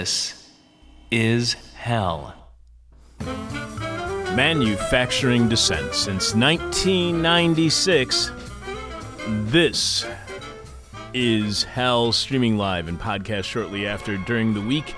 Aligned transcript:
This 0.00 0.48
is 1.10 1.52
hell. 1.74 2.34
Manufacturing 4.34 5.46
dissent 5.46 5.92
since 5.92 6.34
1996. 6.34 8.32
This 9.28 10.06
is 11.12 11.64
Hell 11.64 12.12
streaming 12.12 12.56
live 12.56 12.88
and 12.88 12.98
podcast 12.98 13.44
shortly 13.44 13.86
after 13.86 14.16
during 14.16 14.54
the 14.54 14.62
week 14.62 14.94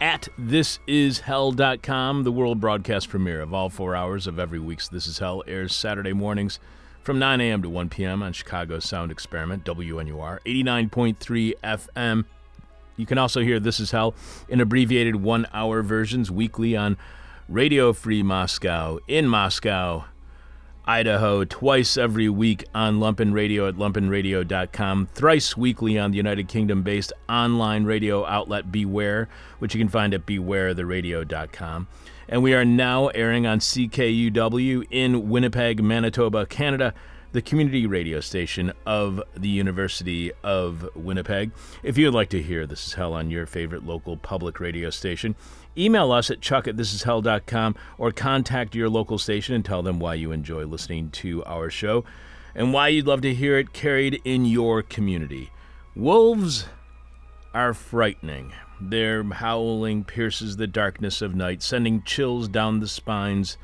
at 0.00 0.26
thisishell.com. 0.40 2.24
The 2.24 2.32
world 2.32 2.58
broadcast 2.58 3.10
premiere 3.10 3.42
of 3.42 3.52
all 3.52 3.68
four 3.68 3.94
hours 3.94 4.26
of 4.26 4.38
every 4.38 4.58
week's 4.58 4.88
This 4.88 5.06
Is 5.06 5.18
Hell 5.18 5.44
airs 5.46 5.74
Saturday 5.74 6.14
mornings 6.14 6.58
from 7.02 7.18
9 7.18 7.42
a.m. 7.42 7.60
to 7.60 7.68
1 7.68 7.90
p.m. 7.90 8.22
on 8.22 8.32
Chicago's 8.32 8.86
Sound 8.86 9.12
Experiment, 9.12 9.64
WNUR, 9.64 10.38
89.3 10.46 11.52
FM. 11.62 12.24
You 12.96 13.06
can 13.06 13.18
also 13.18 13.40
hear 13.40 13.60
This 13.60 13.78
Is 13.78 13.90
Hell 13.90 14.14
in 14.48 14.60
abbreviated 14.60 15.16
one 15.16 15.46
hour 15.52 15.82
versions 15.82 16.30
weekly 16.30 16.76
on 16.76 16.96
Radio 17.48 17.92
Free 17.92 18.22
Moscow 18.22 18.98
in 19.06 19.28
Moscow, 19.28 20.06
Idaho, 20.86 21.44
twice 21.44 21.96
every 21.96 22.28
week 22.28 22.64
on 22.74 22.98
Lumpen 22.98 23.32
Radio 23.32 23.68
at 23.68 23.74
lumpenradio.com, 23.74 25.08
thrice 25.14 25.56
weekly 25.56 25.98
on 25.98 26.10
the 26.12 26.16
United 26.16 26.48
Kingdom 26.48 26.82
based 26.82 27.12
online 27.28 27.84
radio 27.84 28.24
outlet 28.24 28.72
Beware, 28.72 29.28
which 29.58 29.74
you 29.74 29.80
can 29.80 29.88
find 29.88 30.14
at 30.14 30.24
bewaretheradio.com. 30.26 31.88
And 32.28 32.42
we 32.42 32.54
are 32.54 32.64
now 32.64 33.08
airing 33.08 33.46
on 33.46 33.58
CKUW 33.58 34.86
in 34.90 35.28
Winnipeg, 35.28 35.82
Manitoba, 35.82 36.46
Canada 36.46 36.94
the 37.36 37.42
community 37.42 37.86
radio 37.86 38.18
station 38.18 38.72
of 38.86 39.22
the 39.36 39.50
University 39.50 40.32
of 40.42 40.88
Winnipeg. 40.96 41.50
If 41.82 41.98
you'd 41.98 42.14
like 42.14 42.30
to 42.30 42.40
hear 42.40 42.66
This 42.66 42.86
Is 42.86 42.94
Hell 42.94 43.12
on 43.12 43.28
your 43.28 43.44
favorite 43.44 43.84
local 43.84 44.16
public 44.16 44.58
radio 44.58 44.88
station, 44.88 45.36
email 45.76 46.12
us 46.12 46.30
at 46.30 46.40
chuck 46.40 46.66
at 46.66 46.76
thisishell.com 46.76 47.76
or 47.98 48.10
contact 48.10 48.74
your 48.74 48.88
local 48.88 49.18
station 49.18 49.54
and 49.54 49.62
tell 49.62 49.82
them 49.82 50.00
why 50.00 50.14
you 50.14 50.32
enjoy 50.32 50.64
listening 50.64 51.10
to 51.10 51.44
our 51.44 51.68
show 51.68 52.06
and 52.54 52.72
why 52.72 52.88
you'd 52.88 53.06
love 53.06 53.20
to 53.20 53.34
hear 53.34 53.58
it 53.58 53.74
carried 53.74 54.18
in 54.24 54.46
your 54.46 54.80
community. 54.80 55.50
Wolves 55.94 56.64
are 57.52 57.74
frightening. 57.74 58.54
Their 58.80 59.22
howling 59.22 60.04
pierces 60.04 60.56
the 60.56 60.66
darkness 60.66 61.20
of 61.20 61.34
night, 61.34 61.62
sending 61.62 62.02
chills 62.02 62.48
down 62.48 62.80
the 62.80 62.88
spines 62.88 63.58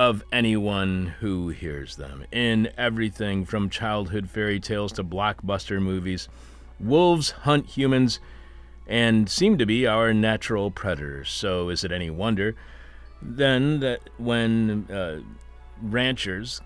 of 0.00 0.24
anyone 0.32 1.12
who 1.20 1.50
hears 1.50 1.96
them. 1.96 2.24
In 2.32 2.70
everything 2.78 3.44
from 3.44 3.68
childhood 3.68 4.30
fairy 4.30 4.58
tales 4.58 4.92
to 4.92 5.04
blockbuster 5.04 5.78
movies, 5.78 6.26
wolves 6.80 7.32
hunt 7.32 7.66
humans 7.66 8.18
and 8.86 9.28
seem 9.28 9.58
to 9.58 9.66
be 9.66 9.86
our 9.86 10.14
natural 10.14 10.70
predators. 10.70 11.28
So, 11.30 11.68
is 11.68 11.84
it 11.84 11.92
any 11.92 12.08
wonder 12.08 12.56
then 13.20 13.80
that 13.80 14.00
when 14.16 14.90
uh, 14.90 15.20
ranchers 15.82 16.62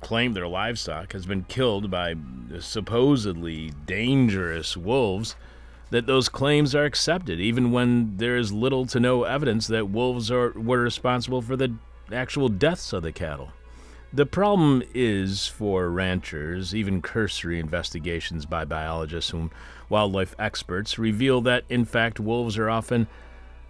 claim 0.00 0.34
their 0.34 0.46
livestock 0.46 1.14
has 1.14 1.26
been 1.26 1.42
killed 1.48 1.90
by 1.90 2.14
supposedly 2.60 3.72
dangerous 3.86 4.76
wolves? 4.76 5.34
That 5.90 6.06
those 6.06 6.28
claims 6.28 6.76
are 6.76 6.84
accepted, 6.84 7.40
even 7.40 7.72
when 7.72 8.18
there 8.18 8.36
is 8.36 8.52
little 8.52 8.86
to 8.86 9.00
no 9.00 9.24
evidence 9.24 9.66
that 9.68 9.88
wolves 9.88 10.30
are, 10.30 10.50
were 10.50 10.82
responsible 10.82 11.40
for 11.40 11.56
the 11.56 11.74
actual 12.12 12.48
deaths 12.48 12.92
of 12.92 13.02
the 13.02 13.12
cattle. 13.12 13.52
The 14.12 14.26
problem 14.26 14.82
is 14.94 15.46
for 15.46 15.90
ranchers, 15.90 16.74
even 16.74 17.02
cursory 17.02 17.60
investigations 17.60 18.46
by 18.46 18.64
biologists 18.64 19.34
and 19.34 19.50
wildlife 19.90 20.34
experts 20.38 20.98
reveal 20.98 21.42
that, 21.42 21.64
in 21.68 21.84
fact, 21.84 22.18
wolves 22.18 22.56
are 22.56 22.70
often 22.70 23.06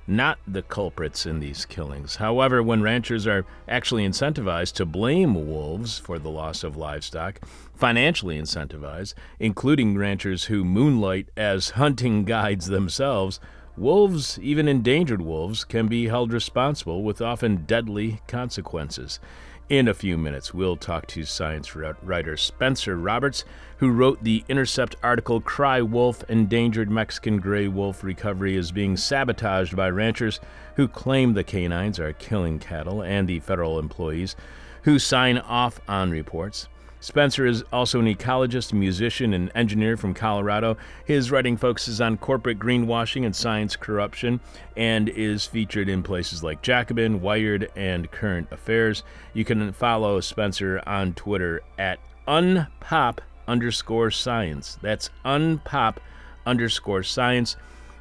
not 0.07 0.39
the 0.47 0.63
culprits 0.63 1.27
in 1.27 1.39
these 1.39 1.67
killings. 1.67 2.17
However, 2.17 2.63
when 2.63 2.83
ranchers 2.83 3.27
are 3.27 3.45
actually 3.69 4.07
incentivized 4.07 4.73
to 4.75 4.87
blame 4.87 5.35
wolves 5.35 5.99
for 5.99 6.19
the 6.19 6.31
loss 6.31 6.65
of 6.65 6.77
livestock, 6.77 7.41
financially 7.75 8.41
incentivized, 8.41 9.15
including 9.39 9.99
ranchers 9.99 10.45
who 10.45 10.65
moonlight 10.65 11.29
as 11.37 11.71
hunting 11.71 12.25
guides 12.25 12.67
themselves, 12.67 13.39
Wolves, 13.79 14.41
even 14.43 14.67
endangered 14.67 15.23
wolves, 15.23 15.63
can 15.63 15.87
be 15.87 16.09
held 16.09 16.33
responsible 16.33 17.05
with 17.05 17.23
often 17.23 17.65
deadly 17.65 18.21
consequences. 18.27 19.21
In 19.69 19.87
a 19.87 19.95
few 19.95 20.19
minutes, 20.19 20.53
we'll 20.53 20.77
talk 20.77 21.07
to 21.09 21.25
science 21.25 21.77
writer 21.77 22.37
Spencer 22.37 22.97
Roberts, 22.97 23.45
who 23.77 23.91
wrote 23.91 24.25
the 24.25 24.43
Intercept 24.49 24.97
article 25.03 25.41
Cry 25.41 25.81
Wolf 25.81 26.25
Endangered 26.29 26.91
Mexican 26.91 27.39
Gray 27.39 27.69
Wolf 27.69 28.03
Recovery 28.03 28.57
is 28.57 28.73
Being 28.73 28.97
Sabotaged 28.97 29.77
by 29.77 29.91
Ranchers 29.91 30.41
Who 30.75 30.89
Claim 30.89 31.35
the 31.35 31.45
Canines 31.45 32.01
Are 32.01 32.13
Killing 32.15 32.59
Cattle, 32.59 33.03
and 33.03 33.29
the 33.29 33.39
federal 33.39 33.79
employees 33.79 34.35
who 34.83 34.99
sign 34.99 35.39
off 35.39 35.81
on 35.87 36.11
reports. 36.11 36.67
Spencer 37.01 37.47
is 37.47 37.63
also 37.73 38.01
an 38.01 38.07
ecologist, 38.07 38.73
musician, 38.73 39.33
and 39.33 39.53
engineer 39.55 39.97
from 39.97 40.15
Colorado. 40.15 40.77
His 41.05 41.31
writing 41.31 41.57
focuses 41.57 42.01
on 42.01 42.19
corporate 42.19 42.59
greenwashing 42.59 43.25
and 43.25 43.35
science 43.35 43.77
corruption 43.77 44.41
and 44.77 45.09
is 45.09 45.47
featured 45.47 45.89
in 45.89 46.03
places 46.03 46.43
like 46.43 46.63
Jacobin, 46.63 47.21
Wired, 47.21 47.71
and 47.77 48.11
Current 48.11 48.49
Affairs. 48.51 49.05
You 49.33 49.45
can 49.45 49.73
follow 49.73 50.21
Spencer 50.21 50.83
on 50.87 51.15
Twitter 51.15 51.63
at 51.79 52.01
unpop 52.27 53.19
underscore 53.47 54.11
science. 54.11 54.79
That's 54.83 55.11
unpop 55.25 55.97
underscore 56.45 57.03
science. 57.03 57.57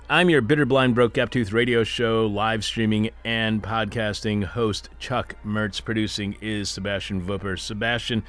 I'm 0.09 0.29
your 0.29 0.41
bitter, 0.41 0.65
blind, 0.65 0.95
broke, 0.95 1.13
gap 1.13 1.31
tooth 1.31 1.51
radio 1.51 1.83
show, 1.83 2.27
live 2.27 2.63
streaming 2.63 3.09
and 3.25 3.61
podcasting 3.61 4.43
host, 4.43 4.89
Chuck 4.99 5.35
Mertz. 5.45 5.83
Producing 5.83 6.37
is 6.41 6.69
Sebastian 6.69 7.23
Wupper. 7.27 7.59
Sebastian, 7.59 8.23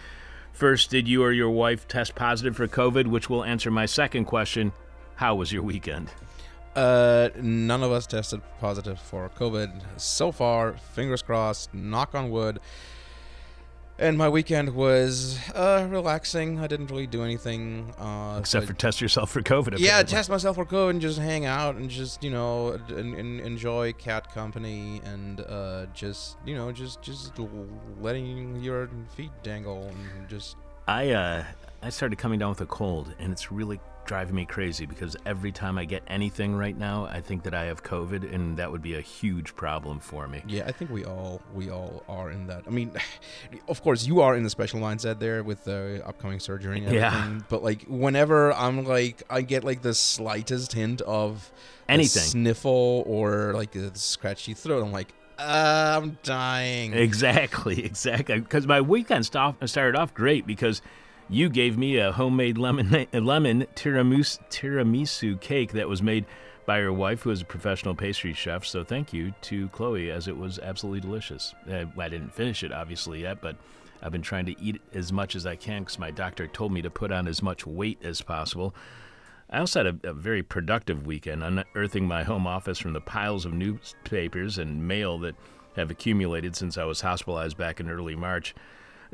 First, 0.59 0.91
did 0.91 1.07
you 1.07 1.23
or 1.23 1.31
your 1.31 1.51
wife 1.51 1.87
test 1.87 2.17
positive 2.17 2.57
for 2.57 2.67
COVID? 2.67 3.07
Which 3.07 3.31
will 3.31 3.45
answer 3.45 3.71
my 3.71 3.87
second 3.87 4.25
question 4.25 4.73
How 5.15 5.37
was 5.37 5.53
your 5.53 5.63
weekend? 5.63 6.11
Uh, 6.75 7.29
none 7.37 7.85
of 7.85 7.93
us 7.93 8.09
tested 8.09 8.43
positive 8.59 8.99
for 8.99 9.31
COVID 9.39 9.81
so 9.99 10.33
far. 10.33 10.73
Fingers 10.95 11.23
crossed, 11.23 11.73
knock 11.73 12.13
on 12.17 12.31
wood. 12.31 12.59
And 14.01 14.17
my 14.17 14.29
weekend 14.29 14.77
was 14.77 15.39
uh, 15.57 15.87
relaxing. 15.91 16.61
I 16.61 16.69
didn't 16.69 16.87
really 16.89 17.09
do 17.09 17.25
anything 17.25 17.93
uh, 17.99 18.37
except 18.39 18.67
for 18.67 18.73
test 18.73 19.01
yourself 19.01 19.31
for 19.31 19.43
COVID. 19.43 19.59
Apparently. 19.59 19.87
Yeah, 19.87 20.05
test 20.05 20.31
myself 20.31 20.55
for 20.55 20.65
COVID 20.65 20.91
and 20.91 21.01
just 21.01 21.19
hang 21.19 21.47
out 21.47 21.75
and 21.75 21.91
just 21.91 22.23
you 22.23 22.31
know 22.31 22.79
and, 22.91 23.15
and 23.15 23.41
enjoy 23.41 23.93
cat 23.95 24.33
company 24.33 25.01
and 25.05 25.41
uh, 25.41 25.87
just 25.95 26.37
you 26.47 26.55
know 26.55 26.71
just 26.71 27.03
just 27.03 27.33
letting 28.01 28.63
your 28.63 28.89
feet 29.17 29.33
dangle 29.43 29.83
and 29.89 30.29
just. 30.29 30.57
I 30.87 31.11
uh, 31.11 31.45
I 31.83 31.91
started 31.91 32.19
coming 32.19 32.39
down 32.39 32.51
with 32.51 32.61
a 32.61 32.67
cold 32.67 33.13
and 33.19 33.33
it's 33.33 33.51
really 33.51 33.81
driving 34.09 34.35
me 34.35 34.47
crazy 34.47 34.87
because 34.87 35.17
every 35.27 35.53
time 35.53 35.77
I 35.79 35.85
get 35.85 36.03
anything 36.09 36.57
right 36.57 36.77
now, 36.77 37.05
I 37.05 37.21
think 37.21 37.43
that 37.45 37.55
I 37.55 37.67
have 37.67 37.85
COVID, 37.85 38.35
and 38.35 38.57
that 38.57 38.73
would 38.73 38.81
be 38.81 38.95
a 38.95 39.03
huge 39.03 39.55
problem 39.55 40.01
for 40.01 40.27
me. 40.27 40.43
Yeah, 40.49 40.65
I 40.67 40.73
think 40.73 40.91
we 40.91 41.05
all 41.05 41.43
we 41.55 41.71
all 41.71 42.03
are 42.09 42.31
in 42.31 42.47
that. 42.47 42.63
I 42.67 42.71
mean, 42.71 42.91
of 43.69 43.83
course, 43.83 44.07
you 44.07 44.23
are 44.23 44.35
in 44.35 44.43
the 44.43 44.51
special 44.51 44.81
mindset 44.81 45.21
there 45.21 45.45
with 45.45 45.63
the 45.65 46.03
upcoming 46.05 46.41
surgery 46.41 46.85
and. 46.85 46.95
Yeah. 46.95 47.39
But 47.49 47.63
like, 47.63 47.85
whenever 47.87 48.53
I'm 48.55 48.85
like, 48.85 49.23
I 49.31 49.43
get 49.43 49.63
like 49.63 49.83
the 49.83 49.95
slightest 49.95 50.73
hint 50.73 51.03
of 51.03 51.53
anything 51.89 52.23
sniffle 52.23 53.05
or 53.07 53.53
like 53.53 53.77
a 53.77 53.95
scratchy 53.97 54.55
throat, 54.55 54.83
I'm 54.83 54.91
like, 54.93 55.13
uh, 55.39 56.01
I'm 56.03 56.19
dying. 56.23 56.95
Exactly, 56.95 57.85
exactly. 57.93 58.41
Because 58.41 58.67
my 58.67 58.81
weekend 58.81 59.27
started 59.27 59.97
off 59.97 60.15
great 60.15 60.47
because 60.47 60.81
you 61.29 61.49
gave 61.49 61.77
me 61.77 61.99
a 61.99 62.13
homemade 62.13 62.59
lemon 62.59 63.07
lemon 63.13 63.67
tiramisu, 63.75 64.39
tiramisu 64.51 65.41
cake 65.41 65.73
that 65.73 65.89
was 65.89 66.03
made 66.03 66.25
by 66.67 66.81
your 66.81 66.93
wife, 66.93 67.23
who 67.23 67.31
is 67.31 67.41
a 67.41 67.47
professional 67.47 67.95
pastry 67.95 68.35
chef. 68.35 68.65
So 68.67 68.85
thank 68.85 69.13
you 69.13 69.33
to 69.43 69.69
Chloe, 69.69 70.11
as 70.11 70.29
it 70.29 70.37
was 70.37 70.59
absolutely 70.59 71.01
delicious. 71.01 71.55
Uh, 71.71 71.87
I 71.99 72.09
didn't 72.09 72.35
finish 72.35 72.63
it 72.63 72.73
obviously 72.73 73.23
yet, 73.23 73.41
but 73.41 73.57
I've 74.03 74.13
been 74.13 74.23
trying 74.23 74.47
to 74.47 74.61
eat 74.61 74.81
as 74.93 75.13
much 75.13 75.35
as 75.35 75.47
I 75.47 75.57
can 75.57 75.83
because 75.83 75.99
my 75.99 76.11
doctor 76.11 76.47
told 76.47 76.73
me 76.73 76.83
to 76.83 76.91
put 76.91 77.11
on 77.11 77.27
as 77.27 77.43
much 77.43 77.67
weight 77.67 77.99
as 78.03 78.21
possible. 78.21 78.75
I 79.51 79.61
also 79.61 79.85
had 79.85 80.01
a, 80.05 80.11
a, 80.11 80.13
very 80.13 80.43
productive 80.43 81.07
weekend, 81.07 81.43
unearthing 81.43 82.07
my 82.07 82.23
home 82.23 82.47
office 82.47 82.79
from 82.79 82.93
the 82.93 83.01
piles 83.01 83.47
of 83.47 83.55
newspapers 83.55 84.59
and 84.59 84.87
mail 84.87 85.19
that 85.21 85.37
have 85.77 85.91
accumulated 85.91 86.55
since 86.55 86.77
I 86.77 86.85
was 86.85 87.01
hospitalized 87.01 87.57
back 87.57 87.81
in 87.81 87.89
early 87.89 88.15
March. 88.15 88.55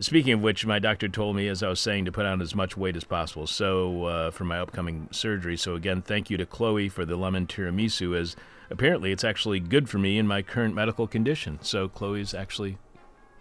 Speaking 0.01 0.33
of 0.33 0.41
which, 0.43 0.67
my 0.67 0.79
doctor 0.79 1.09
told 1.09 1.37
me, 1.37 1.47
as 1.49 1.63
I 1.63 1.69
was 1.69 1.79
saying, 1.81 2.05
to 2.07 2.13
put 2.13 2.27
on 2.27 2.43
as 2.43 2.55
much 2.55 2.77
weight 2.77 2.97
as 2.97 3.05
possible. 3.05 3.47
So 3.47 4.05
uh, 4.05 4.31
for 4.33 4.45
my 4.45 4.59
upcoming 4.59 5.09
surgery. 5.13 5.57
So 5.57 5.75
again, 5.77 6.03
thank 6.03 6.31
you 6.31 6.37
to 6.37 6.47
Chloe 6.47 6.89
for 6.89 7.05
the 7.05 7.17
lemon 7.17 7.47
tiramisu, 7.47 8.17
as 8.19 8.35
apparently 8.71 9.13
it's 9.13 9.23
actually 9.25 9.61
good 9.61 9.89
for 9.89 9.99
me 9.99 10.19
in 10.19 10.27
my 10.27 10.43
current 10.43 10.75
medical 10.75 11.07
condition. 11.07 11.59
So 11.63 11.89
Chloe's 11.89 12.35
actually 12.35 12.79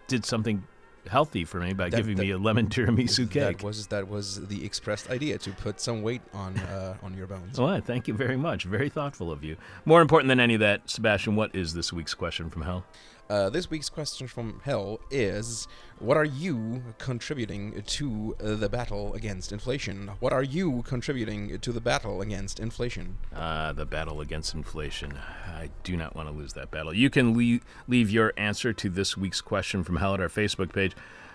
did 0.06 0.24
something 0.24 0.62
healthy 1.10 1.44
for 1.44 1.60
me 1.60 1.72
by 1.74 1.90
That- 1.90 1.96
giving 1.98 2.16
that- 2.16 2.22
me 2.22 2.30
a 2.30 2.38
lemon 2.38 2.68
tiramisu 2.70 3.28
cake. 3.30 3.58
That 3.58 3.62
was 3.64 3.88
that 3.88 4.08
was 4.08 4.46
the 4.46 4.64
expressed 4.64 5.10
idea 5.10 5.36
to 5.38 5.50
put 5.50 5.80
some 5.80 6.02
weight 6.02 6.22
on 6.32 6.56
uh, 6.58 6.96
on 7.02 7.14
your 7.14 7.26
bones. 7.26 7.58
Well, 7.60 7.80
thank 7.80 8.06
you 8.08 8.14
very 8.14 8.36
much. 8.36 8.64
Very 8.64 8.88
thoughtful 8.88 9.30
of 9.32 9.42
you. 9.42 9.56
More 9.84 10.00
important 10.00 10.28
than 10.28 10.38
any 10.40 10.54
of 10.54 10.60
that, 10.60 10.88
Sebastian, 10.88 11.34
what 11.36 11.54
is 11.54 11.74
this 11.74 11.92
week's 11.92 12.14
question 12.14 12.48
from 12.48 12.62
hell? 12.62 12.84
Uh, 13.28 13.48
this 13.48 13.70
week's 13.70 13.88
question 13.88 14.26
from 14.26 14.60
hell 14.64 15.00
is: 15.10 15.66
What 15.98 16.16
are 16.16 16.24
you 16.24 16.82
contributing 16.98 17.82
to 17.86 18.36
the 18.38 18.68
battle 18.68 19.14
against 19.14 19.50
inflation? 19.50 20.10
What 20.20 20.32
are 20.32 20.42
you 20.42 20.82
contributing 20.82 21.58
to 21.58 21.72
the 21.72 21.80
battle 21.80 22.20
against 22.20 22.60
inflation? 22.60 23.16
Uh, 23.34 23.72
the 23.72 23.86
battle 23.86 24.20
against 24.20 24.54
inflation. 24.54 25.18
I 25.46 25.70
do 25.84 25.96
not 25.96 26.14
want 26.14 26.28
to 26.28 26.34
lose 26.34 26.52
that 26.52 26.70
battle. 26.70 26.94
You 26.94 27.08
can 27.08 27.36
le- 27.36 27.60
leave 27.88 28.10
your 28.10 28.34
answer 28.36 28.72
to 28.74 28.90
this 28.90 29.16
week's 29.16 29.40
question 29.40 29.84
from 29.84 29.96
hell 29.96 30.14
at 30.14 30.20
our 30.20 30.28
Facebook 30.28 30.72
page, 30.74 30.92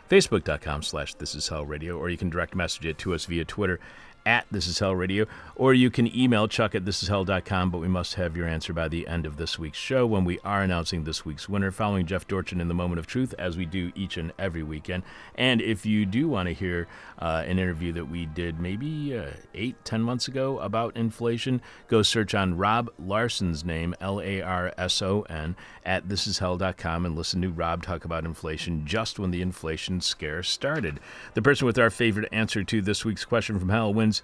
facebook.com 0.10 0.84
slash 0.84 1.16
this 1.16 1.34
is 1.34 1.48
hell 1.48 1.66
radio, 1.66 1.98
or 1.98 2.10
you 2.10 2.18
can 2.18 2.30
direct 2.30 2.54
message 2.54 2.86
it 2.86 3.00
to 3.00 3.16
us 3.16 3.26
via 3.26 3.46
Twitter 3.46 3.80
at 4.26 4.46
this 4.52 4.68
is 4.68 4.80
hell 4.80 4.96
radio, 4.96 5.26
or 5.56 5.74
you 5.74 5.90
can 5.90 6.14
email 6.16 6.48
chuck 6.48 6.76
at 6.76 6.86
thisishell.com, 6.86 7.72
but 7.72 7.80
we 7.80 7.88
must 7.88 8.16
have 8.16 8.36
your 8.36 8.48
answer 8.48 8.74
by 8.74 8.88
the 8.88 9.08
end 9.08 9.26
of 9.26 9.38
this 9.38 9.58
week's 9.58 9.78
show 9.78 10.06
when 10.06 10.26
we 10.26 10.40
are 10.40 10.62
announcing 10.62 11.04
this 11.04 11.26
week's 11.26 11.50
winner, 11.50 11.72
following 11.72 12.06
Jeff 12.06 12.28
Dorchin 12.28 12.62
in 12.62 12.68
the 12.68 12.74
moment 12.74 13.00
of 13.00 13.08
truth, 13.08 13.34
as 13.38 13.58
we 13.58 13.66
do 13.66 13.92
each 13.96 14.18
and 14.18 14.32
every 14.38 14.64
weekend. 14.64 15.04
And 15.36 15.62
if 15.62 15.86
you 15.86 16.06
do 16.06 16.28
want 16.28 16.48
to 16.48 16.54
hear 16.54 16.88
uh, 17.20 17.44
an 17.46 17.60
interview 17.60 17.92
that 17.92 18.06
we 18.06 18.26
did 18.26 18.60
maybe 18.60 19.18
uh, 19.18 19.32
eight, 19.54 19.76
ten 19.84 20.02
months 20.02 20.28
ago 20.28 20.60
about 20.60 20.96
inflation, 20.96 21.62
go 21.88 22.02
search 22.02 22.34
on 22.34 22.58
Rob 22.58 22.90
Larson's 22.98 23.64
name, 23.66 23.94
L 24.00 24.22
A 24.22 24.42
R 24.42 24.74
S 24.78 25.02
O 25.02 25.22
N, 25.24 25.56
at 25.86 26.08
thisishell.com 26.08 27.06
and 27.06 27.16
listen 27.16 27.42
to 27.42 27.50
Rob 27.50 27.84
talk 27.84 28.06
about 28.06 28.26
inflation 28.26 28.86
just 28.86 29.20
when 29.20 29.32
the 29.32 29.42
inflation 29.42 30.02
scare 30.02 30.44
started. 30.44 31.00
The 31.34 31.42
person 31.42 31.66
with 31.66 31.78
our 31.78 31.90
favorite 31.90 32.30
answer 32.32 32.64
to 32.64 32.82
this 32.82 33.04
week's 33.04 33.26
question 33.26 33.60
from 33.60 33.70
hell 33.70 33.94
wins. 33.94 34.22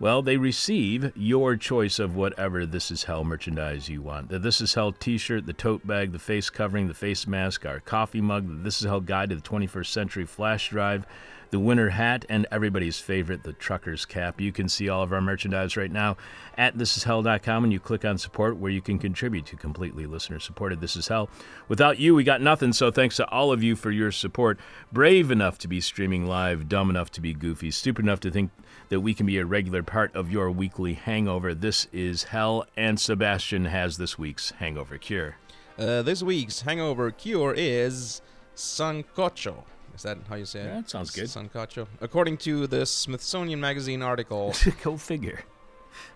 Well, 0.00 0.22
they 0.22 0.36
receive 0.36 1.10
your 1.16 1.56
choice 1.56 1.98
of 1.98 2.14
whatever 2.14 2.64
This 2.64 2.92
Is 2.92 3.02
Hell 3.04 3.24
merchandise 3.24 3.88
you 3.88 4.00
want. 4.00 4.28
The 4.28 4.38
This 4.38 4.60
Is 4.60 4.74
Hell 4.74 4.92
t 4.92 5.18
shirt, 5.18 5.46
the 5.46 5.52
tote 5.52 5.84
bag, 5.84 6.12
the 6.12 6.20
face 6.20 6.50
covering, 6.50 6.86
the 6.86 6.94
face 6.94 7.26
mask, 7.26 7.66
our 7.66 7.80
coffee 7.80 8.20
mug, 8.20 8.46
the 8.46 8.62
This 8.62 8.80
Is 8.80 8.86
Hell 8.86 9.00
guide 9.00 9.30
to 9.30 9.36
the 9.36 9.42
21st 9.42 9.86
century 9.86 10.24
flash 10.24 10.68
drive, 10.68 11.04
the 11.50 11.58
winter 11.58 11.90
hat, 11.90 12.24
and 12.28 12.46
everybody's 12.50 12.98
favorite, 12.98 13.42
the 13.42 13.52
trucker's 13.52 14.04
cap. 14.04 14.40
You 14.40 14.52
can 14.52 14.68
see 14.68 14.88
all 14.88 15.02
of 15.02 15.12
our 15.12 15.20
merchandise 15.20 15.76
right 15.76 15.90
now 15.90 16.16
at 16.56 16.76
thisishell.com 16.76 17.64
and 17.64 17.72
you 17.72 17.80
click 17.80 18.04
on 18.04 18.18
support 18.18 18.56
where 18.56 18.70
you 18.70 18.82
can 18.82 18.98
contribute 18.98 19.46
to 19.46 19.56
completely 19.56 20.06
listener 20.06 20.38
supported 20.40 20.80
This 20.80 20.96
Is 20.96 21.08
Hell. 21.08 21.30
Without 21.68 21.98
you, 21.98 22.14
we 22.14 22.24
got 22.24 22.40
nothing, 22.40 22.72
so 22.72 22.90
thanks 22.90 23.16
to 23.16 23.28
all 23.28 23.52
of 23.52 23.62
you 23.62 23.76
for 23.76 23.90
your 23.90 24.12
support. 24.12 24.58
Brave 24.92 25.30
enough 25.30 25.58
to 25.58 25.68
be 25.68 25.80
streaming 25.80 26.26
live, 26.26 26.68
dumb 26.68 26.90
enough 26.90 27.10
to 27.12 27.20
be 27.20 27.32
goofy, 27.32 27.70
stupid 27.70 28.04
enough 28.04 28.20
to 28.20 28.30
think 28.30 28.50
that 28.88 29.00
we 29.00 29.14
can 29.14 29.26
be 29.26 29.38
a 29.38 29.46
regular 29.46 29.82
part 29.82 30.14
of 30.14 30.30
your 30.30 30.50
weekly 30.50 30.94
hangover. 30.94 31.54
This 31.54 31.86
is 31.92 32.24
Hell, 32.24 32.66
and 32.76 32.98
Sebastian 32.98 33.66
has 33.66 33.96
this 33.96 34.18
week's 34.18 34.50
hangover 34.52 34.98
cure. 34.98 35.36
Uh, 35.78 36.02
this 36.02 36.22
week's 36.22 36.62
hangover 36.62 37.10
cure 37.10 37.54
is 37.56 38.20
sancocho. 38.56 39.62
Is 39.98 40.04
that 40.04 40.18
how 40.28 40.36
you 40.36 40.44
say 40.46 40.60
it? 40.60 40.66
Yeah, 40.66 40.74
that 40.76 40.88
sounds 40.90 41.10
good. 41.10 41.24
Sancocho. 41.24 41.88
According 42.00 42.36
to 42.38 42.68
the 42.68 42.86
Smithsonian 42.86 43.60
Magazine 43.60 44.00
article, 44.00 44.54
Go 44.84 44.96
figure. 44.96 45.40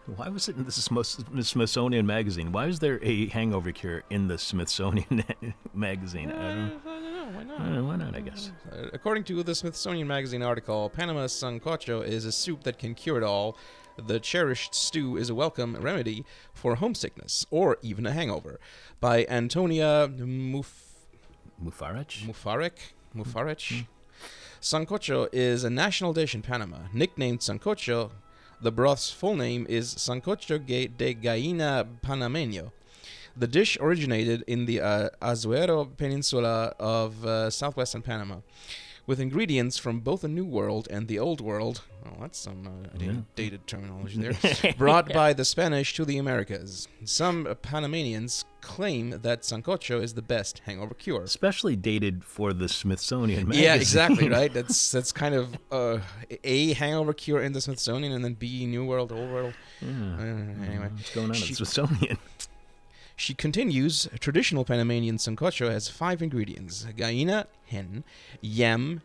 Why 0.06 0.28
was 0.28 0.48
it 0.48 0.56
in 0.56 0.64
the 0.64 0.70
Smithsonian 1.44 2.06
magazine? 2.06 2.52
Why 2.52 2.66
is 2.66 2.78
there 2.78 3.00
a 3.02 3.26
hangover 3.30 3.72
cure 3.72 4.04
in 4.08 4.28
the 4.28 4.38
Smithsonian 4.38 5.24
magazine? 5.74 6.30
I 6.30 6.34
don't, 6.54 6.80
I 6.86 7.00
don't 7.00 7.12
know, 7.12 7.24
why 7.32 7.40
I 7.40 7.44
not? 7.44 7.58
don't 7.58 7.74
know. 7.74 7.84
Why 7.86 7.96
not? 7.96 8.14
I 8.14 8.20
guess. 8.20 8.52
Uh, 8.70 8.86
according 8.92 9.24
to 9.24 9.42
the 9.42 9.52
Smithsonian 9.56 10.06
Magazine 10.06 10.44
article, 10.44 10.88
Panama 10.90 11.24
sancocho 11.26 12.06
is 12.06 12.24
a 12.24 12.30
soup 12.30 12.62
that 12.62 12.78
can 12.78 12.94
cure 12.94 13.16
it 13.18 13.24
all. 13.24 13.56
The 14.06 14.20
cherished 14.20 14.76
stew 14.76 15.16
is 15.16 15.28
a 15.28 15.34
welcome 15.34 15.74
remedy 15.74 16.24
for 16.54 16.76
homesickness 16.76 17.44
or 17.50 17.78
even 17.82 18.06
a 18.06 18.12
hangover. 18.12 18.60
By 19.00 19.26
Antonia 19.28 20.06
Muf- 20.06 20.94
Mufarech? 21.64 22.28
Mufarek? 23.14 23.24
Mufarech? 23.24 23.86
Sancocho 24.60 25.28
is 25.32 25.64
a 25.64 25.70
national 25.70 26.12
dish 26.12 26.34
in 26.34 26.42
Panama. 26.42 26.78
Nicknamed 26.92 27.40
Sancocho, 27.40 28.10
the 28.60 28.70
broth's 28.70 29.10
full 29.10 29.34
name 29.34 29.66
is 29.68 29.92
Sancocho 29.94 30.64
de 30.64 31.14
Gallina 31.14 31.86
Panameño. 32.00 32.70
The 33.36 33.48
dish 33.48 33.76
originated 33.80 34.44
in 34.46 34.66
the 34.66 34.80
uh, 34.80 35.08
Azuero 35.20 35.96
Peninsula 35.96 36.74
of 36.78 37.24
uh, 37.24 37.50
southwestern 37.50 38.02
Panama, 38.02 38.36
with 39.06 39.20
ingredients 39.20 39.78
from 39.78 40.00
both 40.00 40.22
the 40.22 40.28
New 40.28 40.44
World 40.44 40.88
and 40.90 41.08
the 41.08 41.18
Old 41.18 41.40
World. 41.40 41.82
Oh, 42.04 42.16
that's 42.20 42.38
some 42.38 42.66
uh, 42.66 42.98
dated, 42.98 43.24
dated 43.36 43.66
terminology 43.66 44.20
there. 44.20 44.74
brought 44.78 45.12
by 45.12 45.32
the 45.32 45.44
Spanish 45.44 45.94
to 45.94 46.04
the 46.04 46.18
Americas. 46.18 46.88
Some 47.04 47.46
Panamanians 47.62 48.44
claim 48.60 49.10
that 49.22 49.42
Sancocho 49.42 50.02
is 50.02 50.14
the 50.14 50.22
best 50.22 50.60
hangover 50.60 50.94
cure. 50.94 51.22
Especially 51.22 51.76
dated 51.76 52.24
for 52.24 52.52
the 52.52 52.68
Smithsonian 52.68 53.44
magazine. 53.48 53.64
Yeah, 53.64 53.74
exactly, 53.74 54.28
right? 54.28 54.52
That's 54.54 54.90
that's 54.90 55.12
kind 55.12 55.34
of 55.34 55.56
uh, 55.70 55.98
a 56.44 56.72
hangover 56.74 57.12
cure 57.12 57.42
in 57.42 57.52
the 57.52 57.60
Smithsonian, 57.60 58.12
and 58.12 58.24
then 58.24 58.34
B 58.34 58.66
New 58.66 58.84
World, 58.84 59.12
Old 59.12 59.30
World. 59.30 59.54
Yeah. 59.80 59.88
Uh, 59.88 60.22
anyway, 60.66 60.88
What's 60.92 61.14
going 61.14 61.30
on 61.30 61.36
at 61.36 61.42
the 61.42 61.54
Smithsonian? 61.54 62.18
She 63.16 63.34
continues. 63.34 64.08
Traditional 64.20 64.64
Panamanian 64.64 65.16
sancocho 65.18 65.70
has 65.70 65.88
five 65.88 66.22
ingredients: 66.22 66.86
gallina, 66.96 67.46
hen, 67.66 68.04
yam, 68.40 69.02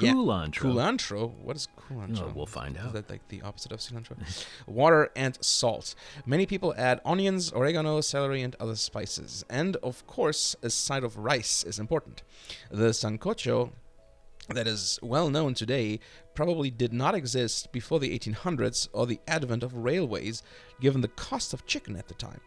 Yeah. 0.00 0.12
Culantro. 0.12 0.60
culantro. 0.72 1.30
What 1.42 1.56
is 1.56 1.68
culantro? 1.78 2.22
Oh, 2.22 2.32
we'll 2.34 2.46
find 2.46 2.76
out. 2.76 2.86
Is 2.88 2.92
that 2.94 3.10
like 3.10 3.28
the 3.28 3.42
opposite 3.42 3.70
of 3.72 3.78
cilantro? 3.78 4.16
Water 4.66 5.10
and 5.14 5.38
salt. 5.44 5.94
Many 6.26 6.46
people 6.46 6.74
add 6.76 7.00
onions, 7.04 7.52
oregano, 7.52 8.00
celery, 8.00 8.42
and 8.42 8.56
other 8.58 8.74
spices. 8.76 9.44
And 9.48 9.76
of 9.76 10.04
course, 10.08 10.56
a 10.62 10.70
side 10.70 11.04
of 11.04 11.16
rice 11.16 11.62
is 11.62 11.78
important. 11.78 12.22
The 12.70 12.88
sancocho 12.90 13.70
that 14.48 14.66
is 14.66 14.98
well 15.00 15.30
known 15.30 15.54
today 15.54 16.00
probably 16.34 16.70
did 16.70 16.92
not 16.92 17.14
exist 17.14 17.72
before 17.72 18.00
the 18.00 18.18
1800s 18.18 18.88
or 18.92 19.06
the 19.06 19.20
advent 19.26 19.62
of 19.62 19.76
railways, 19.76 20.42
given 20.80 21.00
the 21.00 21.08
cost 21.08 21.52
of 21.52 21.66
chicken 21.66 21.96
at 21.96 22.08
the 22.08 22.14
time. 22.14 22.40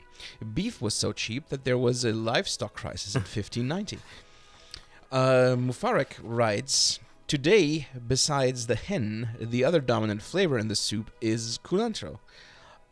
Beef 0.53 0.81
was 0.81 0.93
so 0.93 1.11
cheap 1.11 1.49
that 1.49 1.63
there 1.63 1.77
was 1.77 2.03
a 2.03 2.11
livestock 2.13 2.73
crisis 2.73 3.15
in 3.15 3.21
1590. 3.21 3.99
Uh, 5.11 5.55
Mufarek 5.55 6.17
writes 6.21 6.99
Today, 7.27 7.87
besides 8.07 8.67
the 8.67 8.75
hen, 8.75 9.29
the 9.39 9.63
other 9.63 9.81
dominant 9.81 10.21
flavor 10.21 10.57
in 10.57 10.69
the 10.69 10.75
soup 10.75 11.11
is 11.19 11.59
culantro, 11.63 12.19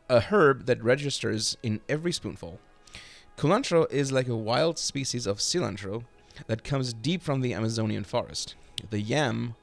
a 0.09 0.19
herb 0.19 0.65
that 0.65 0.83
registers 0.83 1.57
in 1.63 1.79
every 1.87 2.11
spoonful. 2.11 2.59
Culantro 3.37 3.89
is 3.91 4.11
like 4.11 4.27
a 4.27 4.35
wild 4.35 4.77
species 4.77 5.25
of 5.25 5.37
cilantro 5.39 6.03
that 6.47 6.63
comes 6.63 6.93
deep 6.93 7.21
from 7.21 7.41
the 7.41 7.53
Amazonian 7.53 8.03
forest. 8.03 8.55
The 8.89 9.01
yam, 9.01 9.55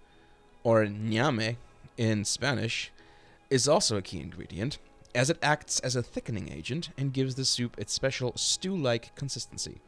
or 0.64 0.84
ñame 0.84 1.56
in 1.96 2.24
Spanish, 2.24 2.90
is 3.50 3.68
also 3.68 3.96
a 3.96 4.02
key 4.02 4.20
ingredient, 4.20 4.78
as 5.14 5.28
it 5.28 5.38
acts 5.42 5.78
as 5.80 5.94
a 5.94 6.02
thickening 6.02 6.50
agent 6.50 6.90
and 6.96 7.12
gives 7.12 7.34
the 7.34 7.44
soup 7.44 7.78
its 7.78 7.92
special 7.92 8.32
stew 8.36 8.76
like 8.76 9.14
consistency. 9.14 9.80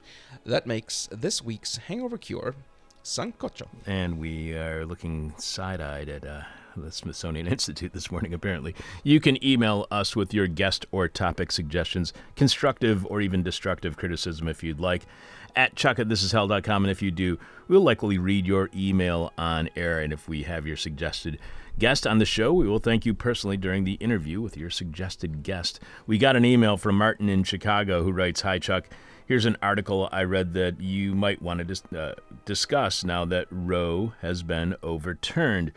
That 0.44 0.66
makes 0.66 1.08
this 1.10 1.42
week's 1.42 1.78
hangover 1.78 2.18
cure 2.18 2.54
sancocho. 3.02 3.66
And 3.86 4.18
we 4.18 4.54
are 4.54 4.84
looking 4.84 5.34
side 5.38 5.80
eyed 5.80 6.08
at 6.08 6.26
uh, 6.26 6.42
the 6.76 6.90
Smithsonian 6.90 7.46
Institute 7.54 7.92
this 7.92 8.10
morning, 8.10 8.34
apparently. 8.34 8.74
You 9.02 9.20
can 9.20 9.42
email 9.44 9.86
us 9.90 10.16
with 10.16 10.34
your 10.34 10.46
guest 10.46 10.86
or 10.90 11.08
topic 11.08 11.52
suggestions, 11.52 12.12
constructive 12.36 13.06
or 13.06 13.20
even 13.20 13.42
destructive 13.42 13.96
criticism 13.96 14.48
if 14.48 14.62
you'd 14.62 14.80
like, 14.80 15.06
at 15.56 15.76
chuck. 15.76 15.98
And 15.98 16.12
if 16.12 17.02
you 17.02 17.10
do, 17.10 17.38
we'll 17.68 17.80
likely 17.80 18.18
read 18.18 18.46
your 18.46 18.70
email 18.74 19.32
on 19.38 19.68
air. 19.76 20.00
And 20.00 20.12
if 20.12 20.28
we 20.28 20.42
have 20.44 20.66
your 20.66 20.76
suggested 20.76 21.38
guest 21.78 22.06
on 22.06 22.18
the 22.18 22.24
show, 22.24 22.52
we 22.52 22.68
will 22.68 22.78
thank 22.78 23.04
you 23.04 23.14
personally 23.14 23.56
during 23.56 23.84
the 23.84 23.94
interview 23.94 24.40
with 24.40 24.56
your 24.56 24.70
suggested 24.70 25.42
guest. 25.42 25.80
We 26.06 26.18
got 26.18 26.36
an 26.36 26.44
email 26.44 26.76
from 26.76 26.96
Martin 26.96 27.28
in 27.28 27.44
Chicago 27.44 28.02
who 28.02 28.12
writes 28.12 28.42
Hi, 28.42 28.58
Chuck. 28.58 28.88
Here's 29.26 29.46
an 29.46 29.56
article 29.62 30.08
I 30.12 30.24
read 30.24 30.52
that 30.54 30.80
you 30.80 31.14
might 31.14 31.40
want 31.40 31.58
to 31.58 31.64
dis- 31.64 31.92
uh, 31.96 32.14
discuss 32.44 33.04
now 33.04 33.24
that 33.24 33.46
Roe 33.50 34.12
has 34.20 34.42
been 34.42 34.76
overturned. 34.82 35.72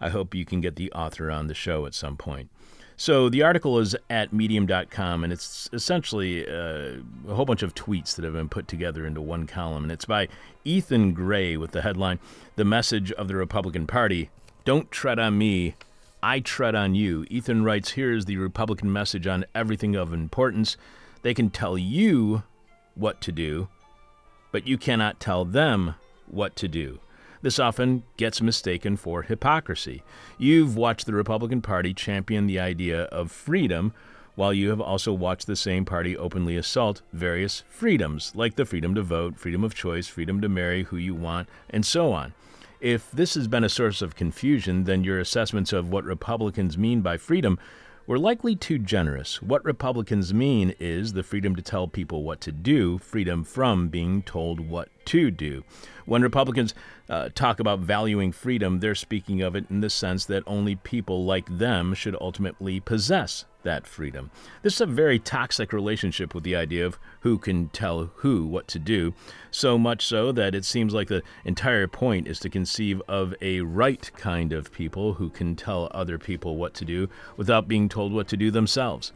I 0.00 0.10
hope 0.10 0.34
you 0.34 0.44
can 0.44 0.60
get 0.60 0.76
the 0.76 0.92
author 0.92 1.30
on 1.30 1.46
the 1.46 1.54
show 1.54 1.86
at 1.86 1.94
some 1.94 2.16
point. 2.16 2.50
So 3.00 3.30
the 3.30 3.44
article 3.44 3.78
is 3.78 3.96
at 4.10 4.30
medium.com 4.30 5.24
and 5.24 5.32
it's 5.32 5.70
essentially 5.72 6.46
uh, 6.46 6.98
a 7.26 7.34
whole 7.34 7.46
bunch 7.46 7.62
of 7.62 7.74
tweets 7.74 8.14
that 8.14 8.26
have 8.26 8.34
been 8.34 8.50
put 8.50 8.68
together 8.68 9.06
into 9.06 9.22
one 9.22 9.46
column. 9.46 9.84
And 9.84 9.90
it's 9.90 10.04
by 10.04 10.28
Ethan 10.66 11.14
Gray 11.14 11.56
with 11.56 11.70
the 11.70 11.80
headline 11.80 12.18
The 12.56 12.64
Message 12.66 13.10
of 13.12 13.26
the 13.26 13.36
Republican 13.36 13.86
Party 13.86 14.28
Don't 14.66 14.90
Tread 14.90 15.18
on 15.18 15.38
Me, 15.38 15.76
I 16.22 16.40
Tread 16.40 16.74
on 16.74 16.94
You. 16.94 17.24
Ethan 17.30 17.64
writes 17.64 17.92
Here's 17.92 18.26
the 18.26 18.36
Republican 18.36 18.92
message 18.92 19.26
on 19.26 19.46
everything 19.54 19.96
of 19.96 20.12
importance. 20.12 20.76
They 21.22 21.32
can 21.32 21.48
tell 21.48 21.78
you 21.78 22.42
what 22.94 23.22
to 23.22 23.32
do, 23.32 23.68
but 24.52 24.66
you 24.66 24.76
cannot 24.76 25.20
tell 25.20 25.46
them 25.46 25.94
what 26.26 26.54
to 26.56 26.68
do. 26.68 27.00
This 27.42 27.58
often 27.58 28.02
gets 28.18 28.42
mistaken 28.42 28.96
for 28.96 29.22
hypocrisy. 29.22 30.02
You've 30.36 30.76
watched 30.76 31.06
the 31.06 31.14
Republican 31.14 31.62
Party 31.62 31.94
champion 31.94 32.46
the 32.46 32.60
idea 32.60 33.04
of 33.04 33.32
freedom, 33.32 33.94
while 34.34 34.52
you 34.52 34.68
have 34.68 34.80
also 34.80 35.12
watched 35.12 35.46
the 35.46 35.56
same 35.56 35.84
party 35.84 36.16
openly 36.16 36.56
assault 36.56 37.00
various 37.12 37.64
freedoms, 37.68 38.32
like 38.34 38.56
the 38.56 38.66
freedom 38.66 38.94
to 38.94 39.02
vote, 39.02 39.38
freedom 39.38 39.64
of 39.64 39.74
choice, 39.74 40.06
freedom 40.06 40.40
to 40.40 40.48
marry 40.48 40.84
who 40.84 40.96
you 40.96 41.14
want, 41.14 41.48
and 41.70 41.84
so 41.84 42.12
on. 42.12 42.34
If 42.80 43.10
this 43.10 43.34
has 43.34 43.48
been 43.48 43.64
a 43.64 43.68
source 43.68 44.00
of 44.00 44.16
confusion, 44.16 44.84
then 44.84 45.04
your 45.04 45.18
assessments 45.18 45.72
of 45.72 45.90
what 45.90 46.04
Republicans 46.04 46.78
mean 46.78 47.00
by 47.00 47.16
freedom 47.16 47.58
were 48.06 48.18
likely 48.18 48.56
too 48.56 48.78
generous. 48.78 49.40
What 49.42 49.64
Republicans 49.64 50.32
mean 50.34 50.74
is 50.80 51.12
the 51.12 51.22
freedom 51.22 51.54
to 51.56 51.62
tell 51.62 51.86
people 51.88 52.22
what 52.24 52.40
to 52.42 52.52
do, 52.52 52.98
freedom 52.98 53.44
from 53.44 53.88
being 53.88 54.22
told 54.22 54.60
what 54.60 54.88
to 55.06 55.30
do. 55.30 55.64
When 56.06 56.22
Republicans 56.22 56.74
uh, 57.08 57.28
talk 57.34 57.60
about 57.60 57.80
valuing 57.80 58.32
freedom, 58.32 58.80
they're 58.80 58.94
speaking 58.94 59.42
of 59.42 59.54
it 59.54 59.66
in 59.70 59.80
the 59.80 59.90
sense 59.90 60.24
that 60.26 60.42
only 60.46 60.76
people 60.76 61.24
like 61.24 61.58
them 61.58 61.94
should 61.94 62.16
ultimately 62.20 62.80
possess 62.80 63.44
that 63.62 63.86
freedom. 63.86 64.30
This 64.62 64.74
is 64.74 64.80
a 64.80 64.86
very 64.86 65.18
toxic 65.18 65.72
relationship 65.72 66.34
with 66.34 66.44
the 66.44 66.56
idea 66.56 66.86
of 66.86 66.98
who 67.20 67.38
can 67.38 67.68
tell 67.68 68.10
who 68.16 68.46
what 68.46 68.66
to 68.68 68.78
do, 68.78 69.14
so 69.50 69.78
much 69.78 70.06
so 70.06 70.32
that 70.32 70.54
it 70.54 70.64
seems 70.64 70.94
like 70.94 71.08
the 71.08 71.22
entire 71.44 71.86
point 71.86 72.26
is 72.26 72.40
to 72.40 72.48
conceive 72.48 73.02
of 73.06 73.34
a 73.40 73.60
right 73.60 74.10
kind 74.16 74.52
of 74.52 74.72
people 74.72 75.14
who 75.14 75.28
can 75.30 75.56
tell 75.56 75.90
other 75.92 76.18
people 76.18 76.56
what 76.56 76.74
to 76.74 76.84
do 76.84 77.08
without 77.36 77.68
being 77.68 77.88
told 77.88 78.12
what 78.12 78.28
to 78.28 78.36
do 78.36 78.50
themselves. 78.50 79.12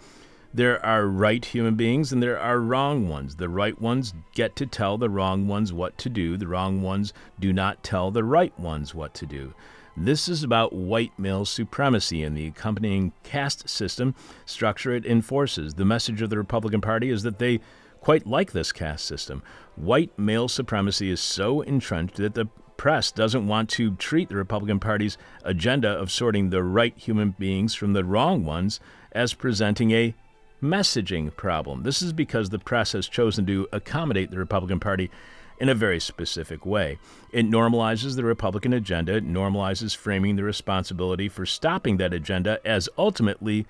There 0.57 0.85
are 0.87 1.09
right 1.09 1.45
human 1.45 1.75
beings 1.75 2.13
and 2.13 2.23
there 2.23 2.39
are 2.39 2.61
wrong 2.61 3.09
ones. 3.09 3.35
The 3.35 3.49
right 3.49 3.81
ones 3.81 4.15
get 4.37 4.55
to 4.55 4.67
tell 4.67 4.97
the 4.97 5.11
wrong 5.11 5.49
ones 5.49 5.73
what 5.73 5.99
to 5.99 6.09
do. 6.09 6.37
The 6.37 6.47
wrong 6.47 6.81
ones 6.81 7.13
do 7.41 7.53
not 7.53 7.83
tell 7.83 8.13
the 8.13 8.23
right 8.23 8.57
ones 8.57 8.95
what 8.95 9.15
to 9.15 9.27
do. 9.27 9.53
This 9.97 10.29
is 10.29 10.45
about 10.45 10.73
white 10.73 11.11
male 11.19 11.45
supremacy 11.45 12.23
and 12.23 12.37
the 12.37 12.47
accompanying 12.47 13.13
caste 13.25 13.69
system 13.69 14.15
structure 14.47 14.95
it 14.95 15.05
enforces. 15.05 15.75
The 15.75 15.85
message 15.85 16.23
of 16.23 16.31
the 16.31 16.39
Republican 16.39 16.81
Party 16.81 17.11
is 17.11 17.25
that 17.25 17.41
they 17.41 17.59
quite 18.01 18.25
like 18.25 18.53
this 18.53 18.71
caste 18.71 19.07
system. 19.07 19.43
White 19.75 20.17
male 20.17 20.47
supremacy 20.47 21.11
is 21.11 21.21
so 21.21 21.63
entrenched 21.63 22.15
that 22.17 22.35
the 22.35 22.47
press 22.77 23.11
doesn't 23.11 23.49
want 23.49 23.71
to 23.71 23.97
treat 23.97 24.29
the 24.29 24.37
Republican 24.37 24.79
Party's 24.79 25.19
agenda 25.43 25.89
of 25.89 26.13
sorting 26.13 26.51
the 26.51 26.63
right 26.63 26.97
human 26.97 27.31
beings 27.41 27.75
from 27.75 27.93
the 27.93 28.05
wrong 28.05 28.45
ones 28.45 28.79
as 29.11 29.35
presenting 29.35 29.91
a 29.91 30.15
messaging 30.64 31.35
problem. 31.37 31.83
This 31.83 32.02
is 32.02 32.12
because 32.12 32.50
the 32.50 32.59
press 32.59 32.92
has 32.92 33.06
chosen 33.06 33.47
to 33.47 33.68
accommodate 33.73 34.30
the 34.30 34.38
Republican 34.38 34.80
Party 34.80 35.11
in 35.59 35.68
a 35.68 35.75
very 35.75 36.00
specific 36.00 36.66
way. 36.66 36.99
It 37.30 37.49
normalizes 37.49 38.16
the 38.16 38.25
Republican 38.25 38.73
agenda, 38.73 39.16
it 39.16 39.28
normalizes 39.28 39.97
framing 39.97 40.37
the 40.37 40.42
responsibility 40.42 41.28
for 41.28 41.47
stopping 41.47 41.99
that 41.99 42.12
agenda 42.12 42.59
as 42.64 42.88
ultimately 42.99 43.66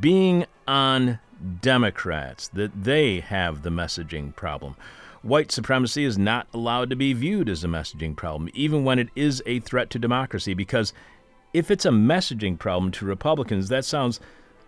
being 0.00 0.46
on 0.66 1.18
Democrats, 1.60 2.48
that 2.48 2.84
they 2.84 3.20
have 3.20 3.62
the 3.62 3.70
messaging 3.70 4.34
problem. 4.34 4.74
White 5.22 5.52
supremacy 5.52 6.04
is 6.04 6.16
not 6.16 6.46
allowed 6.54 6.90
to 6.90 6.96
be 6.96 7.12
viewed 7.12 7.48
as 7.48 7.64
a 7.64 7.68
messaging 7.68 8.16
problem, 8.16 8.48
even 8.54 8.84
when 8.84 8.98
it 8.98 9.08
is 9.14 9.42
a 9.46 9.60
threat 9.60 9.90
to 9.90 9.98
democracy, 9.98 10.54
because 10.54 10.92
if 11.52 11.70
it's 11.70 11.84
a 11.84 11.90
messaging 11.90 12.58
problem 12.58 12.90
to 12.92 13.04
Republicans, 13.04 13.68
that 13.68 13.84
sounds 13.84 14.20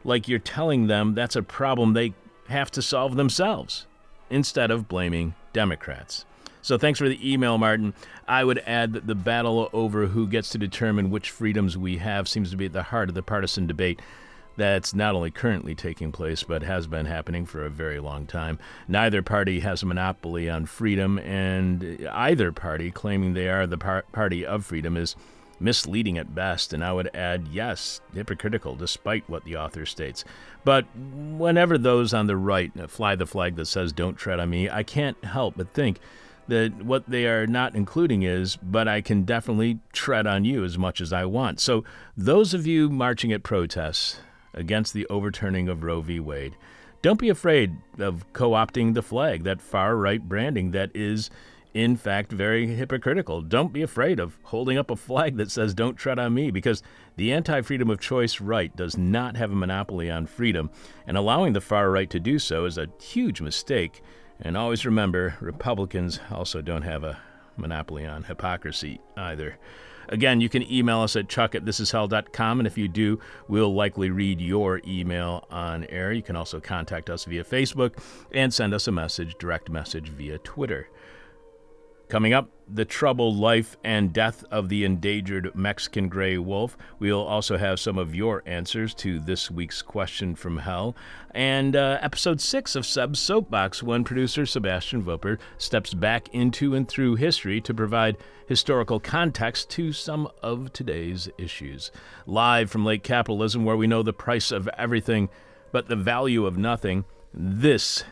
like 0.04 0.28
you're 0.28 0.38
telling 0.38 0.86
them 0.86 1.14
that's 1.14 1.36
a 1.36 1.42
problem 1.42 1.92
they 1.92 2.14
have 2.48 2.70
to 2.72 2.82
solve 2.82 3.16
themselves 3.16 3.86
instead 4.28 4.70
of 4.70 4.88
blaming 4.88 5.34
Democrats. 5.52 6.24
So 6.62 6.76
thanks 6.76 6.98
for 6.98 7.08
the 7.08 7.32
email, 7.32 7.58
Martin. 7.58 7.94
I 8.28 8.44
would 8.44 8.58
add 8.66 8.92
that 8.92 9.06
the 9.06 9.14
battle 9.14 9.70
over 9.72 10.06
who 10.06 10.26
gets 10.26 10.50
to 10.50 10.58
determine 10.58 11.10
which 11.10 11.30
freedoms 11.30 11.76
we 11.76 11.96
have 11.98 12.28
seems 12.28 12.50
to 12.50 12.56
be 12.56 12.66
at 12.66 12.72
the 12.72 12.82
heart 12.82 13.08
of 13.08 13.14
the 13.14 13.22
partisan 13.22 13.66
debate 13.66 14.00
that's 14.56 14.92
not 14.92 15.14
only 15.14 15.30
currently 15.30 15.74
taking 15.74 16.12
place, 16.12 16.42
but 16.42 16.62
has 16.62 16.86
been 16.86 17.06
happening 17.06 17.46
for 17.46 17.64
a 17.64 17.70
very 17.70 17.98
long 17.98 18.26
time. 18.26 18.58
Neither 18.88 19.22
party 19.22 19.60
has 19.60 19.82
a 19.82 19.86
monopoly 19.86 20.50
on 20.50 20.66
freedom, 20.66 21.18
and 21.20 22.06
either 22.12 22.52
party 22.52 22.90
claiming 22.90 23.32
they 23.32 23.48
are 23.48 23.66
the 23.66 23.78
par- 23.78 24.04
party 24.12 24.44
of 24.44 24.66
freedom 24.66 24.98
is 24.98 25.16
misleading 25.60 26.18
at 26.18 26.34
best, 26.34 26.72
and 26.72 26.82
I 26.82 26.92
would 26.92 27.14
add, 27.14 27.48
yes, 27.52 28.00
hypocritical, 28.14 28.74
despite 28.74 29.28
what 29.28 29.44
the 29.44 29.56
author 29.56 29.86
states. 29.86 30.24
But 30.64 30.86
whenever 30.96 31.78
those 31.78 32.14
on 32.14 32.26
the 32.26 32.36
right 32.36 32.72
uh, 32.78 32.86
fly 32.86 33.14
the 33.14 33.26
flag 33.26 33.56
that 33.56 33.66
says, 33.66 33.92
don't 33.92 34.16
tread 34.16 34.40
on 34.40 34.50
me, 34.50 34.68
I 34.68 34.82
can't 34.82 35.22
help 35.24 35.54
but 35.56 35.72
think 35.74 36.00
that 36.48 36.82
what 36.82 37.08
they 37.08 37.26
are 37.26 37.46
not 37.46 37.74
including 37.74 38.22
is, 38.22 38.56
but 38.56 38.88
I 38.88 39.00
can 39.00 39.22
definitely 39.22 39.78
tread 39.92 40.26
on 40.26 40.44
you 40.44 40.64
as 40.64 40.76
much 40.76 41.00
as 41.00 41.12
I 41.12 41.24
want. 41.24 41.60
So, 41.60 41.84
those 42.16 42.54
of 42.54 42.66
you 42.66 42.90
marching 42.90 43.32
at 43.32 43.44
protests 43.44 44.20
against 44.52 44.92
the 44.92 45.06
overturning 45.06 45.68
of 45.68 45.84
Roe 45.84 46.00
v. 46.00 46.18
Wade, 46.18 46.56
don't 47.02 47.20
be 47.20 47.28
afraid 47.28 47.76
of 47.98 48.30
co 48.32 48.50
opting 48.50 48.94
the 48.94 49.02
flag, 49.02 49.44
that 49.44 49.62
far 49.62 49.96
right 49.96 50.28
branding 50.28 50.72
that 50.72 50.90
is, 50.94 51.30
in 51.74 51.96
fact, 51.96 52.32
very 52.32 52.66
hypocritical. 52.66 53.42
Don't 53.42 53.72
be 53.72 53.82
afraid 53.82 54.18
of 54.18 54.38
holding 54.44 54.78
up 54.78 54.90
a 54.90 54.96
flag 54.96 55.36
that 55.36 55.50
says, 55.50 55.74
Don't 55.74 55.96
tread 55.96 56.18
on 56.18 56.34
me, 56.34 56.50
because 56.50 56.82
the 57.16 57.32
anti 57.32 57.62
freedom 57.62 57.90
of 57.90 58.00
choice 58.00 58.40
right 58.40 58.74
does 58.76 58.96
not 58.96 59.36
have 59.36 59.52
a 59.52 59.56
monopoly 59.56 60.10
on 60.10 60.26
freedom, 60.26 60.70
and 61.06 61.16
allowing 61.16 61.52
the 61.52 61.60
far 61.60 61.90
right 61.90 62.10
to 62.10 62.20
do 62.20 62.38
so 62.38 62.64
is 62.64 62.78
a 62.78 62.88
huge 63.00 63.40
mistake 63.40 64.02
and 64.42 64.56
always 64.56 64.86
remember, 64.86 65.36
Republicans 65.40 66.18
also 66.30 66.62
don't 66.62 66.82
have 66.82 67.04
a 67.04 67.18
monopoly 67.56 68.06
on 68.06 68.24
hypocrisy 68.24 69.00
either. 69.16 69.58
Again, 70.08 70.40
you 70.40 70.48
can 70.48 70.68
email 70.70 71.00
us 71.00 71.14
at 71.14 71.28
chuck 71.28 71.54
at 71.54 71.64
thisishell.com, 71.64 72.58
and 72.58 72.66
if 72.66 72.76
you 72.76 72.88
do, 72.88 73.20
we'll 73.48 73.72
likely 73.72 74.10
read 74.10 74.40
your 74.40 74.80
email 74.86 75.46
on 75.50 75.84
air. 75.84 76.10
You 76.10 76.22
can 76.22 76.36
also 76.36 76.58
contact 76.58 77.10
us 77.10 77.26
via 77.26 77.44
Facebook 77.44 78.02
and 78.32 78.52
send 78.52 78.74
us 78.74 78.88
a 78.88 78.92
message, 78.92 79.36
direct 79.38 79.70
message 79.70 80.08
via 80.08 80.38
Twitter. 80.38 80.88
Coming 82.10 82.32
up, 82.32 82.50
the 82.66 82.84
troubled 82.84 83.36
life 83.36 83.76
and 83.84 84.12
death 84.12 84.42
of 84.50 84.68
the 84.68 84.84
endangered 84.84 85.54
Mexican 85.54 86.08
gray 86.08 86.38
wolf. 86.38 86.76
We'll 86.98 87.22
also 87.22 87.56
have 87.56 87.78
some 87.78 87.98
of 87.98 88.16
your 88.16 88.42
answers 88.46 88.94
to 88.94 89.20
this 89.20 89.48
week's 89.48 89.80
question 89.80 90.34
from 90.34 90.56
hell. 90.56 90.96
And 91.30 91.76
uh, 91.76 91.98
episode 92.02 92.40
six 92.40 92.74
of 92.74 92.84
Sub 92.84 93.16
Soapbox, 93.16 93.84
when 93.84 94.02
producer 94.02 94.44
Sebastian 94.44 95.04
Wupper 95.04 95.38
steps 95.56 95.94
back 95.94 96.28
into 96.34 96.74
and 96.74 96.88
through 96.88 97.14
history 97.14 97.60
to 97.60 97.72
provide 97.72 98.16
historical 98.48 98.98
context 98.98 99.70
to 99.70 99.92
some 99.92 100.26
of 100.42 100.72
today's 100.72 101.28
issues. 101.38 101.92
Live 102.26 102.72
from 102.72 102.84
Late 102.84 103.04
Capitalism, 103.04 103.64
where 103.64 103.76
we 103.76 103.86
know 103.86 104.02
the 104.02 104.12
price 104.12 104.50
of 104.50 104.68
everything 104.76 105.28
but 105.70 105.86
the 105.86 105.94
value 105.94 106.44
of 106.44 106.58
nothing, 106.58 107.04
this 107.32 108.02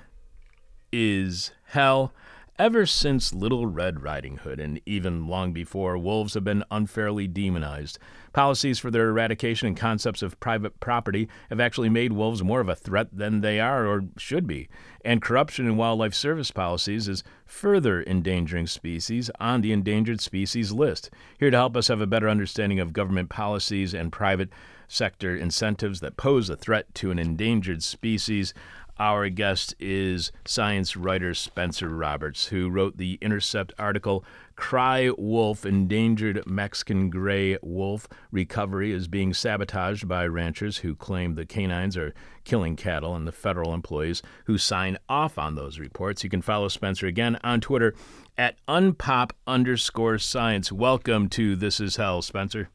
is 0.92 1.50
hell. 1.64 2.12
Ever 2.58 2.86
since 2.86 3.32
Little 3.32 3.68
Red 3.68 4.02
Riding 4.02 4.38
Hood, 4.38 4.58
and 4.58 4.80
even 4.84 5.28
long 5.28 5.52
before, 5.52 5.96
wolves 5.96 6.34
have 6.34 6.42
been 6.42 6.64
unfairly 6.72 7.28
demonized. 7.28 8.00
Policies 8.32 8.80
for 8.80 8.90
their 8.90 9.10
eradication 9.10 9.68
and 9.68 9.76
concepts 9.76 10.22
of 10.22 10.40
private 10.40 10.80
property 10.80 11.28
have 11.50 11.60
actually 11.60 11.88
made 11.88 12.12
wolves 12.12 12.42
more 12.42 12.58
of 12.58 12.68
a 12.68 12.74
threat 12.74 13.10
than 13.12 13.42
they 13.42 13.60
are 13.60 13.86
or 13.86 14.06
should 14.16 14.48
be. 14.48 14.68
And 15.04 15.22
corruption 15.22 15.68
in 15.68 15.76
wildlife 15.76 16.14
service 16.14 16.50
policies 16.50 17.06
is 17.06 17.22
further 17.46 18.02
endangering 18.02 18.66
species 18.66 19.30
on 19.38 19.60
the 19.60 19.70
endangered 19.70 20.20
species 20.20 20.72
list. 20.72 21.10
Here 21.38 21.52
to 21.52 21.56
help 21.56 21.76
us 21.76 21.86
have 21.86 22.00
a 22.00 22.08
better 22.08 22.28
understanding 22.28 22.80
of 22.80 22.92
government 22.92 23.30
policies 23.30 23.94
and 23.94 24.10
private 24.10 24.50
sector 24.88 25.36
incentives 25.36 26.00
that 26.00 26.16
pose 26.16 26.50
a 26.50 26.56
threat 26.56 26.92
to 26.94 27.10
an 27.10 27.18
endangered 27.18 27.82
species, 27.82 28.52
our 28.98 29.28
guest 29.28 29.74
is 29.78 30.32
science 30.44 30.96
writer 30.96 31.34
Spencer 31.34 31.88
Roberts, 31.88 32.46
who 32.46 32.68
wrote 32.68 32.96
the 32.96 33.18
Intercept 33.20 33.72
article 33.78 34.24
Cry 34.56 35.10
Wolf 35.16 35.64
Endangered 35.64 36.42
Mexican 36.46 37.10
Gray 37.10 37.56
Wolf 37.62 38.08
Recovery 38.32 38.92
is 38.92 39.06
being 39.06 39.32
sabotaged 39.32 40.08
by 40.08 40.26
ranchers 40.26 40.78
who 40.78 40.96
claim 40.96 41.34
the 41.34 41.46
canines 41.46 41.96
are 41.96 42.12
killing 42.44 42.74
cattle 42.74 43.14
and 43.14 43.26
the 43.26 43.32
federal 43.32 43.72
employees 43.72 44.22
who 44.46 44.58
sign 44.58 44.98
off 45.08 45.38
on 45.38 45.54
those 45.54 45.78
reports. 45.78 46.24
You 46.24 46.30
can 46.30 46.42
follow 46.42 46.68
Spencer 46.68 47.06
again 47.06 47.38
on 47.44 47.60
Twitter 47.60 47.94
at 48.36 48.56
unpop 48.66 49.30
underscore 49.46 50.18
science. 50.18 50.72
Welcome 50.72 51.28
to 51.30 51.54
This 51.54 51.78
Is 51.78 51.96
Hell, 51.96 52.22
Spencer. 52.22 52.70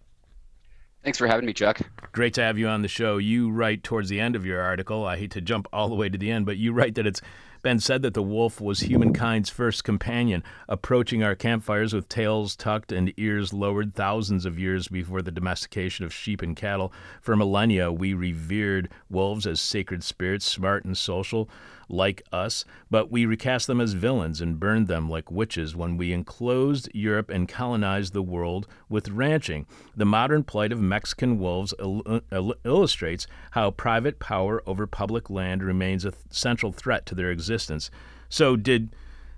Thanks 1.04 1.18
for 1.18 1.28
having 1.28 1.46
me, 1.46 1.52
Chuck. 1.54 1.82
Great 2.14 2.34
to 2.36 2.42
have 2.42 2.58
you 2.58 2.68
on 2.68 2.82
the 2.82 2.88
show. 2.88 3.18
You 3.18 3.52
write 3.52 3.84
towards 3.84 4.08
the 4.08 4.22
end 4.22 4.38
of 4.38 4.46
your 4.46 4.62
article, 4.62 5.06
I 5.06 5.18
hate 5.18 5.32
to 5.32 5.42
jump 5.42 5.68
all 5.74 5.90
the 5.90 5.96
way 5.96 6.08
to 6.08 6.18
the 6.18 6.32
end, 6.32 6.46
but 6.46 6.56
you 6.56 6.72
write 6.72 6.96
that 6.96 7.06
it's 7.06 7.22
been 7.62 7.80
said 7.80 8.02
that 8.04 8.14
the 8.14 8.22
wolf 8.22 8.62
was 8.62 8.82
humankind's 8.82 9.50
first 9.50 9.84
companion, 9.84 10.44
approaching 10.70 11.24
our 11.24 11.36
campfires 11.36 11.94
with 11.94 12.08
tails 12.10 12.56
tucked 12.56 12.92
and 12.92 13.14
ears 13.18 13.54
lowered 13.54 13.96
thousands 13.96 14.46
of 14.46 14.60
years 14.60 14.88
before 14.90 15.22
the 15.22 15.32
domestication 15.32 16.06
of 16.06 16.14
sheep 16.14 16.42
and 16.42 16.56
cattle. 16.56 16.94
For 17.22 17.36
millennia, 17.36 17.92
we 17.92 18.14
revered 18.14 18.90
wolves 19.10 19.48
as 19.48 19.60
sacred 19.60 20.04
spirits, 20.04 20.46
smart 20.46 20.84
and 20.86 20.98
social, 20.98 21.50
like 21.94 22.24
us, 22.32 22.66
but 22.90 23.12
we 23.12 23.26
recast 23.26 23.68
them 23.68 23.80
as 23.80 23.94
villains 23.94 24.42
and 24.42 24.60
burned 24.60 24.88
them 24.88 25.10
like 25.10 25.32
witches 25.32 25.76
when 25.76 25.96
we 25.96 26.12
enclosed 26.12 26.90
Europe 26.94 27.30
and 27.30 27.48
colonized 27.48 28.14
the 28.14 28.22
world 28.22 28.68
with 28.90 29.10
ranching. 29.10 29.66
The 29.96 30.06
modern 30.06 30.44
plight 30.44 30.72
of 30.72 30.82
Mexican 30.82 31.40
wolves 31.40 31.74
il- 31.80 32.24
il- 32.32 32.56
illustrates 32.66 33.28
how 33.52 33.72
private 33.72 34.20
power 34.20 34.62
over 34.66 34.88
public 34.88 35.30
land 35.30 35.64
remains 35.64 36.04
a 36.06 36.12
th- 36.12 36.22
central 36.32 36.72
threat 36.72 37.06
to 37.06 37.16
their 37.16 37.32
existence. 37.32 37.92
So, 38.30 38.56
did 38.56 38.96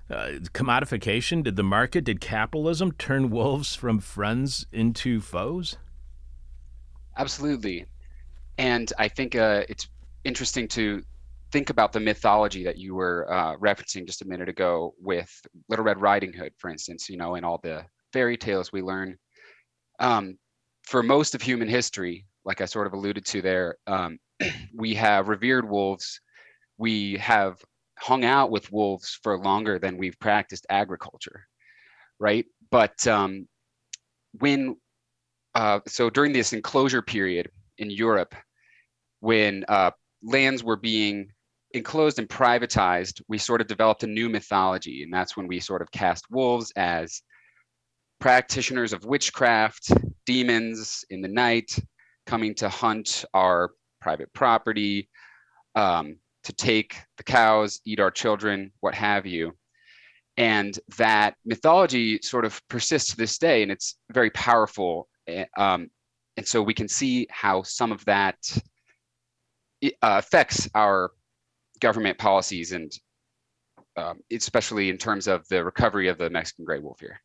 uh, 0.09 0.39
commodification, 0.53 1.43
did 1.43 1.55
the 1.55 1.63
market, 1.63 2.03
did 2.03 2.21
capitalism 2.21 2.91
turn 2.93 3.29
wolves 3.29 3.75
from 3.75 4.00
friends 4.00 4.65
into 4.71 5.19
foes? 5.19 5.77
Absolutely. 7.17 7.85
And 8.57 8.91
I 9.00 9.07
think 9.07 9.35
uh, 9.35 9.63
it's 9.67 9.88
interesting 10.24 10.67
to 10.69 11.03
think 11.55 11.69
about 11.69 11.93
the 11.93 12.00
mythology 12.01 12.65
that 12.65 12.77
you 12.77 12.95
were 12.95 13.31
uh, 13.31 13.55
referencing 13.55 14.05
just 14.05 14.21
a 14.21 14.27
minute 14.27 14.50
ago 14.50 14.93
with 15.00 15.31
Little 15.69 15.85
Red 15.85 16.01
Riding 16.01 16.33
Hood, 16.33 16.51
for 16.57 16.69
instance, 16.69 17.07
you 17.09 17.15
know, 17.15 17.35
and 17.35 17.45
all 17.45 17.62
the 17.63 17.85
fairy 18.12 18.35
tales 18.35 18.74
we 18.74 18.81
learn. 18.81 19.17
Um, 20.00 20.38
for 20.83 21.01
most 21.01 21.33
of 21.33 21.41
human 21.41 21.69
history, 21.69 22.25
like 22.43 22.59
I 22.59 22.65
sort 22.65 22.88
of 22.88 22.93
alluded 22.93 23.25
to 23.27 23.41
there, 23.41 23.77
um, 23.88 24.19
we 24.75 24.95
have 24.95 25.29
revered 25.29 25.69
wolves. 25.69 26.19
We 26.77 27.13
have 27.19 27.63
hung 28.00 28.25
out 28.25 28.51
with 28.51 28.69
wolves 28.74 29.17
for 29.24 29.39
longer 29.39 29.79
than 29.79 29.95
we've 29.95 30.19
practiced 30.19 30.65
agriculture, 30.69 31.47
right? 32.19 32.45
But 32.69 33.07
um, 33.07 33.47
when, 34.39 34.75
uh, 35.53 35.79
so 35.88 36.09
during 36.09 36.33
this 36.33 36.51
enclosure 36.51 37.01
period 37.01 37.50
in 37.77 37.89
Europe, 37.89 38.35
when 39.21 39.63
uh, 39.69 39.91
lands 40.21 40.62
were 40.62 40.75
being 40.75 41.29
enclosed 41.75 42.20
and 42.20 42.29
privatized, 42.29 43.22
we 43.27 43.38
sort 43.38 43.60
of 43.62 43.67
developed 43.67 44.03
a 44.03 44.08
new 44.08 44.29
mythology. 44.29 45.03
And 45.03 45.13
that's 45.13 45.36
when 45.36 45.46
we 45.46 45.60
sort 45.60 45.82
of 45.82 45.91
cast 45.91 46.25
wolves 46.32 46.72
as 46.77 47.22
practitioners 48.20 48.94
of 48.94 49.03
witchcraft, 49.03 49.91
demons 50.25 51.03
in 51.10 51.22
the 51.22 51.27
night, 51.27 51.77
coming 52.25 52.55
to 52.55 52.70
hunt 52.70 53.25
our 53.34 53.72
private 54.01 54.32
property, 54.34 55.10
um, 55.75 56.15
to 56.44 56.53
take 56.53 56.96
the 57.17 57.24
cows, 57.24 57.82
eat 57.86 58.00
our 58.00 58.12
children, 58.12 58.72
what 58.79 58.96
have 58.96 59.25
you. 59.25 59.51
And 60.38 60.79
that 60.98 61.36
mythology 61.46 62.20
sort 62.22 62.46
of 62.46 62.62
persists 62.70 63.12
to 63.12 63.17
this 63.17 63.38
day, 63.38 63.63
and 63.63 63.72
it's 63.72 63.98
very 64.12 64.29
powerful. 64.32 65.10
Eh, 65.27 65.46
um, 65.58 65.89
and 66.38 66.48
so 66.48 66.62
we 66.62 66.74
can 66.74 66.88
see 66.88 67.27
how 67.29 67.63
some 67.63 67.91
of 67.91 68.03
that 68.05 68.38
uh, 69.84 69.89
affects 70.01 70.70
our 70.74 71.12
government 71.79 72.17
policies 72.17 72.72
and 72.72 72.91
um, 73.98 74.20
especially 74.32 74.89
in 74.89 74.98
terms 74.98 75.27
of 75.27 75.48
the 75.48 75.63
recovery 75.63 76.08
of 76.08 76.17
the 76.17 76.29
Mexican 76.29 76.65
gray 76.65 76.79
wolf 76.79 77.00
here. 77.00 77.22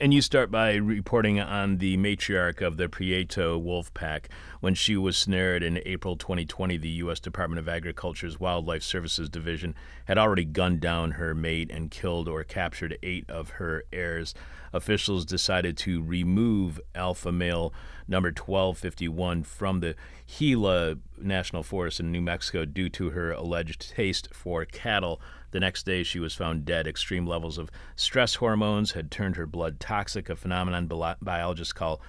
And 0.00 0.14
you 0.14 0.22
start 0.22 0.52
by 0.52 0.76
reporting 0.76 1.40
on 1.40 1.78
the 1.78 1.96
matriarch 1.96 2.64
of 2.64 2.76
the 2.76 2.88
Prieto 2.88 3.60
wolf 3.60 3.92
pack. 3.94 4.28
When 4.60 4.76
she 4.76 4.96
was 4.96 5.16
snared 5.16 5.64
in 5.64 5.80
April 5.84 6.14
2020, 6.14 6.76
the 6.76 6.88
U.S. 6.88 7.18
Department 7.18 7.58
of 7.58 7.68
Agriculture's 7.68 8.38
Wildlife 8.38 8.84
Services 8.84 9.28
Division 9.28 9.74
had 10.04 10.16
already 10.16 10.44
gunned 10.44 10.80
down 10.80 11.12
her 11.12 11.34
mate 11.34 11.72
and 11.72 11.90
killed 11.90 12.28
or 12.28 12.44
captured 12.44 12.96
eight 13.02 13.28
of 13.28 13.50
her 13.50 13.82
heirs. 13.92 14.34
Officials 14.72 15.24
decided 15.24 15.76
to 15.78 16.00
remove 16.00 16.80
alpha 16.94 17.32
male 17.32 17.74
number 18.06 18.28
1251 18.28 19.42
from 19.42 19.80
the 19.80 19.96
Gila 20.28 20.98
National 21.20 21.64
Forest 21.64 21.98
in 21.98 22.12
New 22.12 22.22
Mexico 22.22 22.64
due 22.64 22.88
to 22.90 23.10
her 23.10 23.32
alleged 23.32 23.90
taste 23.90 24.28
for 24.32 24.64
cattle. 24.64 25.20
The 25.50 25.60
next 25.60 25.86
day, 25.86 26.02
she 26.02 26.18
was 26.18 26.34
found 26.34 26.64
dead. 26.64 26.86
Extreme 26.86 27.26
levels 27.26 27.58
of 27.58 27.70
stress 27.96 28.36
hormones 28.36 28.92
had 28.92 29.10
turned 29.10 29.36
her 29.36 29.46
blood 29.46 29.80
toxic, 29.80 30.28
a 30.28 30.36
phenomenon 30.36 30.86
biologists 31.20 31.72
call 31.72 32.00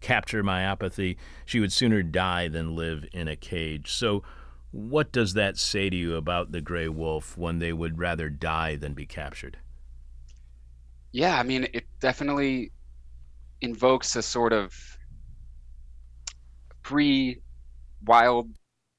capture 0.00 0.42
myopathy. 0.42 1.16
She 1.44 1.60
would 1.60 1.72
sooner 1.72 2.02
die 2.02 2.48
than 2.48 2.76
live 2.76 3.06
in 3.12 3.28
a 3.28 3.36
cage. 3.36 3.92
So, 3.92 4.22
what 4.70 5.12
does 5.12 5.34
that 5.34 5.56
say 5.56 5.88
to 5.88 5.96
you 5.96 6.16
about 6.16 6.52
the 6.52 6.60
gray 6.60 6.88
wolf 6.88 7.38
when 7.38 7.58
they 7.58 7.72
would 7.72 7.98
rather 7.98 8.28
die 8.28 8.76
than 8.76 8.94
be 8.94 9.06
captured? 9.06 9.58
Yeah, 11.12 11.38
I 11.38 11.42
mean, 11.42 11.68
it 11.72 11.86
definitely 12.00 12.70
invokes 13.60 14.14
a 14.16 14.22
sort 14.22 14.52
of 14.52 14.74
pre 16.82 17.40
wild 18.04 18.50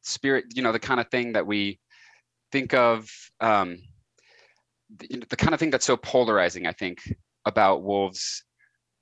spirit, 0.02 0.46
you 0.56 0.62
know, 0.62 0.72
the 0.72 0.80
kind 0.80 1.00
of 1.00 1.10
thing 1.10 1.34
that 1.34 1.46
we 1.46 1.80
think 2.52 2.74
of 2.74 3.10
um, 3.40 3.78
the, 4.98 5.24
the, 5.30 5.36
kind 5.36 5.54
of 5.54 5.60
thing 5.60 5.70
that's 5.70 5.86
so 5.86 5.98
polarizing, 5.98 6.66
I 6.68 6.74
think, 6.74 7.00
about 7.46 7.84
wolves. 7.84 8.44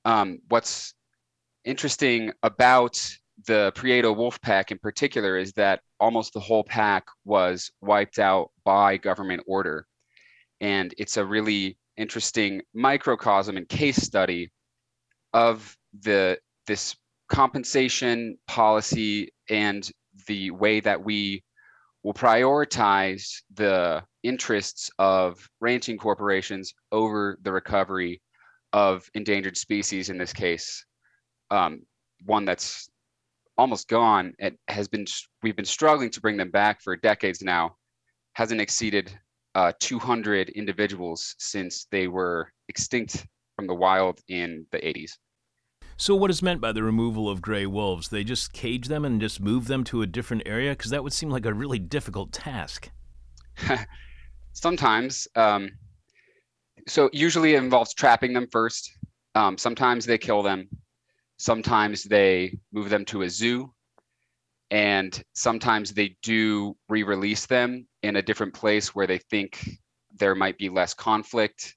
Um, 0.06 0.40
what's 0.50 0.94
interesting 1.64 2.32
about 2.44 3.00
the 3.46 3.72
Prieto 3.76 4.16
wolf 4.16 4.42
pack 4.42 4.72
in 4.72 4.80
particular 4.80 5.38
is 5.38 5.54
that 5.54 5.82
almost 6.00 6.34
the 6.34 6.40
whole 6.40 6.64
pack 6.64 7.06
was 7.26 7.72
wiped 7.82 8.20
out 8.20 8.52
by 8.64 8.98
government 8.98 9.44
order. 9.46 9.86
And 10.60 10.94
it's 10.98 11.18
a 11.18 11.26
really 11.26 11.78
interesting 11.98 12.62
microcosm 12.74 13.58
and 13.58 13.68
case 13.70 13.98
study 13.98 14.52
of 15.34 15.76
the 16.02 16.40
this 16.66 16.96
compensation 17.30 18.38
policy 18.48 19.30
and 19.50 19.90
the 20.28 20.52
way 20.52 20.80
that 20.80 21.04
we 21.04 21.44
will 22.04 22.14
prioritize 22.14 23.42
the 23.54 24.04
interests 24.28 24.90
of 25.00 25.48
ranching 25.62 25.98
corporations 25.98 26.74
over 26.92 27.38
the 27.44 27.52
recovery 27.52 28.22
of 28.74 29.10
endangered 29.14 29.58
species 29.58 30.10
in 30.10 30.18
this 30.18 30.34
case 30.34 30.86
um, 31.52 31.82
one 32.26 32.46
that's 32.46 32.90
almost 33.58 33.88
gone 33.88 34.34
it 34.40 34.58
has 34.68 34.88
been 34.88 35.06
we've 35.42 35.56
been 35.56 35.66
struggling 35.66 36.10
to 36.10 36.22
bring 36.22 36.38
them 36.38 36.52
back 36.52 36.82
for 36.82 36.96
decades 36.96 37.42
now 37.42 37.76
hasn't 38.34 38.62
exceeded 38.62 39.18
uh, 39.56 39.72
200 39.80 40.50
individuals 40.50 41.34
since 41.40 41.88
they 41.92 42.08
were 42.08 42.52
extinct 42.70 43.26
from 43.56 43.66
the 43.66 43.74
wild 43.74 44.20
in 44.28 44.66
the 44.72 44.78
80s 44.80 45.14
so, 46.00 46.14
what 46.14 46.30
is 46.30 46.44
meant 46.44 46.62
by 46.62 46.74
the 46.74 46.84
removal 46.84 47.28
of 47.28 47.42
gray 47.42 47.66
wolves? 47.66 48.10
They 48.10 48.24
just 48.24 48.54
cage 48.54 48.88
them 48.88 49.04
and 49.04 49.20
just 49.20 49.42
move 49.42 49.66
them 49.66 49.84
to 49.86 50.04
a 50.04 50.06
different 50.06 50.44
area? 50.46 50.74
Because 50.74 50.92
that 50.92 51.04
would 51.04 51.12
seem 51.12 51.32
like 51.32 51.44
a 51.48 51.54
really 51.56 51.80
difficult 51.80 52.32
task. 52.32 52.92
Sometimes. 54.58 55.28
Um, 55.36 55.70
so, 56.88 57.12
usually 57.14 57.54
it 57.54 57.62
involves 57.62 57.94
trapping 57.94 58.34
them 58.34 58.48
first. 58.52 58.92
Um, 59.36 59.56
sometimes 59.56 60.04
they 60.04 60.18
kill 60.18 60.42
them. 60.42 60.68
Sometimes 61.38 62.04
they 62.04 62.58
move 62.72 62.90
them 62.90 63.06
to 63.06 63.22
a 63.22 63.30
zoo. 63.30 63.72
And 64.72 65.24
sometimes 65.34 65.94
they 65.94 66.18
do 66.24 66.76
re 66.90 67.04
release 67.04 67.46
them 67.46 67.88
in 68.02 68.16
a 68.16 68.22
different 68.22 68.56
place 68.56 68.96
where 68.96 69.06
they 69.06 69.20
think 69.20 69.64
there 70.18 70.34
might 70.34 70.58
be 70.58 70.70
less 70.70 70.94
conflict. 70.96 71.76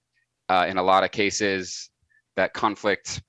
Uh, 0.49 0.67
in 0.67 0.79
a 0.79 0.83
lot 0.83 1.05
of 1.05 1.11
cases, 1.11 1.91
that 2.37 2.55
conflict 2.55 3.23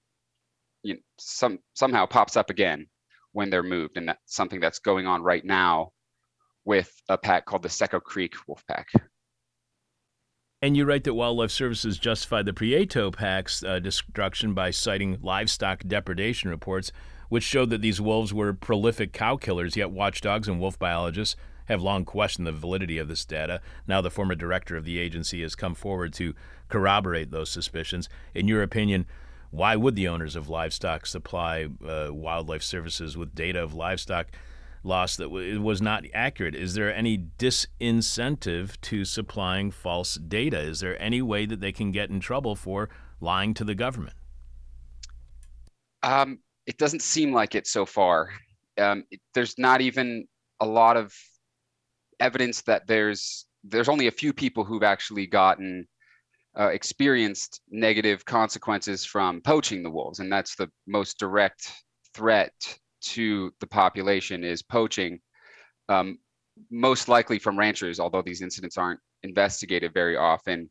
you 0.83 0.93
know, 0.93 0.99
some 1.19 1.59
somehow 1.73 2.05
pops 2.05 2.37
up 2.37 2.49
again 2.49 2.87
when 3.33 3.49
they're 3.49 3.63
moved, 3.63 3.97
and 3.97 4.07
that's 4.07 4.33
something 4.33 4.61
that's 4.61 4.79
going 4.79 5.07
on 5.07 5.21
right 5.21 5.43
now 5.43 5.91
with 6.63 6.89
a 7.09 7.17
pack 7.17 7.45
called 7.45 7.63
the 7.63 7.69
Seco 7.69 7.99
Creek 7.99 8.33
Wolf 8.47 8.63
Pack. 8.65 8.87
And 10.63 10.77
you 10.77 10.85
write 10.85 11.05
that 11.05 11.15
Wildlife 11.15 11.49
Services 11.49 11.97
justified 11.97 12.45
the 12.45 12.53
Prieto 12.53 13.11
pack's 13.11 13.63
uh, 13.63 13.79
destruction 13.79 14.53
by 14.53 14.69
citing 14.69 15.17
livestock 15.19 15.81
depredation 15.87 16.51
reports, 16.51 16.91
which 17.29 17.43
showed 17.43 17.71
that 17.71 17.81
these 17.81 17.99
wolves 17.99 18.31
were 18.31 18.53
prolific 18.53 19.11
cow 19.11 19.37
killers. 19.37 19.75
Yet 19.75 19.89
watchdogs 19.89 20.47
and 20.47 20.59
wolf 20.59 20.77
biologists 20.77 21.35
have 21.65 21.81
long 21.81 22.05
questioned 22.05 22.45
the 22.45 22.51
validity 22.51 22.99
of 22.99 23.07
this 23.07 23.25
data. 23.25 23.59
Now, 23.87 24.01
the 24.01 24.11
former 24.11 24.35
director 24.35 24.77
of 24.77 24.85
the 24.85 24.99
agency 24.99 25.41
has 25.41 25.55
come 25.55 25.73
forward 25.73 26.13
to 26.13 26.35
corroborate 26.69 27.31
those 27.31 27.49
suspicions. 27.49 28.07
In 28.35 28.47
your 28.47 28.61
opinion, 28.61 29.07
why 29.49 29.75
would 29.75 29.95
the 29.95 30.07
owners 30.07 30.35
of 30.35 30.47
livestock 30.47 31.07
supply 31.07 31.69
uh, 31.83 32.09
wildlife 32.11 32.61
services 32.61 33.17
with 33.17 33.33
data 33.33 33.63
of 33.63 33.73
livestock 33.73 34.27
loss 34.83 35.15
that 35.17 35.25
w- 35.25 35.61
was 35.61 35.81
not 35.81 36.03
accurate? 36.13 36.55
Is 36.55 36.73
there 36.73 36.93
any 36.93 37.17
disincentive 37.17 38.79
to 38.81 39.05
supplying 39.05 39.71
false 39.71 40.15
data? 40.15 40.59
Is 40.59 40.79
there 40.79 41.01
any 41.01 41.21
way 41.21 41.45
that 41.45 41.59
they 41.59 41.71
can 41.71 41.91
get 41.91 42.09
in 42.09 42.19
trouble 42.19 42.55
for 42.55 42.89
lying 43.19 43.53
to 43.55 43.63
the 43.63 43.75
government? 43.75 44.15
Um, 46.03 46.39
it 46.65 46.77
doesn't 46.77 47.01
seem 47.01 47.33
like 47.33 47.55
it 47.55 47.67
so 47.67 47.85
far. 47.85 48.29
Um, 48.77 49.03
it, 49.11 49.19
there's 49.33 49.57
not 49.57 49.81
even 49.81 50.27
a 50.59 50.65
lot 50.65 50.97
of 50.97 51.13
evidence 52.19 52.61
that 52.63 52.87
there's 52.87 53.45
there's 53.63 53.89
only 53.89 54.07
a 54.07 54.11
few 54.11 54.33
people 54.33 54.63
who've 54.63 54.83
actually 54.83 55.27
gotten 55.27 55.87
uh, 56.59 56.67
experienced 56.67 57.61
negative 57.69 58.25
consequences 58.25 59.05
from 59.05 59.41
poaching 59.41 59.83
the 59.83 59.89
wolves, 59.89 60.19
and 60.19 60.31
that's 60.31 60.55
the 60.55 60.69
most 60.87 61.19
direct 61.19 61.71
threat 62.13 62.79
to 63.01 63.53
the 63.59 63.67
population 63.67 64.43
is 64.43 64.61
poaching. 64.61 65.19
Um, 65.89 66.17
most 66.69 67.07
likely 67.07 67.39
from 67.39 67.57
ranchers, 67.57 67.99
although 67.99 68.21
these 68.21 68.41
incidents 68.41 68.77
aren't 68.77 68.99
investigated 69.23 69.93
very 69.93 70.17
often. 70.17 70.69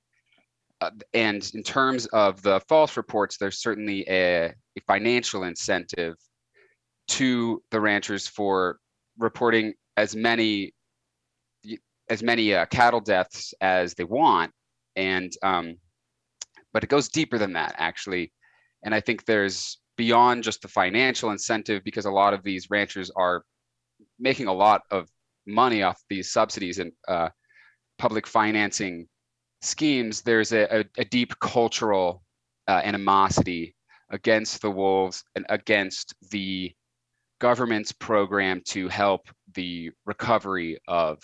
Uh, 0.80 0.90
and 1.12 1.50
in 1.54 1.62
terms 1.62 2.06
of 2.06 2.40
the 2.42 2.60
false 2.68 2.96
reports, 2.96 3.36
there's 3.36 3.60
certainly 3.60 4.04
a, 4.08 4.46
a 4.46 4.80
financial 4.86 5.44
incentive 5.44 6.14
to 7.08 7.62
the 7.70 7.80
ranchers 7.80 8.26
for 8.26 8.78
reporting 9.18 9.74
as 9.96 10.14
many 10.16 10.72
as 12.08 12.22
many 12.24 12.54
uh, 12.54 12.66
cattle 12.66 13.00
deaths 13.00 13.54
as 13.60 13.94
they 13.94 14.04
want, 14.04 14.50
and 14.96 15.32
um, 15.42 15.76
but 16.72 16.82
it 16.82 16.88
goes 16.88 17.08
deeper 17.08 17.38
than 17.38 17.52
that 17.52 17.74
actually, 17.78 18.32
and 18.84 18.94
I 18.94 19.00
think 19.00 19.24
there's 19.24 19.78
beyond 20.00 20.42
just 20.42 20.62
the 20.62 20.68
financial 20.82 21.30
incentive 21.30 21.84
because 21.84 22.06
a 22.06 22.10
lot 22.10 22.32
of 22.32 22.42
these 22.42 22.70
ranchers 22.70 23.10
are 23.16 23.44
making 24.18 24.46
a 24.46 24.52
lot 24.66 24.80
of 24.90 25.06
money 25.46 25.82
off 25.82 26.00
these 26.08 26.32
subsidies 26.32 26.78
and 26.78 26.90
uh, 27.06 27.28
public 27.98 28.26
financing 28.26 29.06
schemes. 29.60 30.22
There's 30.22 30.52
a, 30.54 30.80
a, 30.80 30.84
a 30.96 31.04
deep 31.04 31.38
cultural 31.38 32.22
uh, 32.66 32.80
animosity 32.82 33.76
against 34.08 34.62
the 34.62 34.70
wolves 34.70 35.22
and 35.34 35.44
against 35.50 36.14
the 36.30 36.72
government's 37.38 37.92
program 37.92 38.62
to 38.68 38.88
help 38.88 39.28
the 39.54 39.90
recovery 40.06 40.78
of 40.88 41.18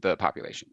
the 0.00 0.16
population. 0.16 0.68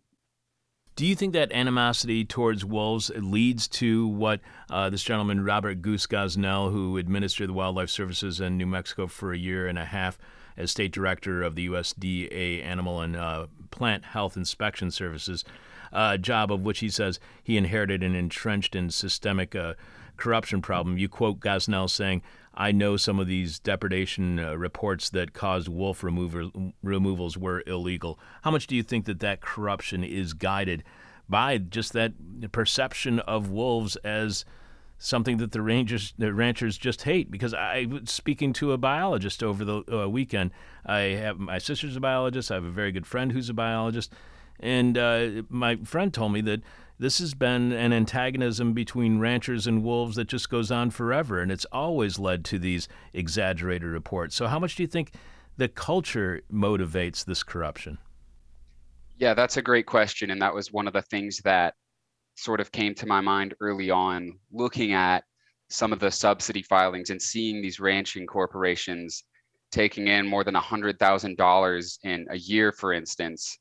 Do 0.98 1.06
you 1.06 1.16
think 1.16 1.34
that 1.34 1.52
animosity 1.52 2.26
towards 2.26 2.66
wolves 2.66 3.12
leads 3.16 3.68
to 3.68 4.08
what 4.08 4.40
uh, 4.68 4.90
this 4.90 5.04
gentleman, 5.04 5.46
Robert 5.46 5.84
Goose 5.84 6.08
Gosnell, 6.08 6.72
who 6.72 6.98
administered 6.98 7.50
the 7.50 7.54
wildlife 7.54 7.92
services 7.92 8.42
in 8.42 8.58
New 8.58 8.66
Mexico 8.66 9.06
for 9.06 9.32
a 9.32 9.38
year 9.38 9.68
and 9.68 9.78
a 9.78 9.86
half 9.86 10.18
as 10.58 10.72
state 10.72 10.92
director 10.92 11.44
of 11.44 11.54
the 11.54 11.68
USDA 11.68 12.66
Animal 12.66 13.02
and 13.02 13.16
uh, 13.16 13.46
Plant 13.70 14.06
Health 14.06 14.36
Inspection 14.36 14.90
Services, 14.90 15.46
uh, 15.94 16.18
job 16.18 16.52
of 16.52 16.62
which 16.62 16.80
he 16.80 16.90
says 16.90 17.20
he 17.44 17.58
inherited 17.58 18.02
an 18.02 18.16
entrenched 18.16 18.76
and 18.76 18.92
systemic 18.92 19.54
uh, 19.54 19.76
corruption 20.16 20.64
problem? 20.64 20.98
You 20.98 21.10
quote 21.10 21.40
Gosnell 21.40 21.92
saying, 21.92 22.24
I 22.60 22.72
know 22.72 22.98
some 22.98 23.20
of 23.20 23.28
these 23.28 23.60
depredation 23.60 24.40
uh, 24.40 24.58
reports 24.58 25.12
that 25.12 25.32
caused 25.32 25.68
wolf 25.68 26.04
remover, 26.04 26.50
removals 26.82 27.38
were 27.38 27.64
illegal. 27.68 28.20
How 28.42 28.50
much 28.50 28.66
do 28.66 28.76
you 28.76 28.82
think 28.82 29.06
that 29.06 29.20
that 29.20 29.42
corruption 29.42 30.04
is 30.04 30.34
guided 30.34 30.84
by 31.30 31.60
just 31.60 31.94
that 31.94 32.14
perception 32.52 33.20
of 33.20 33.52
wolves 33.52 33.96
as 33.98 34.44
something 34.98 35.38
that 35.38 35.52
the 35.52 35.62
rangers, 35.62 36.16
the 36.18 36.34
ranchers 36.34 36.80
just 36.80 37.04
hate? 37.04 37.30
Because 37.30 37.54
I 37.54 37.86
was 37.88 38.10
speaking 38.10 38.54
to 38.54 38.72
a 38.72 38.78
biologist 38.80 39.44
over 39.44 39.64
the 39.64 39.84
uh, 39.94 40.10
weekend. 40.10 40.50
I 40.84 41.00
have 41.00 41.38
my 41.38 41.60
sister's 41.60 41.96
a 41.96 42.00
biologist. 42.00 42.50
I 42.50 42.56
have 42.56 42.66
a 42.66 42.72
very 42.72 42.92
good 42.92 43.06
friend 43.06 43.34
who's 43.34 43.50
a 43.50 43.54
biologist, 43.54 44.12
and 44.60 44.98
uh, 44.98 45.44
my 45.48 45.76
friend 45.76 46.12
told 46.12 46.34
me 46.34 46.42
that 46.42 46.62
this 47.00 47.20
has 47.20 47.34
been 47.34 47.72
an 47.72 47.94
antagonism 47.94 48.74
between 48.74 49.20
ranchers 49.20 49.68
and 49.68 49.84
wolves 49.84 50.16
that 50.16 50.28
just 50.28 50.50
goes 50.50 50.72
on 50.72 50.90
forever, 50.90 51.40
and 51.40 51.52
it's 51.52 51.66
always 51.72 52.18
led 52.18 52.44
to 52.46 52.60
these 52.60 52.88
exaggerated 53.14 53.88
reports. 53.88 54.36
So, 54.36 54.48
how 54.48 54.60
much 54.60 54.76
do 54.76 54.84
you 54.84 54.88
think 54.88 55.12
the 55.58 55.68
culture 55.68 56.42
motivates 56.52 57.24
this 57.26 57.44
corruption? 57.44 57.98
Yeah, 59.18 59.34
that's 59.34 59.58
a 59.58 59.62
great 59.62 59.86
question. 59.86 60.32
And 60.32 60.42
that 60.42 60.54
was 60.54 60.72
one 60.72 60.88
of 60.88 60.94
the 60.94 61.02
things 61.02 61.40
that 61.40 61.74
sort 62.36 62.60
of 62.60 62.72
came 62.72 62.94
to 62.96 63.08
my 63.08 63.22
mind 63.22 63.56
early 63.60 63.90
on, 63.90 64.38
looking 64.52 64.94
at 64.94 65.24
some 65.70 65.92
of 65.92 66.00
the 66.00 66.12
subsidy 66.12 66.62
filings 66.62 67.10
and 67.10 67.22
seeing 67.22 67.62
these 67.62 67.80
ranching 67.80 68.26
corporations 68.26 69.24
taking 69.72 70.08
in 70.08 70.26
more 70.26 70.44
than 70.44 70.56
$100,000 70.56 71.98
in 72.04 72.26
a 72.30 72.38
year, 72.38 72.72
for 72.72 72.94
instance. 72.94 73.60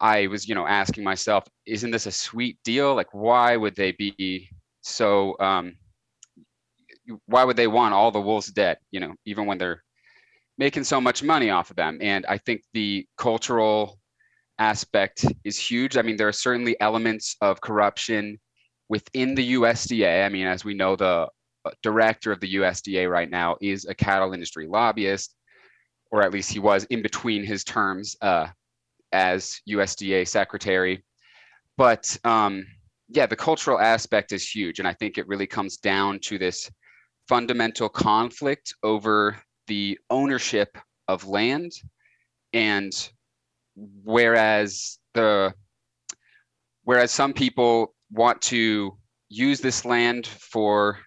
I 0.00 0.26
was, 0.28 0.48
you 0.48 0.54
know, 0.54 0.66
asking 0.66 1.04
myself, 1.04 1.44
isn't 1.66 1.90
this 1.90 2.06
a 2.06 2.12
sweet 2.12 2.58
deal? 2.64 2.94
Like, 2.94 3.12
why 3.12 3.56
would 3.56 3.76
they 3.76 3.92
be 3.92 4.48
so? 4.80 5.36
Um, 5.40 5.76
why 7.26 7.44
would 7.44 7.56
they 7.56 7.66
want 7.66 7.94
all 7.94 8.10
the 8.10 8.20
wolves 8.20 8.48
dead? 8.48 8.78
You 8.90 9.00
know, 9.00 9.14
even 9.24 9.46
when 9.46 9.58
they're 9.58 9.82
making 10.60 10.84
so 10.84 11.00
much 11.00 11.22
money 11.22 11.48
off 11.50 11.70
of 11.70 11.76
them. 11.76 11.98
And 12.02 12.26
I 12.26 12.36
think 12.36 12.62
the 12.74 13.06
cultural 13.16 13.98
aspect 14.58 15.24
is 15.42 15.58
huge. 15.58 15.96
I 15.96 16.02
mean, 16.02 16.18
there 16.18 16.28
are 16.28 16.32
certainly 16.32 16.78
elements 16.80 17.34
of 17.40 17.62
corruption 17.62 18.38
within 18.90 19.34
the 19.34 19.54
USDA. 19.54 20.24
I 20.24 20.28
mean, 20.28 20.46
as 20.46 20.62
we 20.62 20.74
know, 20.74 20.96
the 20.96 21.28
uh, 21.64 21.70
director 21.82 22.30
of 22.30 22.40
the 22.40 22.54
USDA 22.56 23.10
right 23.10 23.30
now 23.30 23.56
is 23.62 23.86
a 23.86 23.94
cattle 23.94 24.34
industry 24.34 24.66
lobbyist, 24.66 25.34
or 26.10 26.22
at 26.22 26.32
least 26.32 26.52
he 26.52 26.58
was 26.58 26.84
in 26.84 27.00
between 27.00 27.42
his 27.42 27.64
terms. 27.64 28.16
Uh, 28.20 28.48
as 29.12 29.60
USDA 29.68 30.26
secretary. 30.26 31.04
But 31.76 32.16
um, 32.24 32.66
yeah, 33.08 33.26
the 33.26 33.36
cultural 33.36 33.80
aspect 33.80 34.32
is 34.32 34.48
huge. 34.48 34.78
And 34.78 34.86
I 34.86 34.92
think 34.94 35.18
it 35.18 35.26
really 35.26 35.46
comes 35.46 35.76
down 35.76 36.20
to 36.20 36.38
this 36.38 36.70
fundamental 37.28 37.88
conflict 37.88 38.74
over 38.82 39.36
the 39.66 39.98
ownership 40.10 40.76
of 41.08 41.26
land. 41.26 41.72
And 42.52 42.92
whereas 43.76 44.98
the 45.14 45.54
whereas 46.84 47.10
some 47.10 47.32
people 47.32 47.94
want 48.10 48.40
to 48.42 48.96
use 49.28 49.60
this 49.60 49.84
land 49.84 50.26
for 50.26 50.98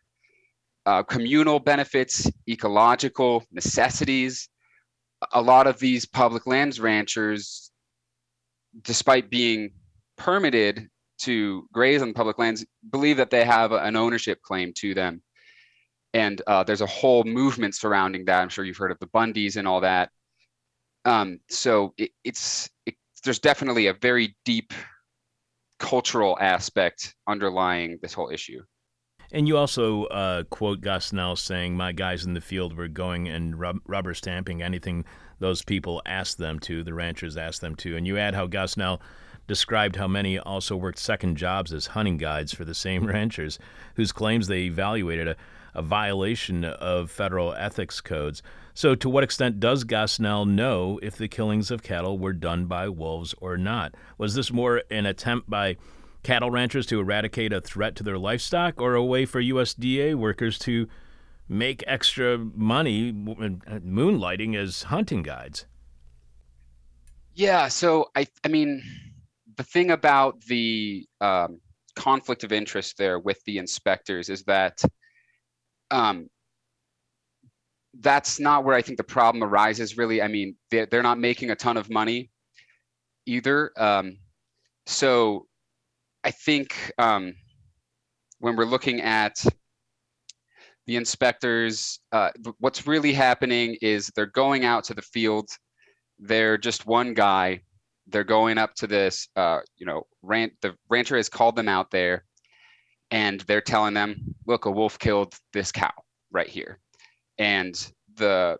uh, 0.85 1.03
communal 1.03 1.59
benefits, 1.59 2.29
ecological 2.47 3.43
necessities, 3.51 4.49
a 5.31 5.41
lot 5.41 5.67
of 5.67 5.79
these 5.79 6.05
public 6.05 6.45
lands 6.47 6.79
ranchers 6.79 7.71
despite 8.81 9.29
being 9.29 9.71
permitted 10.17 10.89
to 11.19 11.67
graze 11.71 12.01
on 12.01 12.13
public 12.13 12.37
lands, 12.37 12.65
believe 12.89 13.17
that 13.17 13.29
they 13.29 13.45
have 13.45 13.71
an 13.71 13.95
ownership 13.95 14.41
claim 14.41 14.73
to 14.77 14.93
them. 14.93 15.21
And 16.13 16.41
uh, 16.45 16.63
there's 16.63 16.81
a 16.81 16.87
whole 16.87 17.23
movement 17.23 17.75
surrounding 17.75 18.25
that. 18.25 18.41
I'm 18.41 18.49
sure 18.49 18.65
you've 18.65 18.77
heard 18.77 18.91
of 18.91 18.99
the 18.99 19.07
Bundys 19.07 19.55
and 19.55 19.67
all 19.67 19.81
that. 19.81 20.09
Um, 21.05 21.39
so 21.49 21.93
it, 21.97 22.11
it's 22.23 22.69
it, 22.85 22.95
there's 23.23 23.39
definitely 23.39 23.87
a 23.87 23.93
very 23.93 24.35
deep 24.45 24.73
cultural 25.79 26.37
aspect 26.39 27.15
underlying 27.27 27.99
this 28.01 28.13
whole 28.13 28.29
issue. 28.29 28.61
And 29.31 29.47
you 29.47 29.57
also 29.57 30.03
uh, 30.05 30.43
quote 30.43 30.81
Gosnell 30.81 31.37
saying, 31.37 31.75
"My 31.75 31.91
guys 31.91 32.25
in 32.25 32.35
the 32.35 32.41
field 32.41 32.77
were 32.77 32.87
going 32.87 33.27
and 33.27 33.59
rub- 33.59 33.81
rubber 33.87 34.13
stamping 34.13 34.61
anything 34.61 35.05
those 35.39 35.63
people 35.63 36.01
asked 36.05 36.37
them 36.37 36.59
to, 36.61 36.83
the 36.83 36.93
ranchers 36.93 37.37
asked 37.37 37.61
them 37.61 37.75
to. 37.77 37.97
And 37.97 38.07
you 38.07 38.17
add 38.17 38.35
how 38.35 38.47
Gosnell 38.47 38.99
described 39.47 39.95
how 39.95 40.07
many 40.07 40.39
also 40.39 40.75
worked 40.75 40.99
second 40.99 41.35
jobs 41.35 41.73
as 41.73 41.87
hunting 41.87 42.17
guides 42.17 42.53
for 42.53 42.65
the 42.65 42.73
same 42.73 43.05
ranchers, 43.07 43.59
whose 43.95 44.11
claims 44.11 44.47
they 44.47 44.61
evaluated 44.61 45.27
a, 45.27 45.35
a 45.73 45.81
violation 45.81 46.63
of 46.63 47.11
federal 47.11 47.53
ethics 47.53 48.01
codes. 48.01 48.41
So, 48.73 48.95
to 48.95 49.09
what 49.09 49.23
extent 49.23 49.59
does 49.59 49.83
Gosnell 49.83 50.47
know 50.47 50.99
if 51.03 51.15
the 51.15 51.27
killings 51.27 51.69
of 51.69 51.83
cattle 51.83 52.17
were 52.17 52.33
done 52.33 52.65
by 52.65 52.89
wolves 52.89 53.35
or 53.39 53.57
not? 53.57 53.93
Was 54.17 54.33
this 54.33 54.51
more 54.51 54.81
an 54.89 55.05
attempt 55.05 55.49
by 55.49 55.77
cattle 56.23 56.49
ranchers 56.49 56.85
to 56.87 56.99
eradicate 56.99 57.53
a 57.53 57.61
threat 57.61 57.95
to 57.97 58.03
their 58.03 58.17
livestock 58.17 58.81
or 58.81 58.95
a 58.95 59.03
way 59.03 59.25
for 59.25 59.41
USDA 59.41 60.15
workers 60.15 60.57
to 60.59 60.87
make 61.47 61.83
extra 61.87 62.37
money 62.37 63.11
moonlighting 63.11 64.55
as 64.55 64.83
hunting 64.83 65.23
guides. 65.23 65.65
Yeah, 67.35 67.67
so 67.67 68.09
I 68.15 68.27
I 68.43 68.47
mean 68.47 68.81
the 69.57 69.63
thing 69.63 69.91
about 69.91 70.41
the 70.41 71.05
um, 71.21 71.59
conflict 71.95 72.43
of 72.43 72.51
interest 72.51 72.97
there 72.97 73.19
with 73.19 73.43
the 73.45 73.57
inspectors 73.57 74.29
is 74.29 74.43
that 74.43 74.81
um, 75.91 76.27
that's 77.99 78.39
not 78.39 78.63
where 78.63 78.75
I 78.75 78.81
think 78.81 78.97
the 78.97 79.03
problem 79.03 79.43
arises. 79.43 79.97
Really, 79.97 80.21
I 80.21 80.27
mean 80.27 80.55
they're, 80.71 80.85
they're 80.85 81.03
not 81.03 81.19
making 81.19 81.51
a 81.51 81.55
ton 81.55 81.77
of 81.77 81.89
money 81.89 82.29
either. 83.25 83.71
Um, 83.77 84.17
so 84.85 85.47
I 86.23 86.31
think 86.31 86.93
um, 86.97 87.33
when 88.39 88.55
we're 88.55 88.65
looking 88.65 89.01
at 89.01 89.43
the 90.85 90.95
inspectors, 90.97 91.99
uh, 92.11 92.29
what's 92.59 92.85
really 92.85 93.13
happening 93.13 93.77
is 93.81 94.11
they're 94.15 94.25
going 94.25 94.65
out 94.65 94.83
to 94.85 94.93
the 94.93 95.01
field. 95.01 95.49
They're 96.19 96.57
just 96.57 96.85
one 96.85 97.13
guy. 97.13 97.61
They're 98.07 98.25
going 98.25 98.57
up 98.57 98.75
to 98.75 98.87
this, 98.87 99.27
uh, 99.35 99.61
you 99.77 99.85
know, 99.85 100.03
rant. 100.21 100.53
The 100.61 100.75
rancher 100.89 101.15
has 101.15 101.29
called 101.29 101.55
them 101.55 101.69
out 101.69 101.89
there, 101.89 102.25
and 103.11 103.39
they're 103.41 103.61
telling 103.61 103.93
them, 103.93 104.35
"Look, 104.45 104.65
a 104.65 104.71
wolf 104.71 104.99
killed 104.99 105.33
this 105.53 105.71
cow 105.71 105.93
right 106.31 106.49
here," 106.49 106.79
and 107.37 107.73
the 108.15 108.57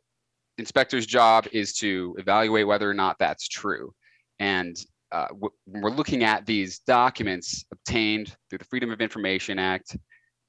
inspector's 0.58 1.06
job 1.06 1.48
is 1.52 1.74
to 1.74 2.16
evaluate 2.18 2.68
whether 2.68 2.90
or 2.90 2.94
not 2.94 3.20
that's 3.20 3.48
true. 3.50 3.94
And 4.40 4.78
uh, 5.12 5.28
we're 5.68 5.92
looking 5.92 6.24
at 6.24 6.46
these 6.46 6.80
documents 6.80 7.66
obtained 7.72 8.36
through 8.50 8.60
the 8.60 8.66
Freedom 8.66 8.92
of 8.92 9.02
Information 9.02 9.60
Act 9.60 9.98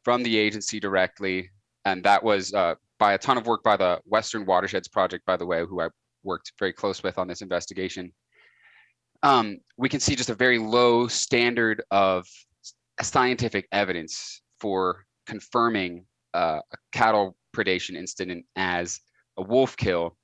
from 0.05 0.23
the 0.23 0.37
agency 0.39 0.79
directly 0.79 1.51
and 1.85 2.03
that 2.05 2.23
was 2.23 2.53
uh, 2.55 2.75
by 2.99 3.15
a 3.15 3.19
ton 3.19 3.37
of 3.39 3.47
work 3.47 3.63
by 3.63 3.77
the 3.77 4.01
Western 4.05 4.47
Watersheds 4.47 4.89
Project, 4.89 5.25
by 5.27 5.37
the 5.37 5.47
way, 5.47 5.65
who 5.67 5.81
I 5.81 5.89
worked 6.23 6.53
very 6.59 6.73
close 6.73 7.03
with 7.03 7.19
on 7.19 7.29
this 7.29 7.43
investigation. 7.43 8.13
um, 9.25 9.59
we 9.79 9.89
can 9.89 10.01
see 10.01 10.15
just 10.15 10.31
a 10.31 10.35
very 10.35 10.59
low 10.59 11.09
standard 11.09 11.83
of 11.91 12.27
scientific 13.01 13.67
evidence 13.73 14.43
for 14.61 15.05
confirming 15.27 16.05
uh, 16.35 16.61
a 16.73 16.77
cattle 16.93 17.35
predation 17.57 17.97
incident 17.97 18.45
as 18.57 19.01
a 19.39 19.43
wolf 19.43 19.77
kill. 19.77 20.17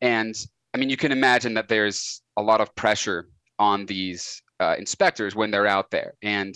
And 0.00 0.34
I 0.74 0.78
mean, 0.78 0.88
you 0.88 0.96
can 0.96 1.12
imagine 1.12 1.52
that 1.54 1.68
there's 1.68 2.22
a 2.38 2.42
lot 2.42 2.62
of 2.62 2.74
pressure 2.74 3.28
on 3.58 3.84
these 3.84 4.42
uh, 4.60 4.76
inspectors 4.78 5.36
when 5.36 5.50
they're 5.50 5.66
out 5.66 5.90
there. 5.90 6.14
And 6.22 6.54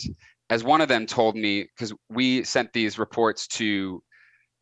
as 0.49 0.64
one 0.64 0.81
of 0.81 0.88
them 0.88 1.05
told 1.07 1.37
me, 1.37 1.64
because 1.64 1.92
we 2.09 2.42
sent 2.42 2.72
these 2.72 2.99
reports 2.99 3.46
to 3.49 4.03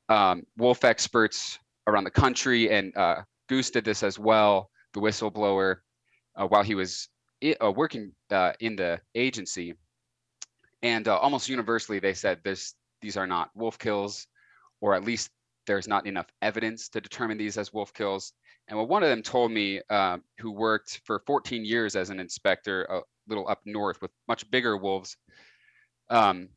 um, 0.08 0.42
wolf 0.56 0.84
experts 0.84 1.58
around 1.86 2.04
the 2.04 2.10
country, 2.10 2.70
and 2.70 2.96
uh, 2.96 3.22
Goose 3.48 3.70
did 3.70 3.84
this 3.84 4.02
as 4.02 4.18
well, 4.18 4.70
the 4.92 5.00
whistleblower, 5.00 5.76
uh, 6.36 6.46
while 6.46 6.62
he 6.62 6.74
was 6.74 7.08
uh, 7.60 7.70
working 7.70 8.12
uh, 8.30 8.52
in 8.60 8.76
the 8.76 9.00
agency. 9.14 9.74
And 10.82 11.08
uh, 11.08 11.16
almost 11.18 11.48
universally, 11.48 11.98
they 11.98 12.14
said 12.14 12.40
this, 12.44 12.74
these 13.00 13.16
are 13.16 13.26
not 13.26 13.50
wolf 13.54 13.78
kills, 13.78 14.26
or 14.80 14.94
at 14.94 15.04
least 15.04 15.30
there's 15.66 15.88
not 15.88 16.06
enough 16.06 16.26
evidence 16.42 16.88
to 16.90 17.00
determine 17.00 17.38
these 17.38 17.56
as 17.56 17.72
wolf 17.72 17.92
kills. 17.94 18.32
And 18.68 18.78
what 18.78 18.88
one 18.88 19.02
of 19.02 19.08
them 19.08 19.22
told 19.22 19.50
me, 19.50 19.80
uh, 19.90 20.18
who 20.38 20.52
worked 20.52 21.00
for 21.04 21.22
14 21.26 21.64
years 21.64 21.96
as 21.96 22.10
an 22.10 22.20
inspector 22.20 22.84
a 22.84 23.00
little 23.28 23.48
up 23.48 23.60
north 23.64 24.00
with 24.00 24.10
much 24.28 24.50
bigger 24.50 24.76
wolves, 24.76 25.16
um, 26.10 26.48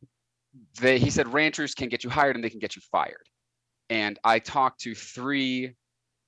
they, 0.80 1.00
he 1.00 1.10
said 1.10 1.32
ranchers 1.34 1.74
can 1.74 1.90
get 1.90 2.04
you 2.04 2.10
hired 2.10 2.36
and 2.36 2.44
they 2.44 2.50
can 2.50 2.60
get 2.60 2.76
you 2.76 2.82
fired. 2.92 3.28
And 3.90 4.20
I 4.24 4.40
talked 4.40 4.82
to 4.82 4.96
three 4.96 5.74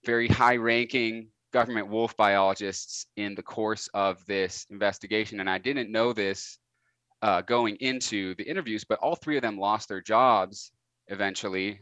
very 0.05 0.27
high 0.27 0.55
ranking 0.55 1.29
government 1.51 1.87
wolf 1.87 2.15
biologists 2.15 3.05
in 3.17 3.35
the 3.35 3.43
course 3.43 3.89
of 3.93 4.25
this 4.25 4.65
investigation. 4.69 5.39
And 5.39 5.49
I 5.49 5.57
didn't 5.57 5.91
know 5.91 6.13
this 6.13 6.59
uh, 7.21 7.41
going 7.41 7.75
into 7.77 8.35
the 8.35 8.43
interviews, 8.43 8.83
but 8.83 8.99
all 8.99 9.15
three 9.15 9.35
of 9.35 9.41
them 9.41 9.57
lost 9.57 9.89
their 9.89 10.01
jobs 10.01 10.71
eventually 11.07 11.79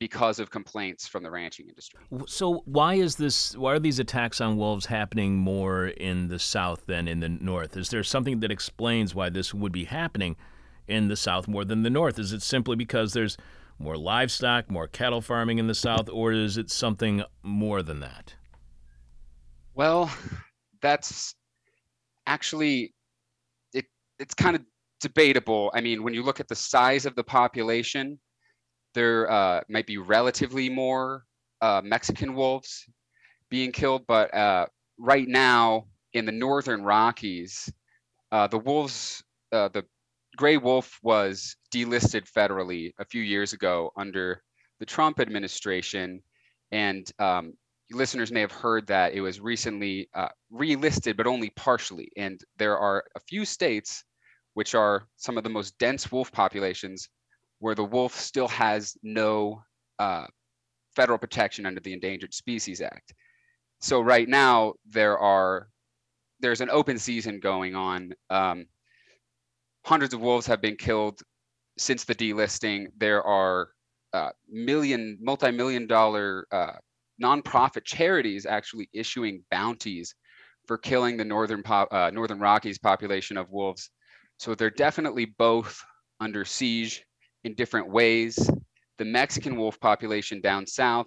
because 0.00 0.38
of 0.38 0.50
complaints 0.50 1.06
from 1.06 1.22
the 1.22 1.30
ranching 1.30 1.68
industry. 1.68 2.00
So 2.26 2.62
why 2.66 2.94
is 2.94 3.16
this 3.16 3.56
why 3.56 3.72
are 3.72 3.78
these 3.78 3.98
attacks 3.98 4.40
on 4.40 4.56
wolves 4.56 4.86
happening 4.86 5.36
more 5.36 5.86
in 5.86 6.28
the 6.28 6.38
south 6.38 6.86
than 6.86 7.08
in 7.08 7.20
the 7.20 7.28
north? 7.28 7.76
Is 7.76 7.88
there 7.88 8.02
something 8.02 8.40
that 8.40 8.50
explains 8.50 9.14
why 9.14 9.30
this 9.30 9.54
would 9.54 9.72
be 9.72 9.84
happening 9.84 10.36
in 10.86 11.08
the 11.08 11.16
south 11.16 11.48
more 11.48 11.64
than 11.64 11.84
the 11.84 11.90
north? 11.90 12.18
Is 12.18 12.32
it 12.32 12.42
simply 12.42 12.76
because 12.76 13.12
there's 13.12 13.36
more 13.78 13.96
livestock, 13.96 14.70
more 14.70 14.86
cattle 14.88 15.20
farming 15.20 15.58
in 15.58 15.66
the 15.66 15.74
south 15.74 16.08
or 16.08 16.32
is 16.32 16.56
it 16.56 16.70
something 16.70 17.22
more 17.42 17.82
than 17.82 18.00
that? 18.00 18.34
Well, 19.74 20.10
that's 20.80 21.34
actually 22.26 22.94
it 23.72 23.86
it's 24.18 24.34
kind 24.34 24.56
of 24.56 24.62
debatable. 25.00 25.70
I 25.74 25.80
mean, 25.80 26.02
when 26.02 26.14
you 26.14 26.22
look 26.22 26.40
at 26.40 26.48
the 26.48 26.54
size 26.54 27.06
of 27.06 27.14
the 27.16 27.24
population, 27.24 28.18
there 28.94 29.30
uh, 29.30 29.60
might 29.68 29.86
be 29.86 29.98
relatively 29.98 30.70
more 30.70 31.24
uh, 31.60 31.82
Mexican 31.84 32.34
wolves 32.34 32.86
being 33.50 33.72
killed, 33.72 34.06
but 34.06 34.32
uh, 34.34 34.66
right 34.98 35.28
now 35.28 35.86
in 36.12 36.24
the 36.24 36.32
northern 36.32 36.82
Rockies, 36.82 37.70
uh, 38.32 38.46
the 38.46 38.58
wolves, 38.58 39.22
uh, 39.52 39.68
the 39.68 39.84
gray 40.36 40.56
wolf 40.56 40.98
was 41.02 41.56
delisted 41.72 42.30
federally 42.30 42.92
a 42.98 43.04
few 43.04 43.22
years 43.22 43.52
ago 43.52 43.90
under 43.96 44.42
the 44.80 44.86
Trump 44.86 45.20
administration, 45.20 46.20
and 46.72 47.10
um, 47.18 47.54
listeners 47.90 48.32
may 48.32 48.40
have 48.40 48.52
heard 48.52 48.86
that 48.86 49.14
it 49.14 49.20
was 49.20 49.40
recently 49.40 50.08
uh, 50.14 50.28
relisted, 50.52 51.16
but 51.16 51.26
only 51.26 51.50
partially. 51.50 52.10
And 52.16 52.40
there 52.58 52.78
are 52.78 53.04
a 53.16 53.20
few 53.20 53.44
states 53.44 54.04
which 54.54 54.74
are 54.74 55.06
some 55.16 55.36
of 55.36 55.44
the 55.44 55.50
most 55.50 55.78
dense 55.78 56.10
wolf 56.10 56.30
populations 56.32 57.08
where 57.58 57.74
the 57.74 57.84
wolf 57.84 58.14
still 58.14 58.48
has 58.48 58.96
no 59.02 59.62
uh, 59.98 60.26
federal 60.94 61.18
protection 61.18 61.66
under 61.66 61.80
the 61.80 61.92
Endangered 61.92 62.34
Species 62.34 62.80
Act. 62.80 63.14
So 63.80 64.00
right 64.00 64.28
now 64.28 64.74
there 64.88 65.18
are 65.18 65.68
there's 66.40 66.60
an 66.60 66.70
open 66.70 66.98
season 66.98 67.40
going 67.40 67.74
on. 67.74 68.12
Um, 68.28 68.66
hundreds 69.84 70.14
of 70.14 70.20
wolves 70.20 70.46
have 70.46 70.60
been 70.60 70.76
killed 70.76 71.20
since 71.78 72.04
the 72.04 72.14
delisting. 72.14 72.86
There 72.96 73.22
are 73.22 73.68
uh, 74.12 74.30
million, 74.48 75.18
multi-million 75.20 75.86
dollar 75.86 76.46
uh, 76.52 76.76
nonprofit 77.22 77.84
charities 77.84 78.46
actually 78.46 78.88
issuing 78.92 79.42
bounties 79.50 80.14
for 80.66 80.78
killing 80.78 81.16
the 81.16 81.24
northern 81.24 81.62
uh, 81.66 82.10
northern 82.12 82.40
Rockies 82.40 82.78
population 82.78 83.36
of 83.36 83.50
wolves. 83.50 83.90
So 84.38 84.54
they're 84.54 84.70
definitely 84.70 85.26
both 85.26 85.82
under 86.20 86.44
siege 86.44 87.04
in 87.44 87.54
different 87.54 87.88
ways. 87.88 88.50
The 88.98 89.04
Mexican 89.04 89.56
wolf 89.56 89.78
population 89.80 90.40
down 90.40 90.66
south 90.66 91.06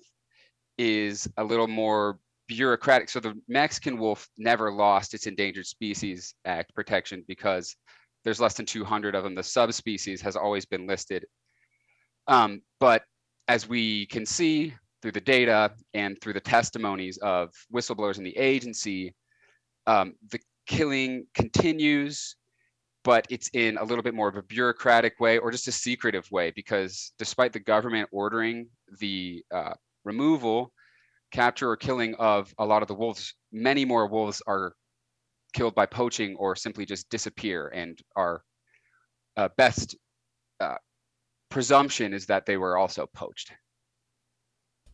is 0.77 1.27
a 1.37 1.43
little 1.43 1.67
more 1.67 2.19
bureaucratic. 2.47 3.09
So 3.09 3.19
the 3.19 3.33
Mexican 3.47 3.97
wolf 3.97 4.27
never 4.37 4.71
lost 4.71 5.13
its 5.13 5.25
Endangered 5.27 5.65
Species 5.65 6.35
Act 6.45 6.73
protection 6.75 7.23
because 7.27 7.75
there's 8.27 8.41
less 8.41 8.55
than 8.55 8.65
200 8.65 9.15
of 9.15 9.23
them. 9.23 9.35
The 9.35 9.41
subspecies 9.41 10.19
has 10.19 10.35
always 10.35 10.65
been 10.65 10.85
listed. 10.85 11.25
Um, 12.27 12.61
but 12.77 13.03
as 13.47 13.69
we 13.69 14.05
can 14.07 14.25
see 14.25 14.73
through 15.01 15.13
the 15.13 15.21
data 15.21 15.71
and 15.93 16.19
through 16.19 16.33
the 16.33 16.41
testimonies 16.41 17.17
of 17.19 17.53
whistleblowers 17.73 18.17
in 18.17 18.25
the 18.25 18.35
agency, 18.35 19.15
um, 19.85 20.15
the 20.29 20.39
killing 20.65 21.25
continues 21.35 22.35
but 23.05 23.25
it's 23.29 23.49
in 23.53 23.77
a 23.77 23.83
little 23.85 24.03
bit 24.03 24.13
more 24.13 24.27
of 24.27 24.35
a 24.35 24.43
bureaucratic 24.43 25.17
way 25.21 25.37
or 25.37 25.49
just 25.49 25.69
a 25.69 25.71
secretive 25.71 26.29
way 26.29 26.51
because 26.51 27.13
despite 27.17 27.53
the 27.53 27.59
government 27.59 28.09
ordering 28.11 28.67
the 28.99 29.41
uh, 29.55 29.71
removal, 30.03 30.73
capture 31.31 31.69
or 31.69 31.77
killing 31.77 32.15
of 32.15 32.53
a 32.59 32.65
lot 32.65 32.81
of 32.81 32.89
the 32.89 32.93
wolves, 32.93 33.33
many 33.53 33.85
more 33.85 34.07
wolves 34.07 34.41
are 34.45 34.73
killed 35.53 35.75
by 35.75 35.85
poaching 35.85 36.35
or 36.35 36.55
simply 36.55 36.85
just 36.85 37.09
disappear 37.09 37.67
and 37.69 37.99
our 38.15 38.43
uh, 39.35 39.49
best 39.57 39.95
uh, 40.59 40.75
presumption 41.49 42.13
is 42.13 42.25
that 42.25 42.45
they 42.45 42.57
were 42.57 42.77
also 42.77 43.05
poached. 43.13 43.51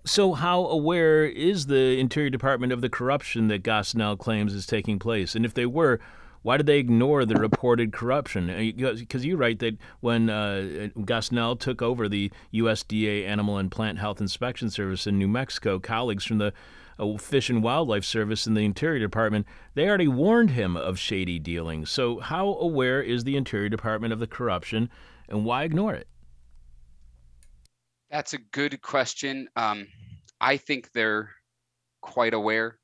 So, 0.05 0.33
how 0.33 0.65
aware 0.65 1.25
is 1.25 1.67
the 1.67 1.97
Interior 1.97 2.29
Department 2.29 2.73
of 2.73 2.81
the 2.81 2.89
corruption 2.89 3.47
that 3.47 3.63
Gosnell 3.63 4.17
claims 4.17 4.53
is 4.53 4.65
taking 4.65 4.99
place? 4.99 5.33
And 5.33 5.45
if 5.45 5.53
they 5.53 5.65
were, 5.65 6.01
why 6.41 6.57
did 6.57 6.65
they 6.65 6.77
ignore 6.77 7.23
the 7.23 7.35
reported 7.35 7.93
corruption? 7.93 8.47
Because 8.75 9.21
uh, 9.23 9.25
you 9.25 9.37
write 9.37 9.59
that 9.59 9.77
when 10.01 10.29
uh, 10.29 10.89
Gosnell 10.97 11.57
took 11.57 11.81
over 11.81 12.09
the 12.09 12.31
USDA 12.53 13.25
Animal 13.25 13.57
and 13.57 13.71
Plant 13.71 13.97
Health 13.97 14.19
Inspection 14.19 14.69
Service 14.69 15.07
in 15.07 15.17
New 15.17 15.29
Mexico, 15.29 15.79
colleagues 15.79 16.25
from 16.25 16.39
the 16.39 16.53
uh, 16.99 17.17
Fish 17.17 17.49
and 17.49 17.63
Wildlife 17.63 18.05
Service 18.05 18.47
in 18.47 18.53
the 18.53 18.65
Interior 18.65 18.99
Department, 18.99 19.45
they 19.75 19.87
already 19.87 20.07
warned 20.07 20.51
him 20.51 20.75
of 20.75 20.99
shady 20.99 21.39
dealings. 21.39 21.89
So, 21.89 22.19
how 22.19 22.55
aware 22.55 23.01
is 23.01 23.23
the 23.23 23.37
Interior 23.37 23.69
Department 23.69 24.13
of 24.13 24.19
the 24.19 24.27
corruption, 24.27 24.89
and 25.27 25.45
why 25.45 25.63
ignore 25.63 25.93
it? 25.93 26.07
That's 28.09 28.33
a 28.33 28.37
good 28.37 28.81
question. 28.81 29.47
Um, 29.55 29.87
I 30.39 30.57
think 30.57 30.91
they're 30.91 31.31
quite 32.01 32.33
aware 32.33 32.77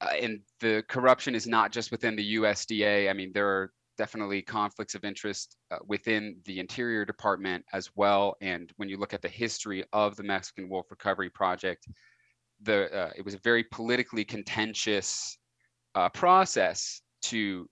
uh, 0.00 0.08
and 0.20 0.40
the 0.60 0.82
corruption 0.88 1.34
is 1.34 1.46
not 1.46 1.72
just 1.72 1.90
within 1.90 2.16
the 2.16 2.36
USDA. 2.36 3.10
I 3.10 3.12
mean, 3.12 3.32
there 3.34 3.48
are 3.48 3.72
definitely 3.98 4.40
conflicts 4.40 4.94
of 4.94 5.04
interest 5.04 5.56
uh, 5.70 5.76
within 5.86 6.36
the 6.46 6.58
Interior 6.58 7.04
Department 7.04 7.64
as 7.72 7.90
well. 7.96 8.34
And 8.40 8.72
when 8.76 8.88
you 8.88 8.96
look 8.96 9.12
at 9.12 9.20
the 9.20 9.28
history 9.28 9.84
of 9.92 10.16
the 10.16 10.22
Mexican 10.22 10.70
Wolf 10.70 10.86
Recovery 10.90 11.28
Project, 11.28 11.86
the 12.62 12.92
uh, 12.94 13.10
it 13.16 13.24
was 13.24 13.34
a 13.34 13.38
very 13.38 13.64
politically 13.64 14.24
contentious 14.24 15.38
uh, 15.94 16.08
process 16.08 17.02
to 17.22 17.68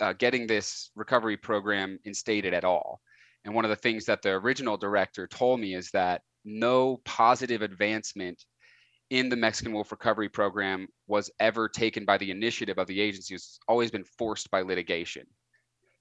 uh, 0.00 0.12
getting 0.14 0.46
this 0.46 0.90
recovery 0.94 1.36
program 1.36 1.98
instated 2.04 2.54
at 2.54 2.64
all. 2.64 3.00
And 3.44 3.54
one 3.54 3.64
of 3.64 3.70
the 3.70 3.76
things 3.76 4.04
that 4.06 4.22
the 4.22 4.30
original 4.30 4.76
director 4.76 5.26
told 5.26 5.60
me 5.60 5.74
is 5.74 5.90
that 5.90 6.22
no 6.44 7.00
positive 7.04 7.62
advancement 7.62 8.44
in 9.10 9.28
the 9.28 9.36
Mexican 9.36 9.72
Wolf 9.72 9.90
Recovery 9.90 10.28
Program 10.28 10.88
was 11.06 11.30
ever 11.38 11.68
taken 11.68 12.04
by 12.04 12.18
the 12.18 12.30
initiative 12.30 12.78
of 12.78 12.86
the 12.86 13.00
agency. 13.00 13.34
It's 13.34 13.58
always 13.68 13.90
been 13.90 14.04
forced 14.04 14.50
by 14.50 14.62
litigation. 14.62 15.24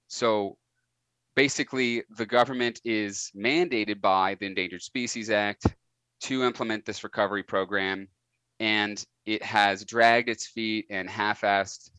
So 0.08 0.58
basically, 1.36 2.04
the 2.18 2.26
government 2.26 2.80
is 2.86 3.30
mandated 3.36 4.02
by 4.02 4.36
the 4.36 4.46
Endangered 4.46 4.82
Species 4.82 5.30
Act 5.30 5.66
to 6.22 6.44
implement 6.44 6.86
this 6.86 7.04
recovery 7.04 7.44
program, 7.44 8.08
and 8.60 9.04
it 9.26 9.44
has 9.44 9.86
dragged 9.86 10.30
its 10.30 10.48
feet 10.48 10.86
and 10.90 11.10
half-assed 11.10 11.90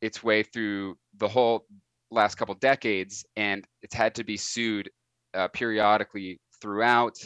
its 0.00 0.22
way 0.22 0.42
through 0.42 0.96
the 1.18 1.28
whole 1.28 1.66
last 2.10 2.36
couple 2.36 2.54
decades, 2.54 3.24
and 3.36 3.66
it's 3.82 3.94
had 3.94 4.14
to 4.14 4.24
be 4.24 4.36
sued 4.36 4.90
uh, 5.34 5.48
periodically 5.48 6.40
throughout 6.60 7.18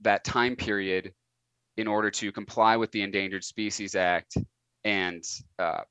that 0.00 0.24
time 0.24 0.56
period 0.56 1.12
in 1.76 1.86
order 1.86 2.10
to 2.10 2.32
comply 2.32 2.76
with 2.76 2.90
the 2.92 3.02
Endangered 3.02 3.44
Species 3.44 3.94
Act 3.94 4.36
and 4.84 5.22
uh, 5.58 5.82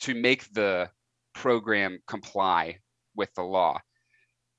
to 0.00 0.14
make 0.14 0.52
the 0.52 0.90
program 1.34 1.98
comply 2.06 2.78
with 3.16 3.32
the 3.34 3.42
law. 3.42 3.78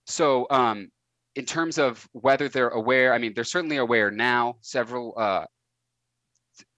So, 0.08 0.48
um, 0.50 0.90
in 1.36 1.46
terms 1.46 1.78
of 1.78 2.08
whether 2.14 2.48
they're 2.48 2.70
aware, 2.70 3.14
I 3.14 3.18
mean, 3.18 3.34
they're 3.34 3.44
certainly 3.44 3.78
aware 3.78 4.10
now. 4.10 4.56
Several, 4.62 5.14
uh, 5.18 5.46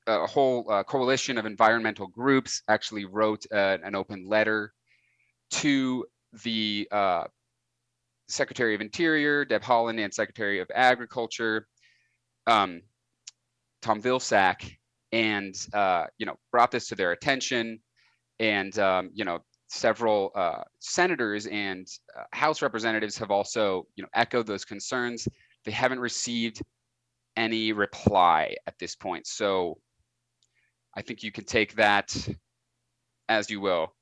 a 0.08 0.26
whole 0.26 0.70
uh, 0.72 0.84
coalition 0.84 1.38
of 1.38 1.46
environmental 1.46 2.08
groups 2.08 2.63
actually 2.67 3.06
wrote 3.06 3.46
uh, 3.52 3.78
an 3.84 3.93
open 3.93 4.28
letter 4.28 4.74
to 5.52 6.06
the 6.43 6.88
uh, 6.91 7.26
Secretary 8.28 8.74
of 8.74 8.82
Interior, 8.82 9.46
Deb 9.46 9.62
Haaland, 9.62 10.04
and 10.04 10.13
Secretary 10.13 10.60
of 10.60 10.70
Agriculture, 10.74 11.67
um, 12.48 12.82
Tom 13.82 14.02
Vilsack, 14.02 14.78
and 15.12 15.56
uh, 15.74 16.06
you 16.17 16.26
know 16.26 16.36
brought 16.52 16.72
this 16.72 16.88
to 16.88 16.96
their 16.96 17.12
attention, 17.12 17.80
and 18.39 18.78
um, 18.80 19.12
you 19.13 19.24
know 19.24 19.39
several 19.67 20.32
uh, 20.36 20.62
senators 20.80 21.45
and 21.47 21.88
uh, 22.17 22.23
House 22.32 22.62
representatives 22.62 23.17
have 23.17 23.32
also 23.32 23.88
you 23.95 24.03
know 24.03 24.10
echoed 24.13 24.47
those 24.47 24.65
concerns. 24.65 25.27
They 25.65 25.71
haven't 25.71 25.99
received 25.99 26.62
any 27.36 27.73
reply 27.73 28.56
at 28.65 28.80
this 28.80 28.95
point, 28.95 29.27
so 29.27 29.77
I 30.95 31.01
think 31.01 31.23
you 31.23 31.32
can 31.32 31.45
take 31.45 31.75
that 31.75 32.15
as 33.30 33.49
you 33.49 33.62
will. 33.62 33.93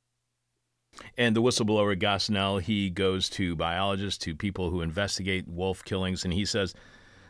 And 1.17 1.35
the 1.35 1.41
whistleblower 1.41 1.99
Gosnell, 1.99 2.61
he 2.61 2.89
goes 2.89 3.29
to 3.31 3.55
biologists, 3.55 4.23
to 4.23 4.35
people 4.35 4.69
who 4.69 4.81
investigate 4.81 5.47
wolf 5.47 5.83
killings, 5.83 6.23
and 6.23 6.33
he 6.33 6.45
says 6.45 6.73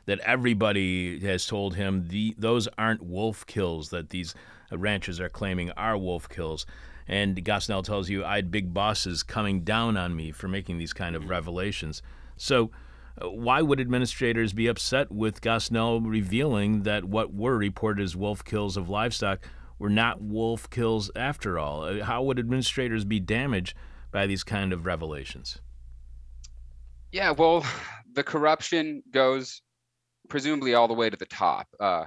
that 0.05 0.19
everybody 0.19 1.19
has 1.21 1.47
told 1.47 1.75
him 1.75 2.07
the 2.09 2.35
those 2.37 2.67
aren't 2.77 3.01
wolf 3.01 3.45
kills 3.47 3.89
that 3.89 4.09
these 4.09 4.35
ranchers 4.71 5.19
are 5.19 5.29
claiming 5.29 5.71
are 5.71 5.97
wolf 5.97 6.29
kills. 6.29 6.65
And 7.07 7.35
Gosnell 7.43 7.83
tells 7.83 8.09
you 8.09 8.25
I 8.25 8.37
had 8.37 8.51
big 8.51 8.73
bosses 8.73 9.23
coming 9.23 9.61
down 9.61 9.97
on 9.97 10.15
me 10.15 10.31
for 10.31 10.47
making 10.47 10.77
these 10.77 10.93
kind 10.93 11.15
of 11.15 11.29
revelations. 11.29 12.01
So 12.35 12.71
uh, 13.21 13.29
why 13.29 13.61
would 13.61 13.79
administrators 13.79 14.53
be 14.53 14.67
upset 14.67 15.11
with 15.11 15.41
Gosnell 15.41 16.01
revealing 16.05 16.83
that 16.83 17.05
what 17.05 17.33
were 17.33 17.57
reported 17.57 18.03
as 18.03 18.15
wolf 18.15 18.43
kills 18.43 18.75
of 18.75 18.89
livestock 18.89 19.47
were 19.77 19.89
not 19.89 20.21
wolf 20.21 20.69
kills 20.69 21.11
after 21.15 21.59
all? 21.59 21.83
Uh, 21.83 22.03
how 22.03 22.23
would 22.23 22.39
administrators 22.39 23.05
be 23.05 23.19
damaged 23.19 23.75
by 24.11 24.25
these 24.25 24.43
kind 24.43 24.73
of 24.73 24.85
revelations? 24.85 25.59
Yeah, 27.11 27.31
well, 27.31 27.65
the 28.13 28.23
corruption 28.23 29.03
goes 29.11 29.61
presumably 30.27 30.73
all 30.73 30.87
the 30.87 30.93
way 30.93 31.09
to 31.09 31.17
the 31.17 31.25
top. 31.25 31.67
Uh, 31.79 32.05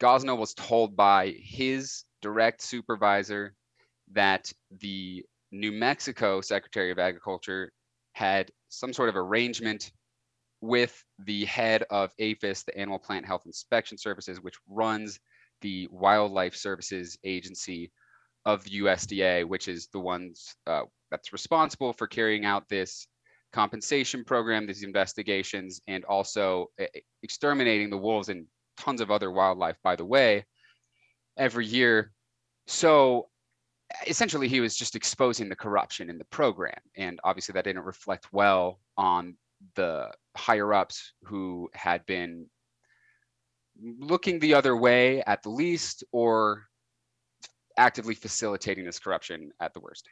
Gosnell 0.00 0.38
was 0.38 0.54
told 0.54 0.96
by 0.96 1.34
his 1.38 2.04
direct 2.20 2.62
supervisor 2.62 3.54
that 4.12 4.52
the 4.80 5.24
New 5.50 5.72
Mexico 5.72 6.40
Secretary 6.40 6.90
of 6.90 6.98
Agriculture 6.98 7.72
had 8.12 8.50
some 8.68 8.92
sort 8.92 9.08
of 9.08 9.16
arrangement 9.16 9.92
with 10.60 11.04
the 11.24 11.44
head 11.44 11.84
of 11.90 12.12
APHIS, 12.18 12.64
the 12.64 12.76
Animal 12.76 12.98
Plant 12.98 13.26
Health 13.26 13.42
Inspection 13.46 13.96
Services, 13.96 14.40
which 14.40 14.56
runs 14.68 15.20
the 15.60 15.88
Wildlife 15.90 16.56
Services 16.56 17.18
Agency 17.24 17.92
of 18.44 18.64
the 18.64 18.80
USDA, 18.80 19.46
which 19.46 19.68
is 19.68 19.88
the 19.92 20.00
ones 20.00 20.54
uh, 20.66 20.82
that's 21.10 21.32
responsible 21.32 21.92
for 21.92 22.06
carrying 22.06 22.44
out 22.44 22.68
this 22.68 23.06
compensation 23.52 24.24
program, 24.24 24.66
these 24.66 24.82
investigations, 24.82 25.80
and 25.86 26.04
also 26.04 26.66
exterminating 27.22 27.90
the 27.90 27.96
wolves 27.96 28.28
and 28.28 28.46
tons 28.76 29.00
of 29.00 29.10
other 29.10 29.30
wildlife, 29.30 29.76
by 29.82 29.96
the 29.96 30.04
way, 30.04 30.44
every 31.36 31.66
year. 31.66 32.12
So 32.66 33.28
essentially, 34.06 34.48
he 34.48 34.60
was 34.60 34.76
just 34.76 34.94
exposing 34.94 35.48
the 35.48 35.56
corruption 35.56 36.10
in 36.10 36.18
the 36.18 36.24
program. 36.26 36.78
And 36.96 37.20
obviously, 37.24 37.52
that 37.54 37.64
didn't 37.64 37.84
reflect 37.84 38.32
well 38.32 38.80
on 38.96 39.36
the 39.74 40.10
higher 40.36 40.72
ups 40.72 41.12
who 41.24 41.68
had 41.74 42.04
been 42.06 42.46
looking 43.98 44.38
the 44.38 44.54
other 44.54 44.76
way 44.76 45.22
at 45.22 45.42
the 45.42 45.50
least 45.50 46.04
or 46.12 46.64
actively 47.76 48.14
facilitating 48.14 48.84
this 48.84 48.98
corruption 48.98 49.50
at 49.60 49.72
the 49.72 49.80
worst. 49.80 50.08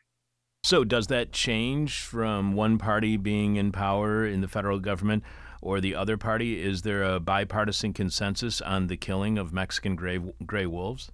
So, 0.62 0.82
does 0.82 1.06
that 1.08 1.32
change 1.32 2.00
from 2.00 2.54
one 2.54 2.78
party 2.78 3.16
being 3.16 3.56
in 3.56 3.70
power 3.70 4.26
in 4.26 4.40
the 4.40 4.48
federal 4.48 4.80
government 4.80 5.22
or 5.62 5.80
the 5.80 5.94
other 5.94 6.16
party? 6.16 6.60
Is 6.60 6.82
there 6.82 7.04
a 7.04 7.20
bipartisan 7.20 7.92
consensus 7.92 8.60
on 8.60 8.88
the 8.88 8.96
killing 8.96 9.38
of 9.38 9.52
Mexican 9.52 9.94
gray, 9.94 10.18
gray 10.44 10.66
wolves? 10.66 11.12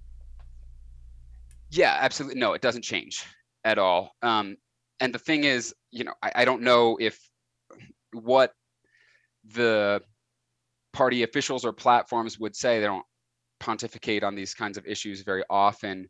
Yeah, 1.73 1.97
absolutely. 1.99 2.39
No, 2.39 2.53
it 2.53 2.61
doesn't 2.61 2.83
change 2.83 3.25
at 3.63 3.79
all. 3.79 4.11
Um, 4.21 4.57
and 4.99 5.11
the 5.13 5.17
thing 5.19 5.43
is, 5.43 5.73
you 5.91 6.03
know, 6.03 6.13
I, 6.21 6.31
I 6.35 6.45
don't 6.45 6.61
know 6.61 6.97
if 7.01 7.19
what 8.13 8.53
the 9.55 9.99
party 10.93 11.23
officials 11.23 11.65
or 11.65 11.73
platforms 11.73 12.39
would 12.39 12.55
say. 12.55 12.79
They 12.79 12.85
don't 12.85 13.05
pontificate 13.59 14.23
on 14.23 14.35
these 14.35 14.53
kinds 14.53 14.77
of 14.77 14.85
issues 14.85 15.23
very 15.23 15.43
often. 15.49 16.07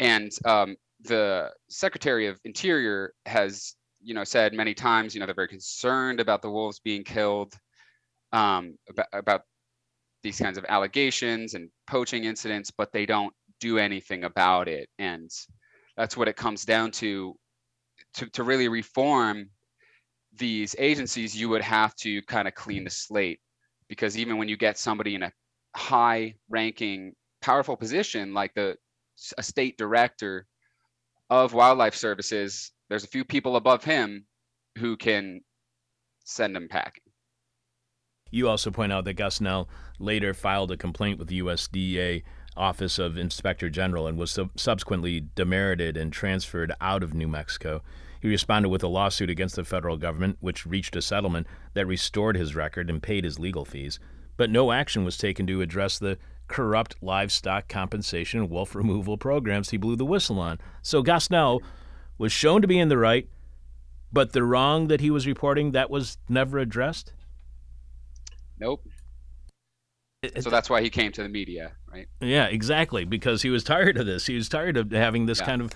And 0.00 0.30
um, 0.44 0.76
the 1.02 1.50
Secretary 1.70 2.26
of 2.26 2.38
Interior 2.44 3.14
has, 3.24 3.76
you 4.02 4.12
know, 4.12 4.24
said 4.24 4.52
many 4.52 4.74
times, 4.74 5.14
you 5.14 5.20
know, 5.20 5.24
they're 5.24 5.34
very 5.34 5.48
concerned 5.48 6.20
about 6.20 6.42
the 6.42 6.50
wolves 6.50 6.78
being 6.78 7.04
killed, 7.04 7.54
um, 8.32 8.76
about, 8.90 9.06
about 9.14 9.42
these 10.22 10.38
kinds 10.38 10.58
of 10.58 10.66
allegations 10.68 11.54
and 11.54 11.70
poaching 11.86 12.24
incidents, 12.24 12.70
but 12.70 12.92
they 12.92 13.06
don't 13.06 13.32
do 13.60 13.78
anything 13.78 14.24
about 14.24 14.68
it. 14.68 14.88
And 14.98 15.30
that's 15.96 16.16
what 16.16 16.28
it 16.28 16.36
comes 16.36 16.64
down 16.64 16.90
to. 16.92 17.34
To, 18.14 18.26
to 18.30 18.44
really 18.44 18.68
reform 18.68 19.50
these 20.36 20.76
agencies, 20.78 21.36
you 21.36 21.48
would 21.48 21.62
have 21.62 21.96
to 21.96 22.22
kind 22.22 22.46
of 22.46 22.54
clean 22.54 22.84
the 22.84 22.90
slate 22.90 23.40
because 23.88 24.16
even 24.16 24.36
when 24.36 24.48
you 24.48 24.56
get 24.56 24.78
somebody 24.78 25.14
in 25.14 25.22
a 25.24 25.32
high 25.76 26.34
ranking, 26.48 27.12
powerful 27.42 27.76
position 27.76 28.32
like 28.34 28.54
the 28.54 28.76
a 29.38 29.42
state 29.42 29.76
director 29.78 30.46
of 31.30 31.54
wildlife 31.54 31.94
services, 31.94 32.72
there's 32.88 33.04
a 33.04 33.08
few 33.08 33.24
people 33.24 33.56
above 33.56 33.84
him 33.84 34.26
who 34.78 34.96
can 34.96 35.40
send 36.24 36.56
him 36.56 36.68
packing. 36.68 37.02
You 38.30 38.48
also 38.48 38.70
point 38.70 38.92
out 38.92 39.04
that 39.04 39.16
Gosnell 39.16 39.68
later 40.00 40.34
filed 40.34 40.72
a 40.72 40.76
complaint 40.76 41.18
with 41.18 41.28
the 41.28 41.40
USDA 41.40 42.24
Office 42.56 42.98
of 42.98 43.18
Inspector 43.18 43.68
General 43.70 44.06
and 44.06 44.18
was 44.18 44.30
sub- 44.30 44.50
subsequently 44.56 45.28
demerited 45.34 45.96
and 45.96 46.12
transferred 46.12 46.72
out 46.80 47.02
of 47.02 47.14
New 47.14 47.28
Mexico. 47.28 47.82
He 48.20 48.28
responded 48.28 48.68
with 48.68 48.82
a 48.82 48.88
lawsuit 48.88 49.28
against 49.28 49.56
the 49.56 49.64
federal 49.64 49.96
government, 49.96 50.38
which 50.40 50.64
reached 50.64 50.96
a 50.96 51.02
settlement 51.02 51.46
that 51.74 51.86
restored 51.86 52.36
his 52.36 52.54
record 52.54 52.88
and 52.88 53.02
paid 53.02 53.24
his 53.24 53.38
legal 53.38 53.64
fees. 53.64 53.98
But 54.36 54.50
no 54.50 54.72
action 54.72 55.04
was 55.04 55.18
taken 55.18 55.46
to 55.46 55.60
address 55.60 55.98
the 55.98 56.18
corrupt 56.48 56.96
livestock 57.02 57.68
compensation 57.68 58.40
and 58.40 58.50
wolf 58.50 58.74
removal 58.74 59.16
programs 59.16 59.70
he 59.70 59.76
blew 59.76 59.96
the 59.96 60.04
whistle 60.04 60.38
on. 60.38 60.58
So 60.82 61.02
Gosnell 61.02 61.60
was 62.18 62.32
shown 62.32 62.62
to 62.62 62.68
be 62.68 62.78
in 62.78 62.88
the 62.88 62.98
right, 62.98 63.28
but 64.12 64.32
the 64.32 64.42
wrong 64.42 64.88
that 64.88 65.00
he 65.00 65.10
was 65.10 65.26
reporting 65.26 65.72
that 65.72 65.90
was 65.90 66.18
never 66.28 66.58
addressed. 66.58 67.12
Nope. 68.58 68.86
So 70.40 70.50
that's 70.50 70.70
why 70.70 70.82
he 70.82 70.90
came 70.90 71.12
to 71.12 71.22
the 71.22 71.28
media, 71.28 71.72
right? 71.92 72.08
Yeah, 72.20 72.46
exactly. 72.46 73.04
Because 73.04 73.42
he 73.42 73.50
was 73.50 73.64
tired 73.64 73.96
of 73.96 74.06
this. 74.06 74.26
He 74.26 74.34
was 74.34 74.48
tired 74.48 74.76
of 74.76 74.90
having 74.90 75.26
this 75.26 75.40
yeah. 75.40 75.46
kind 75.46 75.62
of 75.62 75.72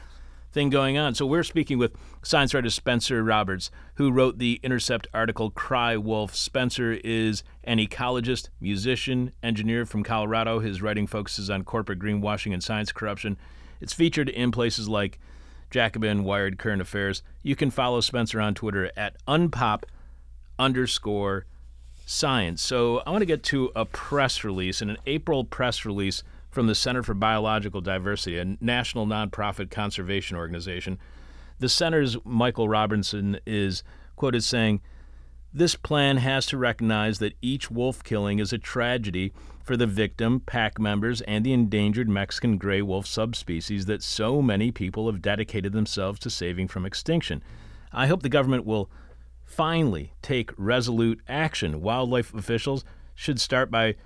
thing 0.53 0.71
going 0.71 0.97
on. 0.97 1.15
So 1.15 1.27
we're 1.27 1.43
speaking 1.43 1.79
with 1.79 1.93
science 2.23 2.55
writer 2.55 2.71
Spencer 2.71 3.23
Roberts, 3.23 3.71
who 3.95 4.11
wrote 4.11 4.39
the 4.39 4.61
Intercept 4.63 5.07
article 5.13 5.51
Cry 5.51 5.97
Wolf. 5.97 6.35
Spencer 6.35 6.93
is 7.05 7.43
an 7.65 7.79
ecologist, 7.79 8.49
musician, 8.61 9.33
engineer 9.43 9.85
from 9.85 10.03
Colorado. 10.03 10.61
His 10.61 10.81
writing 10.81 11.07
focuses 11.07 11.51
on 11.51 11.65
corporate 11.65 11.99
greenwashing 11.99 12.53
and 12.53 12.63
science 12.63 12.93
corruption. 12.93 13.37
It's 13.81 13.93
featured 13.93 14.29
in 14.29 14.51
places 14.51 14.89
like 14.89 15.19
Jacobin, 15.71 16.25
Wired, 16.25 16.59
Current 16.59 16.81
Affairs. 16.81 17.23
You 17.43 17.55
can 17.55 17.71
follow 17.71 18.01
Spencer 18.01 18.41
on 18.41 18.55
Twitter 18.55 18.91
at 18.97 19.17
unpop 19.27 19.85
underscore 20.59 21.45
science. 22.09 22.63
So 22.63 23.03
I 23.07 23.11
want 23.11 23.21
to 23.21 23.27
get 23.27 23.43
to 23.45 23.71
a 23.77 23.85
press 23.85 24.43
release, 24.43 24.81
and 24.81 24.91
an 24.91 24.97
April 25.07 25.45
press 25.45 25.85
release 25.85 26.23
from 26.51 26.67
the 26.67 26.75
Center 26.75 27.03
for 27.03 27.13
Biological 27.13 27.83
Diversity, 27.83 28.39
a 28.39 28.57
national 28.63 29.07
nonprofit 29.07 29.71
conservation 29.71 30.37
organization. 30.37 30.99
The 31.59 31.69
center's 31.69 32.17
Michael 32.25 32.67
Robinson 32.67 33.39
is 33.47 33.83
quoted 34.17 34.43
saying, 34.43 34.81
This 35.53 35.77
plan 35.77 36.17
has 36.17 36.47
to 36.47 36.57
recognize 36.57 37.19
that 37.19 37.35
each 37.43 37.71
wolf 37.71 38.03
killing 38.03 38.39
is 38.39 38.55
a 38.55 38.59
tragedy 38.59 39.35
for 39.63 39.77
the 39.77 39.87
victim, 39.87 40.41
pack 40.41 40.81
members, 40.81 41.21
and 41.23 41.45
the 41.45 41.53
endangered 41.53 42.09
Mexican 42.09 42.57
gray 42.57 42.81
wolf 42.81 43.07
subspecies 43.07 43.85
that 43.85 44.03
so 44.03 44.41
many 44.41 44.73
people 44.73 45.11
have 45.11 45.21
dedicated 45.21 45.75
themselves 45.75 46.19
to 46.21 46.31
saving 46.31 46.69
from 46.69 46.87
extinction. 46.87 47.43
I 47.93 48.07
hope 48.07 48.23
the 48.23 48.31
government 48.31 48.65
will 48.65 48.89
finally 49.49 50.13
take 50.23 50.53
resolute 50.57 51.21
action. 51.27 51.81
Wildlife 51.81 52.33
officials 52.35 52.85
should 53.15 53.41
start 53.41 53.71
by 53.71 53.97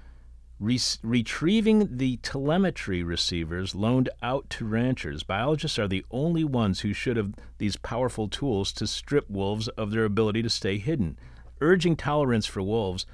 Re- 0.62 0.78
retrieving 1.02 1.96
the 1.96 2.18
telemetry 2.18 3.02
receivers 3.02 3.74
loaned 3.74 4.08
out 4.22 4.48
to 4.50 4.64
ranchers. 4.64 5.24
Biologists 5.24 5.76
are 5.76 5.88
the 5.88 6.06
only 6.12 6.44
ones 6.44 6.80
who 6.80 6.92
should 6.92 7.16
have 7.16 7.34
these 7.58 7.74
powerful 7.74 8.28
tools 8.28 8.72
to 8.74 8.86
strip 8.86 9.28
wolves 9.28 9.66
of 9.70 9.90
their 9.90 10.04
ability 10.04 10.40
to 10.40 10.48
stay 10.48 10.78
hidden. 10.78 11.18
Urging 11.60 11.96
tolerance 11.96 12.46
for 12.46 12.62
wolves 12.62 13.06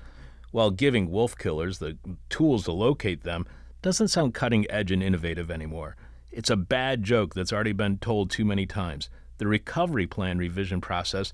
while 0.51 0.71
giving 0.71 1.11
wolf 1.11 1.39
killers 1.39 1.79
the 1.79 1.97
tools 2.29 2.65
to 2.65 2.73
locate 2.73 3.23
them 3.23 3.47
doesn't 3.81 4.09
sound 4.09 4.35
cutting 4.35 4.71
edge 4.71 4.93
and 4.93 5.03
innovative 5.03 5.51
anymore. 5.51 5.97
It's 6.31 6.51
a 6.51 6.57
bad 6.57 7.03
joke 7.03 7.33
that's 7.33 7.53
already 7.53 7.73
been 7.73 7.97
told 7.97 8.31
too 8.31 8.45
many 8.45 8.67
times. 8.67 9.09
The 9.39 9.47
recovery 9.47 10.07
plan 10.07 10.37
revision 10.37 10.83
process 10.83 11.33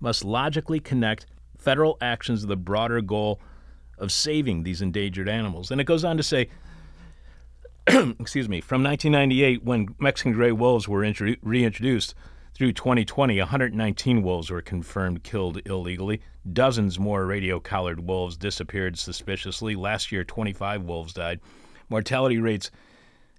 must 0.00 0.24
logically 0.24 0.80
connect 0.80 1.26
federal 1.56 1.96
actions 2.00 2.42
to 2.42 2.46
the 2.46 2.56
broader 2.56 3.00
goal 3.00 3.40
of 3.98 4.12
saving 4.12 4.62
these 4.62 4.82
endangered 4.82 5.28
animals. 5.28 5.70
And 5.70 5.80
it 5.80 5.84
goes 5.84 6.04
on 6.04 6.16
to 6.16 6.22
say, 6.22 6.48
excuse 7.86 8.48
me, 8.48 8.60
from 8.60 8.82
1998, 8.82 9.64
when 9.64 9.94
Mexican 9.98 10.32
gray 10.32 10.52
wolves 10.52 10.86
were 10.86 11.02
intro- 11.02 11.36
reintroduced, 11.42 12.14
through 12.56 12.72
2020, 12.72 13.38
119 13.38 14.22
wolves 14.22 14.50
were 14.50 14.62
confirmed 14.62 15.22
killed 15.22 15.60
illegally. 15.66 16.22
Dozens 16.50 16.98
more 16.98 17.26
radio 17.26 17.60
collared 17.60 18.08
wolves 18.08 18.38
disappeared 18.38 18.98
suspiciously. 18.98 19.76
Last 19.76 20.10
year, 20.10 20.24
25 20.24 20.84
wolves 20.84 21.12
died. 21.12 21.40
Mortality 21.90 22.38
rates 22.38 22.70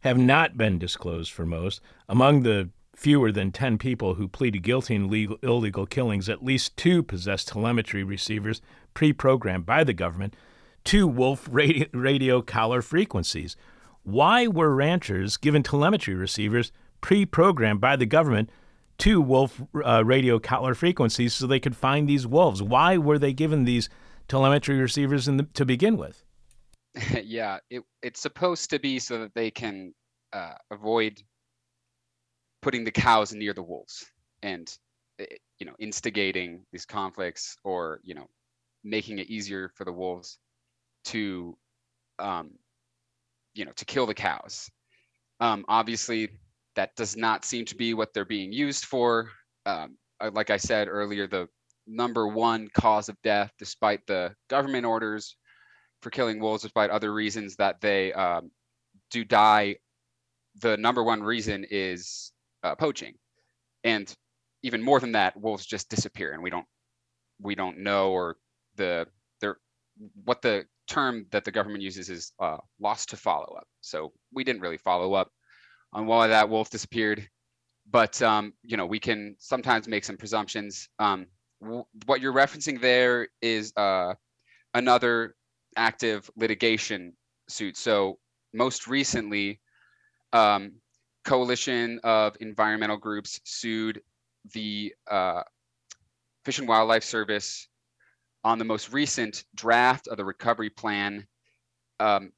have 0.02 0.20
not 0.20 0.56
been 0.56 0.78
disclosed 0.78 1.32
for 1.32 1.48
most. 1.48 1.82
Among 2.08 2.44
the 2.44 2.70
fewer 2.98 3.32
than 3.32 3.52
10 3.52 3.78
people 3.78 4.16
who 4.16 4.28
pleaded 4.28 4.64
guilty 4.64 4.96
in 4.96 5.08
legal, 5.08 5.38
illegal 5.44 5.86
killings, 5.86 6.28
at 6.28 6.44
least 6.44 6.76
two 6.76 7.04
possessed 7.04 7.48
telemetry 7.48 8.04
receivers 8.04 8.60
pre 8.96 9.14
programmed 9.14 9.68
by 9.68 9.84
the 9.84 9.94
government 9.94 10.36
to 10.84 11.08
wolf 11.08 11.48
radio, 11.52 11.86
radio 11.94 12.42
collar 12.42 12.82
frequencies. 12.82 13.56
Why 14.04 14.48
were 14.48 14.74
ranchers 14.74 15.38
given 15.38 15.62
telemetry 15.62 16.16
receivers 16.16 16.72
pre 17.00 17.26
programmed 17.26 17.80
by 17.80 17.96
the 17.96 18.08
government 18.08 18.50
to 18.98 19.22
wolf 19.22 19.62
uh, 19.86 20.04
radio 20.04 20.40
collar 20.40 20.74
frequencies 20.74 21.36
so 21.36 21.46
they 21.46 21.60
could 21.60 21.76
find 21.76 22.10
these 22.10 22.26
wolves? 22.26 22.64
Why 22.64 22.98
were 22.98 23.20
they 23.20 23.32
given 23.32 23.66
these 23.66 23.90
telemetry 24.28 24.80
receivers 24.80 25.28
the, 25.28 25.48
to 25.54 25.66
begin 25.66 25.98
with? 25.98 26.24
yeah, 27.24 27.60
it, 27.70 27.84
it's 28.02 28.20
supposed 28.20 28.72
to 28.72 28.80
be 28.80 28.98
so 28.98 29.20
that 29.20 29.36
they 29.36 29.52
can 29.52 29.94
uh, 30.34 30.54
avoid 30.72 31.22
putting 32.68 32.84
the 32.84 32.92
cows 32.92 33.34
near 33.34 33.54
the 33.54 33.64
wolves 33.64 34.12
and 34.44 34.78
eh, 35.20 35.26
you 35.58 35.66
know 35.66 35.72
instigating 35.80 36.66
these 36.74 36.86
conflicts 36.86 37.56
or 37.64 38.02
you 38.04 38.14
know 38.14 38.28
making 38.84 39.20
it 39.20 39.30
easier 39.30 39.72
for 39.74 39.86
the 39.86 39.92
wolves 39.94 40.38
to 41.06 41.58
um, 42.20 42.52
you 43.54 43.64
know 43.64 43.72
to 43.78 43.86
kill 43.86 44.06
the 44.06 44.14
cows. 44.14 44.70
Um, 45.40 45.64
obviously 45.70 46.28
that 46.76 46.94
does 46.98 47.16
not 47.16 47.46
seem 47.46 47.64
to 47.64 47.76
be 47.76 47.94
what 47.94 48.14
they're 48.14 48.26
being 48.26 48.52
used 48.52 48.84
for. 48.84 49.32
Um, 49.66 49.96
like 50.34 50.50
i 50.50 50.58
said 50.58 50.90
earlier 50.90 51.26
the 51.26 51.48
number 51.88 52.28
one 52.28 52.68
cause 52.74 53.08
of 53.08 53.16
death 53.24 53.50
despite 53.58 54.06
the 54.08 54.36
government 54.50 54.86
orders 54.86 55.38
for 56.02 56.10
killing 56.10 56.38
wolves 56.42 56.64
despite 56.64 56.90
other 56.90 57.14
reasons 57.14 57.56
that 57.56 57.80
they 57.80 58.12
um, 58.12 58.52
do 59.10 59.24
die 59.24 59.78
the 60.60 60.76
number 60.76 61.02
one 61.02 61.24
reason 61.24 61.66
is 61.70 62.34
uh, 62.64 62.76
poaching. 62.76 63.14
And 63.84 64.14
even 64.64 64.82
more 64.82 65.00
than 65.00 65.12
that 65.14 65.40
wolves 65.40 65.66
just 65.66 65.90
disappear 65.90 66.34
and 66.34 66.42
we 66.42 66.50
don't 66.50 66.66
we 67.40 67.54
don't 67.54 67.78
know 67.78 68.12
or 68.12 68.38
the 68.76 69.06
there 69.40 69.58
what 70.26 70.42
the 70.42 70.66
term 70.88 71.26
that 71.32 71.46
the 71.46 71.52
government 71.52 71.84
uses 71.84 72.10
is 72.10 72.34
uh, 72.40 72.58
lost 72.80 73.10
to 73.10 73.16
follow 73.16 73.56
up 73.56 73.68
so 73.82 74.12
we 74.34 74.44
didn't 74.44 74.62
really 74.62 74.78
follow 74.78 75.14
up 75.14 75.30
on 75.94 76.08
why 76.08 76.28
that 76.28 76.50
wolf 76.50 76.72
disappeared 76.72 77.30
but 77.90 78.22
um, 78.22 78.54
you 78.64 78.78
know 78.78 78.86
we 78.86 79.00
can 79.00 79.36
sometimes 79.40 79.88
make 79.88 80.04
some 80.04 80.18
presumptions. 80.18 80.90
Um, 81.00 81.28
w- 81.62 81.86
what 82.06 82.22
you're 82.22 82.34
referencing 82.34 82.82
there 82.82 83.30
is 83.42 83.74
uh, 83.78 84.14
another 84.74 85.36
active 85.76 86.30
litigation 86.36 87.14
suit. 87.48 87.78
So 87.78 88.20
most 88.54 88.88
recently 88.88 89.62
um, 90.34 90.74
coalition 91.28 92.00
of 92.06 92.38
environmental 92.40 92.98
groups 92.98 93.42
sued 93.44 94.02
the 94.54 94.94
uh, 95.12 95.44
Fish 96.46 96.60
and 96.60 96.68
Wildlife 96.68 97.04
Service 97.04 97.68
on 98.46 98.58
the 98.58 98.66
most 98.66 98.94
recent 98.94 99.44
draft 99.54 100.08
of 100.08 100.16
the 100.16 100.24
recovery 100.24 100.70
plan, 100.70 101.28
um, 102.00 102.32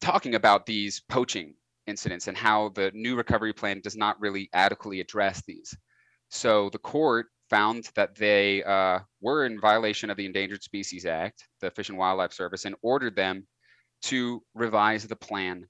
talking 0.00 0.36
about 0.36 0.64
these 0.64 1.02
poaching 1.08 1.54
incidents 1.88 2.28
and 2.28 2.36
how 2.36 2.68
the 2.70 2.92
new 2.94 3.16
recovery 3.16 3.52
plan 3.52 3.80
does 3.80 3.96
not 3.96 4.20
really 4.20 4.48
adequately 4.52 5.00
address 5.00 5.42
these. 5.46 5.76
So 6.30 6.70
the 6.70 6.78
court 6.78 7.26
found 7.50 7.90
that 7.96 8.14
they 8.14 8.62
uh, 8.62 9.00
were 9.20 9.46
in 9.46 9.60
violation 9.60 10.08
of 10.08 10.16
the 10.16 10.26
Endangered 10.26 10.62
Species 10.62 11.04
Act, 11.04 11.48
the 11.60 11.70
Fish 11.72 11.88
and 11.88 11.98
Wildlife 11.98 12.32
Service, 12.32 12.64
and 12.64 12.76
ordered 12.82 13.16
them 13.16 13.44
to 14.02 14.40
revise 14.54 15.04
the 15.04 15.16
plan 15.16 15.66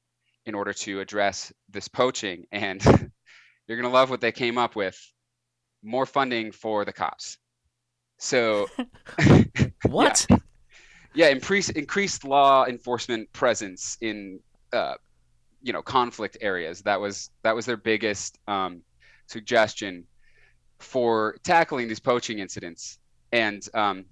in 0.46 0.54
order 0.54 0.72
to 0.72 1.00
address 1.00 1.52
this 1.68 1.88
poaching. 1.88 2.46
And 2.52 2.82
you're 3.66 3.76
going 3.76 3.90
to 3.90 3.94
love 3.94 4.10
what 4.10 4.20
they 4.20 4.32
came 4.32 4.56
up 4.56 4.76
with 4.76 4.98
more 5.82 6.06
funding 6.06 6.52
for 6.52 6.84
the 6.84 6.92
cops. 6.92 7.38
So, 8.18 8.68
what? 9.86 10.26
yeah, 10.30 10.36
yeah 11.14 11.28
increase, 11.28 11.68
increased 11.70 12.24
law 12.24 12.64
enforcement 12.64 13.30
presence 13.32 13.98
in, 14.00 14.40
uh, 14.72 14.94
you 15.62 15.72
know, 15.72 15.82
conflict 15.82 16.38
areas. 16.40 16.80
That 16.82 17.00
was 17.00 17.30
that 17.42 17.54
was 17.54 17.66
their 17.66 17.76
biggest 17.76 18.38
um, 18.46 18.82
suggestion 19.26 20.04
for 20.78 21.36
tackling 21.42 21.88
these 21.88 22.00
poaching 22.00 22.38
incidents. 22.38 22.98
And 23.32 23.66
um, 23.74 24.04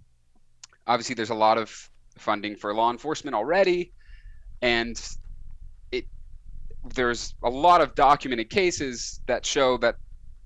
obviously, 0.87 1.15
there's 1.15 1.31
a 1.31 1.35
lot 1.35 1.59
of 1.59 1.91
funding 2.19 2.57
for 2.57 2.75
law 2.75 2.91
enforcement 2.91 3.35
already, 3.35 3.93
and 4.63 5.01
there's 6.85 7.35
a 7.43 7.51
lot 7.51 7.81
of 7.81 7.95
documented 7.95 8.51
cases 8.51 9.21
that 9.27 9.47
show 9.47 9.77
that 9.79 9.97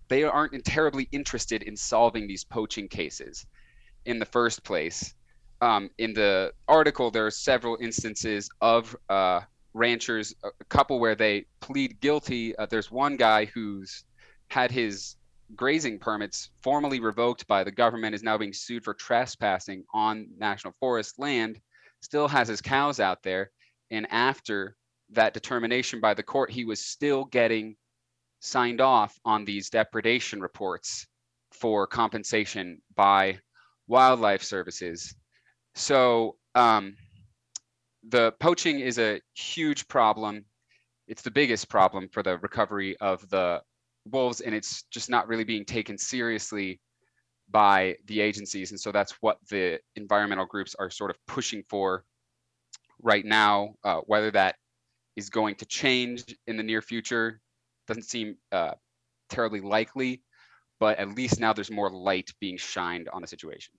they 0.08 0.24
aren't 0.24 0.64
terribly 0.64 1.08
interested 1.12 1.62
in 1.62 1.76
solving 1.76 2.26
these 2.26 2.44
poaching 2.44 2.88
cases 2.88 3.46
in 4.06 4.18
the 4.18 4.24
first 4.24 4.64
place. 4.64 5.14
Um, 5.60 5.90
in 5.98 6.14
the 6.14 6.52
article, 6.68 7.10
there 7.10 7.26
are 7.26 7.30
several 7.30 7.76
instances 7.80 8.48
of 8.60 8.96
uh, 9.08 9.40
ranchers, 9.74 10.34
a 10.44 10.64
couple 10.68 11.00
where 11.00 11.16
they 11.16 11.46
plead 11.60 12.00
guilty. 12.00 12.56
Uh, 12.56 12.66
there's 12.66 12.90
one 12.90 13.16
guy 13.16 13.44
who's 13.46 14.04
had 14.48 14.70
his 14.70 15.16
grazing 15.56 15.98
permits 15.98 16.50
formally 16.62 17.00
revoked 17.00 17.46
by 17.48 17.64
the 17.64 17.70
government, 17.70 18.14
is 18.14 18.22
now 18.22 18.38
being 18.38 18.52
sued 18.52 18.84
for 18.84 18.94
trespassing 18.94 19.84
on 19.92 20.28
national 20.38 20.72
forest 20.78 21.18
land, 21.18 21.60
still 22.00 22.28
has 22.28 22.48
his 22.48 22.60
cows 22.60 23.00
out 23.00 23.22
there. 23.22 23.50
And 23.90 24.06
after 24.10 24.76
that 25.10 25.34
determination 25.34 26.00
by 26.00 26.14
the 26.14 26.22
court, 26.22 26.50
he 26.50 26.64
was 26.64 26.84
still 26.84 27.24
getting 27.24 27.76
signed 28.40 28.80
off 28.80 29.18
on 29.24 29.44
these 29.44 29.70
depredation 29.70 30.40
reports 30.40 31.06
for 31.52 31.86
compensation 31.86 32.80
by 32.94 33.38
wildlife 33.86 34.42
services. 34.42 35.14
So 35.74 36.36
um, 36.54 36.96
the 38.08 38.32
poaching 38.40 38.80
is 38.80 38.98
a 38.98 39.20
huge 39.34 39.88
problem. 39.88 40.44
It's 41.06 41.22
the 41.22 41.30
biggest 41.30 41.68
problem 41.68 42.08
for 42.08 42.22
the 42.22 42.38
recovery 42.38 42.96
of 42.98 43.28
the 43.30 43.62
wolves, 44.10 44.40
and 44.40 44.54
it's 44.54 44.84
just 44.90 45.10
not 45.10 45.26
really 45.26 45.44
being 45.44 45.64
taken 45.64 45.96
seriously 45.98 46.80
by 47.50 47.96
the 48.06 48.20
agencies. 48.20 48.70
And 48.70 48.80
so 48.80 48.92
that's 48.92 49.12
what 49.20 49.38
the 49.48 49.80
environmental 49.96 50.46
groups 50.46 50.76
are 50.78 50.90
sort 50.90 51.10
of 51.10 51.16
pushing 51.26 51.62
for 51.68 52.04
right 53.02 53.24
now, 53.24 53.74
uh, 53.84 54.00
whether 54.06 54.30
that 54.32 54.56
is 55.18 55.30
going 55.30 55.56
to 55.56 55.66
change 55.66 56.36
in 56.46 56.56
the 56.56 56.62
near 56.62 56.80
future. 56.80 57.40
Doesn't 57.88 58.04
seem 58.04 58.36
uh, 58.52 58.74
terribly 59.28 59.60
likely, 59.60 60.22
but 60.78 60.98
at 60.98 61.08
least 61.08 61.40
now 61.40 61.52
there's 61.52 61.72
more 61.72 61.90
light 61.90 62.30
being 62.40 62.56
shined 62.56 63.08
on 63.12 63.20
the 63.20 63.26
situation. 63.26 63.74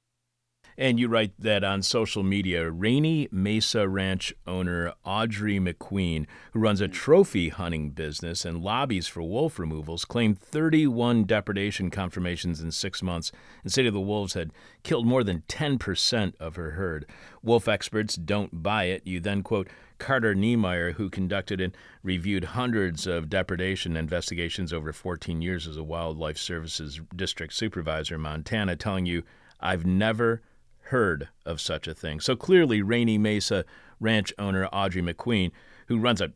And 0.77 0.99
you 0.99 1.07
write 1.07 1.33
that 1.39 1.63
on 1.63 1.81
social 1.81 2.23
media, 2.23 2.69
Rainy 2.69 3.27
Mesa 3.31 3.87
Ranch 3.87 4.33
owner 4.47 4.93
Audrey 5.03 5.59
McQueen, 5.59 6.25
who 6.53 6.59
runs 6.59 6.81
a 6.81 6.87
mm. 6.87 6.93
trophy 6.93 7.49
hunting 7.49 7.89
business 7.91 8.45
and 8.45 8.61
lobbies 8.61 9.07
for 9.07 9.21
wolf 9.21 9.59
removals, 9.59 10.05
claimed 10.05 10.39
31 10.39 11.25
depredation 11.25 11.89
confirmations 11.89 12.61
in 12.61 12.71
six 12.71 13.03
months 13.03 13.31
and 13.63 13.71
stated 13.71 13.93
the 13.93 13.99
wolves 13.99 14.33
had 14.33 14.51
killed 14.83 15.05
more 15.05 15.23
than 15.23 15.43
10% 15.47 16.33
of 16.39 16.55
her 16.55 16.71
herd. 16.71 17.05
Wolf 17.43 17.67
experts 17.67 18.15
don't 18.15 18.63
buy 18.63 18.85
it. 18.85 19.05
You 19.05 19.19
then 19.19 19.43
quote 19.43 19.67
Carter 19.99 20.33
Niemeyer, 20.33 20.93
who 20.93 21.09
conducted 21.09 21.61
and 21.61 21.75
reviewed 22.03 22.45
hundreds 22.45 23.05
of 23.05 23.29
depredation 23.29 23.95
investigations 23.95 24.73
over 24.73 24.93
14 24.93 25.41
years 25.41 25.67
as 25.67 25.77
a 25.77 25.83
Wildlife 25.83 26.37
Services 26.37 27.01
District 27.15 27.53
Supervisor 27.53 28.15
in 28.15 28.21
Montana, 28.21 28.75
telling 28.75 29.05
you, 29.05 29.23
I've 29.59 29.85
never 29.85 30.41
heard 30.89 31.29
of 31.45 31.61
such 31.61 31.87
a 31.87 31.93
thing. 31.93 32.19
So 32.19 32.35
clearly, 32.35 32.81
Rainy 32.81 33.17
Mesa 33.17 33.65
ranch 33.99 34.33
owner 34.37 34.65
Audrey 34.67 35.01
McQueen, 35.01 35.51
who 35.87 35.99
runs 35.99 36.21
a 36.21 36.33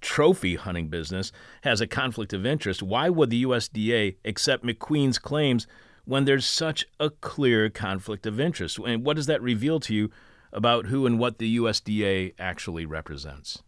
trophy 0.00 0.56
hunting 0.56 0.88
business, 0.88 1.32
has 1.62 1.80
a 1.80 1.86
conflict 1.86 2.32
of 2.32 2.46
interest. 2.46 2.82
Why 2.82 3.08
would 3.08 3.30
the 3.30 3.44
USDA 3.44 4.16
accept 4.24 4.64
McQueen's 4.64 5.18
claims 5.18 5.66
when 6.04 6.24
there's 6.24 6.46
such 6.46 6.86
a 7.00 7.10
clear 7.10 7.70
conflict 7.70 8.26
of 8.26 8.40
interest? 8.40 8.78
And 8.78 9.04
what 9.04 9.16
does 9.16 9.26
that 9.26 9.42
reveal 9.42 9.80
to 9.80 9.94
you 9.94 10.10
about 10.52 10.86
who 10.86 11.06
and 11.06 11.18
what 11.18 11.38
the 11.38 11.56
USDA 11.58 12.34
actually 12.38 12.86
represents? 12.86 13.62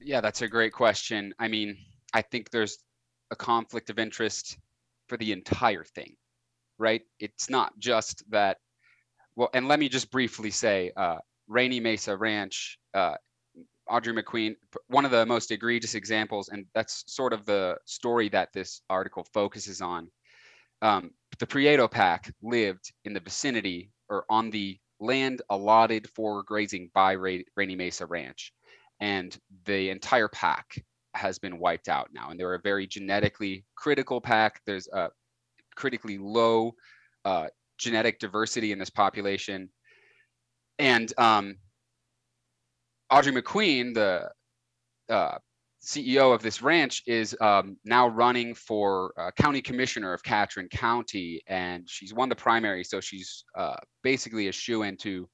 Yeah, 0.00 0.20
that's 0.20 0.42
a 0.42 0.48
great 0.48 0.72
question. 0.72 1.34
I 1.38 1.48
mean, 1.48 1.76
I 2.12 2.22
think 2.22 2.50
there's 2.50 2.78
a 3.30 3.36
conflict 3.36 3.90
of 3.90 3.98
interest 3.98 4.58
for 5.08 5.16
the 5.16 5.32
entire 5.32 5.84
thing, 5.84 6.16
right? 6.78 7.02
It's 7.18 7.50
not 7.50 7.78
just 7.78 8.22
that. 8.30 8.58
Well, 9.36 9.50
and 9.52 9.68
let 9.68 9.78
me 9.78 9.88
just 9.88 10.10
briefly 10.10 10.50
say, 10.50 10.92
uh, 10.96 11.18
Rainy 11.46 11.78
Mesa 11.78 12.16
Ranch, 12.16 12.78
uh, 12.94 13.16
Audrey 13.88 14.14
McQueen, 14.14 14.56
one 14.88 15.04
of 15.04 15.10
the 15.10 15.24
most 15.26 15.50
egregious 15.50 15.94
examples, 15.94 16.48
and 16.48 16.66
that's 16.74 17.04
sort 17.06 17.32
of 17.32 17.44
the 17.44 17.76
story 17.84 18.28
that 18.30 18.52
this 18.52 18.80
article 18.90 19.24
focuses 19.32 19.80
on. 19.80 20.10
Um, 20.82 21.10
the 21.38 21.46
Prieto 21.46 21.88
Pack 21.88 22.32
lived 22.42 22.92
in 23.04 23.12
the 23.12 23.20
vicinity 23.20 23.90
or 24.08 24.24
on 24.28 24.50
the 24.50 24.78
land 25.00 25.42
allotted 25.50 26.08
for 26.14 26.42
grazing 26.42 26.90
by 26.94 27.12
Rainy 27.12 27.76
Mesa 27.76 28.06
Ranch, 28.06 28.52
and 29.00 29.36
the 29.66 29.90
entire 29.90 30.28
pack 30.28 30.82
has 31.14 31.38
been 31.38 31.58
wiped 31.58 31.88
out 31.88 32.08
now. 32.12 32.30
And 32.30 32.40
they're 32.40 32.54
a 32.54 32.60
very 32.60 32.86
genetically 32.86 33.64
critical 33.74 34.20
pack. 34.20 34.60
There's 34.66 34.88
a 34.88 35.10
critically 35.74 36.18
low 36.18 36.72
uh, 37.24 37.48
genetic 37.78 38.18
diversity 38.18 38.72
in 38.72 38.78
this 38.78 38.90
population, 38.90 39.68
and 40.78 41.12
um, 41.18 41.56
Audrey 43.10 43.32
McQueen, 43.32 43.94
the 43.94 44.28
uh, 45.08 45.38
CEO 45.84 46.34
of 46.34 46.42
this 46.42 46.62
ranch, 46.62 47.02
is 47.06 47.36
um, 47.40 47.76
now 47.84 48.08
running 48.08 48.54
for 48.54 49.12
uh, 49.18 49.30
county 49.40 49.62
commissioner 49.62 50.12
of 50.12 50.22
Catron 50.22 50.68
County, 50.68 51.42
and 51.46 51.88
she's 51.88 52.12
won 52.12 52.28
the 52.28 52.36
primary, 52.36 52.82
so 52.82 53.00
she's 53.00 53.44
uh, 53.56 53.76
basically 54.02 54.48
a 54.48 54.52
shoe 54.52 54.82
in 54.82 54.96
to 54.98 55.28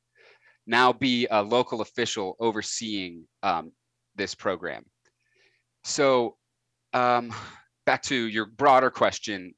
now 0.66 0.92
be 0.92 1.26
a 1.30 1.42
local 1.42 1.80
official 1.80 2.36
overseeing 2.38 3.24
um, 3.42 3.72
this 4.14 4.34
program. 4.34 4.84
So, 5.84 6.36
um, 6.92 7.34
back 7.86 8.02
to 8.02 8.14
your 8.14 8.46
broader 8.46 8.90
question, 8.90 9.54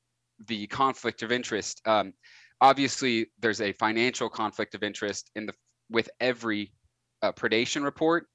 the 0.47 0.66
conflict 0.68 1.22
of 1.22 1.32
interest. 1.32 1.82
Obviously, 2.61 3.27
there's 3.41 3.61
a 3.61 3.73
financial 3.73 4.29
conflict 4.29 4.75
of 4.75 4.83
interest 4.83 5.31
in 5.35 5.47
the 5.47 5.55
with 5.91 6.09
every 6.21 6.73
uh, 7.23 7.33
predation 7.33 7.85
report, 7.85 8.27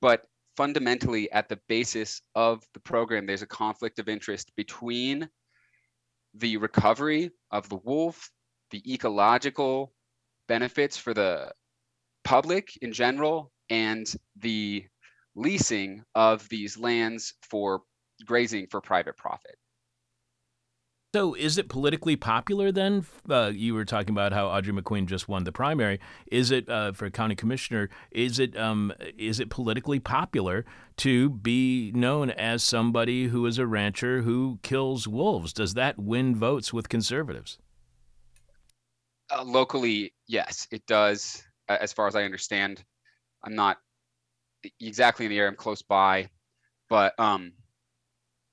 but 0.00 0.24
fundamentally 0.56 1.30
at 1.32 1.48
the 1.48 1.58
basis 1.68 2.22
of 2.34 2.62
the 2.74 2.80
program, 2.80 3.26
there's 3.26 3.42
a 3.42 3.46
conflict 3.46 3.98
of 3.98 4.08
interest 4.08 4.52
between 4.56 5.28
the 6.34 6.56
recovery 6.56 7.30
of 7.50 7.68
the 7.68 7.76
wolf, 7.76 8.30
the 8.70 8.82
ecological 8.92 9.92
benefits 10.48 10.96
for 10.96 11.14
the 11.14 11.52
public 12.24 12.70
in 12.82 12.92
general, 12.92 13.50
and 13.70 14.14
the 14.36 14.84
leasing 15.34 16.04
of 16.14 16.48
these 16.48 16.76
lands 16.78 17.34
for 17.42 17.82
grazing 18.24 18.66
for 18.70 18.80
private 18.80 19.16
profit. 19.16 19.56
So, 21.14 21.34
is 21.34 21.58
it 21.58 21.68
politically 21.68 22.16
popular 22.16 22.72
then? 22.72 23.04
Uh, 23.28 23.52
you 23.54 23.74
were 23.74 23.84
talking 23.84 24.12
about 24.14 24.32
how 24.32 24.46
Audrey 24.46 24.72
McQueen 24.72 25.04
just 25.04 25.28
won 25.28 25.44
the 25.44 25.52
primary. 25.52 26.00
Is 26.28 26.50
it 26.50 26.66
uh, 26.70 26.92
for 26.92 27.10
county 27.10 27.34
commissioner? 27.34 27.90
Is 28.10 28.38
it 28.38 28.56
um, 28.56 28.94
is 29.18 29.38
it 29.38 29.50
politically 29.50 30.00
popular 30.00 30.64
to 30.98 31.28
be 31.28 31.92
known 31.94 32.30
as 32.30 32.64
somebody 32.64 33.26
who 33.26 33.44
is 33.44 33.58
a 33.58 33.66
rancher 33.66 34.22
who 34.22 34.58
kills 34.62 35.06
wolves? 35.06 35.52
Does 35.52 35.74
that 35.74 35.98
win 35.98 36.34
votes 36.34 36.72
with 36.72 36.88
conservatives? 36.88 37.58
Uh, 39.30 39.44
locally, 39.44 40.14
yes, 40.28 40.66
it 40.70 40.86
does. 40.86 41.42
As 41.68 41.92
far 41.92 42.06
as 42.06 42.16
I 42.16 42.22
understand, 42.22 42.82
I'm 43.44 43.54
not 43.54 43.76
exactly 44.80 45.26
in 45.26 45.30
the 45.30 45.36
area. 45.36 45.50
I'm 45.50 45.56
close 45.56 45.82
by, 45.82 46.30
but 46.88 47.12
um, 47.20 47.52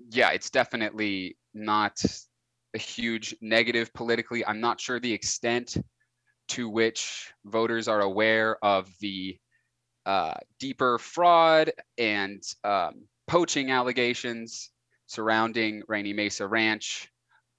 yeah, 0.10 0.32
it's 0.32 0.49
definitely 0.49 1.38
not 1.53 2.01
a 2.74 2.78
huge 2.78 3.36
negative 3.41 3.93
politically. 3.93 4.45
I'm 4.45 4.59
not 4.59 4.80
sure 4.80 4.99
the 4.99 5.13
extent 5.13 5.78
to 6.49 6.70
which 6.70 7.32
voters 7.45 7.88
are 7.88 8.01
aware 8.01 8.57
of 8.63 8.89
the 9.01 9.38
uh, 10.05 10.34
deeper 10.59 10.97
fraud 10.97 11.72
and 11.97 12.41
um, 12.63 13.05
poaching 13.28 13.72
allegations 13.72 14.72
surrounding 15.07 15.84
Rainy 15.88 16.13
Mesa 16.13 16.47
Ranch. 16.47 17.09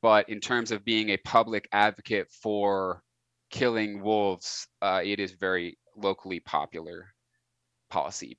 But 0.02 0.28
in 0.28 0.40
terms 0.40 0.70
of 0.70 0.84
being 0.84 1.10
a 1.10 1.18
public 1.18 1.68
advocate 1.72 2.28
for 2.30 3.02
killing 3.50 4.02
wolves, 4.02 4.66
uh, 4.80 5.02
it 5.04 5.20
is 5.20 5.32
very 5.32 5.78
locally 5.96 6.40
popular 6.40 7.06
policy 7.90 8.38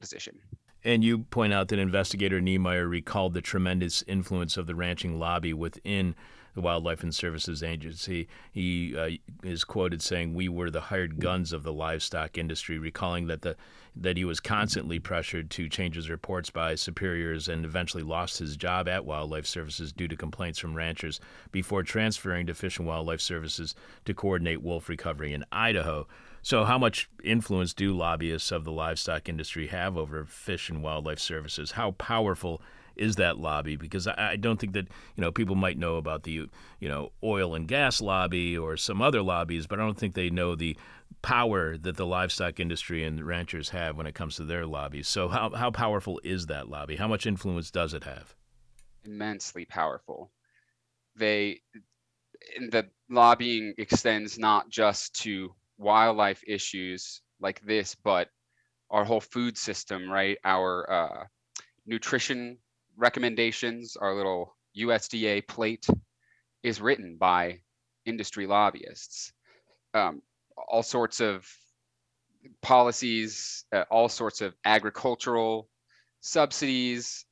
position. 0.00 0.38
And 0.84 1.02
you 1.02 1.20
point 1.20 1.52
out 1.52 1.68
that 1.68 1.78
investigator 1.78 2.40
Niemeyer 2.40 2.86
recalled 2.86 3.32
the 3.32 3.40
tremendous 3.40 4.02
influence 4.06 4.56
of 4.56 4.66
the 4.66 4.74
ranching 4.74 5.18
lobby 5.18 5.54
within 5.54 6.14
the 6.54 6.60
Wildlife 6.60 7.02
and 7.02 7.14
Services 7.14 7.62
Agency. 7.62 8.28
He 8.52 8.96
uh, 8.96 9.10
is 9.42 9.64
quoted 9.64 10.02
saying, 10.02 10.34
"We 10.34 10.48
were 10.48 10.70
the 10.70 10.82
hired 10.82 11.18
guns 11.18 11.52
of 11.52 11.62
the 11.62 11.72
livestock 11.72 12.38
industry," 12.38 12.78
recalling 12.78 13.26
that 13.26 13.42
the 13.42 13.56
that 13.96 14.16
he 14.16 14.24
was 14.24 14.40
constantly 14.40 14.98
pressured 14.98 15.50
to 15.50 15.68
change 15.68 15.94
his 15.94 16.10
reports 16.10 16.50
by 16.50 16.74
superiors 16.74 17.48
and 17.48 17.64
eventually 17.64 18.02
lost 18.02 18.38
his 18.38 18.56
job 18.56 18.88
at 18.88 19.04
Wildlife 19.04 19.46
Services 19.46 19.92
due 19.92 20.08
to 20.08 20.16
complaints 20.16 20.58
from 20.58 20.74
ranchers 20.74 21.20
before 21.52 21.82
transferring 21.82 22.46
to 22.46 22.54
Fish 22.54 22.78
and 22.78 22.86
Wildlife 22.88 23.20
Services 23.20 23.74
to 24.04 24.14
coordinate 24.14 24.62
wolf 24.62 24.88
recovery 24.88 25.32
in 25.32 25.44
Idaho. 25.52 26.06
So, 26.44 26.64
how 26.64 26.76
much 26.76 27.08
influence 27.24 27.72
do 27.72 27.96
lobbyists 27.96 28.52
of 28.52 28.64
the 28.64 28.70
livestock 28.70 29.30
industry 29.30 29.68
have 29.68 29.96
over 29.96 30.26
Fish 30.26 30.68
and 30.68 30.82
Wildlife 30.82 31.18
Services? 31.18 31.70
How 31.70 31.92
powerful 31.92 32.60
is 32.96 33.16
that 33.16 33.38
lobby? 33.38 33.76
Because 33.76 34.06
I, 34.06 34.32
I, 34.32 34.36
don't 34.36 34.60
think 34.60 34.74
that 34.74 34.86
you 35.16 35.22
know 35.22 35.32
people 35.32 35.54
might 35.54 35.78
know 35.78 35.96
about 35.96 36.24
the 36.24 36.32
you 36.32 36.50
know 36.82 37.12
oil 37.22 37.54
and 37.54 37.66
gas 37.66 38.02
lobby 38.02 38.58
or 38.58 38.76
some 38.76 39.00
other 39.00 39.22
lobbies, 39.22 39.66
but 39.66 39.80
I 39.80 39.84
don't 39.84 39.98
think 39.98 40.14
they 40.14 40.28
know 40.28 40.54
the 40.54 40.76
power 41.22 41.78
that 41.78 41.96
the 41.96 42.04
livestock 42.04 42.60
industry 42.60 43.04
and 43.04 43.26
ranchers 43.26 43.70
have 43.70 43.96
when 43.96 44.06
it 44.06 44.14
comes 44.14 44.36
to 44.36 44.44
their 44.44 44.66
lobbies. 44.66 45.08
So, 45.08 45.28
how 45.28 45.48
how 45.48 45.70
powerful 45.70 46.20
is 46.24 46.44
that 46.46 46.68
lobby? 46.68 46.96
How 46.96 47.08
much 47.08 47.24
influence 47.24 47.70
does 47.70 47.94
it 47.94 48.04
have? 48.04 48.34
Immensely 49.06 49.64
powerful. 49.64 50.30
They 51.16 51.62
the 52.68 52.90
lobbying 53.08 53.72
extends 53.78 54.38
not 54.38 54.68
just 54.68 55.18
to 55.22 55.54
wildlife 55.78 56.42
issues 56.46 57.22
like 57.40 57.60
this, 57.60 57.94
but 57.94 58.28
our 58.90 59.04
whole 59.04 59.20
food 59.20 59.56
system, 59.56 60.10
right? 60.10 60.38
Our 60.44 60.90
uh, 60.90 61.24
nutrition 61.86 62.58
recommendations, 62.96 63.96
our 63.96 64.14
little 64.14 64.56
USDA 64.76 65.46
plate 65.46 65.86
is 66.62 66.80
written 66.80 67.16
by 67.18 67.60
industry 68.06 68.46
lobbyists. 68.46 69.32
Um, 69.92 70.22
all 70.68 70.82
sorts 70.82 71.20
of 71.20 71.46
policies, 72.62 73.64
uh, 73.72 73.84
all 73.90 74.08
sorts 74.08 74.40
of 74.40 74.54
agricultural 74.64 75.68
subsidies 76.20 77.26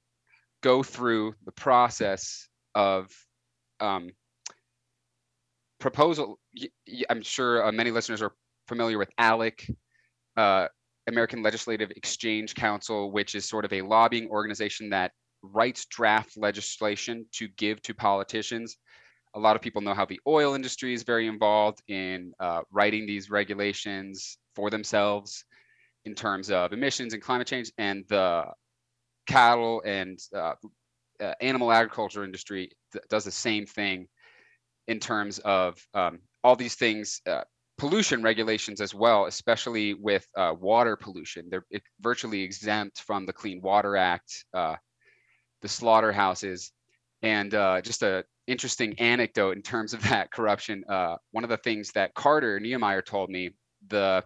go 0.62 0.82
through 0.82 1.34
the 1.44 1.52
process 1.52 2.48
of 2.74 3.10
um, 3.80 4.10
proposal. 5.82 6.38
I'm 7.10 7.22
sure 7.22 7.66
uh, 7.66 7.72
many 7.72 7.90
listeners 7.90 8.22
are 8.22 8.32
familiar 8.68 8.96
with 8.96 9.10
ALEC, 9.18 9.68
uh, 10.36 10.68
American 11.08 11.42
Legislative 11.42 11.90
Exchange 11.90 12.54
Council, 12.54 13.10
which 13.10 13.34
is 13.34 13.44
sort 13.44 13.64
of 13.64 13.72
a 13.72 13.82
lobbying 13.82 14.30
organization 14.30 14.88
that 14.90 15.10
writes 15.42 15.84
draft 15.86 16.36
legislation 16.36 17.26
to 17.32 17.48
give 17.58 17.82
to 17.82 17.92
politicians. 17.92 18.78
A 19.34 19.40
lot 19.40 19.56
of 19.56 19.62
people 19.62 19.82
know 19.82 19.92
how 19.92 20.06
the 20.06 20.20
oil 20.26 20.54
industry 20.54 20.94
is 20.94 21.02
very 21.02 21.26
involved 21.26 21.82
in 21.88 22.32
uh, 22.38 22.60
writing 22.70 23.04
these 23.04 23.28
regulations 23.28 24.38
for 24.54 24.70
themselves 24.70 25.44
in 26.04 26.14
terms 26.14 26.50
of 26.50 26.72
emissions 26.72 27.12
and 27.12 27.22
climate 27.22 27.48
change, 27.48 27.72
and 27.78 28.04
the 28.08 28.44
cattle 29.26 29.82
and 29.84 30.18
uh, 30.34 30.54
uh, 31.20 31.34
animal 31.40 31.72
agriculture 31.72 32.24
industry 32.24 32.70
th- 32.92 33.04
does 33.08 33.24
the 33.24 33.30
same 33.30 33.66
thing 33.66 34.06
in 34.88 34.98
terms 34.98 35.38
of 35.40 35.78
um, 35.94 36.20
all 36.42 36.56
these 36.56 36.74
things, 36.74 37.20
uh, 37.26 37.42
pollution 37.78 38.22
regulations 38.22 38.80
as 38.80 38.94
well, 38.94 39.26
especially 39.26 39.94
with 39.94 40.26
uh, 40.36 40.54
water 40.58 40.96
pollution. 40.96 41.48
They're 41.50 41.64
virtually 42.00 42.42
exempt 42.42 43.00
from 43.00 43.26
the 43.26 43.32
Clean 43.32 43.60
Water 43.60 43.96
Act, 43.96 44.44
uh, 44.54 44.76
the 45.62 45.68
slaughterhouses, 45.68 46.72
and 47.22 47.54
uh, 47.54 47.80
just 47.80 48.02
a 48.02 48.24
interesting 48.46 48.98
anecdote 48.98 49.56
in 49.56 49.62
terms 49.62 49.94
of 49.94 50.02
that 50.08 50.30
corruption. 50.30 50.84
Uh, 50.88 51.16
one 51.30 51.44
of 51.44 51.50
the 51.50 51.56
things 51.56 51.92
that 51.92 52.14
Carter 52.14 52.60
Niemeyer 52.60 53.02
told 53.02 53.30
me, 53.30 53.50
the 53.88 54.24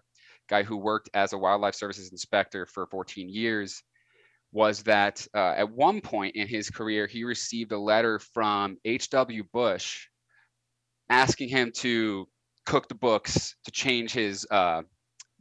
guy 0.49 0.63
who 0.63 0.77
worked 0.77 1.11
as 1.15 1.33
a 1.33 1.39
wildlife 1.39 1.75
services 1.75 2.13
inspector 2.13 2.67
for 2.67 2.87
14 2.87 3.29
years, 3.29 3.83
was 4.53 4.83
that 4.85 5.27
uh, 5.35 5.55
at 5.57 5.71
one 5.71 6.01
point 6.01 6.37
in 6.37 6.47
his 6.47 6.71
career, 6.71 7.07
he 7.07 7.25
received 7.25 7.73
a 7.73 7.79
letter 7.79 8.19
from 8.19 8.77
H.W. 8.85 9.45
Bush 9.53 10.07
asking 11.09 11.49
him 11.49 11.73
to 11.77 12.27
cook 12.65 12.89
the 12.89 12.95
books 12.95 13.55
to 13.65 13.71
change 13.71 14.13
his 14.13 14.47
uh, 14.51 14.83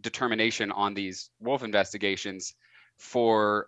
determination 0.02 0.72
on 0.72 0.94
these 0.94 1.30
wolf 1.40 1.64
investigations 1.64 2.54
for 2.98 3.68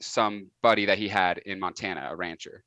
somebody 0.00 0.86
that 0.86 0.98
he 0.98 1.08
had 1.08 1.38
in 1.38 1.60
Montana, 1.60 2.08
a 2.10 2.16
rancher. 2.16 2.64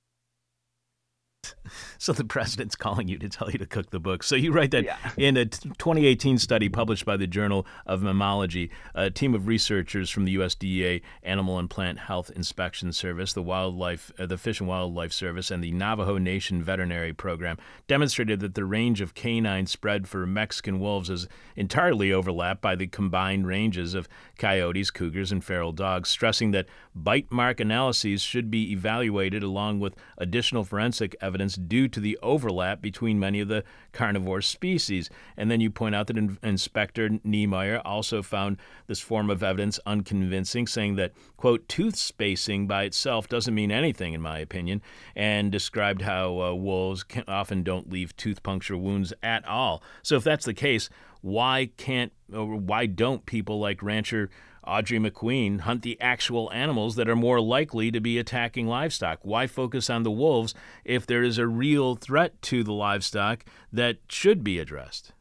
So 1.98 2.12
the 2.12 2.26
president's 2.26 2.76
calling 2.76 3.08
you 3.08 3.18
to 3.20 3.30
tell 3.30 3.50
you 3.50 3.58
to 3.58 3.66
cook 3.66 3.90
the 3.92 4.00
book. 4.00 4.24
So 4.24 4.36
you 4.36 4.52
write 4.52 4.72
that 4.72 4.84
Yeah. 4.84 4.98
in 5.16 5.38
a 5.38 5.46
t- 5.46 5.70
2018 5.78 6.38
study 6.38 6.68
published 6.68 7.06
by 7.06 7.16
the 7.16 7.26
Journal 7.28 7.66
of 7.86 8.02
Mammalogy, 8.02 8.70
a 8.94 9.10
team 9.10 9.34
of 9.34 9.48
researchers 9.48 10.10
from 10.10 10.26
the 10.26 10.36
USDA 10.36 11.02
Animal 11.24 11.58
and 11.60 11.70
Plant 11.70 12.00
Health 12.00 12.30
Inspection 12.36 12.92
Service, 12.92 13.32
the 13.32 13.42
Wildlife, 13.42 14.12
uh, 14.20 14.26
the 14.26 14.38
Fish 14.38 14.60
and 14.60 14.68
Wildlife 14.68 15.14
Service, 15.14 15.50
and 15.50 15.64
the 15.64 15.72
Navajo 15.72 16.18
Nation 16.18 16.62
Veterinary 16.62 17.14
Program 17.14 17.58
demonstrated 17.88 18.42
that 18.42 18.56
the 18.56 18.66
range 18.66 19.00
of 19.00 19.14
canine 19.14 19.66
spread 19.66 20.08
for 20.08 20.28
Mexican 20.28 20.82
wolves 20.82 21.10
is 21.10 21.28
entirely 21.56 22.12
overlapped 22.12 22.62
by 22.62 22.76
the 22.76 22.88
combined 22.88 23.48
ranges 23.48 23.94
of 23.94 24.10
coyotes, 24.38 24.92
cougars, 24.92 25.32
and 25.32 25.44
feral 25.44 25.72
dogs, 25.72 26.10
stressing 26.10 26.52
that 26.52 26.68
bite 26.94 27.32
mark 27.32 27.62
analyses 27.62 28.22
should 28.22 28.52
be 28.52 28.74
evaluated 28.74 29.42
along 29.42 29.80
with 29.80 29.96
additional 30.18 30.66
forensic 30.66 31.16
evidence 31.22 31.33
due 31.68 31.88
to 31.88 32.00
the 32.00 32.18
overlap 32.22 32.82
between 32.82 33.20
many 33.20 33.40
of 33.40 33.48
the 33.48 33.64
carnivore 33.92 34.42
species. 34.42 35.10
And 35.38 35.50
then 35.50 35.62
you 35.62 35.70
point 35.70 35.96
out 35.96 36.08
that 36.08 36.18
in- 36.18 36.38
Inspector 36.44 37.10
Niemeyer 37.24 37.82
also 37.86 38.22
found 38.22 38.58
this 38.88 39.00
form 39.00 39.30
of 39.30 39.44
evidence 39.44 39.80
unconvincing, 39.86 40.68
saying 40.68 40.96
that, 40.96 41.14
quote, 41.38 41.68
tooth 41.68 41.96
spacing 41.96 42.68
by 42.68 42.84
itself 42.84 43.28
doesn't 43.28 43.54
mean 43.54 43.72
anything, 43.72 44.14
in 44.14 44.22
my 44.22 44.40
opinion, 44.40 44.82
and 45.16 45.52
described 45.52 46.02
how 46.02 46.40
uh, 46.42 46.54
wolves 46.54 47.04
can, 47.04 47.24
often 47.28 47.64
don't 47.64 47.92
leave 47.92 48.16
tooth 48.16 48.44
puncture 48.44 48.78
wounds 48.78 49.14
at 49.22 49.46
all. 49.48 49.84
So 50.02 50.16
if 50.16 50.24
that's 50.24 50.46
the 50.46 50.54
case, 50.54 50.90
why 51.22 51.70
can't 51.78 52.12
or 52.34 52.56
why 52.56 52.86
don't 52.86 53.26
people 53.26 53.60
like 53.60 53.82
rancher 53.82 54.30
Audrey 54.66 55.00
McQueen 55.00 55.62
hunt 55.62 55.82
the 55.82 56.00
actual 56.00 56.52
animals 56.52 56.96
that 56.96 57.10
are 57.10 57.16
more 57.16 57.40
likely 57.40 57.92
to 57.92 58.00
be 58.00 58.18
attacking 58.18 58.68
livestock? 58.68 59.20
Why 59.24 59.48
focus 59.48 59.90
on 59.90 60.04
the 60.04 60.12
wolves 60.12 60.54
if 60.84 61.06
there 61.06 61.24
is 61.24 61.38
a 61.38 61.48
real 61.48 61.96
threat 61.96 62.42
to 62.44 62.64
the 62.64 62.74
livestock 62.74 63.46
that 63.72 63.98
should 64.08 64.44
be 64.44 64.60
addressed? 64.60 65.14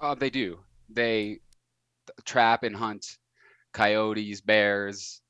Uh, 0.00 0.14
they 0.14 0.30
do. 0.30 0.60
They 0.88 1.40
trap 2.24 2.62
and 2.62 2.74
hunt 2.74 3.18
coyotes, 3.72 4.40
bears, 4.40 5.20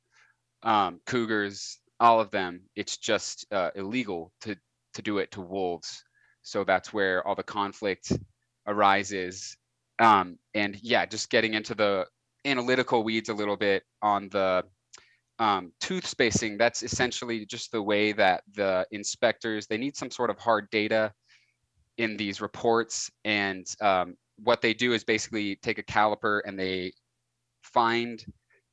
um, 0.63 1.01
cougars, 1.07 1.79
all 1.99 2.21
of 2.21 2.31
them. 2.31 2.63
It's 2.77 2.97
just 2.97 3.47
uh, 3.53 3.71
illegal 3.75 4.33
to 4.43 4.57
to 4.95 5.03
do 5.03 5.19
it 5.19 5.31
to 5.33 5.41
wolves. 5.41 6.03
So 6.43 6.65
that's 6.65 6.93
where 6.93 7.27
all 7.27 7.35
the 7.35 7.43
conflict 7.43 8.13
arises. 8.67 9.57
Um, 9.99 10.39
and 10.55 10.77
yeah, 10.83 11.07
just 11.07 11.31
getting 11.31 11.55
into 11.55 11.75
the 11.75 12.07
analytical 12.45 13.03
weeds 13.03 13.29
a 13.29 13.35
little 13.35 13.57
bit 13.57 13.83
on 14.03 14.29
the 14.31 14.65
um, 15.39 15.73
tooth 15.81 16.07
spacing. 16.07 16.59
That's 16.59 16.83
essentially 16.83 17.47
just 17.47 17.73
the 17.73 17.83
way 17.83 18.13
that 18.13 18.43
the 18.55 18.87
inspectors 18.93 19.67
they 19.67 19.79
need 19.79 19.97
some 19.97 20.11
sort 20.11 20.31
of 20.31 20.39
hard 20.39 20.69
data 20.71 21.13
in 21.97 22.17
these 22.17 22.41
reports. 22.41 23.11
And 23.25 23.67
um, 23.81 24.17
what 24.37 24.61
they 24.61 24.75
do 24.75 24.93
is 24.93 25.05
basically 25.05 25.57
take 25.57 25.79
a 25.79 25.83
caliper 25.83 26.41
and 26.45 26.59
they 26.59 26.93
find 27.63 28.25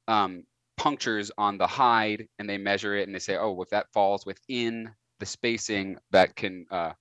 um, 0.07 0.43
punctures 0.77 1.31
on 1.37 1.57
the 1.57 1.67
hide 1.67 2.27
and 2.39 2.49
they 2.49 2.57
measure 2.57 2.95
it 2.95 3.07
and 3.07 3.15
they 3.15 3.19
say 3.19 3.35
oh 3.35 3.61
if 3.61 3.69
that 3.69 3.91
falls 3.93 4.25
within 4.25 4.89
the 5.19 5.25
spacing 5.25 5.97
that 6.11 6.35
can 6.35 6.65
uh, 6.69 6.91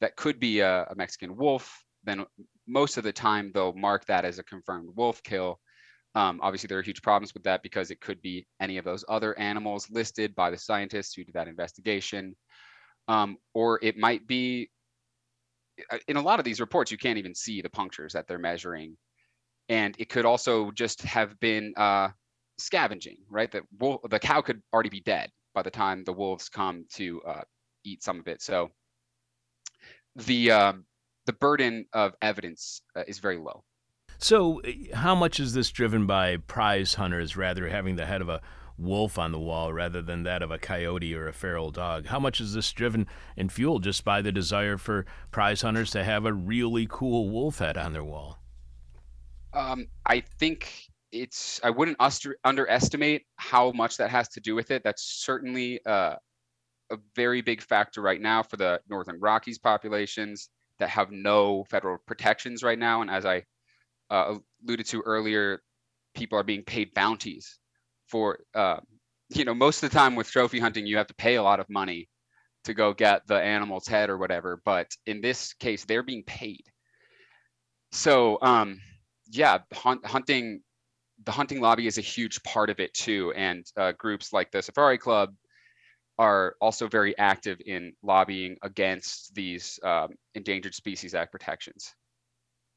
that 0.00 0.14
could 0.16 0.38
be 0.38 0.60
a, 0.60 0.84
a 0.84 0.94
mexican 0.94 1.36
wolf. 1.36 1.82
Then 2.04 2.24
most 2.68 2.96
of 2.98 3.04
the 3.04 3.12
time 3.12 3.50
they'll 3.54 3.72
mark 3.72 4.04
that 4.06 4.24
as 4.24 4.38
a 4.38 4.44
confirmed 4.44 4.90
wolf 4.94 5.22
kill 5.22 5.60
um, 6.16 6.40
obviously 6.42 6.66
there 6.66 6.78
are 6.78 6.82
huge 6.82 7.02
problems 7.02 7.32
with 7.32 7.44
that 7.44 7.62
because 7.62 7.92
it 7.92 8.00
could 8.00 8.20
be 8.22 8.44
any 8.60 8.78
of 8.78 8.84
those 8.84 9.04
other 9.08 9.38
animals 9.38 9.88
listed 9.90 10.34
by 10.34 10.50
the 10.50 10.58
scientists 10.58 11.14
who 11.14 11.22
did 11.22 11.34
that 11.34 11.46
investigation 11.46 12.34
um, 13.08 13.36
or 13.54 13.78
it 13.82 13.96
might 13.96 14.26
be 14.26 14.70
uh, 15.90 15.98
in 16.08 16.16
a 16.16 16.22
lot 16.22 16.38
of 16.38 16.44
these 16.44 16.60
reports, 16.60 16.90
you 16.90 16.98
can't 16.98 17.18
even 17.18 17.34
see 17.34 17.60
the 17.60 17.68
punctures 17.68 18.12
that 18.12 18.26
they're 18.26 18.38
measuring. 18.38 18.96
And 19.68 19.94
it 19.98 20.08
could 20.08 20.24
also 20.24 20.70
just 20.70 21.02
have 21.02 21.38
been 21.40 21.74
uh, 21.76 22.08
scavenging, 22.58 23.18
right? 23.28 23.50
The 23.50 23.62
wolf, 23.78 24.00
the 24.08 24.18
cow 24.18 24.40
could 24.40 24.62
already 24.72 24.90
be 24.90 25.00
dead 25.00 25.30
by 25.54 25.62
the 25.62 25.70
time 25.70 26.04
the 26.04 26.12
wolves 26.12 26.48
come 26.48 26.86
to 26.94 27.20
uh, 27.26 27.42
eat 27.84 28.02
some 28.02 28.20
of 28.20 28.28
it. 28.28 28.42
So 28.42 28.70
the 30.14 30.52
um, 30.52 30.84
the 31.26 31.32
burden 31.32 31.86
of 31.92 32.14
evidence 32.22 32.80
uh, 32.94 33.02
is 33.06 33.18
very 33.18 33.38
low. 33.38 33.64
So, 34.18 34.62
uh, 34.62 34.96
how 34.96 35.14
much 35.14 35.40
is 35.40 35.52
this 35.52 35.70
driven 35.70 36.06
by 36.06 36.38
prize 36.38 36.94
hunters 36.94 37.36
rather 37.36 37.68
having 37.68 37.96
the 37.96 38.06
head 38.06 38.20
of 38.20 38.28
a 38.28 38.40
wolf 38.78 39.18
on 39.18 39.32
the 39.32 39.38
wall 39.38 39.72
rather 39.72 40.02
than 40.02 40.22
that 40.24 40.42
of 40.42 40.50
a 40.50 40.58
coyote 40.58 41.14
or 41.14 41.28
a 41.28 41.32
feral 41.32 41.70
dog? 41.70 42.06
How 42.06 42.18
much 42.18 42.40
is 42.40 42.54
this 42.54 42.72
driven 42.72 43.06
and 43.36 43.52
fueled 43.52 43.84
just 43.84 44.04
by 44.04 44.22
the 44.22 44.32
desire 44.32 44.78
for 44.78 45.06
prize 45.30 45.62
hunters 45.62 45.90
to 45.92 46.04
have 46.04 46.24
a 46.24 46.32
really 46.32 46.86
cool 46.88 47.30
wolf 47.30 47.58
head 47.58 47.76
on 47.76 47.92
their 47.92 48.04
wall? 48.04 48.38
Um, 49.52 49.86
I 50.04 50.20
think 50.20 50.88
it's 51.12 51.60
I 51.62 51.70
wouldn't 51.70 51.96
uster- 52.00 52.36
underestimate 52.44 53.24
how 53.36 53.72
much 53.72 53.96
that 53.96 54.10
has 54.10 54.28
to 54.30 54.40
do 54.40 54.54
with 54.54 54.70
it. 54.70 54.82
That's 54.82 55.02
certainly 55.02 55.80
uh, 55.86 56.16
a 56.90 56.96
very 57.14 57.42
big 57.42 57.62
factor 57.62 58.02
right 58.02 58.20
now 58.20 58.42
for 58.42 58.56
the 58.56 58.80
Northern 58.88 59.18
Rockies 59.20 59.58
populations 59.58 60.50
that 60.78 60.90
have 60.90 61.10
no 61.10 61.64
federal 61.64 61.98
protections 62.06 62.62
right 62.62 62.78
now. 62.78 63.00
And 63.00 63.10
as 63.10 63.24
I 63.24 63.44
uh, 64.10 64.36
alluded 64.64 64.86
to 64.86 65.00
earlier, 65.02 65.60
people 66.14 66.38
are 66.38 66.44
being 66.44 66.62
paid 66.62 66.92
bounties 66.94 67.58
for, 68.06 68.38
uh, 68.54 68.78
you 69.28 69.44
know, 69.44 69.54
most 69.54 69.82
of 69.82 69.90
the 69.90 69.96
time 69.96 70.14
with 70.14 70.30
trophy 70.30 70.60
hunting, 70.60 70.86
you 70.86 70.96
have 70.96 71.08
to 71.08 71.14
pay 71.14 71.36
a 71.36 71.42
lot 71.42 71.60
of 71.60 71.68
money 71.68 72.08
to 72.64 72.74
go 72.74 72.92
get 72.92 73.26
the 73.26 73.40
animal's 73.40 73.86
head 73.86 74.10
or 74.10 74.18
whatever. 74.18 74.60
But 74.64 74.90
in 75.06 75.20
this 75.20 75.54
case, 75.54 75.84
they're 75.84 76.02
being 76.02 76.24
paid. 76.24 76.64
So, 77.92 78.38
um, 78.42 78.80
yeah, 79.30 79.58
hunt, 79.72 80.04
hunting, 80.04 80.62
the 81.24 81.32
hunting 81.32 81.60
lobby 81.60 81.86
is 81.86 81.98
a 81.98 82.02
huge 82.02 82.42
part 82.42 82.70
of 82.70 82.80
it 82.80 82.92
too. 82.94 83.32
And 83.36 83.64
uh, 83.76 83.92
groups 83.92 84.32
like 84.32 84.50
the 84.50 84.62
Safari 84.62 84.98
Club 84.98 85.34
are 86.18 86.56
also 86.60 86.88
very 86.88 87.16
active 87.18 87.60
in 87.64 87.92
lobbying 88.02 88.56
against 88.62 89.34
these 89.34 89.78
um, 89.82 90.08
Endangered 90.34 90.74
Species 90.74 91.14
Act 91.14 91.32
protections. 91.32 91.94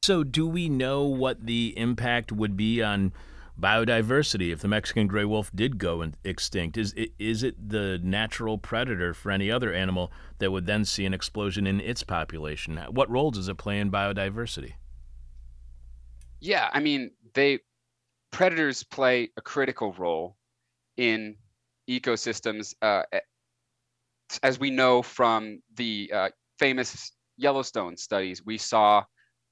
So, 0.02 0.24
do 0.24 0.46
we 0.46 0.70
know 0.70 1.04
what 1.04 1.44
the 1.44 1.74
impact 1.76 2.32
would 2.32 2.56
be 2.56 2.82
on 2.82 3.12
biodiversity 3.60 4.50
if 4.50 4.60
the 4.60 4.68
Mexican 4.68 5.06
gray 5.06 5.26
wolf 5.26 5.50
did 5.54 5.76
go 5.76 6.00
in- 6.00 6.14
extinct? 6.24 6.78
Is 6.78 6.94
is 7.18 7.42
it 7.42 7.68
the 7.68 8.00
natural 8.02 8.56
predator 8.56 9.12
for 9.12 9.30
any 9.30 9.50
other 9.50 9.74
animal 9.74 10.10
that 10.38 10.52
would 10.52 10.64
then 10.64 10.86
see 10.86 11.04
an 11.04 11.12
explosion 11.12 11.66
in 11.66 11.82
its 11.82 12.02
population? 12.02 12.78
What 12.78 13.10
role 13.10 13.30
does 13.30 13.48
it 13.48 13.58
play 13.58 13.78
in 13.78 13.90
biodiversity? 13.90 14.76
Yeah, 16.40 16.70
I 16.72 16.80
mean, 16.80 17.10
they 17.34 17.60
predators 18.32 18.84
play 18.84 19.30
a 19.36 19.42
critical 19.42 19.92
role 19.94 20.38
in 20.96 21.36
ecosystems, 21.88 22.74
uh, 22.82 23.04
as 24.42 24.58
we 24.58 24.70
know 24.70 25.02
from 25.02 25.62
the 25.74 26.10
uh, 26.14 26.30
famous 26.58 27.12
Yellowstone 27.36 27.96
studies. 27.96 28.44
We 28.44 28.58
saw 28.58 29.04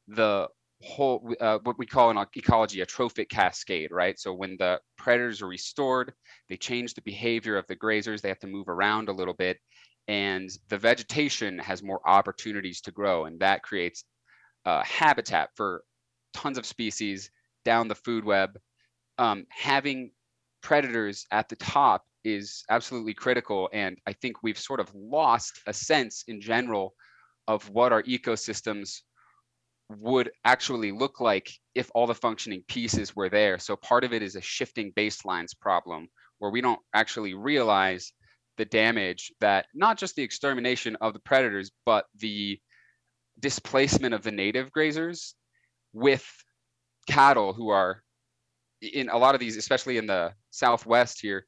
the 0.09 0.49
whole 0.83 1.35
uh, 1.41 1.59
what 1.65 1.79
we 1.79 1.87
call 1.87 2.11
in 2.11 2.19
ecology 2.37 2.81
a 2.81 2.87
trophic 2.87 3.29
cascade, 3.29 3.91
right? 3.91 4.19
So 4.19 4.33
when 4.33 4.57
the 4.59 4.81
predators 4.97 5.43
are 5.43 5.49
restored, 5.49 6.13
they 6.49 6.57
change 6.57 6.95
the 6.95 7.03
behavior 7.03 7.57
of 7.57 7.67
the 7.67 7.77
grazers. 7.77 8.21
They 8.21 8.29
have 8.29 8.39
to 8.41 8.47
move 8.47 8.69
around 8.69 9.09
a 9.09 9.13
little 9.13 9.35
bit, 9.35 9.59
and 10.07 10.49
the 10.69 10.79
vegetation 10.79 11.59
has 11.59 11.83
more 11.83 12.01
opportunities 12.07 12.81
to 12.83 12.93
grow, 12.93 13.25
and 13.25 13.41
that 13.41 13.63
creates 13.63 14.05
uh, 14.67 14.83
habitat 14.85 15.51
for 15.57 15.83
tons 16.33 16.59
of 16.59 16.67
species 16.67 17.31
down 17.65 17.89
the 17.89 17.95
food 17.95 18.25
web. 18.25 18.59
Um, 19.19 19.47
having 19.51 20.13
predators 20.63 21.27
at 21.33 21.49
the 21.49 21.57
top 21.57 22.05
is 22.25 22.65
absolutely 22.71 23.15
critical, 23.15 23.69
and 23.73 23.99
I 24.07 24.13
think 24.13 24.43
we've 24.43 24.59
sort 24.59 24.81
of 24.81 24.93
lost 24.95 25.61
a 25.67 25.73
sense 25.73 26.25
in 26.29 26.41
general 26.41 26.95
of 27.49 27.69
what 27.71 27.93
our 27.93 28.03
ecosystems 28.05 29.01
would 29.91 30.31
actually 30.45 30.93
look 30.93 31.21
like 31.21 31.51
if 31.75 31.91
all 31.95 32.07
the 32.07 32.15
functioning 32.15 32.63
pieces 32.69 33.17
were 33.17 33.29
there. 33.29 33.59
So 33.59 33.77
part 33.77 34.05
of 34.05 34.13
it 34.13 34.23
is 34.23 34.37
a 34.37 34.41
shifting 34.41 34.93
baselines 34.93 35.59
problem 35.59 36.09
where 36.39 36.51
we 36.51 36.61
don't 36.61 36.81
actually 36.95 37.35
realize 37.35 38.13
the 38.59 38.65
damage 38.65 39.33
that 39.41 39.67
not 39.75 39.99
just 39.99 40.17
the 40.17 40.23
extermination 40.23 40.97
of 41.01 41.13
the 41.15 41.21
predators, 41.21 41.71
but 41.87 42.05
the 42.19 42.59
displacement 43.41 44.15
of 44.15 44.23
the 44.23 44.33
native 44.33 44.71
grazers 44.71 45.35
with 45.93 46.27
cattle 47.09 47.53
who 47.53 47.69
are 47.69 48.03
in 48.83 49.09
a 49.09 49.17
lot 49.17 49.35
of 49.35 49.41
these, 49.41 49.57
especially 49.57 49.97
in 49.97 50.07
the 50.07 50.33
southwest 50.51 51.21
here, 51.21 51.47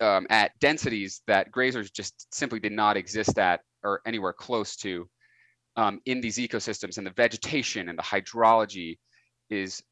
um, 0.00 0.26
at 0.30 0.52
densities 0.60 1.22
that 1.26 1.50
grazers 1.50 1.92
just 1.92 2.32
simply 2.32 2.60
did 2.60 2.72
not 2.72 2.96
exist 2.96 3.38
at 3.38 3.60
or 3.82 4.00
anywhere 4.06 4.32
close 4.32 4.76
to 4.76 5.08
um, 5.76 6.00
in 6.06 6.20
these 6.20 6.38
ecosystems 6.38 6.98
and 6.98 7.06
the 7.06 7.12
vegetation 7.12 7.88
and 7.88 7.98
the 7.98 8.02
hydrology 8.02 8.98
is 9.50 9.82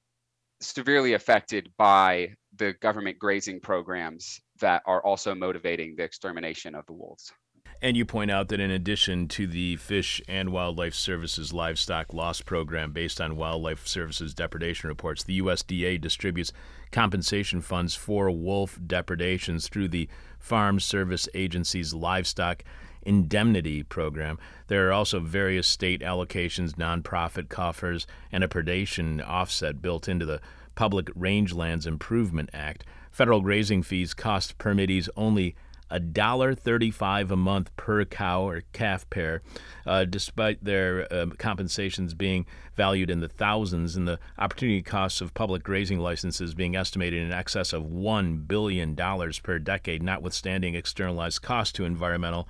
severely 0.61 1.14
affected 1.14 1.70
by 1.76 2.30
the 2.57 2.74
government 2.80 3.18
grazing 3.18 3.61
programs 3.61 4.41
that 4.61 4.83
are 4.87 5.05
also 5.05 5.35
motivating 5.35 5.97
the 5.97 6.05
extermination 6.05 6.74
of 6.74 6.87
the 6.87 6.93
wolves. 6.93 7.33
And 7.80 7.97
you 7.97 8.05
point 8.05 8.30
out 8.30 8.47
that 8.49 8.61
in 8.61 8.70
addition 8.70 9.26
to 9.28 9.49
the 9.49 9.74
Fish 9.76 10.22
and 10.28 10.51
Wildlife 10.53 10.95
Services 10.95 11.53
livestock 11.53 12.14
loss 12.14 12.41
program 12.41 12.93
based 12.93 13.20
on 13.20 13.35
Wildlife 13.35 13.89
Services 13.89 14.35
depredation 14.35 14.89
reports, 14.89 15.24
the 15.24 15.41
USDA 15.41 16.01
distributes 16.01 16.53
compensation 16.93 17.61
funds 17.61 17.97
for 17.97 18.30
wolf 18.30 18.78
depredations 18.87 19.66
through 19.66 19.89
the 19.89 20.09
Farm 20.39 20.78
Service 20.78 21.28
Agency's 21.35 21.93
livestock 21.93 22.62
indemnity 23.05 23.82
program. 23.82 24.38
There 24.68 24.88
are 24.88 24.92
also 24.92 25.20
various 25.20 25.66
state 25.66 26.00
allocations, 26.00 26.72
nonprofit 26.74 27.48
coffers, 27.48 28.07
and 28.30 28.42
a 28.42 28.48
predation 28.48 29.26
offset 29.26 29.82
built 29.82 30.09
into 30.09 30.26
the 30.26 30.40
Public 30.74 31.07
Rangelands 31.14 31.86
Improvement 31.86 32.50
Act. 32.53 32.84
Federal 33.11 33.40
grazing 33.40 33.82
fees 33.82 34.14
cost 34.14 34.57
permittees 34.59 35.09
only 35.16 35.55
$1.35 35.92 37.30
a 37.30 37.36
month 37.36 37.74
per 37.76 38.05
cow 38.05 38.48
or 38.48 38.62
calf 38.72 39.09
pair, 39.11 39.42
uh, 39.86 40.05
despite 40.05 40.64
their 40.64 41.12
uh, 41.12 41.26
compensations 41.38 42.14
being 42.14 42.46
valued 42.76 43.11
in 43.11 43.20
the 43.20 43.28
thousands 43.28 43.96
and 43.96 44.09
the 44.09 44.18
opportunity 44.38 44.82
costs 44.82 45.20
of 45.20 45.34
public 45.34 45.62
grazing 45.62 45.98
licenses 46.00 46.55
being 46.55 46.74
estimated 46.74 47.22
in 47.22 47.32
excess 47.32 47.72
of 47.72 47.84
$1 47.84 48.48
billion 48.48 48.96
per 49.42 49.59
decade, 49.59 50.03
notwithstanding 50.03 50.74
externalized 50.74 51.42
costs 51.42 51.72
to 51.72 51.84
environmental 51.84 52.48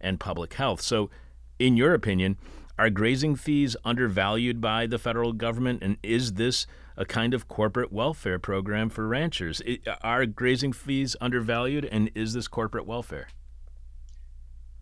and 0.00 0.20
public 0.20 0.54
health. 0.54 0.80
So, 0.80 1.10
in 1.58 1.76
your 1.76 1.94
opinion, 1.94 2.38
are 2.78 2.90
grazing 2.90 3.36
fees 3.36 3.76
undervalued 3.84 4.60
by 4.60 4.86
the 4.86 4.98
federal 4.98 5.32
government, 5.32 5.82
and 5.82 5.96
is 6.02 6.34
this 6.34 6.66
a 6.98 7.04
kind 7.04 7.32
of 7.32 7.48
corporate 7.48 7.92
welfare 7.92 8.38
program 8.38 8.90
for 8.90 9.06
ranchers. 9.06 9.62
Are 10.02 10.26
grazing 10.26 10.72
fees 10.72 11.16
undervalued, 11.20 11.84
and 11.84 12.10
is 12.14 12.32
this 12.34 12.48
corporate 12.48 12.86
welfare? 12.86 13.28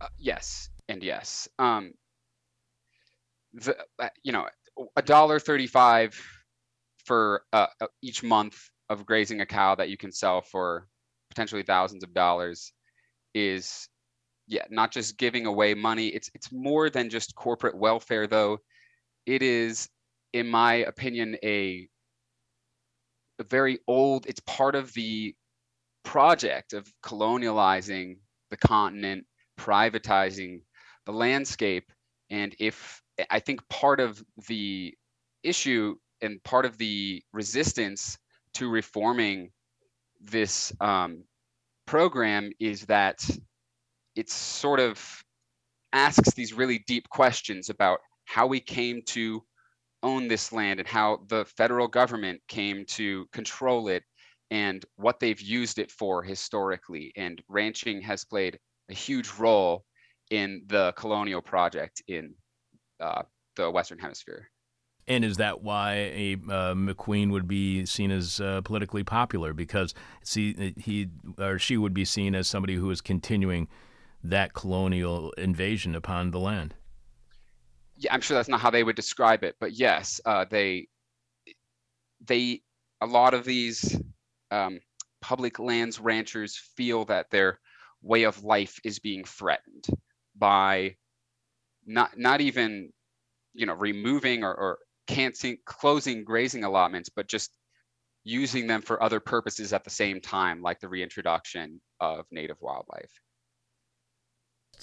Uh, 0.01 0.09
yes, 0.19 0.71
and 0.89 1.03
yes. 1.03 1.47
Um, 1.59 1.93
the 3.53 3.77
uh, 3.99 4.09
you 4.25 4.33
know 4.33 4.47
a 4.97 5.03
dollar 5.03 5.39
thirty-five 5.39 6.19
for 7.05 7.43
uh, 7.53 7.67
uh, 7.81 7.87
each 8.03 8.23
month 8.23 8.71
of 8.89 9.05
grazing 9.05 9.43
a 9.43 9.47
cow 9.47 9.75
that 9.75 9.91
you 9.91 9.97
can 9.97 10.11
sell 10.11 10.41
for 10.41 10.89
potentially 11.29 11.63
thousands 11.63 12.03
of 12.03 12.15
dollars 12.15 12.73
is 13.35 13.89
yeah 14.47 14.65
not 14.71 14.93
just 14.93 15.19
giving 15.19 15.47
away 15.47 15.75
money. 15.75 16.09
It's 16.09 16.31
it's 16.35 16.53
more 16.53 16.91
than 16.91 17.11
just 17.11 17.35
corporate 17.35 17.77
welfare 17.77 18.27
though. 18.27 18.59
It 19.27 19.43
is 19.43 19.89
in 20.33 20.49
my 20.49 20.75
opinion 20.75 21.37
a 21.43 21.89
a 23.39 23.45
very 23.45 23.79
old 23.87 24.27
it's 24.27 24.41
part 24.41 24.75
of 24.75 24.93
the 24.95 25.35
project 26.05 26.73
of 26.73 26.91
colonializing 27.03 28.19
the 28.51 28.57
continent 28.57 29.27
privatizing 29.59 30.61
the 31.05 31.13
landscape. 31.13 31.91
And 32.31 32.55
if 32.59 33.03
i 33.31 33.39
think 33.41 33.67
part 33.69 34.01
of 34.01 34.23
the 34.49 34.95
issue 35.43 35.97
and 36.21 36.43
part 36.45 36.67
of 36.67 36.77
the 36.79 37.23
resistance 37.33 38.19
to 38.55 38.69
reforming 38.69 39.51
this 40.21 40.73
um, 40.81 41.25
program 41.87 42.51
is 42.59 42.87
that 42.87 43.19
it 44.17 44.31
sort 44.31 44.81
of 44.81 45.23
asks 45.93 46.35
these 46.35 46.53
really 46.53 46.83
deep 46.87 47.09
questions 47.11 47.71
about 47.71 48.01
how 48.25 48.47
we 48.47 48.59
came 48.59 49.03
to 49.07 49.43
own 50.03 50.29
this 50.29 50.53
land 50.53 50.81
and 50.81 50.89
how 50.89 51.21
the 51.29 51.45
federal 51.45 51.87
government 51.87 52.41
came 52.49 52.85
to 52.87 53.27
control 53.33 53.89
it 53.89 54.03
and 54.51 54.85
what 54.97 55.21
they've 55.21 55.41
used 55.41 55.79
it 55.79 55.91
for 55.91 56.23
historically. 56.23 57.13
And 57.17 57.43
ranching 57.49 58.01
has 58.03 58.25
played 58.25 58.59
a 58.91 58.95
huge 58.95 59.31
role 59.39 59.85
in 60.31 60.63
the 60.67 60.93
colonial 60.97 61.43
project 61.43 62.03
in 62.09 62.35
uh, 63.01 63.23
the 63.57 63.71
Western 63.71 63.99
Hemisphere. 63.99 64.49
And 65.09 65.25
is 65.25 65.37
that 65.37 65.63
why 65.63 65.95
a 65.95 66.33
uh, 66.35 66.75
McQueen 66.75 67.31
would 67.31 67.47
be 67.47 67.87
seen 67.87 68.11
as 68.11 68.41
uh, 68.41 68.61
politically 68.63 69.05
popular? 69.05 69.53
Because 69.53 69.95
see, 70.25 70.75
he 70.77 71.09
or 71.39 71.61
she 71.61 71.77
would 71.77 71.95
be 71.95 72.05
seen 72.05 72.35
as 72.35 72.49
somebody 72.49 72.75
who 72.75 72.91
is 72.91 73.01
continuing 73.01 73.69
that 74.31 74.55
colonial 74.55 75.33
invasion 75.33 75.95
upon 75.95 76.31
the 76.31 76.41
land? 76.41 76.75
Yeah, 77.97 78.13
I'm 78.13 78.21
sure 78.21 78.37
that's 78.37 78.49
not 78.49 78.61
how 78.61 78.71
they 78.71 78.85
would 78.85 78.97
describe 78.97 79.43
it, 79.45 79.57
but 79.61 79.73
yes, 79.73 80.21
uh, 80.25 80.45
they 80.51 80.89
they 82.27 82.63
a 83.01 83.07
lot 83.07 83.35
of 83.35 83.45
these 83.45 84.01
um, 84.51 84.81
public 85.21 85.59
lands 85.59 85.99
ranchers 86.01 86.57
feel 86.77 87.05
that 87.07 87.31
their 87.31 87.59
way 88.03 88.25
of 88.25 88.45
life 88.45 88.79
is 88.85 88.99
being 88.99 89.25
threatened 89.25 89.87
by 90.37 90.97
not 91.87 92.19
not 92.19 92.41
even 92.41 92.93
you 93.55 93.67
know 93.67 93.75
removing 93.75 94.45
or, 94.45 94.55
or 94.55 94.79
canceling 95.07 95.57
closing 95.65 96.25
grazing 96.25 96.65
allotments, 96.65 97.09
but 97.09 97.29
just 97.29 97.57
using 98.25 98.67
them 98.67 98.83
for 98.83 99.03
other 99.03 99.21
purposes 99.21 99.73
at 99.73 99.85
the 99.85 99.91
same 99.91 100.21
time, 100.21 100.61
like 100.61 100.81
the 100.81 100.89
reintroduction 100.89 101.81
of 102.01 102.27
native 102.31 102.57
wildlife 102.61 103.13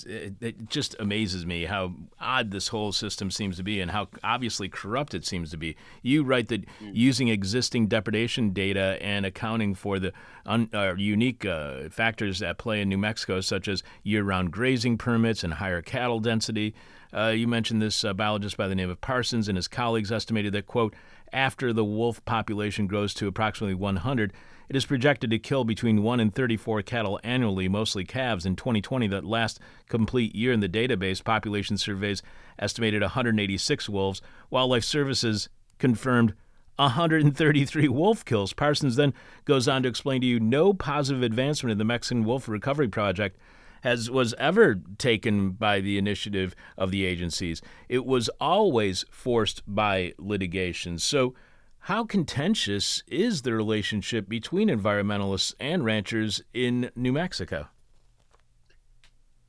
it, 0.06 0.34
it, 0.42 0.70
just 0.70 0.96
amazes 1.00 1.46
me 1.46 1.66
how 1.66 1.94
odd 2.20 2.52
this 2.52 2.70
whole 2.70 2.92
system 2.92 3.30
seems 3.30 3.58
to 3.58 3.64
be 3.64 3.80
and 3.80 3.92
how 3.92 4.08
obviously 4.24 4.68
corrupt 4.70 5.14
it 5.14 5.26
seems 5.26 5.52
to 5.52 5.58
be. 5.58 5.76
You 6.02 6.24
write 6.24 6.48
that 6.50 6.66
mm. 6.66 6.92
using 6.94 7.28
existing 7.28 7.88
depredation 7.88 8.52
data 8.52 8.98
and 9.02 9.26
accounting 9.26 9.76
for 9.76 10.00
the 10.00 10.14
un, 10.46 10.70
uh, 10.74 10.96
unique 10.96 11.46
uh, 11.46 11.90
factors 11.90 12.42
at 12.42 12.58
play 12.58 12.82
in 12.82 12.90
New 12.90 12.98
Mexico, 12.98 13.42
such 13.42 13.68
as 13.68 13.84
year 14.04 14.24
round 14.24 14.52
grazing 14.52 14.98
permits 14.98 15.44
and 15.44 15.56
higher 15.56 15.82
cattle 15.82 16.20
density. 16.20 16.74
Uh, 17.16 17.28
you 17.28 17.48
mentioned 17.48 17.82
this 17.82 18.04
uh, 18.04 18.14
biologist 18.14 18.58
by 18.58 18.68
the 18.68 18.76
name 18.76 18.90
of 18.90 19.00
Parsons 19.00 19.48
and 19.48 19.58
his 19.58 19.68
colleagues 19.68 20.12
estimated 20.12 20.54
that, 20.54 20.66
quote, 20.66 20.96
after 21.32 21.74
the 21.74 21.86
wolf 21.86 22.24
population 22.26 22.88
grows 22.88 23.14
to 23.16 23.28
approximately 23.28 23.76
100, 23.76 24.34
it 24.70 24.76
is 24.76 24.86
projected 24.86 25.30
to 25.32 25.40
kill 25.40 25.64
between 25.64 26.04
1 26.04 26.20
and 26.20 26.34
34 26.34 26.82
cattle 26.84 27.20
annually, 27.24 27.68
mostly 27.68 28.04
calves. 28.04 28.46
In 28.46 28.56
2020, 28.56 29.08
that 29.08 29.26
last 29.26 29.60
complete 29.90 30.36
year 30.36 30.52
in 30.52 30.60
the 30.60 30.70
database, 30.70 31.24
population 31.24 31.78
surveys 31.78 32.22
estimated 32.60 33.02
186 33.02 33.90
wolves. 33.90 34.22
Wildlife 34.50 34.84
Services 34.84 35.50
confirmed 35.80 36.34
133 36.78 37.88
wolf 37.90 38.26
kills. 38.26 38.54
Parsons 38.54 38.96
then 38.96 39.14
goes 39.46 39.68
on 39.68 39.84
to 39.84 39.90
explain 39.90 40.22
to 40.22 40.28
you 40.28 40.40
no 40.40 40.74
positive 40.74 41.24
advancement 41.24 41.72
in 41.72 41.78
the 41.78 41.84
Mexican 41.84 42.24
Wolf 42.24 42.48
Recovery 42.48 42.88
Project 42.88 43.38
has 43.82 44.10
was 44.10 44.34
ever 44.36 44.80
taken 44.98 45.52
by 45.52 45.82
the 45.82 45.98
initiative 45.98 46.56
of 46.78 46.90
the 46.90 47.06
agencies. 47.06 47.62
It 47.90 48.06
was 48.06 48.30
always 48.40 49.04
forced 49.12 49.62
by 49.68 50.14
litigation. 50.18 50.98
So 51.00 51.36
how 51.84 52.06
contentious 52.06 53.04
is 53.08 53.42
the 53.42 53.54
relationship 53.54 54.30
between 54.30 54.70
environmentalists 54.70 55.54
and 55.60 55.84
ranchers 55.84 56.42
in 56.54 56.90
New 56.96 57.12
Mexico? 57.12 57.68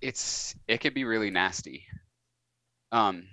It's 0.00 0.56
it 0.66 0.78
could 0.78 0.94
be 0.94 1.04
really 1.04 1.30
nasty. 1.30 1.86
Um, 2.90 3.28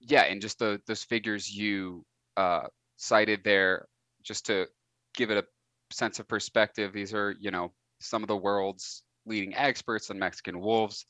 yeah, 0.00 0.22
and 0.22 0.40
just 0.40 0.60
the 0.60 0.80
those 0.86 1.04
figures 1.04 1.54
you 1.54 2.06
uh, 2.38 2.68
cited 2.96 3.44
there, 3.44 3.86
just 4.22 4.46
to 4.46 4.66
give 5.14 5.30
it 5.30 5.36
a 5.36 5.94
sense 5.94 6.18
of 6.18 6.26
perspective, 6.26 6.94
these 6.94 7.12
are 7.12 7.34
you 7.38 7.50
know 7.50 7.70
some 8.00 8.22
of 8.22 8.28
the 8.28 8.36
world's 8.36 9.02
leading 9.26 9.54
experts 9.54 10.10
on 10.10 10.18
Mexican 10.18 10.58
wolves. 10.58 11.04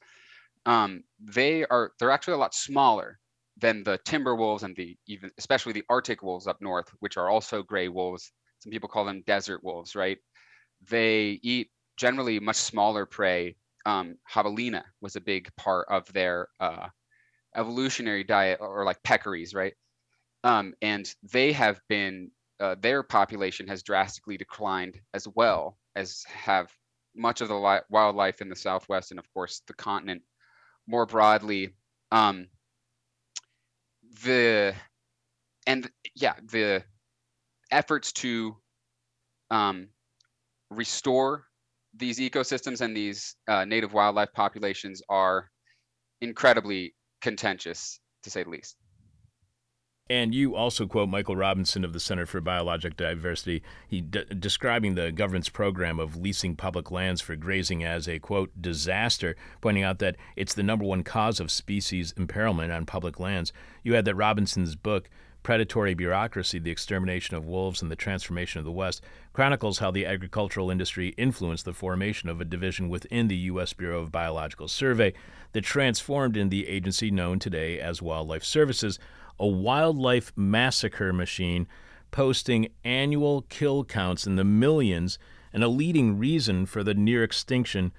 Um, 0.67 1.05
they 1.21 1.65
are 1.67 1.93
they're 2.01 2.11
actually 2.11 2.35
a 2.35 2.39
lot 2.39 2.53
smaller 2.53 3.21
than 3.59 3.85
the 3.85 3.99
timber 3.99 4.35
wolves 4.35 4.63
and 4.63 4.75
the 4.77 4.97
even 5.07 5.31
especially 5.39 5.73
the 5.73 5.85
Arctic 5.89 6.23
wolves 6.23 6.47
up 6.47 6.61
north, 6.61 6.91
which 7.01 7.17
are 7.17 7.29
also 7.29 7.63
gray 7.63 7.89
wolves. 7.89 8.33
Some 8.61 8.71
people 8.73 8.89
call 8.89 9.05
them 9.05 9.23
desert 9.27 9.63
wolves, 9.63 9.95
right? 9.95 10.19
They 10.89 11.41
eat 11.43 11.71
generally 11.97 12.41
much 12.41 12.57
smaller 12.57 13.07
prey. 13.07 13.57
Um, 13.87 14.17
javelina 14.33 14.85
was 15.01 15.17
a 15.17 15.21
big 15.21 15.51
part 15.57 15.87
of 15.91 16.11
their 16.13 16.49
uh, 16.61 16.89
evolutionary 17.57 18.25
diet, 18.25 18.61
or 18.61 18.85
like 18.85 19.03
peccaries, 19.03 19.55
right? 19.55 19.75
Um, 20.45 20.75
and 20.83 21.13
they 21.33 21.53
have 21.53 21.81
been 21.89 22.31
uh, 22.61 22.77
their 22.81 23.03
population 23.03 23.67
has 23.69 23.83
drastically 23.83 24.37
declined 24.37 25.01
as 25.15 25.27
well 25.35 25.79
as 25.97 26.25
have 26.29 26.71
much 27.17 27.41
of 27.41 27.49
the 27.49 27.55
li- 27.59 27.81
wildlife 27.91 28.41
in 28.41 28.49
the 28.49 28.57
southwest 28.57 29.11
and 29.11 29.19
of 29.19 29.33
course 29.33 29.63
the 29.67 29.75
continent 29.75 30.23
more 30.87 31.07
broadly 31.07 31.71
um, 32.13 32.49
the 34.23 34.75
and 35.67 35.91
yeah, 36.15 36.35
the 36.51 36.85
efforts 37.71 38.13
to 38.13 38.57
um, 39.51 39.89
restore 40.71 41.45
these 41.97 42.19
ecosystems 42.19 42.81
and 42.81 42.97
these 42.97 43.37
uh, 43.49 43.65
native 43.65 43.93
wildlife 43.93 44.33
populations 44.35 45.03
are 45.09 45.51
incredibly 46.21 46.95
contentious, 47.23 48.01
to 48.23 48.31
say 48.31 48.43
the 48.45 48.51
least. 48.51 48.77
And 50.11 50.35
you 50.35 50.55
also 50.55 50.87
quote 50.87 51.09
Michael 51.09 51.35
Robinson 51.35 51.83
of 51.83 51.95
the 51.95 52.01
Center 52.01 52.27
for 52.27 52.43
Biologic 52.43 52.95
Diversity, 52.95 53.63
he 53.89 54.03
describing 54.03 54.97
the 54.97 55.11
government's 55.11 55.49
program 55.49 55.99
of 55.99 56.19
leasing 56.19 56.57
public 56.57 56.91
lands 56.91 57.23
for 57.23 57.37
grazing 57.37 57.83
as 57.83 58.07
a 58.07 58.19
quote 58.19 58.51
disaster, 58.61 59.35
pointing 59.63 59.83
out 59.83 60.01
that 60.01 60.17
it's 60.37 60.53
the 60.53 60.63
number 60.63 60.85
one 60.85 61.05
cause 61.05 61.41
of 61.41 61.51
species 61.51 62.13
imperilment 62.19 62.71
on 62.71 62.85
public 62.85 63.19
lands. 63.19 63.51
You 63.83 63.97
add 63.97 64.05
that 64.05 64.15
Robinson's 64.15 64.77
book 64.77 65.09
Predatory 65.43 65.95
Bureaucracy, 65.95 66.59
The 66.59 66.71
Extermination 66.71 67.35
of 67.37 67.47
Wolves 67.47 67.81
and 67.81 67.91
the 67.91 67.97
Transformation 67.97 68.59
of 68.59 68.67
the 68.67 68.73
West, 68.73 69.03
chronicles 69.33 69.79
how 69.79 69.91
the 69.91 70.05
agricultural 70.05 70.71
industry 70.71 71.15
influenced 71.17 71.65
the 71.65 71.73
formation 71.73 72.29
of 72.29 72.43
a 72.43 72.47
division 72.47 72.91
within 72.91 73.29
the 73.29 73.37
U.S. 73.37 73.73
Bureau 73.73 74.01
of 74.01 74.13
Biological 74.13 74.69
Survey 74.69 75.15
that 75.53 75.65
transformed 75.65 76.37
in 76.37 76.51
the 76.51 76.67
agency 76.67 77.11
known 77.11 77.39
today 77.39 77.79
as 77.79 78.03
Wildlife 78.03 78.45
Services, 78.45 78.99
a 79.39 79.47
wildlife 79.47 80.33
massacre 80.37 81.13
machine 81.13 81.67
posting 82.11 82.69
annual 82.85 83.43
kill 83.43 83.85
counts 83.85 84.27
in 84.27 84.37
the 84.37 84.45
millions 84.45 85.19
and 85.53 85.65
a 85.65 85.69
leading 85.69 86.19
reason 86.19 86.67
for 86.67 86.83
the 86.83 86.95
near 86.95 87.23
extinction 87.25 87.93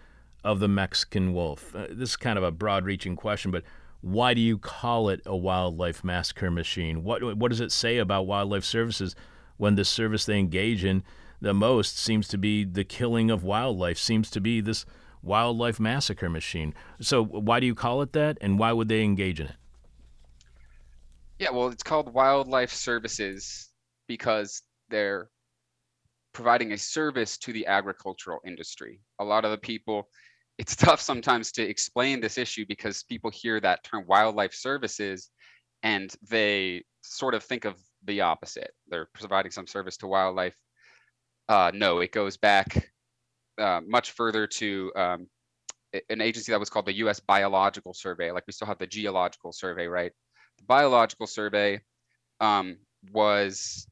of 0.44 0.60
the 0.60 0.68
Mexican 0.68 1.34
wolf. 1.34 1.76
Uh, 1.76 1.88
this 1.90 2.12
is 2.12 2.16
kind 2.16 2.38
of 2.38 2.44
a 2.44 2.52
broad 2.52 2.86
reaching 2.86 3.16
question, 3.16 3.52
but 3.52 3.64
why 4.02 4.34
do 4.34 4.42
you 4.42 4.58
call 4.58 5.10
it 5.10 5.22
a 5.26 5.36
wildlife 5.36 6.04
massacre 6.04 6.52
machine? 6.52 7.04
What 7.04 7.38
what 7.38 7.50
does 7.50 7.60
it 7.60 7.72
say 7.72 7.98
about 7.98 8.28
wildlife 8.28 8.64
services 8.64 9.16
when 9.58 9.76
the 9.76 9.86
service 9.86 10.26
they 10.26 10.38
engage 10.38 10.84
in 10.84 11.04
the 11.42 11.54
most 11.54 11.98
seems 11.98 12.28
to 12.30 12.38
be 12.38 12.64
the 12.64 12.84
killing 12.84 13.30
of 13.30 13.44
wildlife, 13.44 13.98
seems 13.98 14.30
to 14.32 14.40
be 14.40 14.62
this 14.62 14.86
wildlife 15.22 15.80
massacre 15.80 16.30
machine. 16.30 16.74
So 17.02 17.24
why 17.24 17.60
do 17.60 17.66
you 17.66 17.76
call 17.76 18.02
it 18.02 18.14
that 18.14 18.38
and 18.42 18.60
why 18.60 18.72
would 18.72 18.88
they 18.88 19.04
engage 19.04 19.40
in 19.40 19.48
it? 19.48 19.56
Yeah, 21.40 21.52
well, 21.52 21.68
it's 21.68 21.84
called 21.84 22.14
wildlife 22.14 22.72
services 22.72 23.70
because 24.08 24.62
they're 24.90 25.30
providing 26.34 26.72
a 26.74 26.78
service 26.78 27.38
to 27.40 27.54
the 27.54 27.66
agricultural 27.68 28.40
industry. 28.46 29.00
A 29.20 29.24
lot 29.24 29.46
of 29.46 29.52
the 29.52 29.58
people 29.58 30.10
it's 30.58 30.76
tough 30.78 31.02
sometimes 31.02 31.52
to 31.54 31.64
explain 31.64 32.22
this 32.22 32.38
issue 32.38 32.66
because 32.68 33.04
people 33.04 33.30
hear 33.30 33.60
that 33.60 33.84
term 33.84 34.06
wildlife 34.08 34.54
services 34.54 35.30
and 35.84 36.14
they 36.30 36.84
sort 37.04 37.34
of 37.34 37.44
think 37.44 37.66
of 37.66 37.76
the 38.06 38.22
opposite. 38.22 38.72
They're 38.88 39.10
providing 39.14 39.52
some 39.52 39.68
service 39.68 39.98
to 39.98 40.08
wildlife. 40.08 40.56
Uh, 41.50 41.72
no, 41.74 42.00
it 42.00 42.12
goes 42.12 42.38
back 42.38 42.90
uh, 43.60 43.82
much 43.86 44.12
further 44.12 44.48
to 44.48 44.92
um, 44.96 45.28
an 46.10 46.22
agency 46.22 46.52
that 46.52 46.60
was 46.60 46.70
called 46.70 46.86
the 46.86 46.98
U.S. 46.98 47.20
Biological 47.20 47.94
Survey. 47.94 48.32
Like 48.32 48.44
we 48.48 48.54
still 48.54 48.68
have 48.68 48.80
the 48.80 48.88
Geological 48.88 49.52
Survey, 49.52 49.88
right? 49.88 50.12
The 50.60 50.66
Biological 50.66 51.28
Survey 51.28 51.82
um, 52.40 52.78
was 53.12 53.88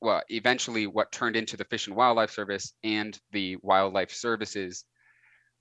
well, 0.00 0.22
eventually 0.30 0.86
what 0.86 1.12
turned 1.12 1.36
into 1.36 1.56
the 1.56 1.64
Fish 1.64 1.86
and 1.86 1.96
Wildlife 1.96 2.30
Service 2.30 2.72
and 2.82 3.18
the 3.32 3.56
Wildlife 3.62 4.12
Services 4.12 4.84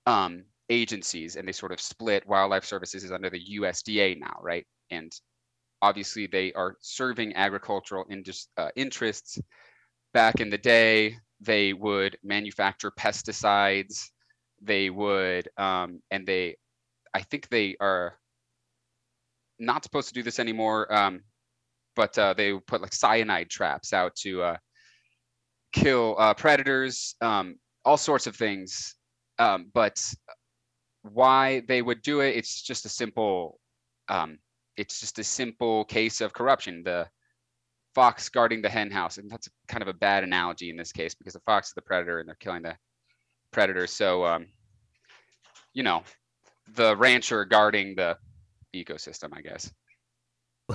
um, 0.06 0.46
agencies 0.70 1.36
and 1.36 1.48
they 1.48 1.52
sort 1.52 1.72
of 1.72 1.82
split 1.82 2.26
wildlife 2.28 2.64
services 2.64 3.04
is 3.04 3.12
under 3.12 3.30
the 3.30 3.44
USDA 3.60 4.20
now, 4.20 4.38
right? 4.42 4.66
And 4.92 5.12
obviously 5.82 6.28
they 6.28 6.54
are 6.54 6.76
serving 6.82 7.36
agricultural 7.36 8.06
uh, 8.58 8.70
interests. 8.76 9.40
Back 10.14 10.40
in 10.40 10.50
the 10.50 10.58
day, 10.58 11.18
they 11.42 11.74
would 11.74 12.18
manufacture 12.24 12.92
pesticides. 12.92 14.10
They 14.62 14.90
would, 14.90 15.50
um, 15.58 16.02
and 16.12 16.26
they, 16.26 16.58
I 17.14 17.22
think 17.22 17.48
they 17.50 17.76
are 17.80 18.18
not 19.60 19.84
supposed 19.84 20.08
to 20.10 20.14
do 20.14 20.24
this 20.24 20.40
anymore, 20.40 20.92
um, 20.94 21.22
but 21.96 22.18
uh, 22.18 22.34
they 22.34 22.54
put 22.54 22.82
like 22.82 22.94
cyanide 22.94 23.50
traps 23.50 23.94
out 23.94 24.16
to 24.18 24.42
uh, 24.42 24.58
kill 25.74 26.16
uh, 26.18 26.34
predators, 26.34 27.16
um, 27.22 27.56
all 27.86 27.98
sorts 27.98 28.28
of 28.28 28.36
things 28.36 28.96
um, 29.40 29.72
but 29.74 30.06
why 31.02 31.62
they 31.68 31.82
would 31.82 32.02
do 32.02 32.20
it, 32.20 32.36
it's 32.36 32.62
just 32.62 32.86
a 32.86 32.90
simple, 32.90 33.60
um, 34.10 34.38
it's 34.76 35.00
just 35.00 35.18
a 35.18 35.24
simple 35.24 35.86
case 35.86 36.22
of 36.22 36.34
corruption. 36.34 36.84
The 36.84 37.08
fox 37.96 38.28
guarding 38.28 38.62
the 38.62 38.70
hen 38.70 38.92
house, 38.92 39.18
and 39.18 39.32
that's 39.32 39.48
kind 39.68 39.82
of 39.82 39.88
a 39.88 39.94
bad 39.94 40.26
analogy 40.26 40.70
in 40.70 40.76
this 40.76 40.92
case 40.92 41.16
because 41.16 41.34
the 41.34 41.40
fox 41.40 41.70
is 41.70 41.74
the 41.74 41.82
predator 41.82 42.20
and 42.20 42.28
they're 42.28 42.36
killing 42.36 42.64
the 42.64 42.76
predator. 43.52 43.88
So, 43.88 44.26
um, 44.26 44.48
you 45.74 45.84
know, 45.84 46.04
the 46.76 46.96
rancher 46.98 47.46
guarding 47.46 47.96
the 47.96 48.18
ecosystem, 48.76 49.30
I 49.36 49.42
guess. 49.42 49.72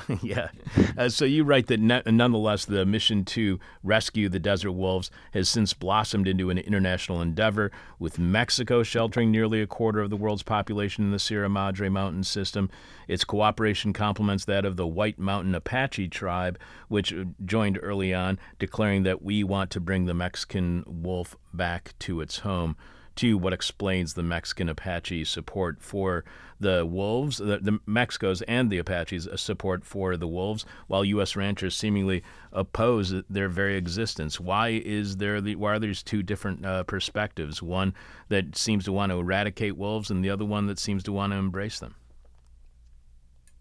yeah. 0.22 0.48
Uh, 0.96 1.08
so 1.08 1.24
you 1.24 1.44
write 1.44 1.66
that 1.68 1.80
ne- 1.80 2.02
nonetheless, 2.06 2.64
the 2.64 2.84
mission 2.84 3.24
to 3.24 3.58
rescue 3.82 4.28
the 4.28 4.38
desert 4.38 4.72
wolves 4.72 5.10
has 5.32 5.48
since 5.48 5.72
blossomed 5.72 6.26
into 6.26 6.50
an 6.50 6.58
international 6.58 7.20
endeavor, 7.20 7.70
with 7.98 8.18
Mexico 8.18 8.82
sheltering 8.82 9.30
nearly 9.30 9.60
a 9.60 9.66
quarter 9.66 10.00
of 10.00 10.10
the 10.10 10.16
world's 10.16 10.42
population 10.42 11.04
in 11.04 11.10
the 11.10 11.18
Sierra 11.18 11.48
Madre 11.48 11.88
mountain 11.88 12.24
system. 12.24 12.70
Its 13.06 13.24
cooperation 13.24 13.92
complements 13.92 14.44
that 14.46 14.64
of 14.64 14.76
the 14.76 14.86
White 14.86 15.18
Mountain 15.18 15.54
Apache 15.54 16.08
tribe, 16.08 16.58
which 16.88 17.12
uh, 17.12 17.24
joined 17.44 17.78
early 17.82 18.12
on, 18.12 18.38
declaring 18.58 19.04
that 19.04 19.22
we 19.22 19.44
want 19.44 19.70
to 19.70 19.80
bring 19.80 20.06
the 20.06 20.14
Mexican 20.14 20.82
wolf 20.86 21.36
back 21.52 21.94
to 22.00 22.20
its 22.20 22.38
home 22.38 22.76
to 23.16 23.38
what 23.38 23.52
explains 23.52 24.14
the 24.14 24.22
Mexican 24.22 24.68
Apache 24.68 25.24
support 25.24 25.80
for 25.80 26.24
the 26.60 26.84
wolves, 26.86 27.38
the, 27.38 27.58
the 27.58 27.78
Mexico's 27.86 28.42
and 28.42 28.70
the 28.70 28.78
Apaches' 28.78 29.28
support 29.36 29.84
for 29.84 30.16
the 30.16 30.28
wolves, 30.28 30.64
while 30.86 31.04
U.S. 31.04 31.36
ranchers 31.36 31.76
seemingly 31.76 32.22
oppose 32.52 33.14
their 33.28 33.48
very 33.48 33.76
existence. 33.76 34.40
Why 34.40 34.80
is 34.84 35.16
there 35.16 35.40
the, 35.40 35.56
why 35.56 35.74
are 35.74 35.78
these 35.78 36.02
two 36.02 36.22
different 36.22 36.64
uh, 36.64 36.84
perspectives? 36.84 37.62
One 37.62 37.94
that 38.28 38.56
seems 38.56 38.84
to 38.84 38.92
want 38.92 39.10
to 39.12 39.18
eradicate 39.18 39.76
wolves, 39.76 40.10
and 40.10 40.24
the 40.24 40.30
other 40.30 40.44
one 40.44 40.66
that 40.66 40.78
seems 40.78 41.02
to 41.04 41.12
want 41.12 41.32
to 41.32 41.36
embrace 41.36 41.78
them. 41.78 41.94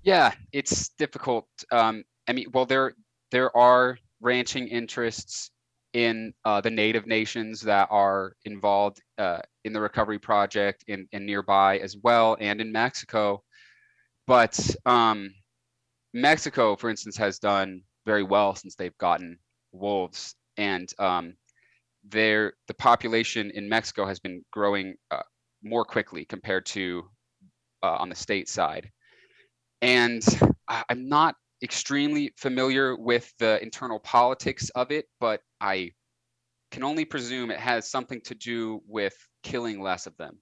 Yeah, 0.03 0.33
it's 0.51 0.89
difficult. 0.89 1.47
Um, 1.71 2.03
I 2.27 2.33
mean, 2.33 2.47
well, 2.53 2.65
there 2.65 2.93
there 3.31 3.55
are 3.55 3.97
ranching 4.21 4.67
interests 4.67 5.51
in 5.93 6.33
uh, 6.43 6.59
the 6.61 6.69
native 6.69 7.05
nations 7.05 7.61
that 7.61 7.87
are 7.91 8.35
involved 8.45 9.01
uh, 9.17 9.39
in 9.63 9.73
the 9.73 9.79
recovery 9.79 10.19
project 10.19 10.83
in, 10.87 11.07
in 11.11 11.25
nearby 11.25 11.77
as 11.79 11.95
well 11.97 12.35
and 12.39 12.59
in 12.59 12.71
Mexico. 12.71 13.43
But 14.25 14.75
um, 14.85 15.33
Mexico, 16.13 16.75
for 16.75 16.89
instance, 16.89 17.17
has 17.17 17.39
done 17.39 17.81
very 18.05 18.23
well 18.23 18.55
since 18.55 18.75
they've 18.75 18.97
gotten 18.97 19.37
wolves, 19.71 20.35
and 20.57 20.91
um, 20.99 21.35
the 22.09 22.51
population 22.77 23.51
in 23.51 23.69
Mexico 23.69 24.05
has 24.05 24.19
been 24.19 24.43
growing 24.51 24.95
uh, 25.11 25.21
more 25.63 25.85
quickly 25.85 26.25
compared 26.25 26.65
to 26.65 27.03
uh, 27.81 27.95
on 27.95 28.09
the 28.09 28.15
state 28.15 28.49
side. 28.49 28.89
And 29.81 30.23
I'm 30.67 31.09
not 31.09 31.35
extremely 31.61 32.33
familiar 32.37 32.95
with 32.95 33.31
the 33.39 33.61
internal 33.61 33.99
politics 33.99 34.69
of 34.75 34.91
it, 34.91 35.05
but 35.19 35.41
I 35.63 35.91
can 36.71 36.83
only 36.83 37.05
presume 37.05 37.49
it 37.49 37.59
has 37.59 37.89
something 37.89 38.19
to 38.25 38.35
do 38.35 38.81
with 38.85 39.15
killing 39.43 39.81
less 39.81 40.05
of 40.07 40.17
them. 40.17 40.39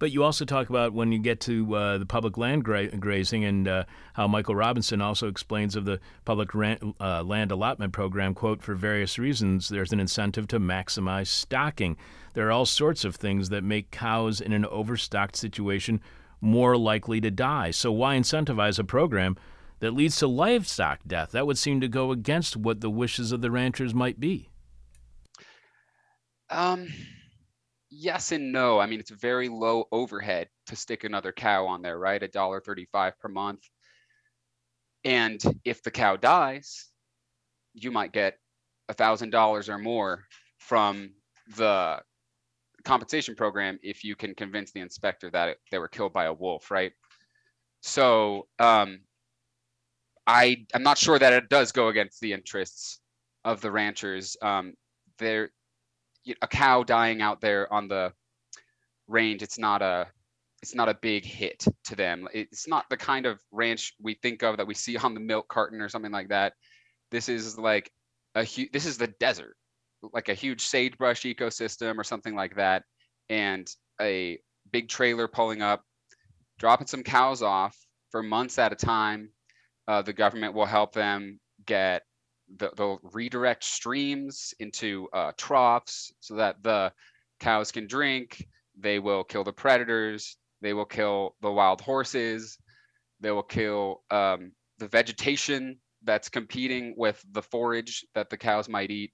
But 0.00 0.12
you 0.12 0.22
also 0.22 0.44
talk 0.44 0.68
about 0.68 0.92
when 0.92 1.10
you 1.10 1.18
get 1.18 1.40
to 1.40 1.74
uh, 1.74 1.98
the 1.98 2.06
public 2.06 2.36
land 2.36 2.64
gra- 2.64 2.96
grazing 2.96 3.44
and 3.44 3.66
uh, 3.66 3.84
how 4.14 4.28
Michael 4.28 4.54
Robinson 4.54 5.00
also 5.00 5.28
explains 5.28 5.76
of 5.76 5.84
the 5.84 6.00
public 6.24 6.50
uh, 6.54 7.22
land 7.22 7.50
allotment 7.50 7.92
program, 7.92 8.34
quote, 8.34 8.62
for 8.62 8.74
various 8.74 9.18
reasons, 9.18 9.68
there's 9.68 9.92
an 9.92 10.00
incentive 10.00 10.46
to 10.48 10.60
maximize 10.60 11.26
stocking. 11.26 11.96
There 12.34 12.46
are 12.46 12.52
all 12.52 12.66
sorts 12.66 13.04
of 13.04 13.16
things 13.16 13.48
that 13.48 13.64
make 13.64 13.90
cows 13.90 14.40
in 14.40 14.52
an 14.52 14.64
overstocked 14.66 15.36
situation 15.36 16.00
more 16.40 16.76
likely 16.76 17.20
to 17.20 17.30
die. 17.30 17.72
So 17.72 17.90
why 17.90 18.16
incentivize 18.16 18.78
a 18.78 18.84
program 18.84 19.36
that 19.80 19.92
leads 19.92 20.16
to 20.16 20.26
livestock 20.26 21.00
death. 21.06 21.32
That 21.32 21.46
would 21.46 21.58
seem 21.58 21.80
to 21.80 21.88
go 21.88 22.12
against 22.12 22.56
what 22.56 22.80
the 22.80 22.90
wishes 22.90 23.32
of 23.32 23.40
the 23.40 23.50
ranchers 23.50 23.94
might 23.94 24.18
be. 24.18 24.48
Um, 26.50 26.88
yes 27.90 28.32
and 28.32 28.52
no. 28.52 28.78
I 28.78 28.86
mean, 28.86 29.00
it's 29.00 29.10
very 29.10 29.48
low 29.48 29.84
overhead 29.92 30.48
to 30.66 30.76
stick 30.76 31.04
another 31.04 31.32
cow 31.32 31.66
on 31.66 31.82
there, 31.82 31.98
right? 31.98 32.22
A 32.22 32.28
dollar 32.28 32.60
thirty-five 32.60 33.18
per 33.18 33.28
month. 33.28 33.68
And 35.04 35.40
if 35.64 35.82
the 35.82 35.90
cow 35.90 36.16
dies, 36.16 36.86
you 37.74 37.90
might 37.90 38.12
get 38.12 38.38
a 38.88 38.94
thousand 38.94 39.30
dollars 39.30 39.68
or 39.68 39.78
more 39.78 40.24
from 40.58 41.10
the 41.56 42.00
compensation 42.84 43.34
program 43.34 43.78
if 43.82 44.04
you 44.04 44.16
can 44.16 44.34
convince 44.34 44.72
the 44.72 44.80
inspector 44.80 45.30
that 45.30 45.50
it, 45.50 45.58
they 45.70 45.78
were 45.78 45.88
killed 45.88 46.12
by 46.12 46.24
a 46.24 46.32
wolf, 46.32 46.70
right? 46.70 46.92
So 47.80 48.48
um, 48.58 49.00
I'm 50.28 50.82
not 50.82 50.98
sure 50.98 51.18
that 51.18 51.32
it 51.32 51.48
does 51.48 51.72
go 51.72 51.88
against 51.88 52.20
the 52.20 52.32
interests 52.32 53.00
of 53.44 53.60
the 53.62 53.70
ranchers. 53.70 54.36
Um, 54.42 54.74
there, 55.18 55.50
a 56.42 56.46
cow 56.46 56.82
dying 56.82 57.22
out 57.22 57.40
there 57.40 57.72
on 57.72 57.88
the 57.88 58.12
range, 59.06 59.42
it's 59.42 59.58
not 59.58 59.80
a 59.80 60.06
it's 60.62 60.74
not 60.74 60.88
a 60.88 60.98
big 61.00 61.24
hit 61.24 61.64
to 61.84 61.94
them. 61.94 62.28
It's 62.34 62.66
not 62.66 62.84
the 62.90 62.96
kind 62.96 63.26
of 63.26 63.40
ranch 63.52 63.94
we 64.02 64.14
think 64.14 64.42
of 64.42 64.56
that 64.56 64.66
we 64.66 64.74
see 64.74 64.96
on 65.04 65.14
the 65.14 65.20
milk 65.20 65.48
carton 65.48 65.80
or 65.80 65.88
something 65.88 66.12
like 66.12 66.28
that. 66.28 66.52
This 67.10 67.28
is 67.28 67.58
like 67.58 67.90
a 68.34 68.44
huge. 68.44 68.70
This 68.72 68.84
is 68.84 68.98
the 68.98 69.06
desert, 69.20 69.56
like 70.12 70.28
a 70.28 70.34
huge 70.34 70.60
sagebrush 70.60 71.22
ecosystem 71.22 71.96
or 71.96 72.04
something 72.04 72.34
like 72.34 72.56
that, 72.56 72.82
and 73.30 73.66
a 74.00 74.38
big 74.72 74.88
trailer 74.88 75.26
pulling 75.26 75.62
up, 75.62 75.82
dropping 76.58 76.86
some 76.86 77.02
cows 77.02 77.42
off 77.42 77.76
for 78.10 78.22
months 78.22 78.58
at 78.58 78.72
a 78.72 78.76
time. 78.76 79.30
Uh, 79.88 80.02
the 80.02 80.12
government 80.12 80.54
will 80.54 80.66
help 80.66 80.92
them 80.92 81.40
get 81.66 82.02
the, 82.58 82.70
they'll 82.76 83.00
redirect 83.12 83.64
streams 83.64 84.54
into 84.60 85.08
uh, 85.12 85.32
troughs 85.36 86.12
so 86.20 86.34
that 86.36 86.62
the 86.62 86.92
cows 87.40 87.72
can 87.72 87.86
drink. 87.86 88.46
They 88.78 88.98
will 88.98 89.24
kill 89.24 89.44
the 89.44 89.52
predators. 89.52 90.36
They 90.60 90.74
will 90.74 90.84
kill 90.84 91.36
the 91.40 91.50
wild 91.50 91.80
horses. 91.80 92.58
They 93.20 93.30
will 93.30 93.42
kill 93.42 94.02
um, 94.10 94.52
the 94.78 94.88
vegetation 94.88 95.78
that's 96.04 96.28
competing 96.28 96.94
with 96.96 97.24
the 97.32 97.42
forage 97.42 98.04
that 98.14 98.30
the 98.30 98.36
cows 98.36 98.68
might 98.68 98.90
eat. 98.90 99.12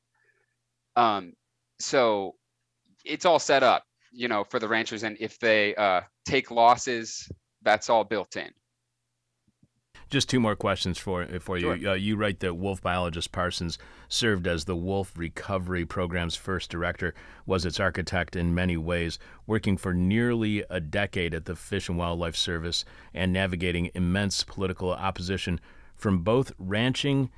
Um, 0.97 1.33
so 1.79 2.35
it's 3.05 3.25
all 3.25 3.39
set 3.39 3.63
up, 3.63 3.85
you 4.13 4.29
know, 4.29 4.45
for 4.45 4.59
the 4.59 4.69
ranchers. 4.69 5.03
And 5.03 5.17
if 5.21 5.39
they 5.39 5.75
uh, 5.77 6.03
take 6.27 6.51
losses, 6.51 7.29
that's 7.63 7.89
all 7.89 8.05
built 8.05 8.37
in. 8.37 8.51
Just 10.11 10.29
two 10.29 10.41
more 10.41 10.57
questions 10.57 10.99
for 10.99 11.27
for 11.41 11.57
you. 11.57 11.77
Sure. 11.77 11.91
Uh, 11.93 11.95
you 11.95 12.17
write 12.17 12.41
that 12.41 12.55
wolf 12.55 12.81
biologist 12.83 13.33
Parsons 13.33 13.79
served 14.09 14.47
as 14.47 14.65
the 14.65 14.77
Wolf 14.77 15.13
Recovery 15.17 15.85
Program's 15.85 16.37
first 16.37 16.71
director, 16.71 17.15
was 17.47 17.65
its 17.65 17.81
architect 17.81 18.37
in 18.37 18.55
many 18.55 18.77
ways, 18.77 19.19
working 19.47 19.77
for 19.77 19.95
nearly 19.95 20.65
a 20.71 20.81
decade 20.81 21.35
at 21.35 21.47
the 21.47 21.57
Fish 21.57 21.89
and 21.89 21.99
Wildlife 21.99 22.37
Service 22.37 22.85
and 23.13 23.33
navigating 23.33 23.91
immense 23.95 24.45
political 24.45 24.93
opposition 24.93 25.61
from 25.95 26.19
both 26.19 26.53
ranching 26.59 27.31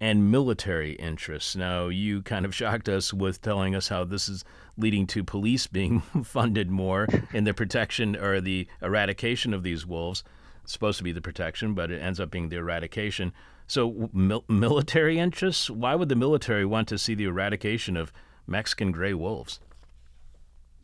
and 0.00 0.30
military 0.30 0.92
interests. 0.92 1.54
Now, 1.54 1.88
you 1.88 2.22
kind 2.22 2.46
of 2.46 2.54
shocked 2.54 2.88
us 2.88 3.12
with 3.12 3.42
telling 3.42 3.74
us 3.74 3.88
how 3.88 4.04
this 4.04 4.28
is 4.28 4.44
leading 4.78 5.06
to 5.08 5.22
police 5.22 5.66
being 5.66 6.00
funded 6.24 6.70
more 6.70 7.06
in 7.34 7.44
the 7.44 7.52
protection 7.52 8.16
or 8.16 8.40
the 8.40 8.66
eradication 8.80 9.52
of 9.52 9.62
these 9.62 9.86
wolves 9.86 10.24
supposed 10.64 10.98
to 10.98 11.04
be 11.04 11.12
the 11.12 11.20
protection, 11.20 11.74
but 11.74 11.90
it 11.90 12.00
ends 12.00 12.20
up 12.20 12.30
being 12.30 12.48
the 12.48 12.56
eradication. 12.56 13.32
So, 13.66 14.10
mil- 14.12 14.44
military 14.48 15.18
interests? 15.18 15.70
Why 15.70 15.94
would 15.94 16.08
the 16.08 16.16
military 16.16 16.64
want 16.64 16.88
to 16.88 16.98
see 16.98 17.14
the 17.14 17.24
eradication 17.24 17.96
of 17.96 18.12
Mexican 18.46 18.90
gray 18.92 19.14
wolves? 19.14 19.60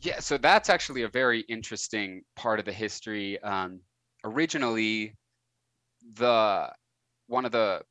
Yeah, 0.01 0.19
so 0.19 0.37
that's 0.37 0.69
actually 0.69 1.01
a 1.01 1.09
very 1.09 1.41
interesting 1.41 2.21
part 2.35 2.59
of 2.59 2.65
the 2.65 2.71
history. 2.71 3.41
Um, 3.41 3.81
originally, 4.23 5.15
the 6.13 6.71
one 7.27 7.45
of 7.45 7.51
the 7.51 7.81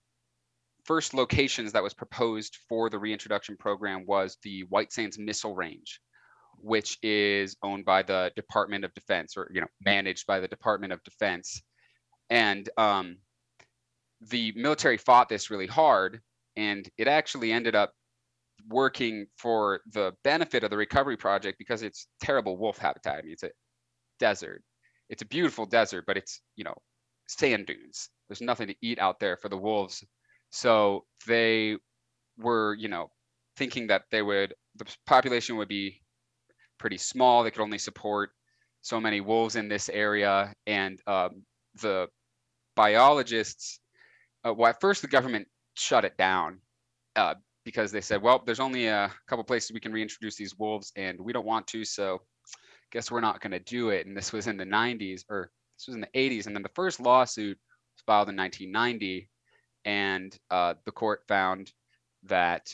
first 0.84 1.14
locations 1.14 1.72
that 1.72 1.82
was 1.82 1.93
proposed 1.93 2.59
for 2.68 2.89
the 2.89 2.99
reintroduction 2.99 3.57
program 3.57 4.07
was 4.07 4.39
the 4.43 4.62
White 4.70 4.93
Sands 4.93 5.18
Missile 5.18 5.55
Range, 5.55 6.01
which 6.59 6.97
is 7.03 7.57
owned 7.62 7.84
by 7.84 8.03
the 8.03 8.32
Department 8.37 8.84
of 8.84 8.95
Defense, 8.95 9.37
or 9.37 9.51
you 9.53 9.61
know, 9.61 9.66
managed 9.84 10.26
by 10.26 10.39
the 10.39 10.49
Department 10.49 10.93
of 10.93 11.03
Defense 11.03 11.61
and 12.31 12.68
um, 12.77 13.18
the 14.20 14.53
military 14.57 14.97
fought 14.97 15.29
this 15.29 15.51
really 15.51 15.66
hard 15.66 16.20
and 16.57 16.89
it 16.97 17.07
actually 17.07 17.53
ended 17.53 17.74
up 17.74 17.93
working 18.68 19.27
for 19.37 19.81
the 19.93 20.12
benefit 20.24 20.64
of 20.64 20.70
the 20.70 20.77
recovery 20.77 21.16
project 21.16 21.59
because 21.59 21.83
it's 21.83 22.09
terrible 22.20 22.57
wolf 22.57 22.79
habitat. 22.79 23.18
I 23.18 23.22
mean 23.22 23.33
it's 23.33 23.43
a 23.43 23.51
desert. 24.18 24.62
It's 25.09 25.22
a 25.22 25.27
beautiful 25.27 25.66
desert 25.66 26.05
but 26.07 26.16
it's 26.16 26.41
you 26.57 26.64
know 26.64 26.74
sand 27.29 27.66
dunes. 27.66 28.09
There's 28.29 28.41
nothing 28.41 28.68
to 28.68 28.74
eat 28.83 28.99
out 28.99 29.20
there 29.20 29.37
for 29.37 29.49
the 29.49 29.57
wolves. 29.57 30.05
So 30.51 31.05
they 31.27 31.77
were 32.39 32.74
you 32.74 32.89
know 32.89 33.11
thinking 33.57 33.87
that 33.89 34.03
they 34.11 34.22
would 34.22 34.55
the 34.77 34.87
population 35.07 35.57
would 35.57 35.68
be 35.68 36.01
pretty 36.79 36.99
small. 36.99 37.43
They 37.43 37.51
could 37.51 37.62
only 37.62 37.79
support 37.79 38.31
so 38.83 39.01
many 39.01 39.20
wolves 39.20 39.57
in 39.57 39.68
this 39.68 39.89
area. 39.89 40.55
And 40.66 41.01
um, 41.07 41.43
the 41.81 42.09
biologists, 42.74 43.81
uh, 44.47 44.53
well, 44.55 44.70
at 44.70 44.81
first 44.81 45.03
the 45.03 45.09
government 45.09 45.49
shut 45.74 46.05
it 46.05 46.16
down 46.16 46.61
uh, 47.16 47.35
because 47.64 47.93
they 47.93 48.01
said, 48.01 48.22
well, 48.22 48.43
there's 48.45 48.61
only 48.61 48.87
a 48.87 49.11
couple 49.27 49.45
places 49.45 49.72
we 49.72 49.81
can 49.81 49.93
reintroduce 49.93 50.37
these 50.37 50.59
wolves 50.59 50.93
and 50.97 51.20
we 51.20 51.33
don't 51.33 51.47
want 51.47 51.66
to, 51.68 51.85
so 51.85 52.20
guess 52.93 53.11
we're 53.11 53.20
not 53.20 53.41
going 53.41 53.53
to 53.53 53.59
do 53.61 53.91
it. 53.91 54.07
And 54.07 54.16
this 54.16 54.33
was 54.33 54.47
in 54.47 54.57
the 54.57 54.64
90s, 54.64 55.24
or 55.29 55.51
this 55.77 55.87
was 55.87 55.97
in 55.97 56.01
the 56.01 56.09
80s. 56.14 56.47
And 56.47 56.55
then 56.55 56.62
the 56.62 56.70
first 56.74 57.01
lawsuit 57.01 57.59
was 57.59 58.03
filed 58.07 58.29
in 58.29 58.37
1990, 58.37 59.29
and 59.85 60.37
uh, 60.51 60.74
the 60.85 60.93
court 60.93 61.22
found 61.29 61.72
that 62.24 62.72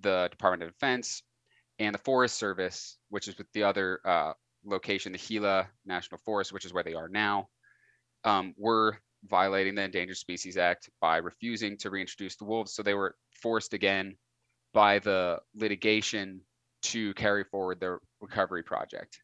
the 0.00 0.28
Department 0.30 0.62
of 0.62 0.74
Defense 0.74 1.22
and 1.78 1.94
the 1.94 1.98
Forest 1.98 2.36
Service, 2.36 2.98
which 3.10 3.28
is 3.28 3.36
with 3.38 3.46
the 3.52 3.62
other 3.62 4.00
uh, 4.04 4.32
location, 4.64 5.12
the 5.12 5.18
Gila 5.18 5.68
National 5.84 6.18
Forest, 6.24 6.52
which 6.52 6.64
is 6.64 6.72
where 6.72 6.84
they 6.84 6.94
are 6.94 7.08
now, 7.08 7.48
um, 8.24 8.54
were 8.56 8.98
violating 9.28 9.74
the 9.74 9.82
Endangered 9.82 10.16
Species 10.16 10.56
Act 10.56 10.90
by 11.00 11.18
refusing 11.18 11.76
to 11.78 11.90
reintroduce 11.90 12.36
the 12.36 12.44
wolves. 12.44 12.72
So 12.72 12.82
they 12.82 12.94
were 12.94 13.16
forced 13.40 13.74
again 13.74 14.16
by 14.72 14.98
the 14.98 15.38
litigation 15.54 16.40
to 16.82 17.14
carry 17.14 17.44
forward 17.44 17.80
their 17.80 18.00
recovery 18.20 18.62
project. 18.62 19.20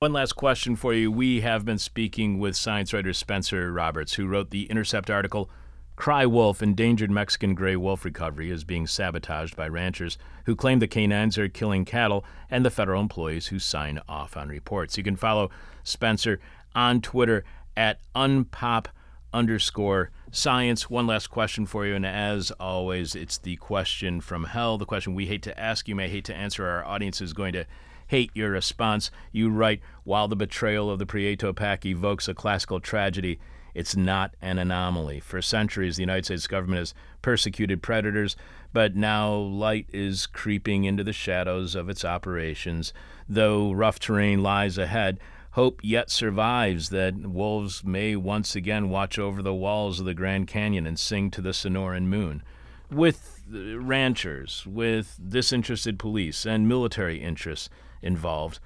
One 0.00 0.12
last 0.12 0.34
question 0.34 0.76
for 0.76 0.92
you. 0.92 1.10
We 1.10 1.40
have 1.40 1.64
been 1.64 1.78
speaking 1.78 2.38
with 2.38 2.56
science 2.56 2.92
writer 2.92 3.14
Spencer 3.14 3.72
Roberts, 3.72 4.14
who 4.14 4.26
wrote 4.26 4.50
the 4.50 4.64
Intercept 4.64 5.08
article 5.08 5.50
Cry 5.96 6.26
Wolf 6.26 6.60
Endangered 6.60 7.10
Mexican 7.10 7.54
Gray 7.54 7.76
Wolf 7.76 8.04
Recovery 8.04 8.50
is 8.50 8.64
being 8.64 8.86
sabotaged 8.86 9.56
by 9.56 9.68
ranchers 9.68 10.18
who 10.44 10.56
claim 10.56 10.80
the 10.80 10.88
canines 10.88 11.38
are 11.38 11.48
killing 11.48 11.84
cattle 11.84 12.24
and 12.50 12.64
the 12.64 12.70
federal 12.70 13.00
employees 13.00 13.46
who 13.46 13.60
sign 13.60 14.00
off 14.08 14.36
on 14.36 14.48
reports. 14.48 14.98
You 14.98 15.04
can 15.04 15.14
follow 15.14 15.50
Spencer 15.84 16.40
on 16.74 17.00
Twitter 17.00 17.44
at 17.76 18.00
unpop 18.14 18.86
underscore 19.32 20.10
science. 20.30 20.88
One 20.88 21.06
last 21.06 21.28
question 21.28 21.66
for 21.66 21.86
you, 21.86 21.94
and 21.94 22.06
as 22.06 22.50
always, 22.52 23.14
it's 23.14 23.38
the 23.38 23.56
question 23.56 24.20
from 24.20 24.44
hell, 24.44 24.78
the 24.78 24.86
question 24.86 25.14
we 25.14 25.26
hate 25.26 25.42
to 25.42 25.58
ask, 25.58 25.88
you 25.88 25.94
may 25.94 26.08
hate 26.08 26.24
to 26.26 26.34
answer. 26.34 26.66
Our 26.66 26.84
audience 26.84 27.20
is 27.20 27.32
going 27.32 27.52
to 27.54 27.66
hate 28.06 28.30
your 28.34 28.50
response. 28.50 29.10
You 29.32 29.50
write, 29.50 29.80
while 30.04 30.28
the 30.28 30.36
betrayal 30.36 30.90
of 30.90 30.98
the 30.98 31.06
Prieto 31.06 31.54
Pack 31.54 31.86
evokes 31.86 32.28
a 32.28 32.34
classical 32.34 32.80
tragedy, 32.80 33.38
it's 33.74 33.96
not 33.96 34.34
an 34.40 34.58
anomaly. 34.58 35.20
For 35.20 35.42
centuries, 35.42 35.96
the 35.96 36.02
United 36.02 36.26
States 36.26 36.46
government 36.46 36.78
has 36.78 36.94
persecuted 37.22 37.82
predators, 37.82 38.36
but 38.72 38.94
now 38.94 39.34
light 39.34 39.88
is 39.92 40.26
creeping 40.26 40.84
into 40.84 41.02
the 41.02 41.12
shadows 41.12 41.74
of 41.74 41.88
its 41.88 42.04
operations. 42.04 42.92
Though 43.28 43.72
rough 43.72 43.98
terrain 43.98 44.42
lies 44.42 44.78
ahead, 44.78 45.18
Hope 45.54 45.78
yet 45.84 46.10
survives 46.10 46.88
that 46.88 47.14
wolves 47.14 47.84
may 47.84 48.16
once 48.16 48.56
again 48.56 48.88
watch 48.88 49.20
over 49.20 49.40
the 49.40 49.54
walls 49.54 50.00
of 50.00 50.04
the 50.04 50.12
Grand 50.12 50.48
Canyon 50.48 50.84
and 50.84 50.98
sing 50.98 51.30
to 51.30 51.40
the 51.40 51.52
Sonoran 51.52 52.06
moon. 52.06 52.42
With 52.90 53.40
ranchers, 53.48 54.66
with 54.66 55.20
disinterested 55.28 55.96
police, 55.96 56.44
and 56.44 56.66
military 56.66 57.22
interests 57.22 57.70
involved, 58.02 58.58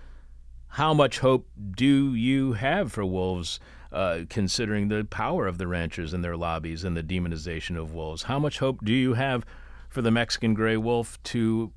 how 0.68 0.94
much 0.94 1.18
hope 1.18 1.50
do 1.76 2.14
you 2.14 2.54
have 2.54 2.90
for 2.90 3.04
wolves, 3.04 3.60
uh, 3.92 4.20
considering 4.30 4.88
the 4.88 5.04
power 5.04 5.46
of 5.46 5.58
the 5.58 5.66
ranchers 5.66 6.14
and 6.14 6.24
their 6.24 6.38
lobbies 6.38 6.84
and 6.84 6.96
the 6.96 7.02
demonization 7.02 7.76
of 7.76 7.92
wolves? 7.92 8.22
How 8.22 8.38
much 8.38 8.60
hope 8.60 8.82
do 8.82 8.94
you 8.94 9.12
have 9.12 9.44
for 9.90 10.00
the 10.00 10.10
Mexican 10.10 10.54
gray 10.54 10.78
wolf 10.78 11.22
to 11.24 11.70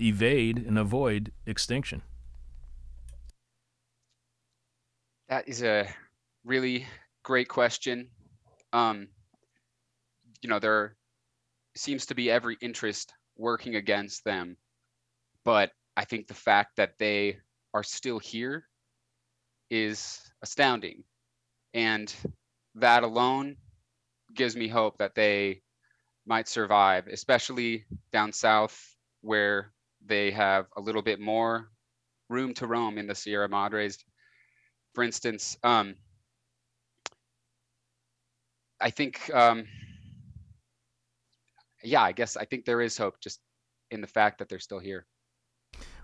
evade 0.00 0.56
and 0.56 0.78
avoid 0.78 1.32
extinction? 1.44 2.00
That 5.34 5.48
is 5.48 5.64
a 5.64 5.92
really 6.44 6.86
great 7.24 7.48
question. 7.48 8.08
Um, 8.72 9.08
you 10.42 10.48
know, 10.48 10.60
there 10.60 10.94
seems 11.74 12.06
to 12.06 12.14
be 12.14 12.30
every 12.30 12.56
interest 12.60 13.12
working 13.36 13.74
against 13.74 14.22
them, 14.22 14.56
but 15.44 15.72
I 15.96 16.04
think 16.04 16.28
the 16.28 16.34
fact 16.34 16.76
that 16.76 17.00
they 17.00 17.38
are 17.74 17.82
still 17.82 18.20
here 18.20 18.68
is 19.70 20.22
astounding. 20.40 21.02
And 21.72 22.14
that 22.76 23.02
alone 23.02 23.56
gives 24.32 24.54
me 24.54 24.68
hope 24.68 24.98
that 24.98 25.16
they 25.16 25.62
might 26.26 26.46
survive, 26.46 27.08
especially 27.08 27.86
down 28.12 28.32
south 28.32 28.80
where 29.22 29.72
they 30.06 30.30
have 30.30 30.66
a 30.76 30.80
little 30.80 31.02
bit 31.02 31.18
more 31.18 31.72
room 32.28 32.54
to 32.54 32.68
roam 32.68 32.98
in 32.98 33.08
the 33.08 33.16
Sierra 33.16 33.48
Madres 33.48 33.98
for 34.94 35.02
instance, 35.02 35.58
um, 35.62 35.96
I 38.80 38.90
think, 38.90 39.30
um, 39.34 39.66
yeah, 41.82 42.02
I 42.02 42.12
guess 42.12 42.36
I 42.36 42.44
think 42.44 42.64
there 42.64 42.80
is 42.80 42.96
hope 42.96 43.20
just 43.20 43.40
in 43.90 44.00
the 44.00 44.06
fact 44.06 44.38
that 44.38 44.48
they're 44.48 44.58
still 44.58 44.78
here. 44.78 45.06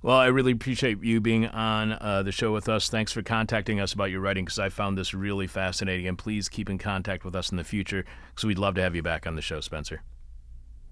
Well, 0.02 0.16
I 0.16 0.26
really 0.26 0.52
appreciate 0.52 1.02
you 1.02 1.20
being 1.20 1.46
on 1.46 1.92
uh, 1.92 2.22
the 2.22 2.32
show 2.32 2.52
with 2.52 2.68
us. 2.68 2.88
Thanks 2.88 3.12
for 3.12 3.22
contacting 3.22 3.80
us 3.80 3.92
about 3.92 4.10
your 4.10 4.20
writing 4.20 4.46
because 4.46 4.58
I 4.58 4.70
found 4.70 4.96
this 4.96 5.12
really 5.12 5.46
fascinating. 5.46 6.06
And 6.06 6.16
please 6.16 6.48
keep 6.48 6.70
in 6.70 6.78
contact 6.78 7.24
with 7.24 7.36
us 7.36 7.50
in 7.50 7.58
the 7.58 7.64
future 7.64 8.04
because 8.30 8.44
we'd 8.44 8.58
love 8.58 8.74
to 8.76 8.82
have 8.82 8.96
you 8.96 9.02
back 9.02 9.26
on 9.26 9.36
the 9.36 9.42
show, 9.42 9.60
Spencer. 9.60 10.02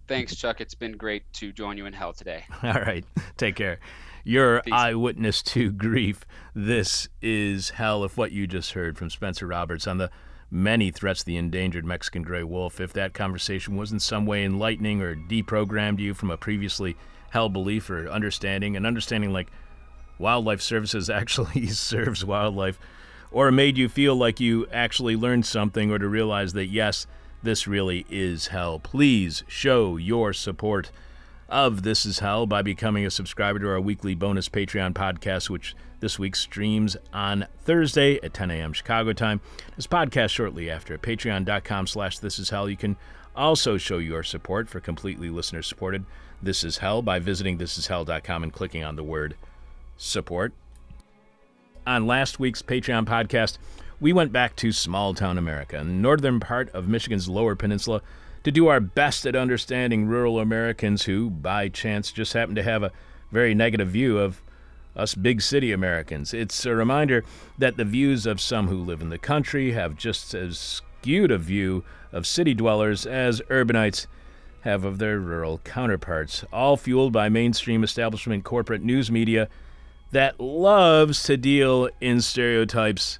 Thanks, 0.08 0.34
Chuck. 0.34 0.60
It's 0.60 0.74
been 0.74 0.96
great 0.96 1.30
to 1.34 1.52
join 1.52 1.76
you 1.76 1.86
in 1.86 1.92
hell 1.92 2.12
today. 2.12 2.44
All 2.62 2.72
right. 2.72 3.04
Take 3.36 3.56
care. 3.56 3.78
Your 4.24 4.62
Peace. 4.62 4.72
eyewitness 4.74 5.42
to 5.42 5.70
grief. 5.70 6.24
This 6.54 7.08
is 7.22 7.70
hell 7.70 8.04
if 8.04 8.16
what 8.16 8.32
you 8.32 8.46
just 8.46 8.72
heard 8.72 8.98
from 8.98 9.10
Spencer 9.10 9.46
Roberts 9.46 9.86
on 9.86 9.98
the 9.98 10.10
many 10.50 10.90
threats 10.90 11.20
to 11.20 11.26
the 11.26 11.36
endangered 11.36 11.84
Mexican 11.84 12.22
gray 12.22 12.42
wolf. 12.42 12.80
If 12.80 12.92
that 12.94 13.14
conversation 13.14 13.76
was 13.76 13.92
in 13.92 14.00
some 14.00 14.26
way 14.26 14.44
enlightening 14.44 15.02
or 15.02 15.14
deprogrammed 15.14 15.98
you 15.98 16.14
from 16.14 16.30
a 16.30 16.36
previously 16.36 16.96
held 17.30 17.52
belief 17.52 17.90
or 17.90 18.08
understanding, 18.08 18.76
and 18.76 18.86
understanding 18.86 19.32
like 19.32 19.48
wildlife 20.18 20.62
services 20.62 21.10
actually 21.10 21.66
serves 21.68 22.24
wildlife, 22.24 22.78
or 23.30 23.52
made 23.52 23.76
you 23.76 23.88
feel 23.88 24.16
like 24.16 24.40
you 24.40 24.66
actually 24.72 25.16
learned 25.16 25.44
something 25.44 25.90
or 25.90 25.98
to 25.98 26.08
realize 26.08 26.54
that 26.54 26.66
yes, 26.66 27.06
this 27.42 27.66
really 27.66 28.04
is 28.10 28.48
hell, 28.48 28.78
please 28.78 29.44
show 29.46 29.96
your 29.96 30.32
support 30.32 30.90
of 31.48 31.82
This 31.82 32.04
Is 32.04 32.18
Hell 32.18 32.46
by 32.46 32.62
becoming 32.62 33.06
a 33.06 33.10
subscriber 33.10 33.58
to 33.58 33.68
our 33.68 33.80
weekly 33.80 34.14
bonus 34.14 34.48
Patreon 34.48 34.92
podcast, 34.92 35.48
which 35.48 35.74
this 36.00 36.18
week 36.18 36.36
streams 36.36 36.96
on 37.12 37.46
Thursday 37.64 38.20
at 38.22 38.34
10 38.34 38.50
a.m. 38.50 38.72
Chicago 38.72 39.12
time. 39.12 39.40
This 39.76 39.86
podcast 39.86 40.30
shortly 40.30 40.70
after 40.70 40.94
at 40.94 41.02
patreon.com 41.02 41.86
slash 41.86 42.18
This 42.18 42.38
Is 42.38 42.50
Hell. 42.50 42.68
You 42.68 42.76
can 42.76 42.96
also 43.34 43.76
show 43.78 43.98
your 43.98 44.22
support 44.22 44.68
for 44.68 44.80
completely 44.80 45.30
listener 45.30 45.62
supported 45.62 46.04
This 46.42 46.64
Is 46.64 46.78
Hell 46.78 47.02
by 47.02 47.18
visiting 47.18 47.58
thisishell.com 47.58 48.42
and 48.42 48.52
clicking 48.52 48.84
on 48.84 48.96
the 48.96 49.04
word 49.04 49.36
support. 49.96 50.52
On 51.86 52.06
last 52.06 52.38
week's 52.38 52.62
Patreon 52.62 53.06
podcast, 53.06 53.58
we 54.00 54.12
went 54.12 54.32
back 54.32 54.54
to 54.56 54.70
small 54.70 55.14
town 55.14 55.38
America, 55.38 55.76
the 55.78 55.84
northern 55.84 56.38
part 56.38 56.70
of 56.70 56.88
Michigan's 56.88 57.28
lower 57.28 57.56
peninsula, 57.56 58.00
to 58.44 58.52
do 58.52 58.68
our 58.68 58.80
best 58.80 59.26
at 59.26 59.34
understanding 59.34 60.06
rural 60.06 60.38
Americans 60.38 61.04
who, 61.04 61.28
by 61.28 61.68
chance, 61.68 62.12
just 62.12 62.32
happen 62.32 62.54
to 62.54 62.62
have 62.62 62.82
a 62.82 62.92
very 63.32 63.54
negative 63.54 63.88
view 63.88 64.18
of 64.18 64.40
us 64.94 65.14
big 65.14 65.42
city 65.42 65.72
Americans. 65.72 66.32
It's 66.32 66.64
a 66.64 66.74
reminder 66.74 67.24
that 67.58 67.76
the 67.76 67.84
views 67.84 68.26
of 68.26 68.40
some 68.40 68.68
who 68.68 68.82
live 68.82 69.00
in 69.00 69.10
the 69.10 69.18
country 69.18 69.72
have 69.72 69.96
just 69.96 70.34
as 70.34 70.58
skewed 70.58 71.30
a 71.30 71.38
view 71.38 71.84
of 72.12 72.26
city 72.26 72.54
dwellers 72.54 73.06
as 73.06 73.40
urbanites 73.42 74.06
have 74.62 74.84
of 74.84 74.98
their 74.98 75.18
rural 75.20 75.58
counterparts, 75.58 76.44
all 76.52 76.76
fueled 76.76 77.12
by 77.12 77.28
mainstream 77.28 77.84
establishment 77.84 78.44
corporate 78.44 78.82
news 78.82 79.10
media 79.10 79.48
that 80.10 80.40
loves 80.40 81.22
to 81.24 81.36
deal 81.36 81.88
in 82.00 82.20
stereotypes 82.20 83.18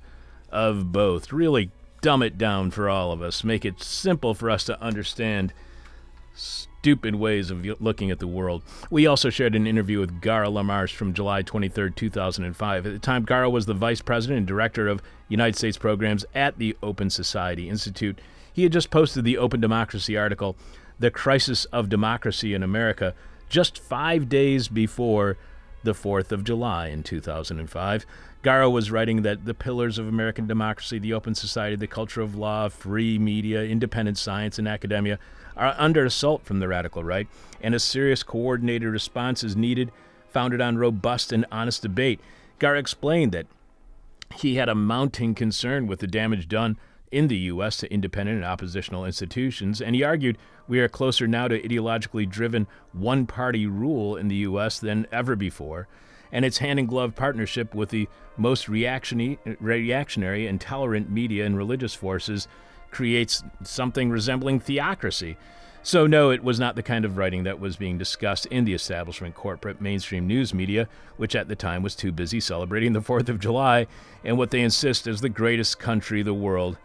of 0.50 0.92
both. 0.92 1.32
Really 1.32 1.70
dumb 2.00 2.22
it 2.22 2.38
down 2.38 2.70
for 2.70 2.88
all 2.88 3.12
of 3.12 3.22
us, 3.22 3.44
make 3.44 3.64
it 3.64 3.82
simple 3.82 4.34
for 4.34 4.50
us 4.50 4.64
to 4.64 4.80
understand 4.80 5.52
stupid 6.34 7.16
ways 7.16 7.50
of 7.50 7.66
looking 7.80 8.10
at 8.10 8.20
the 8.20 8.26
world. 8.26 8.62
We 8.90 9.06
also 9.06 9.30
shared 9.30 9.56
an 9.56 9.66
interview 9.66 9.98
with 9.98 10.20
Gara 10.20 10.48
LaMarche 10.48 10.94
from 10.94 11.12
July 11.12 11.42
23, 11.42 11.92
2005. 11.92 12.86
At 12.86 12.92
the 12.92 12.98
time, 12.98 13.24
Gara 13.24 13.50
was 13.50 13.66
the 13.66 13.74
vice 13.74 14.00
president 14.00 14.38
and 14.38 14.46
director 14.46 14.86
of 14.86 15.02
United 15.28 15.56
States 15.56 15.76
programs 15.76 16.24
at 16.34 16.58
the 16.58 16.76
Open 16.82 17.10
Society 17.10 17.68
Institute. 17.68 18.20
He 18.52 18.62
had 18.62 18.72
just 18.72 18.90
posted 18.90 19.24
the 19.24 19.38
Open 19.38 19.60
Democracy 19.60 20.16
article, 20.16 20.56
The 20.98 21.10
Crisis 21.10 21.64
of 21.66 21.88
Democracy 21.88 22.54
in 22.54 22.62
America, 22.62 23.14
just 23.48 23.78
five 23.78 24.28
days 24.28 24.68
before 24.68 25.36
the 25.82 25.92
4th 25.92 26.32
of 26.32 26.44
July 26.44 26.88
in 26.88 27.02
2005. 27.02 28.06
Gara 28.48 28.70
was 28.70 28.90
writing 28.90 29.20
that 29.20 29.44
the 29.44 29.52
pillars 29.52 29.98
of 29.98 30.08
American 30.08 30.46
democracy, 30.46 30.98
the 30.98 31.12
open 31.12 31.34
society, 31.34 31.76
the 31.76 31.86
culture 31.86 32.22
of 32.22 32.34
law, 32.34 32.70
free 32.70 33.18
media, 33.18 33.62
independent 33.62 34.16
science, 34.16 34.58
and 34.58 34.66
academia 34.66 35.18
are 35.54 35.74
under 35.76 36.06
assault 36.06 36.46
from 36.46 36.58
the 36.58 36.66
radical 36.66 37.04
right, 37.04 37.28
and 37.60 37.74
a 37.74 37.78
serious 37.78 38.22
coordinated 38.22 38.88
response 38.88 39.44
is 39.44 39.54
needed, 39.54 39.92
founded 40.30 40.62
on 40.62 40.78
robust 40.78 41.30
and 41.30 41.44
honest 41.52 41.82
debate. 41.82 42.20
Gara 42.58 42.78
explained 42.78 43.32
that 43.32 43.44
he 44.36 44.54
had 44.54 44.70
a 44.70 44.74
mounting 44.74 45.34
concern 45.34 45.86
with 45.86 46.00
the 46.00 46.06
damage 46.06 46.48
done 46.48 46.78
in 47.12 47.28
the 47.28 47.36
U.S. 47.52 47.76
to 47.76 47.92
independent 47.92 48.36
and 48.36 48.46
oppositional 48.46 49.04
institutions, 49.04 49.78
and 49.78 49.94
he 49.94 50.02
argued 50.02 50.38
we 50.66 50.80
are 50.80 50.88
closer 50.88 51.26
now 51.26 51.48
to 51.48 51.60
ideologically 51.60 52.26
driven 52.26 52.66
one 52.94 53.26
party 53.26 53.66
rule 53.66 54.16
in 54.16 54.28
the 54.28 54.36
U.S. 54.36 54.78
than 54.78 55.06
ever 55.12 55.36
before 55.36 55.86
and 56.32 56.44
its 56.44 56.58
hand 56.58 56.78
in 56.78 56.86
glove 56.86 57.14
partnership 57.14 57.74
with 57.74 57.90
the 57.90 58.08
most 58.36 58.68
reactionary, 58.68 59.38
reactionary 59.60 60.46
and 60.46 60.60
tolerant 60.60 61.10
media 61.10 61.44
and 61.44 61.56
religious 61.56 61.94
forces 61.94 62.48
creates 62.90 63.42
something 63.62 64.10
resembling 64.10 64.60
theocracy. 64.60 65.36
So, 65.82 66.06
no, 66.06 66.30
it 66.30 66.42
was 66.42 66.58
not 66.58 66.76
the 66.76 66.82
kind 66.82 67.04
of 67.04 67.16
writing 67.16 67.44
that 67.44 67.60
was 67.60 67.76
being 67.76 67.98
discussed 67.98 68.46
in 68.46 68.64
the 68.64 68.74
establishment 68.74 69.34
corporate 69.34 69.80
mainstream 69.80 70.26
news 70.26 70.52
media, 70.52 70.88
which 71.16 71.36
at 71.36 71.48
the 71.48 71.56
time 71.56 71.82
was 71.82 71.94
too 71.94 72.12
busy 72.12 72.40
celebrating 72.40 72.92
the 72.92 73.00
4th 73.00 73.28
of 73.28 73.40
July 73.40 73.86
and 74.24 74.36
what 74.36 74.50
they 74.50 74.60
insist 74.60 75.06
is 75.06 75.20
the 75.20 75.28
greatest 75.28 75.78
country 75.78 76.22
the 76.22 76.34
world 76.34 76.78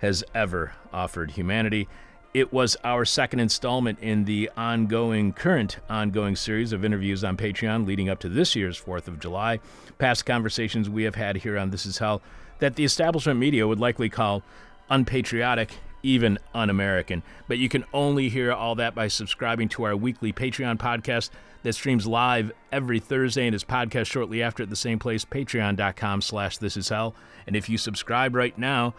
has 0.00 0.22
ever 0.34 0.72
offered 0.92 1.32
humanity. 1.32 1.88
It 2.34 2.52
was 2.52 2.76
our 2.82 3.04
second 3.04 3.38
installment 3.38 4.00
in 4.00 4.24
the 4.24 4.50
ongoing, 4.56 5.32
current 5.32 5.78
ongoing 5.88 6.34
series 6.34 6.72
of 6.72 6.84
interviews 6.84 7.22
on 7.22 7.36
Patreon 7.36 7.86
leading 7.86 8.08
up 8.08 8.18
to 8.18 8.28
this 8.28 8.56
year's 8.56 8.80
4th 8.80 9.06
of 9.06 9.20
July. 9.20 9.60
Past 9.98 10.26
conversations 10.26 10.90
we 10.90 11.04
have 11.04 11.14
had 11.14 11.36
here 11.36 11.56
on 11.56 11.70
This 11.70 11.86
Is 11.86 11.98
Hell 11.98 12.20
that 12.58 12.74
the 12.74 12.84
establishment 12.84 13.38
media 13.38 13.68
would 13.68 13.78
likely 13.78 14.08
call 14.08 14.42
unpatriotic, 14.90 15.74
even 16.02 16.40
un 16.52 16.70
American. 16.70 17.22
But 17.46 17.58
you 17.58 17.68
can 17.68 17.84
only 17.94 18.28
hear 18.28 18.52
all 18.52 18.74
that 18.74 18.96
by 18.96 19.06
subscribing 19.06 19.68
to 19.68 19.84
our 19.84 19.94
weekly 19.94 20.32
Patreon 20.32 20.78
podcast 20.78 21.30
that 21.62 21.74
streams 21.74 22.04
live 22.04 22.50
every 22.72 22.98
Thursday 22.98 23.46
and 23.46 23.54
is 23.54 23.62
podcast 23.62 24.06
shortly 24.06 24.42
after 24.42 24.64
at 24.64 24.70
the 24.70 24.76
same 24.76 24.98
place, 24.98 25.24
patreon.com 25.24 26.20
slash 26.20 26.58
this 26.58 26.76
is 26.76 26.88
hell. 26.88 27.14
And 27.46 27.54
if 27.54 27.68
you 27.68 27.78
subscribe 27.78 28.34
right 28.34 28.58
now, 28.58 28.92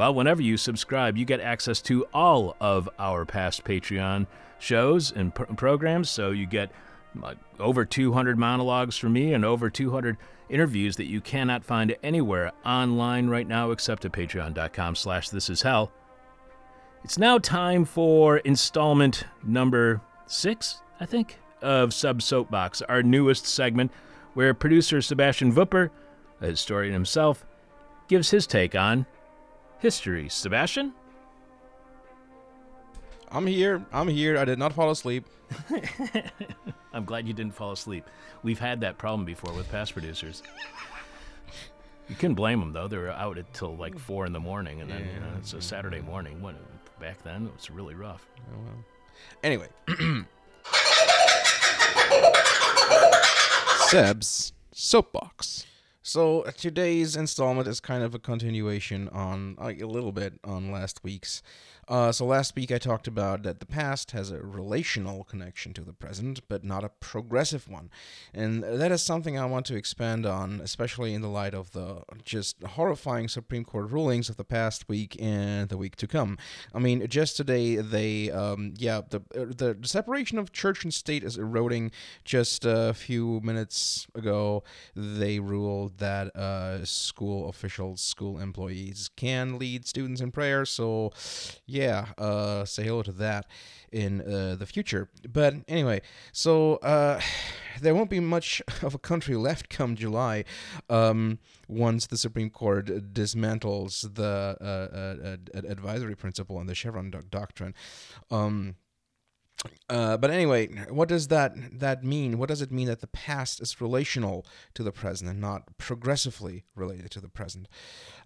well, 0.00 0.14
whenever 0.14 0.40
you 0.40 0.56
subscribe, 0.56 1.18
you 1.18 1.26
get 1.26 1.40
access 1.40 1.82
to 1.82 2.06
all 2.14 2.56
of 2.58 2.88
our 2.98 3.26
past 3.26 3.64
Patreon 3.64 4.26
shows 4.58 5.12
and 5.12 5.34
pr- 5.34 5.42
programs. 5.42 6.08
So 6.08 6.30
you 6.30 6.46
get 6.46 6.70
uh, 7.22 7.34
over 7.58 7.84
200 7.84 8.38
monologues 8.38 8.96
from 8.96 9.12
me 9.12 9.34
and 9.34 9.44
over 9.44 9.68
200 9.68 10.16
interviews 10.48 10.96
that 10.96 11.04
you 11.04 11.20
cannot 11.20 11.66
find 11.66 11.94
anywhere 12.02 12.50
online 12.64 13.28
right 13.28 13.46
now 13.46 13.72
except 13.72 14.06
at 14.06 14.12
patreon.com 14.12 14.94
slash 14.94 15.28
this 15.28 15.50
is 15.50 15.60
hell. 15.60 15.92
It's 17.04 17.18
now 17.18 17.36
time 17.36 17.84
for 17.84 18.38
installment 18.38 19.24
number 19.44 20.00
six, 20.26 20.80
I 20.98 21.04
think, 21.04 21.40
of 21.60 21.92
Sub 21.92 22.22
Soapbox, 22.22 22.80
our 22.80 23.02
newest 23.02 23.44
segment 23.44 23.92
where 24.32 24.54
producer 24.54 25.02
Sebastian 25.02 25.52
Wupper, 25.52 25.90
a 26.40 26.46
historian 26.46 26.94
himself, 26.94 27.44
gives 28.08 28.30
his 28.30 28.46
take 28.46 28.74
on 28.74 29.04
history. 29.80 30.28
Sebastian? 30.28 30.92
I'm 33.32 33.46
here. 33.46 33.84
I'm 33.92 34.08
here. 34.08 34.38
I 34.38 34.44
did 34.44 34.58
not 34.58 34.72
fall 34.72 34.90
asleep. 34.90 35.24
I'm 36.92 37.04
glad 37.04 37.26
you 37.26 37.34
didn't 37.34 37.54
fall 37.54 37.72
asleep. 37.72 38.04
We've 38.42 38.58
had 38.58 38.80
that 38.80 38.98
problem 38.98 39.24
before 39.24 39.52
with 39.52 39.70
past 39.70 39.92
producers. 39.92 40.42
You 42.08 42.16
can't 42.16 42.34
blame 42.34 42.58
them 42.58 42.72
though; 42.72 42.88
they 42.88 42.98
were 42.98 43.10
out 43.10 43.38
until 43.38 43.76
like 43.76 43.96
four 43.96 44.26
in 44.26 44.32
the 44.32 44.40
morning, 44.40 44.80
and 44.80 44.90
then 44.90 45.08
you 45.14 45.20
know 45.20 45.30
it's 45.38 45.52
a 45.52 45.62
Saturday 45.62 46.00
morning. 46.00 46.42
When 46.42 46.56
back 46.98 47.22
then 47.22 47.46
it 47.46 47.54
was 47.54 47.70
really 47.70 47.94
rough. 47.94 48.26
Oh, 48.52 48.58
well. 48.64 48.84
Anyway, 49.44 49.68
Seb's 53.88 54.52
soapbox. 54.72 55.66
So 56.02 56.44
today's 56.56 57.14
installment 57.14 57.68
is 57.68 57.78
kind 57.78 58.02
of 58.02 58.14
a 58.14 58.18
continuation 58.18 59.08
on 59.10 59.56
a 59.60 59.86
little 59.86 60.12
bit 60.12 60.34
on 60.44 60.72
last 60.72 61.04
week's. 61.04 61.42
Uh, 61.90 62.12
so 62.12 62.24
last 62.24 62.54
week 62.54 62.70
I 62.70 62.78
talked 62.78 63.08
about 63.08 63.42
that 63.42 63.58
the 63.58 63.66
past 63.66 64.12
has 64.12 64.30
a 64.30 64.40
relational 64.40 65.24
connection 65.24 65.72
to 65.72 65.80
the 65.80 65.92
present, 65.92 66.40
but 66.48 66.62
not 66.62 66.84
a 66.84 66.88
progressive 66.88 67.68
one, 67.68 67.90
and 68.32 68.62
that 68.62 68.92
is 68.92 69.02
something 69.02 69.36
I 69.36 69.46
want 69.46 69.66
to 69.66 69.74
expand 69.74 70.24
on, 70.24 70.60
especially 70.60 71.14
in 71.14 71.20
the 71.20 71.28
light 71.28 71.52
of 71.52 71.72
the 71.72 72.02
just 72.22 72.62
horrifying 72.62 73.26
Supreme 73.26 73.64
Court 73.64 73.90
rulings 73.90 74.28
of 74.28 74.36
the 74.36 74.44
past 74.44 74.88
week 74.88 75.16
and 75.20 75.68
the 75.68 75.76
week 75.76 75.96
to 75.96 76.06
come. 76.06 76.38
I 76.72 76.78
mean, 76.78 77.04
just 77.08 77.36
today 77.36 77.74
they, 77.76 78.30
um, 78.30 78.74
yeah, 78.76 79.00
the 79.10 79.22
the 79.32 79.76
separation 79.82 80.38
of 80.38 80.52
church 80.52 80.84
and 80.84 80.94
state 80.94 81.24
is 81.24 81.36
eroding. 81.36 81.90
Just 82.24 82.64
a 82.64 82.94
few 82.94 83.40
minutes 83.40 84.06
ago, 84.14 84.62
they 84.94 85.40
ruled 85.40 85.98
that 85.98 86.36
uh, 86.36 86.84
school 86.84 87.48
officials, 87.48 88.00
school 88.00 88.38
employees 88.38 89.10
can 89.16 89.58
lead 89.58 89.88
students 89.88 90.20
in 90.20 90.30
prayer. 90.30 90.64
So, 90.64 91.10
yeah, 91.66 91.79
uh, 91.86 92.64
say 92.64 92.84
hello 92.84 93.02
to 93.02 93.12
that 93.12 93.46
in 93.92 94.20
uh, 94.20 94.56
the 94.58 94.66
future. 94.66 95.08
But 95.28 95.54
anyway, 95.68 96.02
so 96.32 96.76
uh, 96.76 97.20
there 97.80 97.94
won't 97.94 98.10
be 98.10 98.20
much 98.20 98.62
of 98.82 98.94
a 98.94 98.98
country 98.98 99.36
left 99.36 99.68
come 99.68 99.96
July 99.96 100.44
um, 100.88 101.38
once 101.68 102.06
the 102.06 102.16
Supreme 102.16 102.50
Court 102.50 102.86
dismantles 103.12 104.14
the 104.14 104.56
uh, 104.60 105.64
uh, 105.64 105.68
advisory 105.68 106.16
principle 106.16 106.58
and 106.58 106.68
the 106.68 106.74
Chevron 106.74 107.12
doctrine. 107.30 107.74
Um, 108.30 108.76
uh, 109.88 110.16
but 110.16 110.30
anyway, 110.30 110.68
what 110.88 111.08
does 111.08 111.28
that 111.28 111.52
that 111.80 112.02
mean? 112.02 112.38
What 112.38 112.48
does 112.48 112.62
it 112.62 112.72
mean 112.72 112.86
that 112.86 113.00
the 113.00 113.06
past 113.06 113.60
is 113.60 113.80
relational 113.80 114.46
to 114.74 114.82
the 114.82 114.92
present 114.92 115.28
and 115.28 115.40
not 115.40 115.76
progressively 115.76 116.64
related 116.74 117.10
to 117.12 117.20
the 117.20 117.28
present? 117.28 117.68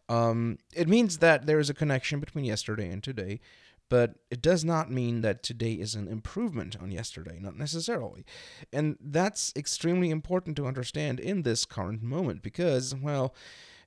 Um, 0.09 0.59
it 0.74 0.89
means 0.89 1.18
that 1.18 1.47
there 1.47 1.59
is 1.59 1.70
a 1.70 1.74
connection 1.74 2.20
between 2.20 2.44
yesterday 2.44 2.90
and 2.90 3.02
today, 3.02 3.40
but 3.89 4.14
it 4.31 4.43
does 4.43 4.64
not 4.64 4.90
mean 4.90 5.20
that 5.22 5.43
today 5.43 5.72
is 5.72 5.94
an 5.94 6.09
improvement 6.09 6.76
on 6.81 6.90
yesterday, 6.90 7.39
not 7.40 7.56
necessarily. 7.56 8.24
And 8.72 8.97
that's 9.01 9.52
extremely 9.56 10.10
important 10.10 10.56
to 10.56 10.66
understand 10.66 11.20
in 11.20 11.43
this 11.43 11.64
current 11.64 12.02
moment 12.02 12.43
because, 12.43 12.94
well, 12.94 13.35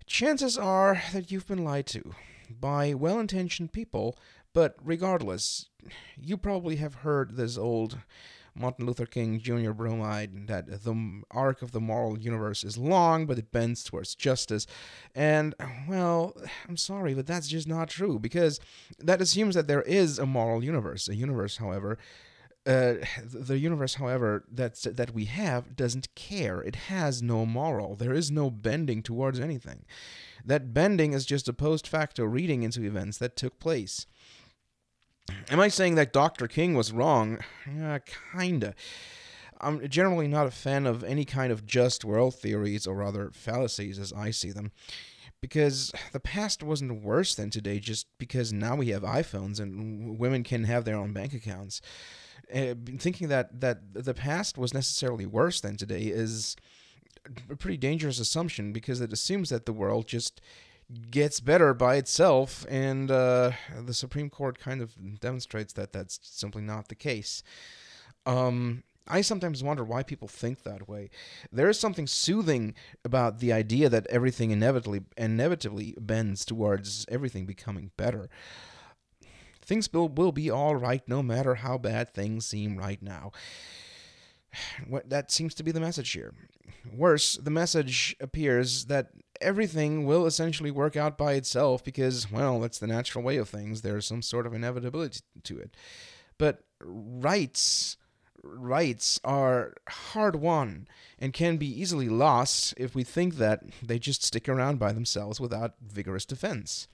chances 0.06 0.57
are 0.57 1.02
that 1.14 1.31
you've 1.31 1.48
been 1.48 1.64
lied 1.64 1.88
to 1.88 2.14
by 2.49 2.94
well 2.94 3.19
intentioned 3.19 3.73
people 3.73 4.18
but 4.57 4.76
regardless, 4.84 5.68
you 6.19 6.35
probably 6.35 6.77
have 6.77 6.95
heard 6.95 7.35
this 7.35 7.60
old 7.60 7.99
Martin 8.58 8.86
Luther 8.86 9.06
King 9.06 9.40
Jr. 9.40 9.72
bromide 9.72 10.48
that 10.48 10.84
the 10.84 11.22
arc 11.32 11.62
of 11.62 11.72
the 11.72 11.80
moral 11.80 12.18
universe 12.18 12.64
is 12.64 12.78
long, 12.78 13.26
but 13.26 13.38
it 13.38 13.52
bends 13.52 13.84
towards 13.84 14.16
justice. 14.16 14.66
And, 15.16 15.56
well, 15.88 16.36
I'm 16.68 16.78
sorry, 16.78 17.14
but 17.14 17.28
that's 17.28 17.48
just 17.48 17.68
not 17.68 17.90
true 17.90 18.20
because 18.20 18.60
that 19.00 19.22
assumes 19.22 19.56
that 19.56 19.68
there 19.68 19.84
is 19.84 20.20
a 20.20 20.26
moral 20.26 20.64
universe. 20.64 21.08
A 21.08 21.16
universe, 21.16 21.58
however, 21.58 21.98
uh, 22.68 22.96
the 23.24 23.58
universe, 23.58 23.96
however, 23.96 24.44
that 24.52 24.76
that 24.98 25.14
we 25.14 25.24
have 25.26 25.78
doesn't 25.78 26.14
care. 26.16 26.62
It 26.62 26.76
has 26.76 27.22
no 27.22 27.46
moral. 27.46 27.96
There 27.96 28.14
is 28.14 28.30
no 28.30 28.50
bending 28.50 29.02
towards 29.02 29.40
anything. 29.40 29.86
That 30.44 30.74
bending 30.74 31.14
is 31.14 31.26
just 31.26 31.48
a 31.48 31.54
post 31.54 31.88
facto 31.88 32.26
reading 32.26 32.64
into 32.64 32.84
events 32.84 33.18
that 33.20 33.38
took 33.38 33.58
place. 33.60 34.06
Am 35.49 35.60
I 35.60 35.68
saying 35.68 35.95
that 35.95 36.14
Dr. 36.14 36.48
King 36.48 36.76
was 36.76 36.91
wrong? 36.91 37.40
Yeah, 37.66 37.99
kinda. 38.34 38.74
I'm 39.60 39.88
generally 39.90 40.28
not 40.28 40.48
a 40.48 40.52
fan 40.52 40.86
of 40.86 41.04
any 41.04 41.26
kind 41.26 41.52
of 41.52 41.66
just 41.66 42.06
world 42.06 42.36
theories, 42.36 42.86
or 42.86 42.95
rather 42.95 43.32
fallacies 43.32 43.98
as 43.98 44.14
I 44.14 44.32
see 44.32 44.52
them, 44.52 44.72
because 45.41 45.91
the 46.12 46.20
past 46.20 46.64
wasn't 46.64 47.02
worse 47.02 47.34
than 47.34 47.49
today 47.49 47.80
just 47.80 48.08
because 48.18 48.54
now 48.54 48.76
we 48.76 48.90
have 48.90 49.02
iPhones 49.02 49.60
and 49.60 50.20
women 50.20 50.44
can 50.44 50.66
have 50.66 50.86
their 50.86 50.98
own 50.98 51.14
bank 51.14 51.34
accounts. 51.34 51.82
Uh, 52.54 52.76
thinking 52.99 53.28
that, 53.28 53.60
that 53.60 53.94
the 53.94 54.14
past 54.14 54.58
was 54.58 54.74
necessarily 54.74 55.26
worse 55.26 55.60
than 55.60 55.76
today 55.76 56.04
is 56.04 56.56
a 57.49 57.56
pretty 57.56 57.78
dangerous 57.78 58.20
assumption 58.20 58.72
because 58.72 59.02
it 59.02 59.12
assumes 59.12 59.49
that 59.49 59.66
the 59.66 59.74
world 59.74 60.08
just 60.08 60.40
gets 61.12 61.40
better 61.40 61.74
by 61.74 61.96
itself, 61.96 62.66
and 62.70 63.12
uh, 63.12 63.52
the 63.86 63.94
Supreme 63.94 64.30
Court 64.30 64.58
kind 64.58 64.82
of 64.82 65.20
demonstrates 65.20 65.74
that 65.74 65.92
that's 65.92 66.20
simply 66.24 66.62
not 66.62 66.88
the 66.88 66.96
case. 66.96 67.44
Um, 68.26 68.84
I 69.08 69.22
sometimes 69.22 69.64
wonder 69.64 69.84
why 69.84 70.04
people 70.04 70.28
think 70.28 70.64
that 70.64 70.88
way. 70.88 71.10
There 71.52 71.70
is 71.70 71.80
something 71.80 72.08
soothing 72.08 72.74
about 73.06 73.40
the 73.40 73.54
idea 73.54 73.90
that 73.90 74.08
everything 74.08 74.52
inevitably 74.52 75.02
inevitably 75.18 75.96
bends 76.00 76.44
towards 76.46 77.06
everything 77.10 77.46
becoming 77.46 77.92
better. 77.98 78.30
Things 79.62 79.92
will, 79.92 80.10
will 80.10 80.32
be 80.32 80.50
all 80.50 80.76
right 80.76 81.04
no 81.08 81.22
matter 81.22 81.56
how 81.56 81.78
bad 81.78 82.14
things 82.14 82.46
seem 82.46 82.78
right 82.78 83.02
now. 83.02 83.32
What, 84.88 85.10
That 85.10 85.30
seems 85.30 85.54
to 85.56 85.64
be 85.64 85.72
the 85.72 85.82
message 85.82 86.12
here. 86.12 86.34
Worse, 86.92 87.36
the 87.36 87.52
message 87.52 88.16
appears 88.22 88.86
that 88.86 89.10
everything 89.42 90.06
will 90.06 90.26
essentially 90.26 90.72
work 90.72 90.96
out 90.96 91.18
by 91.18 91.34
itself 91.34 91.84
because, 91.84 92.32
well, 92.32 92.60
that's 92.60 92.80
the 92.80 92.88
natural 92.88 93.24
way 93.24 93.38
of 93.38 93.50
things. 93.50 93.82
There's 93.82 94.06
some 94.06 94.22
sort 94.22 94.46
of 94.46 94.54
inevitability 94.54 95.22
to 95.44 95.60
it. 95.60 95.76
But 96.38 96.64
rights 96.82 97.98
rights 98.44 99.20
are 99.24 99.74
hard 99.90 100.36
won 100.36 100.88
and 101.20 101.34
can 101.34 101.58
be 101.58 101.68
easily 101.68 102.08
lost 102.08 102.74
if 102.78 102.96
we 102.96 103.04
think 103.04 103.36
that 103.36 103.64
they 103.82 104.00
just 104.00 104.24
stick 104.24 104.48
around 104.48 104.80
by 104.80 104.92
themselves 104.92 105.40
without 105.40 105.74
vigorous 105.82 106.26
defense. 106.26 106.88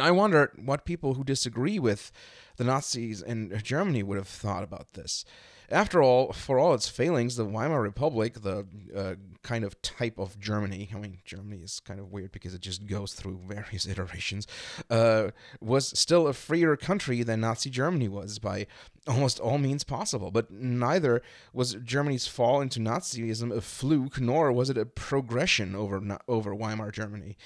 I 0.00 0.10
wonder 0.10 0.52
what 0.56 0.84
people 0.84 1.14
who 1.14 1.22
disagree 1.22 1.78
with 1.78 2.10
the 2.56 2.64
Nazis 2.64 3.22
in 3.22 3.60
Germany 3.62 4.02
would 4.02 4.18
have 4.18 4.26
thought 4.26 4.64
about 4.64 4.94
this. 4.94 5.24
After 5.70 6.02
all, 6.02 6.32
for 6.32 6.58
all 6.58 6.74
its 6.74 6.88
failings, 6.88 7.36
the 7.36 7.44
Weimar 7.44 7.82
Republic, 7.82 8.42
the 8.42 8.66
uh, 8.94 9.14
kind 9.42 9.64
of 9.64 9.80
type 9.82 10.18
of 10.18 10.38
Germany, 10.38 10.90
I 10.94 10.98
mean, 10.98 11.18
Germany 11.24 11.62
is 11.62 11.80
kind 11.80 11.98
of 11.98 12.12
weird 12.12 12.32
because 12.32 12.54
it 12.54 12.60
just 12.60 12.86
goes 12.86 13.14
through 13.14 13.40
various 13.46 13.86
iterations, 13.88 14.46
uh, 14.90 15.30
was 15.60 15.98
still 15.98 16.26
a 16.26 16.32
freer 16.32 16.76
country 16.76 17.22
than 17.22 17.40
Nazi 17.40 17.70
Germany 17.70 18.08
was 18.08 18.38
by 18.38 18.66
almost 19.06 19.40
all 19.40 19.58
means 19.58 19.84
possible. 19.84 20.30
But 20.30 20.50
neither 20.50 21.22
was 21.52 21.74
Germany's 21.74 22.26
fall 22.26 22.60
into 22.60 22.80
Nazism 22.80 23.54
a 23.54 23.60
fluke, 23.60 24.20
nor 24.20 24.52
was 24.52 24.70
it 24.70 24.78
a 24.78 24.86
progression 24.86 25.74
over, 25.74 26.02
over 26.28 26.54
Weimar 26.54 26.90
Germany 26.90 27.36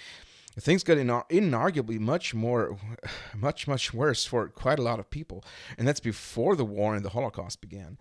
things 0.58 0.82
got 0.82 0.98
inar- 0.98 1.26
inarguably 1.30 1.98
much 1.98 2.34
more, 2.34 2.76
much, 3.36 3.68
much 3.68 3.94
worse 3.94 4.24
for 4.24 4.48
quite 4.48 4.78
a 4.78 4.82
lot 4.82 4.98
of 4.98 5.10
people. 5.10 5.44
And 5.78 5.86
that's 5.86 6.00
before 6.00 6.56
the 6.56 6.64
war 6.64 6.94
and 6.94 7.04
the 7.04 7.10
Holocaust 7.10 7.60
began. 7.60 7.98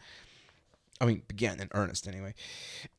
I 1.02 1.06
mean, 1.06 1.22
began 1.30 1.62
in 1.62 1.70
earnest 1.74 2.10
anyway. 2.10 2.34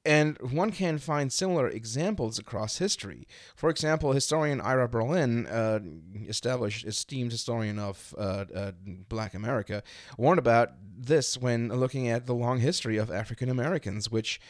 And 0.07 0.39
one 0.41 0.71
can 0.71 0.97
find 0.97 1.31
similar 1.31 1.69
examples 1.69 2.39
across 2.39 2.79
history. 2.79 3.29
For 3.55 3.69
example, 3.69 4.13
historian 4.13 4.59
Ira 4.59 4.89
Berlin, 4.89 5.47
uh, 5.47 5.81
established 6.27 6.87
esteemed 6.87 7.31
historian 7.31 7.79
of 7.79 8.15
uh, 8.17 8.47
uh, 8.55 8.73
Black 9.11 9.35
America, 9.35 9.83
warned 10.17 10.39
about 10.39 10.73
this 10.97 11.37
when 11.37 11.69
looking 11.69 12.09
at 12.09 12.25
the 12.25 12.35
long 12.35 12.61
history 12.61 12.97
of 12.97 13.11
African 13.11 13.51
Americans, 13.51 14.11
which 14.11 14.41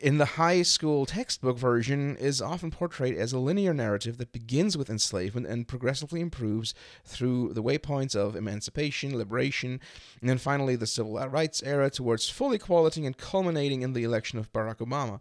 in 0.00 0.18
the 0.18 0.24
high 0.24 0.62
school 0.62 1.06
textbook 1.06 1.56
version 1.56 2.16
is 2.16 2.42
often 2.42 2.70
portrayed 2.70 3.16
as 3.16 3.32
a 3.32 3.38
linear 3.38 3.72
narrative 3.72 4.18
that 4.18 4.32
begins 4.32 4.76
with 4.76 4.90
enslavement 4.90 5.46
and 5.46 5.68
progressively 5.68 6.20
improves 6.20 6.74
through 7.04 7.52
the 7.52 7.62
waypoints 7.62 8.16
of 8.16 8.34
emancipation, 8.34 9.16
liberation, 9.16 9.80
and 10.20 10.28
then 10.28 10.38
finally 10.38 10.74
the 10.76 10.86
civil 10.86 11.14
rights 11.28 11.62
era 11.62 11.90
towards 11.90 12.28
full 12.28 12.52
equality 12.52 13.06
and 13.06 13.16
culminating 13.16 13.82
in 13.82 13.92
the 13.92 14.04
election 14.04 14.38
of 14.38 14.52
Barack 14.52 14.78
Obama 14.78 15.20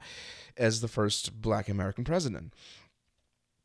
as 0.57 0.81
the 0.81 0.87
first 0.87 1.41
black 1.41 1.69
American 1.69 2.03
president. 2.03 2.53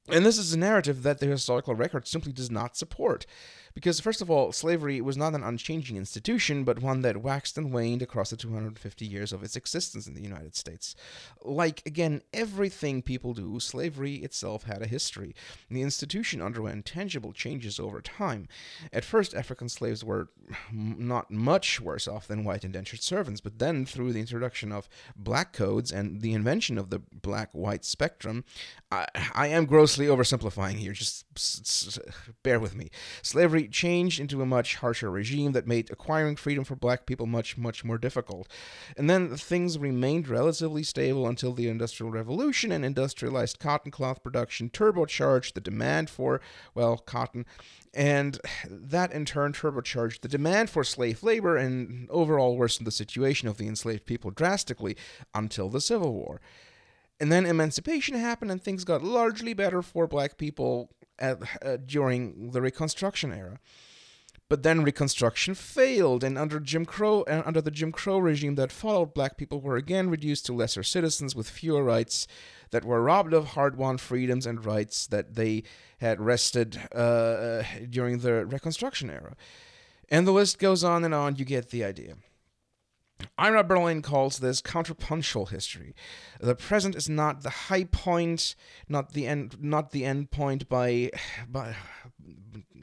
And 0.08 0.24
this 0.24 0.38
is 0.38 0.52
a 0.52 0.58
narrative 0.58 1.02
that 1.02 1.18
the 1.18 1.26
historical 1.26 1.74
record 1.74 2.06
simply 2.06 2.32
does 2.32 2.50
not 2.50 2.76
support. 2.76 3.26
Because, 3.76 4.00
first 4.00 4.22
of 4.22 4.30
all, 4.30 4.52
slavery 4.52 5.02
was 5.02 5.18
not 5.18 5.34
an 5.34 5.44
unchanging 5.44 5.98
institution, 5.98 6.64
but 6.64 6.80
one 6.80 7.02
that 7.02 7.18
waxed 7.18 7.58
and 7.58 7.70
waned 7.70 8.00
across 8.00 8.30
the 8.30 8.36
250 8.38 9.04
years 9.04 9.34
of 9.34 9.42
its 9.42 9.54
existence 9.54 10.06
in 10.06 10.14
the 10.14 10.22
United 10.22 10.56
States. 10.56 10.94
Like, 11.44 11.82
again, 11.84 12.22
everything 12.32 13.02
people 13.02 13.34
do, 13.34 13.60
slavery 13.60 14.14
itself 14.14 14.62
had 14.62 14.80
a 14.80 14.86
history. 14.86 15.34
The 15.70 15.82
institution 15.82 16.40
underwent 16.40 16.86
tangible 16.86 17.34
changes 17.34 17.78
over 17.78 18.00
time. 18.00 18.48
At 18.94 19.04
first, 19.04 19.34
African 19.34 19.68
slaves 19.68 20.02
were 20.02 20.30
not 20.72 21.30
much 21.30 21.78
worse 21.78 22.08
off 22.08 22.26
than 22.26 22.44
white 22.44 22.64
indentured 22.64 23.02
servants, 23.02 23.42
but 23.42 23.58
then, 23.58 23.84
through 23.84 24.14
the 24.14 24.20
introduction 24.20 24.72
of 24.72 24.88
black 25.14 25.52
codes 25.52 25.92
and 25.92 26.22
the 26.22 26.32
invention 26.32 26.78
of 26.78 26.88
the 26.88 27.02
black 27.12 27.50
white 27.52 27.84
spectrum, 27.84 28.42
I, 28.90 29.06
I 29.34 29.48
am 29.48 29.66
grossly 29.66 30.06
oversimplifying 30.06 30.76
here, 30.76 30.94
just 30.94 31.26
bear 32.42 32.58
with 32.58 32.74
me. 32.74 32.88
Slavery 33.20 33.65
changed 33.70 34.20
into 34.20 34.42
a 34.42 34.46
much 34.46 34.76
harsher 34.76 35.10
regime 35.10 35.52
that 35.52 35.66
made 35.66 35.90
acquiring 35.90 36.36
freedom 36.36 36.64
for 36.64 36.76
black 36.76 37.06
people 37.06 37.26
much, 37.26 37.56
much 37.56 37.84
more 37.84 37.98
difficult. 37.98 38.48
And 38.96 39.08
then 39.08 39.36
things 39.36 39.78
remained 39.78 40.28
relatively 40.28 40.82
stable 40.82 41.26
until 41.26 41.52
the 41.52 41.68
Industrial 41.68 42.10
Revolution 42.10 42.72
and 42.72 42.84
industrialized 42.84 43.58
cotton 43.58 43.90
cloth 43.90 44.22
production 44.22 44.70
turbocharged 44.70 45.54
the 45.54 45.60
demand 45.60 46.10
for, 46.10 46.40
well, 46.74 46.98
cotton. 46.98 47.46
And 47.94 48.38
that 48.68 49.12
in 49.12 49.24
turn 49.24 49.52
turbocharged 49.52 50.20
the 50.20 50.28
demand 50.28 50.70
for 50.70 50.84
slave 50.84 51.22
labor 51.22 51.56
and 51.56 52.08
overall 52.10 52.56
worsened 52.56 52.86
the 52.86 52.92
situation 52.92 53.48
of 53.48 53.56
the 53.56 53.66
enslaved 53.66 54.04
people 54.04 54.30
drastically 54.30 54.96
until 55.34 55.68
the 55.68 55.80
Civil 55.80 56.12
War. 56.12 56.40
And 57.18 57.32
then 57.32 57.46
emancipation 57.46 58.18
happened 58.18 58.50
and 58.50 58.62
things 58.62 58.84
got 58.84 59.02
largely 59.02 59.54
better 59.54 59.80
for 59.80 60.06
black 60.06 60.36
people 60.36 60.90
at, 61.18 61.38
uh, 61.64 61.76
during 61.84 62.50
the 62.50 62.60
Reconstruction 62.60 63.32
era. 63.32 63.58
But 64.48 64.62
then 64.62 64.84
Reconstruction 64.84 65.56
failed, 65.56 66.22
and 66.22 66.38
under 66.38 66.60
Jim 66.60 66.84
Crow, 66.86 67.24
and 67.26 67.42
under 67.44 67.60
the 67.60 67.72
Jim 67.72 67.90
Crow 67.90 68.18
regime 68.18 68.54
that 68.54 68.70
followed, 68.70 69.12
black 69.12 69.36
people 69.36 69.60
were 69.60 69.76
again 69.76 70.08
reduced 70.08 70.46
to 70.46 70.52
lesser 70.52 70.84
citizens 70.84 71.34
with 71.34 71.50
fewer 71.50 71.82
rights, 71.82 72.28
that 72.70 72.84
were 72.84 73.02
robbed 73.02 73.32
of 73.32 73.48
hard-won 73.48 73.98
freedoms 73.98 74.46
and 74.46 74.64
rights 74.64 75.06
that 75.08 75.34
they 75.34 75.64
had 75.98 76.20
wrested 76.20 76.80
uh, 76.94 77.62
during 77.90 78.18
the 78.18 78.46
Reconstruction 78.46 79.10
era. 79.10 79.34
And 80.08 80.26
the 80.26 80.32
list 80.32 80.60
goes 80.60 80.84
on 80.84 81.04
and 81.04 81.14
on. 81.14 81.36
You 81.36 81.44
get 81.44 81.70
the 81.70 81.82
idea. 81.82 82.14
Ira 83.38 83.64
Berlin 83.64 84.02
calls 84.02 84.38
this 84.38 84.60
contrapuntal 84.60 85.46
history. 85.46 85.94
The 86.40 86.54
present 86.54 86.96
is 86.96 87.08
not 87.08 87.42
the 87.42 87.50
high 87.50 87.84
point, 87.84 88.54
not 88.88 89.12
the 89.12 89.26
end, 89.26 89.56
not 89.60 89.90
the 89.90 90.04
end 90.04 90.30
point 90.30 90.68
by, 90.68 91.10
by 91.48 91.76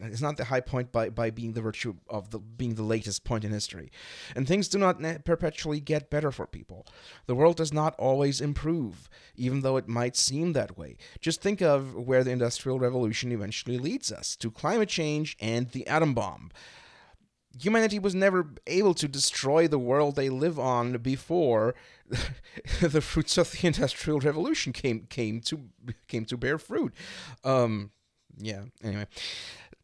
it's 0.02 0.22
not 0.22 0.38
the 0.38 0.46
high 0.46 0.62
point 0.62 0.92
by, 0.92 1.10
by 1.10 1.30
being 1.30 1.54
the 1.54 1.62
virtue 1.62 1.96
of 2.10 2.32
the 2.32 2.40
being 2.40 2.76
the 2.76 2.84
latest 2.84 3.24
point 3.24 3.44
in 3.44 3.52
history. 3.52 3.92
And 4.36 4.48
things 4.48 4.68
do 4.68 4.78
not 4.78 5.02
perpetually 5.26 5.80
get 5.80 6.10
better 6.10 6.32
for 6.32 6.46
people. 6.46 6.86
The 7.26 7.36
world 7.36 7.58
does 7.58 7.74
not 7.74 7.96
always 7.98 8.42
improve, 8.42 9.10
even 9.36 9.62
though 9.62 9.78
it 9.78 9.88
might 9.88 10.16
seem 10.16 10.54
that 10.54 10.78
way. 10.78 10.98
Just 11.20 11.42
think 11.42 11.62
of 11.62 11.96
where 11.96 12.24
the 12.24 12.32
Industrial 12.32 12.80
Revolution 12.80 13.32
eventually 13.32 13.78
leads 13.78 14.12
us 14.12 14.36
to 14.38 14.52
climate 14.52 14.90
change 14.90 15.38
and 15.40 15.70
the 15.72 15.88
atom 15.88 16.14
bomb 16.14 16.52
humanity 17.60 18.00
was 18.00 18.16
never 18.16 18.48
able 18.68 18.94
to 18.96 19.08
destroy 19.08 19.68
the 19.68 19.80
world 19.80 20.16
they 20.16 20.30
live 20.30 20.60
on 20.60 20.98
before 20.98 21.76
the 22.82 23.02
fruits 23.02 23.38
of 23.38 23.52
the 23.52 23.68
industrial 23.68 24.20
revolution 24.20 24.74
came 24.74 25.06
came 25.10 25.42
to 25.42 25.70
came 26.08 26.26
to 26.26 26.38
bear 26.38 26.58
fruit. 26.58 26.94
Um 27.44 27.92
yeah 28.38 28.64
anyway. 28.84 29.08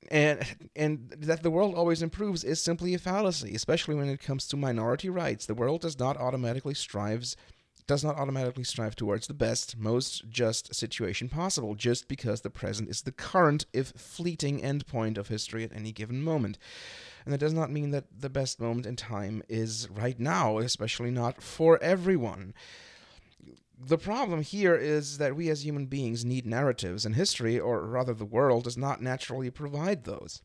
And 0.10 0.44
and 0.76 1.10
that 1.20 1.44
the 1.44 1.52
world 1.52 1.76
always 1.76 2.02
improves 2.02 2.44
is 2.44 2.62
simply 2.62 2.94
a 2.94 3.00
fallacy 3.00 3.54
especially 3.56 3.96
when 3.96 4.10
it 4.10 4.22
comes 4.22 4.48
to 4.48 4.58
minority 4.58 5.10
rights. 5.10 5.46
The 5.46 5.54
world 5.54 5.82
does 5.82 6.00
not 6.00 6.18
automatically 6.18 6.74
strives 6.74 7.36
does 7.90 8.04
not 8.04 8.18
automatically 8.18 8.64
strive 8.64 8.96
towards 8.96 9.26
the 9.26 9.34
best, 9.34 9.76
most 9.76 10.30
just 10.30 10.76
situation 10.76 11.28
possible, 11.28 11.74
just 11.74 12.08
because 12.08 12.42
the 12.42 12.50
present 12.52 12.88
is 12.88 13.02
the 13.02 13.12
current, 13.12 13.66
if 13.74 13.88
fleeting, 13.88 14.62
endpoint 14.62 15.18
of 15.18 15.28
history 15.28 15.64
at 15.64 15.74
any 15.74 15.92
given 15.92 16.22
moment. 16.22 16.60
And 17.30 17.34
that 17.36 17.46
does 17.46 17.54
not 17.54 17.70
mean 17.70 17.92
that 17.92 18.06
the 18.22 18.28
best 18.28 18.60
moment 18.60 18.88
in 18.88 18.96
time 18.96 19.44
is 19.48 19.88
right 19.88 20.20
now, 20.20 20.58
especially 20.58 21.12
not 21.12 21.44
for 21.44 21.78
everyone. 21.80 22.56
The 23.80 24.00
problem 24.00 24.42
here 24.42 24.74
is 24.74 25.20
that 25.20 25.36
we 25.36 25.48
as 25.52 25.64
human 25.64 25.86
beings 25.86 26.26
need 26.26 26.48
narratives, 26.48 27.06
and 27.06 27.14
history, 27.14 27.60
or 27.60 27.86
rather 27.86 28.16
the 28.16 28.26
world, 28.26 28.64
does 28.64 28.78
not 28.78 29.04
naturally 29.04 29.52
provide 29.52 30.06
those. 30.06 30.42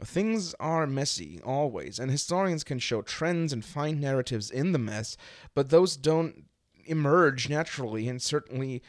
Things 0.00 0.54
are 0.60 0.86
messy, 0.86 1.40
always, 1.44 1.98
and 1.98 2.08
historians 2.08 2.62
can 2.62 2.78
show 2.78 3.02
trends 3.02 3.52
and 3.52 3.64
find 3.64 4.00
narratives 4.00 4.48
in 4.48 4.70
the 4.70 4.78
mess, 4.78 5.16
but 5.56 5.70
those 5.70 5.96
don't 5.96 6.44
emerge 6.84 7.48
naturally 7.48 8.08
and 8.08 8.22
certainly 8.22 8.80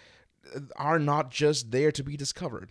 uh, 0.56 0.60
are 0.76 1.00
not 1.00 1.32
just 1.32 1.72
there 1.72 1.92
to 1.94 2.04
be 2.04 2.16
discovered. 2.16 2.70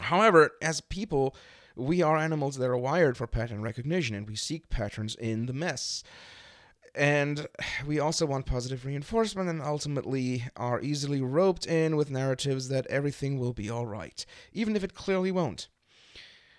However, 0.00 0.50
as 0.60 0.80
people, 0.80 1.36
we 1.76 2.02
are 2.02 2.16
animals 2.16 2.56
that 2.56 2.70
are 2.70 2.76
wired 2.76 3.16
for 3.16 3.26
pattern 3.26 3.60
recognition 3.60 4.16
and 4.16 4.26
we 4.26 4.34
seek 4.34 4.68
patterns 4.70 5.14
in 5.14 5.46
the 5.46 5.52
mess. 5.52 6.02
And 6.94 7.46
we 7.86 8.00
also 8.00 8.24
want 8.24 8.46
positive 8.46 8.86
reinforcement 8.86 9.50
and 9.50 9.60
ultimately 9.60 10.44
are 10.56 10.80
easily 10.80 11.20
roped 11.20 11.66
in 11.66 11.94
with 11.94 12.10
narratives 12.10 12.68
that 12.68 12.86
everything 12.86 13.38
will 13.38 13.52
be 13.52 13.68
all 13.68 13.84
right, 13.84 14.24
even 14.54 14.74
if 14.74 14.82
it 14.82 14.94
clearly 14.94 15.30
won't. 15.30 15.68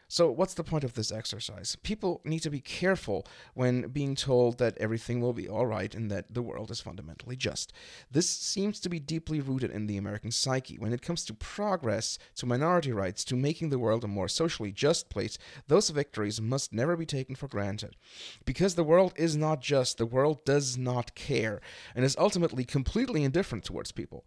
So, 0.09 0.31
what's 0.31 0.53
the 0.53 0.63
point 0.63 0.85
of 0.85 0.93
this 0.93 1.11
exercise? 1.11 1.75
People 1.83 2.21
need 2.23 2.39
to 2.39 2.49
be 2.49 2.61
careful 2.61 3.27
when 3.55 3.89
being 3.89 4.15
told 4.15 4.57
that 4.57 4.77
everything 4.77 5.19
will 5.19 5.33
be 5.33 5.49
all 5.49 5.65
right 5.65 5.93
and 5.93 6.09
that 6.09 6.33
the 6.33 6.41
world 6.41 6.71
is 6.71 6.79
fundamentally 6.79 7.35
just. 7.35 7.73
This 8.09 8.29
seems 8.29 8.79
to 8.79 8.89
be 8.89 9.01
deeply 9.01 9.41
rooted 9.41 9.69
in 9.69 9.87
the 9.87 9.97
American 9.97 10.31
psyche. 10.31 10.77
When 10.79 10.93
it 10.93 11.01
comes 11.01 11.25
to 11.25 11.33
progress, 11.33 12.17
to 12.35 12.45
minority 12.45 12.93
rights, 12.93 13.25
to 13.25 13.35
making 13.35 13.69
the 13.69 13.79
world 13.79 14.05
a 14.05 14.07
more 14.07 14.29
socially 14.29 14.71
just 14.71 15.09
place, 15.09 15.37
those 15.67 15.89
victories 15.89 16.39
must 16.39 16.71
never 16.71 16.95
be 16.95 17.05
taken 17.05 17.35
for 17.35 17.49
granted. 17.49 17.97
Because 18.45 18.75
the 18.75 18.85
world 18.85 19.11
is 19.17 19.35
not 19.35 19.61
just, 19.61 19.97
the 19.97 20.05
world 20.05 20.45
does 20.45 20.77
not 20.77 21.15
care, 21.15 21.59
and 21.93 22.05
is 22.05 22.15
ultimately 22.17 22.63
completely 22.63 23.25
indifferent 23.25 23.65
towards 23.65 23.91
people. 23.91 24.25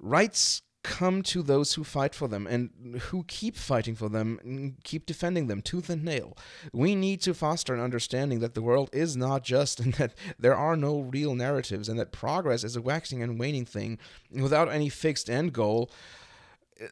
Rights 0.00 0.62
come 0.88 1.22
to 1.22 1.42
those 1.42 1.74
who 1.74 1.84
fight 1.84 2.14
for 2.14 2.28
them 2.28 2.46
and 2.46 2.70
who 3.02 3.22
keep 3.24 3.56
fighting 3.56 3.94
for 3.94 4.08
them 4.08 4.40
and 4.42 4.82
keep 4.84 5.04
defending 5.04 5.46
them 5.46 5.60
tooth 5.60 5.90
and 5.90 6.02
nail. 6.02 6.34
We 6.72 6.94
need 6.94 7.20
to 7.22 7.34
foster 7.34 7.74
an 7.74 7.80
understanding 7.80 8.40
that 8.40 8.54
the 8.54 8.62
world 8.62 8.88
is 8.90 9.14
not 9.14 9.44
just 9.44 9.80
and 9.84 9.92
that 9.94 10.14
there 10.38 10.56
are 10.56 10.76
no 10.76 11.00
real 11.00 11.34
narratives 11.34 11.90
and 11.90 11.98
that 11.98 12.10
progress 12.10 12.64
is 12.64 12.74
a 12.74 12.80
waxing 12.80 13.22
and 13.22 13.38
waning 13.38 13.66
thing 13.66 13.98
without 14.32 14.72
any 14.72 14.88
fixed 14.88 15.28
end 15.28 15.52
goal 15.52 15.90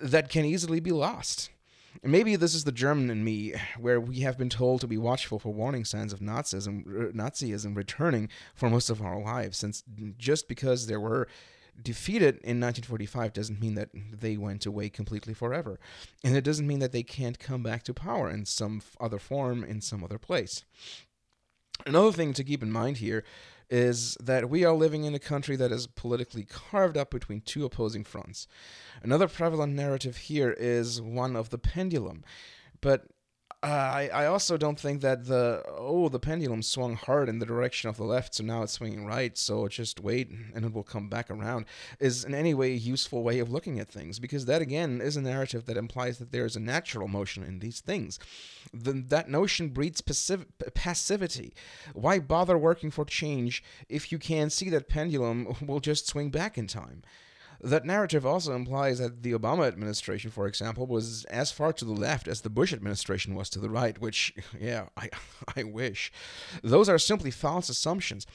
that 0.02 0.28
can 0.28 0.44
easily 0.44 0.78
be 0.78 0.92
lost. 0.92 1.48
Maybe 2.02 2.36
this 2.36 2.54
is 2.54 2.64
the 2.64 2.72
German 2.72 3.08
in 3.08 3.24
me, 3.24 3.54
where 3.78 3.98
we 3.98 4.20
have 4.20 4.36
been 4.36 4.50
told 4.50 4.82
to 4.82 4.86
be 4.86 4.98
watchful 4.98 5.38
for 5.38 5.54
warning 5.54 5.86
signs 5.86 6.12
of 6.12 6.20
Nazism, 6.20 7.14
Nazism 7.14 7.74
returning 7.74 8.28
for 8.54 8.68
most 8.68 8.90
of 8.90 9.00
our 9.00 9.18
lives, 9.18 9.56
since 9.56 9.82
just 10.18 10.48
because 10.48 10.86
there 10.86 11.00
were 11.00 11.26
defeated 11.82 12.36
in 12.36 12.60
1945 12.60 13.32
doesn't 13.32 13.60
mean 13.60 13.74
that 13.74 13.90
they 13.94 14.36
went 14.36 14.66
away 14.66 14.88
completely 14.88 15.34
forever. 15.34 15.78
And 16.24 16.36
it 16.36 16.44
doesn't 16.44 16.66
mean 16.66 16.78
that 16.80 16.92
they 16.92 17.02
can't 17.02 17.38
come 17.38 17.62
back 17.62 17.82
to 17.84 17.94
power 17.94 18.30
in 18.30 18.46
some 18.46 18.82
other 19.00 19.18
form, 19.18 19.64
in 19.64 19.80
some 19.80 20.02
other 20.02 20.18
place. 20.18 20.64
Another 21.84 22.12
thing 22.12 22.32
to 22.32 22.44
keep 22.44 22.62
in 22.62 22.72
mind 22.72 22.98
here 22.98 23.24
is 23.68 24.16
that 24.22 24.48
we 24.48 24.64
are 24.64 24.72
living 24.72 25.04
in 25.04 25.14
a 25.14 25.18
country 25.18 25.56
that 25.56 25.72
is 25.72 25.86
politically 25.88 26.44
carved 26.44 26.96
up 26.96 27.10
between 27.10 27.40
two 27.40 27.64
opposing 27.64 28.04
fronts. 28.04 28.46
Another 29.02 29.26
prevalent 29.28 29.74
narrative 29.74 30.16
here 30.16 30.54
is 30.56 31.02
one 31.02 31.34
of 31.34 31.50
the 31.50 31.58
pendulum. 31.58 32.24
But 32.80 33.06
uh, 33.62 33.66
I, 33.66 34.10
I 34.12 34.26
also 34.26 34.56
don't 34.56 34.78
think 34.78 35.00
that 35.00 35.26
the 35.26 35.62
oh 35.66 36.08
the 36.08 36.20
pendulum 36.20 36.62
swung 36.62 36.94
hard 36.94 37.28
in 37.28 37.38
the 37.38 37.46
direction 37.46 37.88
of 37.88 37.96
the 37.96 38.04
left 38.04 38.34
so 38.34 38.44
now 38.44 38.62
it's 38.62 38.74
swinging 38.74 39.06
right 39.06 39.36
so 39.36 39.66
just 39.66 39.98
wait 39.98 40.30
and 40.54 40.64
it 40.64 40.74
will 40.74 40.82
come 40.82 41.08
back 41.08 41.30
around 41.30 41.64
is 41.98 42.24
in 42.24 42.34
any 42.34 42.52
way 42.52 42.72
a 42.72 42.76
useful 42.76 43.22
way 43.22 43.38
of 43.38 43.50
looking 43.50 43.80
at 43.80 43.88
things 43.88 44.18
because 44.18 44.44
that 44.44 44.60
again 44.60 45.00
is 45.00 45.16
a 45.16 45.22
narrative 45.22 45.64
that 45.64 45.78
implies 45.78 46.18
that 46.18 46.32
there 46.32 46.44
is 46.44 46.54
a 46.54 46.60
natural 46.60 47.08
motion 47.08 47.42
in 47.42 47.60
these 47.60 47.80
things. 47.80 48.18
The, 48.74 48.92
that 48.92 49.30
notion 49.30 49.70
breeds 49.70 50.02
passiv- 50.02 50.46
passivity. 50.74 51.54
Why 51.94 52.18
bother 52.18 52.58
working 52.58 52.90
for 52.90 53.04
change 53.04 53.64
if 53.88 54.12
you 54.12 54.18
can 54.18 54.50
see 54.50 54.68
that 54.70 54.88
pendulum 54.88 55.56
will 55.66 55.80
just 55.80 56.06
swing 56.06 56.30
back 56.30 56.58
in 56.58 56.66
time 56.66 57.02
that 57.60 57.84
narrative 57.84 58.26
also 58.26 58.54
implies 58.54 58.98
that 58.98 59.22
the 59.22 59.32
Obama 59.32 59.66
administration, 59.66 60.30
for 60.30 60.46
example, 60.46 60.86
was 60.86 61.24
as 61.26 61.52
far 61.52 61.72
to 61.72 61.84
the 61.84 61.92
left 61.92 62.28
as 62.28 62.40
the 62.40 62.50
Bush 62.50 62.72
administration 62.72 63.34
was 63.34 63.48
to 63.50 63.58
the 63.58 63.70
right, 63.70 63.98
which, 64.00 64.34
yeah, 64.60 64.86
I, 64.96 65.10
I 65.56 65.62
wish. 65.64 66.12
Those 66.62 66.88
are 66.88 66.98
simply 66.98 67.30
false 67.30 67.68
assumptions. 67.68 68.26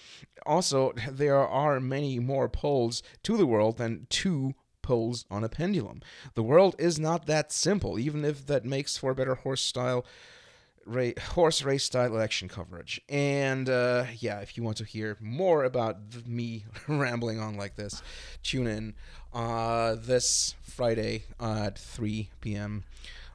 Also, 0.45 0.93
there 1.09 1.37
are 1.37 1.79
many 1.79 2.19
more 2.19 2.49
poles 2.49 3.03
to 3.23 3.37
the 3.37 3.45
world 3.45 3.77
than 3.77 4.07
two 4.09 4.53
poles 4.81 5.25
on 5.29 5.43
a 5.43 5.49
pendulum. 5.49 6.01
The 6.33 6.43
world 6.43 6.75
is 6.79 6.99
not 6.99 7.27
that 7.27 7.51
simple, 7.51 7.99
even 7.99 8.25
if 8.25 8.47
that 8.47 8.65
makes 8.65 8.97
for 8.97 9.13
better 9.13 9.35
horse 9.35 9.61
style 9.61 10.05
Ra- 10.91 11.11
horse 11.31 11.63
race 11.63 11.83
style 11.83 12.13
election 12.15 12.47
coverage. 12.47 13.01
And 13.09 13.69
uh, 13.69 14.05
yeah, 14.19 14.39
if 14.39 14.57
you 14.57 14.63
want 14.63 14.77
to 14.77 14.83
hear 14.83 15.17
more 15.19 15.63
about 15.63 15.97
me 16.25 16.65
rambling 16.87 17.39
on 17.39 17.55
like 17.55 17.75
this, 17.75 18.01
tune 18.43 18.67
in 18.67 18.93
uh, 19.33 19.95
this 19.95 20.55
Friday 20.63 21.23
at 21.39 21.77
3 21.77 22.29
p.m. 22.41 22.83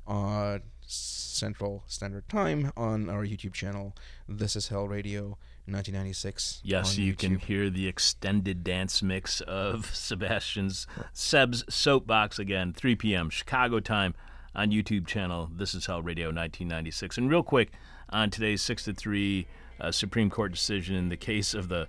Uh, 0.06 0.58
Central 0.86 1.82
Standard 1.86 2.28
Time 2.28 2.72
on 2.76 3.08
our 3.10 3.24
YouTube 3.24 3.52
channel. 3.52 3.94
This 4.28 4.56
is 4.56 4.68
Hell 4.68 4.88
Radio. 4.88 5.38
1996. 5.68 6.60
Yes, 6.62 6.96
you 6.96 7.12
YouTube. 7.12 7.18
can 7.18 7.38
hear 7.40 7.70
the 7.70 7.88
extended 7.88 8.62
dance 8.62 9.02
mix 9.02 9.40
of 9.40 9.86
Sebastian's 9.92 10.86
Seb's 11.12 11.64
Soapbox 11.68 12.38
again, 12.38 12.72
3 12.72 12.94
p.m. 12.94 13.30
Chicago 13.30 13.80
time 13.80 14.14
on 14.56 14.70
YouTube 14.70 15.06
channel. 15.06 15.50
This 15.54 15.74
is 15.74 15.86
Hell 15.86 16.02
Radio 16.02 16.28
1996. 16.28 17.18
And 17.18 17.30
real 17.30 17.42
quick, 17.42 17.70
on 18.08 18.30
today's 18.30 18.62
6 18.62 18.84
to 18.84 18.94
3 18.94 19.46
uh, 19.78 19.92
Supreme 19.92 20.30
Court 20.30 20.50
decision 20.50 20.96
in 20.96 21.10
the 21.10 21.16
case 21.16 21.52
of 21.52 21.68
the 21.68 21.86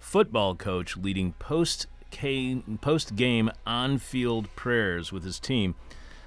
football 0.00 0.56
coach 0.56 0.96
leading 0.96 1.32
post 1.34 1.86
game 2.10 3.50
on 3.64 3.98
field 3.98 4.48
prayers 4.56 5.12
with 5.12 5.22
his 5.22 5.38
team, 5.38 5.76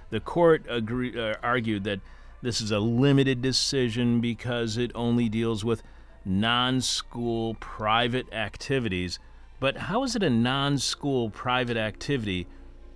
the 0.10 0.22
court 0.22 0.66
uh, 0.70 1.34
argued 1.44 1.84
that 1.84 2.00
this 2.42 2.62
is 2.62 2.72
a 2.72 2.80
limited 2.80 3.42
decision 3.42 4.22
because 4.22 4.78
it 4.78 4.92
only 4.96 5.28
deals 5.28 5.66
with 5.66 5.84
non 6.24 6.80
school 6.80 7.56
private 7.56 8.32
activities. 8.34 9.20
But 9.60 9.78
how 9.78 10.04
is 10.04 10.16
it 10.16 10.24
a 10.24 10.30
non 10.30 10.78
school 10.78 11.30
private 11.30 11.78
activity 11.78 12.48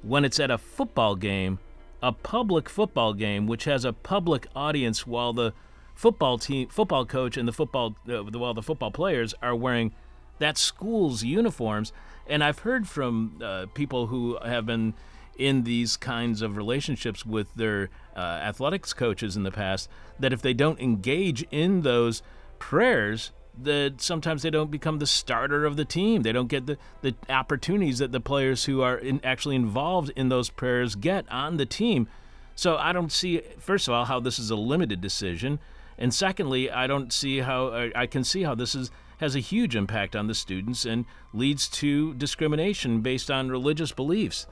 when 0.02 0.24
it's 0.24 0.40
at 0.40 0.50
a 0.50 0.58
football 0.58 1.16
game 1.16 1.60
a 2.02 2.12
public 2.12 2.70
football 2.70 3.14
game 3.14 3.48
which 3.48 3.64
has 3.66 3.86
a 3.86 3.94
public 3.94 4.48
audience 4.56 5.08
while 5.08 5.34
the 5.34 5.54
football 5.96 6.38
team, 6.38 6.68
football 6.68 7.06
coach, 7.06 7.38
and 7.38 7.48
the 7.48 7.54
football, 7.54 7.96
uh, 8.10 8.24
well, 8.24 8.54
the 8.54 8.62
football 8.62 8.92
players 8.92 9.34
are 9.42 9.56
wearing 9.56 9.94
that 10.40 10.58
school's 10.58 11.24
uniforms. 11.24 11.94
And 12.28 12.44
I've 12.44 12.60
heard 12.60 12.88
from 12.88 13.40
uh, 13.42 13.68
people 13.74 14.08
who 14.08 14.38
have 14.44 14.66
been 14.66 14.94
in 15.38 15.64
these 15.64 15.98
kinds 15.98 16.42
of 16.42 16.58
relationships 16.58 17.26
with 17.26 17.54
their 17.56 17.90
uh, 18.16 18.20
athletics 18.20 18.94
coaches 18.94 19.36
in 19.36 19.44
the 19.44 19.52
past 19.52 19.90
that 20.20 20.34
if 20.34 20.42
they 20.42 20.54
don't 20.54 20.80
engage 20.80 21.44
in 21.52 21.82
those 21.82 22.22
prayers, 22.60 23.32
that 23.62 24.02
sometimes 24.02 24.42
they 24.42 24.50
don't 24.50 24.72
become 24.72 25.00
the 25.00 25.08
starter 25.08 25.66
of 25.66 25.76
the 25.76 25.86
team. 25.86 26.24
They 26.24 26.32
don't 26.32 26.48
get 26.48 26.66
the, 26.66 26.78
the 27.02 27.16
opportunities 27.30 28.00
that 28.00 28.12
the 28.12 28.20
players 28.20 28.66
who 28.66 28.82
are 28.82 28.98
in, 28.98 29.22
actually 29.24 29.56
involved 29.56 30.12
in 30.16 30.30
those 30.30 30.50
prayers 30.50 30.96
get 30.96 31.26
on 31.32 31.58
the 31.58 31.66
team. 31.66 32.08
So 32.56 32.78
I 32.78 32.94
don't 32.94 33.12
see, 33.12 33.42
first 33.58 33.88
of 33.88 33.94
all, 33.94 34.06
how 34.06 34.20
this 34.20 34.40
is 34.40 34.50
a 34.50 34.56
limited 34.56 35.02
decision. 35.02 35.60
And 35.98 36.14
secondly, 36.14 36.70
I 36.70 36.88
don't 36.88 37.12
see 37.12 37.40
how, 37.40 37.90
I 37.96 38.06
can 38.06 38.24
see 38.24 38.44
how 38.44 38.56
this 38.56 38.76
is 38.76 38.92
has 39.20 39.36
a 39.36 39.40
huge 39.40 39.76
impact 39.76 40.16
on 40.16 40.28
the 40.28 40.36
students 40.36 40.86
and 40.86 41.06
leads 41.34 41.68
to 41.70 42.14
discrimination 42.16 43.02
based 43.02 43.32
on 43.32 43.50
religious 43.50 43.92
beliefs. 43.92 44.46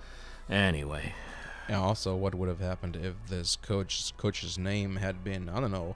Anyway. 0.49 1.13
And 1.67 1.77
also, 1.77 2.15
what 2.15 2.35
would 2.35 2.49
have 2.49 2.59
happened 2.59 2.95
if 2.95 3.13
this 3.30 3.55
coach 3.55 4.15
coach's 4.17 4.57
name 4.57 4.97
had 4.97 5.23
been 5.23 5.49
I 5.49 5.59
don't 5.59 5.71
know, 5.71 5.95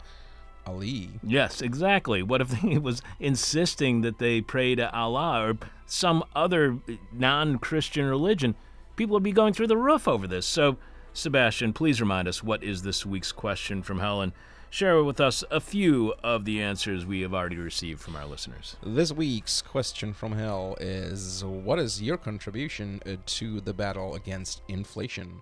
Ali? 0.68 1.10
Yes, 1.24 1.62
exactly. 1.62 2.22
What 2.22 2.42
if 2.42 2.52
he 2.62 2.78
was 2.78 3.02
insisting 3.20 4.02
that 4.02 4.20
they 4.20 4.42
pray 4.42 4.76
to 4.76 4.92
Allah 4.94 5.44
or 5.44 5.58
some 5.86 6.24
other 6.36 6.80
non-Christian 7.12 8.06
religion? 8.06 8.56
People 8.96 9.14
would 9.14 9.24
be 9.24 9.32
going 9.32 9.54
through 9.54 9.68
the 9.68 9.78
roof 9.78 10.08
over 10.08 10.28
this. 10.28 10.46
So, 10.46 10.78
Sebastian, 11.14 11.74
please 11.74 12.02
remind 12.02 12.28
us 12.28 12.44
what 12.44 12.64
is 12.64 12.82
this 12.82 13.06
week's 13.06 13.32
question 13.32 13.84
from 13.84 14.00
Helen 14.00 14.34
share 14.70 15.04
with 15.04 15.20
us 15.20 15.44
a 15.50 15.60
few 15.60 16.14
of 16.24 16.46
the 16.46 16.62
answers 16.62 17.06
we 17.06 17.22
have 17.22 17.34
already 17.34 17.58
received 17.58 18.02
from 18.02 18.16
our 18.16 18.26
listeners. 18.26 18.76
This 18.84 19.12
week's 19.12 19.62
question 19.62 20.14
from 20.14 20.34
hell 20.34 20.76
is 20.80 21.44
What 21.44 21.80
is 21.80 22.02
your 22.02 22.18
contribution 22.18 23.02
to 23.26 23.62
the 23.62 23.74
battle 23.74 24.16
against 24.16 24.62
inflation? 24.68 25.42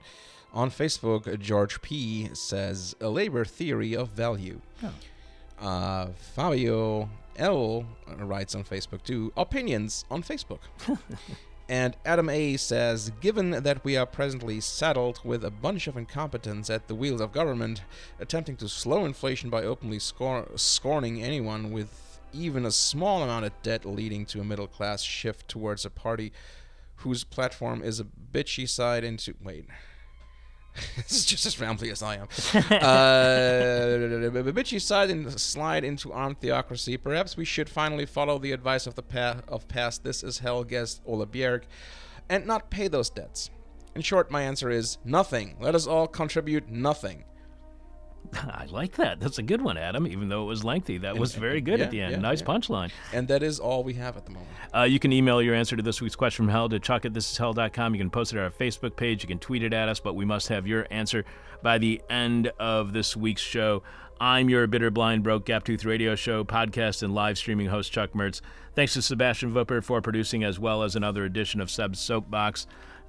On 0.54 0.70
Facebook, 0.70 1.40
George 1.40 1.82
P. 1.82 2.30
says, 2.34 2.96
A 3.02 3.10
labor 3.10 3.44
theory 3.44 3.96
of 3.96 4.10
value. 4.10 4.62
Oh. 4.84 4.94
Uh, 5.60 6.08
Fabio 6.36 7.10
L. 7.38 7.86
writes 8.18 8.56
on 8.56 8.64
Facebook 8.64 9.04
too, 9.04 9.32
Opinions 9.36 10.06
on 10.10 10.24
Facebook. 10.24 10.60
And 11.68 11.98
Adam 12.06 12.30
A 12.30 12.58
says, 12.58 13.12
given 13.22 13.50
that 13.50 13.84
we 13.84 13.98
are 13.98 14.06
presently 14.06 14.60
saddled 14.60 15.20
with 15.24 15.44
a 15.44 15.50
bunch 15.50 15.88
of 15.88 15.98
incompetents 15.98 16.70
at 16.70 16.88
the 16.88 16.94
wheels 16.94 17.22
of 17.22 17.32
government, 17.32 17.82
attempting 18.20 18.56
to 18.58 18.70
slow 18.70 19.04
inflation 19.04 19.50
by 19.50 19.64
openly 19.64 19.98
scor- 19.98 20.60
scorning 20.60 21.24
anyone 21.24 21.72
with 21.72 22.20
even 22.32 22.66
a 22.66 22.72
small 22.72 23.24
amount 23.24 23.46
of 23.46 23.62
debt, 23.64 23.84
leading 23.84 24.26
to 24.28 24.42
a 24.42 24.44
middle 24.44 24.68
class 24.68 25.02
shift 25.02 25.48
towards 25.48 25.86
a 25.86 25.90
party 25.90 26.32
whose 26.98 27.24
platform 27.24 27.82
is 27.82 28.00
a 28.00 28.06
bitchy 28.32 28.70
side 28.70 29.04
into. 29.04 29.34
Wait. 29.44 29.66
this 30.98 31.12
is 31.12 31.26
just 31.26 31.46
as 31.46 31.54
family 31.54 31.90
as 31.90 32.02
I 32.04 32.16
am. 32.16 32.28
uh, 32.54 32.66
and 35.10 35.40
slide 35.40 35.84
into 35.84 36.12
armed 36.12 36.40
theocracy. 36.40 36.98
Perhaps 36.98 37.38
we 37.38 37.46
should 37.46 37.70
finally 37.70 38.06
follow 38.06 38.38
the 38.38 38.52
advice 38.52 38.88
of 38.88 38.96
the 38.96 39.04
pa- 39.04 39.42
of 39.48 39.68
past 39.68 40.04
This 40.04 40.24
Is 40.24 40.40
Hell 40.40 40.64
guest 40.64 41.02
Ola 41.06 41.28
and 42.30 42.46
not 42.46 42.70
pay 42.70 42.88
those 42.88 43.10
debts. 43.10 43.50
In 43.96 44.02
short, 44.02 44.30
my 44.30 44.42
answer 44.42 44.70
is 44.70 44.98
nothing. 45.06 45.56
Let 45.60 45.76
us 45.76 45.88
all 45.88 46.08
contribute 46.08 46.70
nothing. 46.70 47.24
I 48.34 48.66
like 48.70 48.94
that. 48.94 49.20
That's 49.20 49.38
a 49.38 49.44
good 49.44 49.62
one, 49.62 49.78
Adam. 49.78 50.08
Even 50.08 50.30
though 50.30 50.44
it 50.44 50.48
was 50.48 50.64
lengthy, 50.64 50.98
that 51.00 51.18
was 51.18 51.36
very 51.36 51.62
good 51.62 51.80
yeah, 51.80 51.86
at 51.86 51.92
the 51.92 52.02
end. 52.02 52.12
yeah, 52.14 52.20
nice 52.20 52.42
yeah. 52.42 52.48
punchline. 52.48 52.92
And 53.14 53.28
that 53.28 53.44
is 53.44 53.60
all 53.60 53.84
we 53.84 53.94
have 53.96 54.18
at 54.18 54.26
the 54.26 54.32
moment. 54.32 54.50
Uh, 54.74 54.84
you 54.84 55.00
can 55.00 55.14
email 55.14 55.42
your 55.42 55.56
answer 55.56 55.76
to 55.76 55.84
this 55.84 56.02
week's 56.02 56.16
question 56.16 56.46
from 56.46 56.52
hell 56.52 56.70
to 56.70 56.80
chuck 56.80 57.06
at 57.06 57.14
thisishell.com. 57.14 57.96
You 57.96 58.00
can 58.00 58.10
post 58.10 58.34
it 58.34 58.38
on 58.38 58.44
our 58.44 58.52
Facebook 58.52 58.96
page. 58.96 59.24
You 59.24 59.28
can 59.28 59.40
tweet 59.40 59.64
it 59.64 59.74
at 59.74 59.90
us, 59.90 60.00
but 60.00 60.14
we 60.16 60.26
must 60.26 60.48
have 60.50 60.68
your 60.68 60.88
answer 60.90 61.26
by 61.62 61.78
the 61.78 62.02
end 62.10 62.52
of 62.60 62.94
this 62.94 63.16
week's 63.16 63.42
show. 63.42 63.84
I'm 64.20 64.50
your 64.50 64.66
bitter, 64.68 64.90
blind, 64.92 65.24
broke, 65.24 65.46
gap 65.46 65.66
tooth 65.66 65.84
radio 65.84 66.16
show, 66.16 66.46
podcast, 66.46 67.04
and 67.04 67.14
live 67.14 67.38
streaming 67.38 67.68
host, 67.68 67.92
Chuck 67.92 68.14
Mertz. 68.14 68.40
Thanks 68.74 68.94
to 68.94 69.02
Sebastian 69.02 69.54
Wupper 69.54 69.84
for 69.84 70.02
producing, 70.02 70.44
as 70.44 70.58
well 70.58 70.84
as 70.84 70.96
another 70.96 71.26
edition 71.26 71.60
of 71.60 71.70
Seb's 71.70 72.00
Soapbox. 72.00 72.66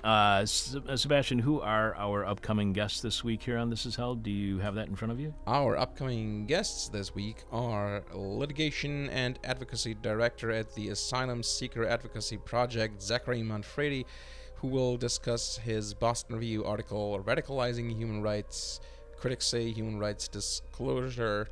Uh, 0.06 0.46
Sebastian, 0.46 1.40
who 1.40 1.60
are 1.60 1.92
our 1.96 2.24
upcoming 2.24 2.72
guests 2.72 3.00
this 3.00 3.24
week 3.24 3.42
here 3.42 3.58
on 3.58 3.70
This 3.70 3.84
Is 3.86 3.96
Hell? 3.96 4.14
Do 4.14 4.30
you 4.30 4.60
have 4.60 4.76
that 4.76 4.86
in 4.86 4.94
front 4.94 5.10
of 5.10 5.18
you? 5.18 5.34
Our 5.48 5.76
upcoming 5.76 6.46
guests 6.46 6.88
this 6.88 7.12
week 7.12 7.42
are 7.50 8.04
Litigation 8.14 9.10
and 9.10 9.36
Advocacy 9.42 9.94
Director 9.94 10.52
at 10.52 10.72
the 10.76 10.90
Asylum 10.90 11.42
Seeker 11.42 11.84
Advocacy 11.84 12.36
Project, 12.36 13.02
Zachary 13.02 13.42
Manfredi, 13.42 14.06
who 14.54 14.68
will 14.68 14.96
discuss 14.96 15.56
his 15.58 15.92
Boston 15.92 16.36
Review 16.36 16.64
article, 16.64 17.20
Radicalizing 17.26 17.92
Human 17.96 18.22
Rights. 18.22 18.78
Critics 19.16 19.46
say 19.46 19.72
human 19.72 19.98
rights 19.98 20.28
disclosure. 20.28 21.48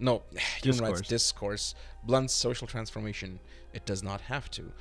No, 0.00 0.22
human 0.32 0.40
Discourse. 0.62 0.90
rights 0.90 1.08
discourse 1.08 1.74
blunts 2.02 2.34
social 2.34 2.66
transformation. 2.66 3.38
It 3.72 3.86
does 3.86 4.02
not 4.02 4.20
have 4.22 4.50
to. 4.52 4.72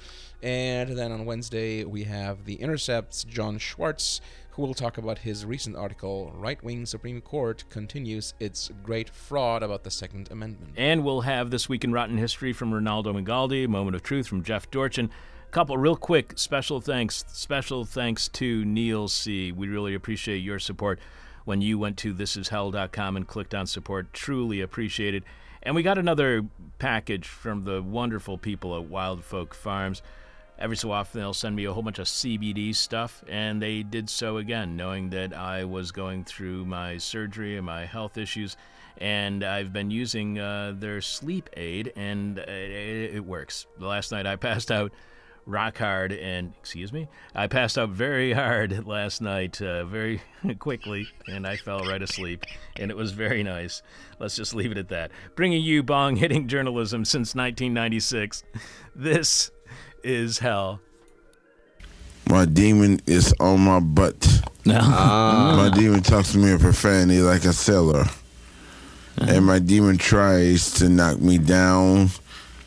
And 0.43 0.97
then 0.97 1.11
on 1.11 1.25
Wednesday, 1.25 1.83
we 1.83 2.03
have 2.05 2.45
The 2.45 2.55
Intercept's 2.55 3.23
Jon 3.23 3.57
Schwarz, 3.57 4.21
who 4.51 4.63
will 4.63 4.73
talk 4.73 4.97
about 4.97 5.19
his 5.19 5.45
recent 5.45 5.75
article, 5.75 6.31
Right 6.35 6.61
Wing 6.63 6.85
Supreme 6.85 7.21
Court 7.21 7.63
Continues 7.69 8.33
Its 8.39 8.69
Great 8.83 9.09
Fraud 9.09 9.63
About 9.63 9.83
the 9.83 9.91
Second 9.91 10.29
Amendment. 10.31 10.73
And 10.75 11.03
we'll 11.03 11.21
have 11.21 11.51
This 11.51 11.69
Week 11.69 11.83
in 11.83 11.93
Rotten 11.93 12.17
History 12.17 12.53
from 12.53 12.71
Ronaldo 12.71 13.15
Migaldi, 13.15 13.67
Moment 13.67 13.95
of 13.95 14.03
Truth 14.03 14.27
from 14.27 14.43
Jeff 14.43 14.69
Dorchin. 14.71 15.09
A 15.47 15.51
couple 15.51 15.77
real 15.77 15.95
quick 15.95 16.33
special 16.37 16.81
thanks. 16.81 17.23
Special 17.27 17.85
thanks 17.85 18.27
to 18.29 18.65
Neil 18.65 19.07
C. 19.07 19.51
We 19.51 19.67
really 19.67 19.93
appreciate 19.93 20.39
your 20.39 20.59
support 20.59 20.99
when 21.45 21.61
you 21.61 21.77
went 21.77 21.97
to 21.97 22.13
thisishell.com 22.13 23.17
and 23.17 23.27
clicked 23.27 23.53
on 23.53 23.67
support. 23.67 24.13
Truly 24.13 24.61
appreciated. 24.61 25.23
And 25.63 25.75
we 25.75 25.83
got 25.83 25.97
another 25.97 26.45
package 26.79 27.27
from 27.27 27.65
the 27.65 27.81
wonderful 27.81 28.37
people 28.37 28.75
at 28.75 28.85
Wild 28.85 29.23
Folk 29.23 29.53
Farms. 29.53 30.01
Every 30.57 30.77
so 30.77 30.91
often, 30.91 31.21
they'll 31.21 31.33
send 31.33 31.55
me 31.55 31.65
a 31.65 31.73
whole 31.73 31.83
bunch 31.83 31.99
of 31.99 32.05
CBD 32.05 32.75
stuff, 32.75 33.23
and 33.27 33.61
they 33.61 33.81
did 33.81 34.09
so 34.09 34.37
again, 34.37 34.75
knowing 34.75 35.09
that 35.09 35.33
I 35.33 35.63
was 35.65 35.91
going 35.91 36.23
through 36.23 36.65
my 36.65 36.97
surgery 36.97 37.57
and 37.57 37.65
my 37.65 37.85
health 37.85 38.17
issues. 38.17 38.57
And 38.97 39.43
I've 39.43 39.73
been 39.73 39.89
using 39.89 40.37
uh, 40.37 40.73
their 40.77 41.01
sleep 41.01 41.49
aid, 41.57 41.93
and 41.95 42.37
it, 42.37 43.15
it 43.15 43.25
works. 43.25 43.65
The 43.79 43.87
last 43.87 44.11
night, 44.11 44.27
I 44.27 44.35
passed 44.35 44.71
out 44.71 44.91
rock 45.45 45.77
hard 45.77 46.13
and 46.13 46.53
excuse 46.59 46.93
me 46.93 47.07
i 47.33 47.47
passed 47.47 47.77
out 47.77 47.89
very 47.89 48.31
hard 48.33 48.85
last 48.87 49.21
night 49.21 49.61
uh, 49.61 49.83
very 49.85 50.21
quickly 50.59 51.07
and 51.27 51.47
i 51.47 51.55
fell 51.57 51.79
right 51.79 52.01
asleep 52.01 52.45
and 52.77 52.91
it 52.91 52.97
was 52.97 53.11
very 53.11 53.41
nice 53.43 53.81
let's 54.19 54.35
just 54.35 54.53
leave 54.53 54.71
it 54.71 54.77
at 54.77 54.89
that 54.89 55.11
bringing 55.35 55.61
you 55.61 55.81
bong 55.81 56.15
hitting 56.15 56.47
journalism 56.47 57.03
since 57.03 57.33
1996 57.35 58.43
this 58.95 59.51
is 60.03 60.39
hell 60.39 60.79
My 62.27 62.45
demon 62.45 63.01
is 63.07 63.33
on 63.39 63.59
my 63.61 63.79
butt. 63.79 64.41
My 64.65 65.69
demon 65.75 66.01
talks 66.01 66.31
to 66.31 66.37
me 66.37 66.51
in 66.51 66.59
profanity 66.59 67.19
like 67.21 67.43
a 67.45 67.51
sailor. 67.51 68.05
And 69.17 69.45
my 69.45 69.59
demon 69.59 69.97
tries 69.97 70.71
to 70.75 70.87
knock 70.87 71.19
me 71.19 71.37
down. 71.37 72.09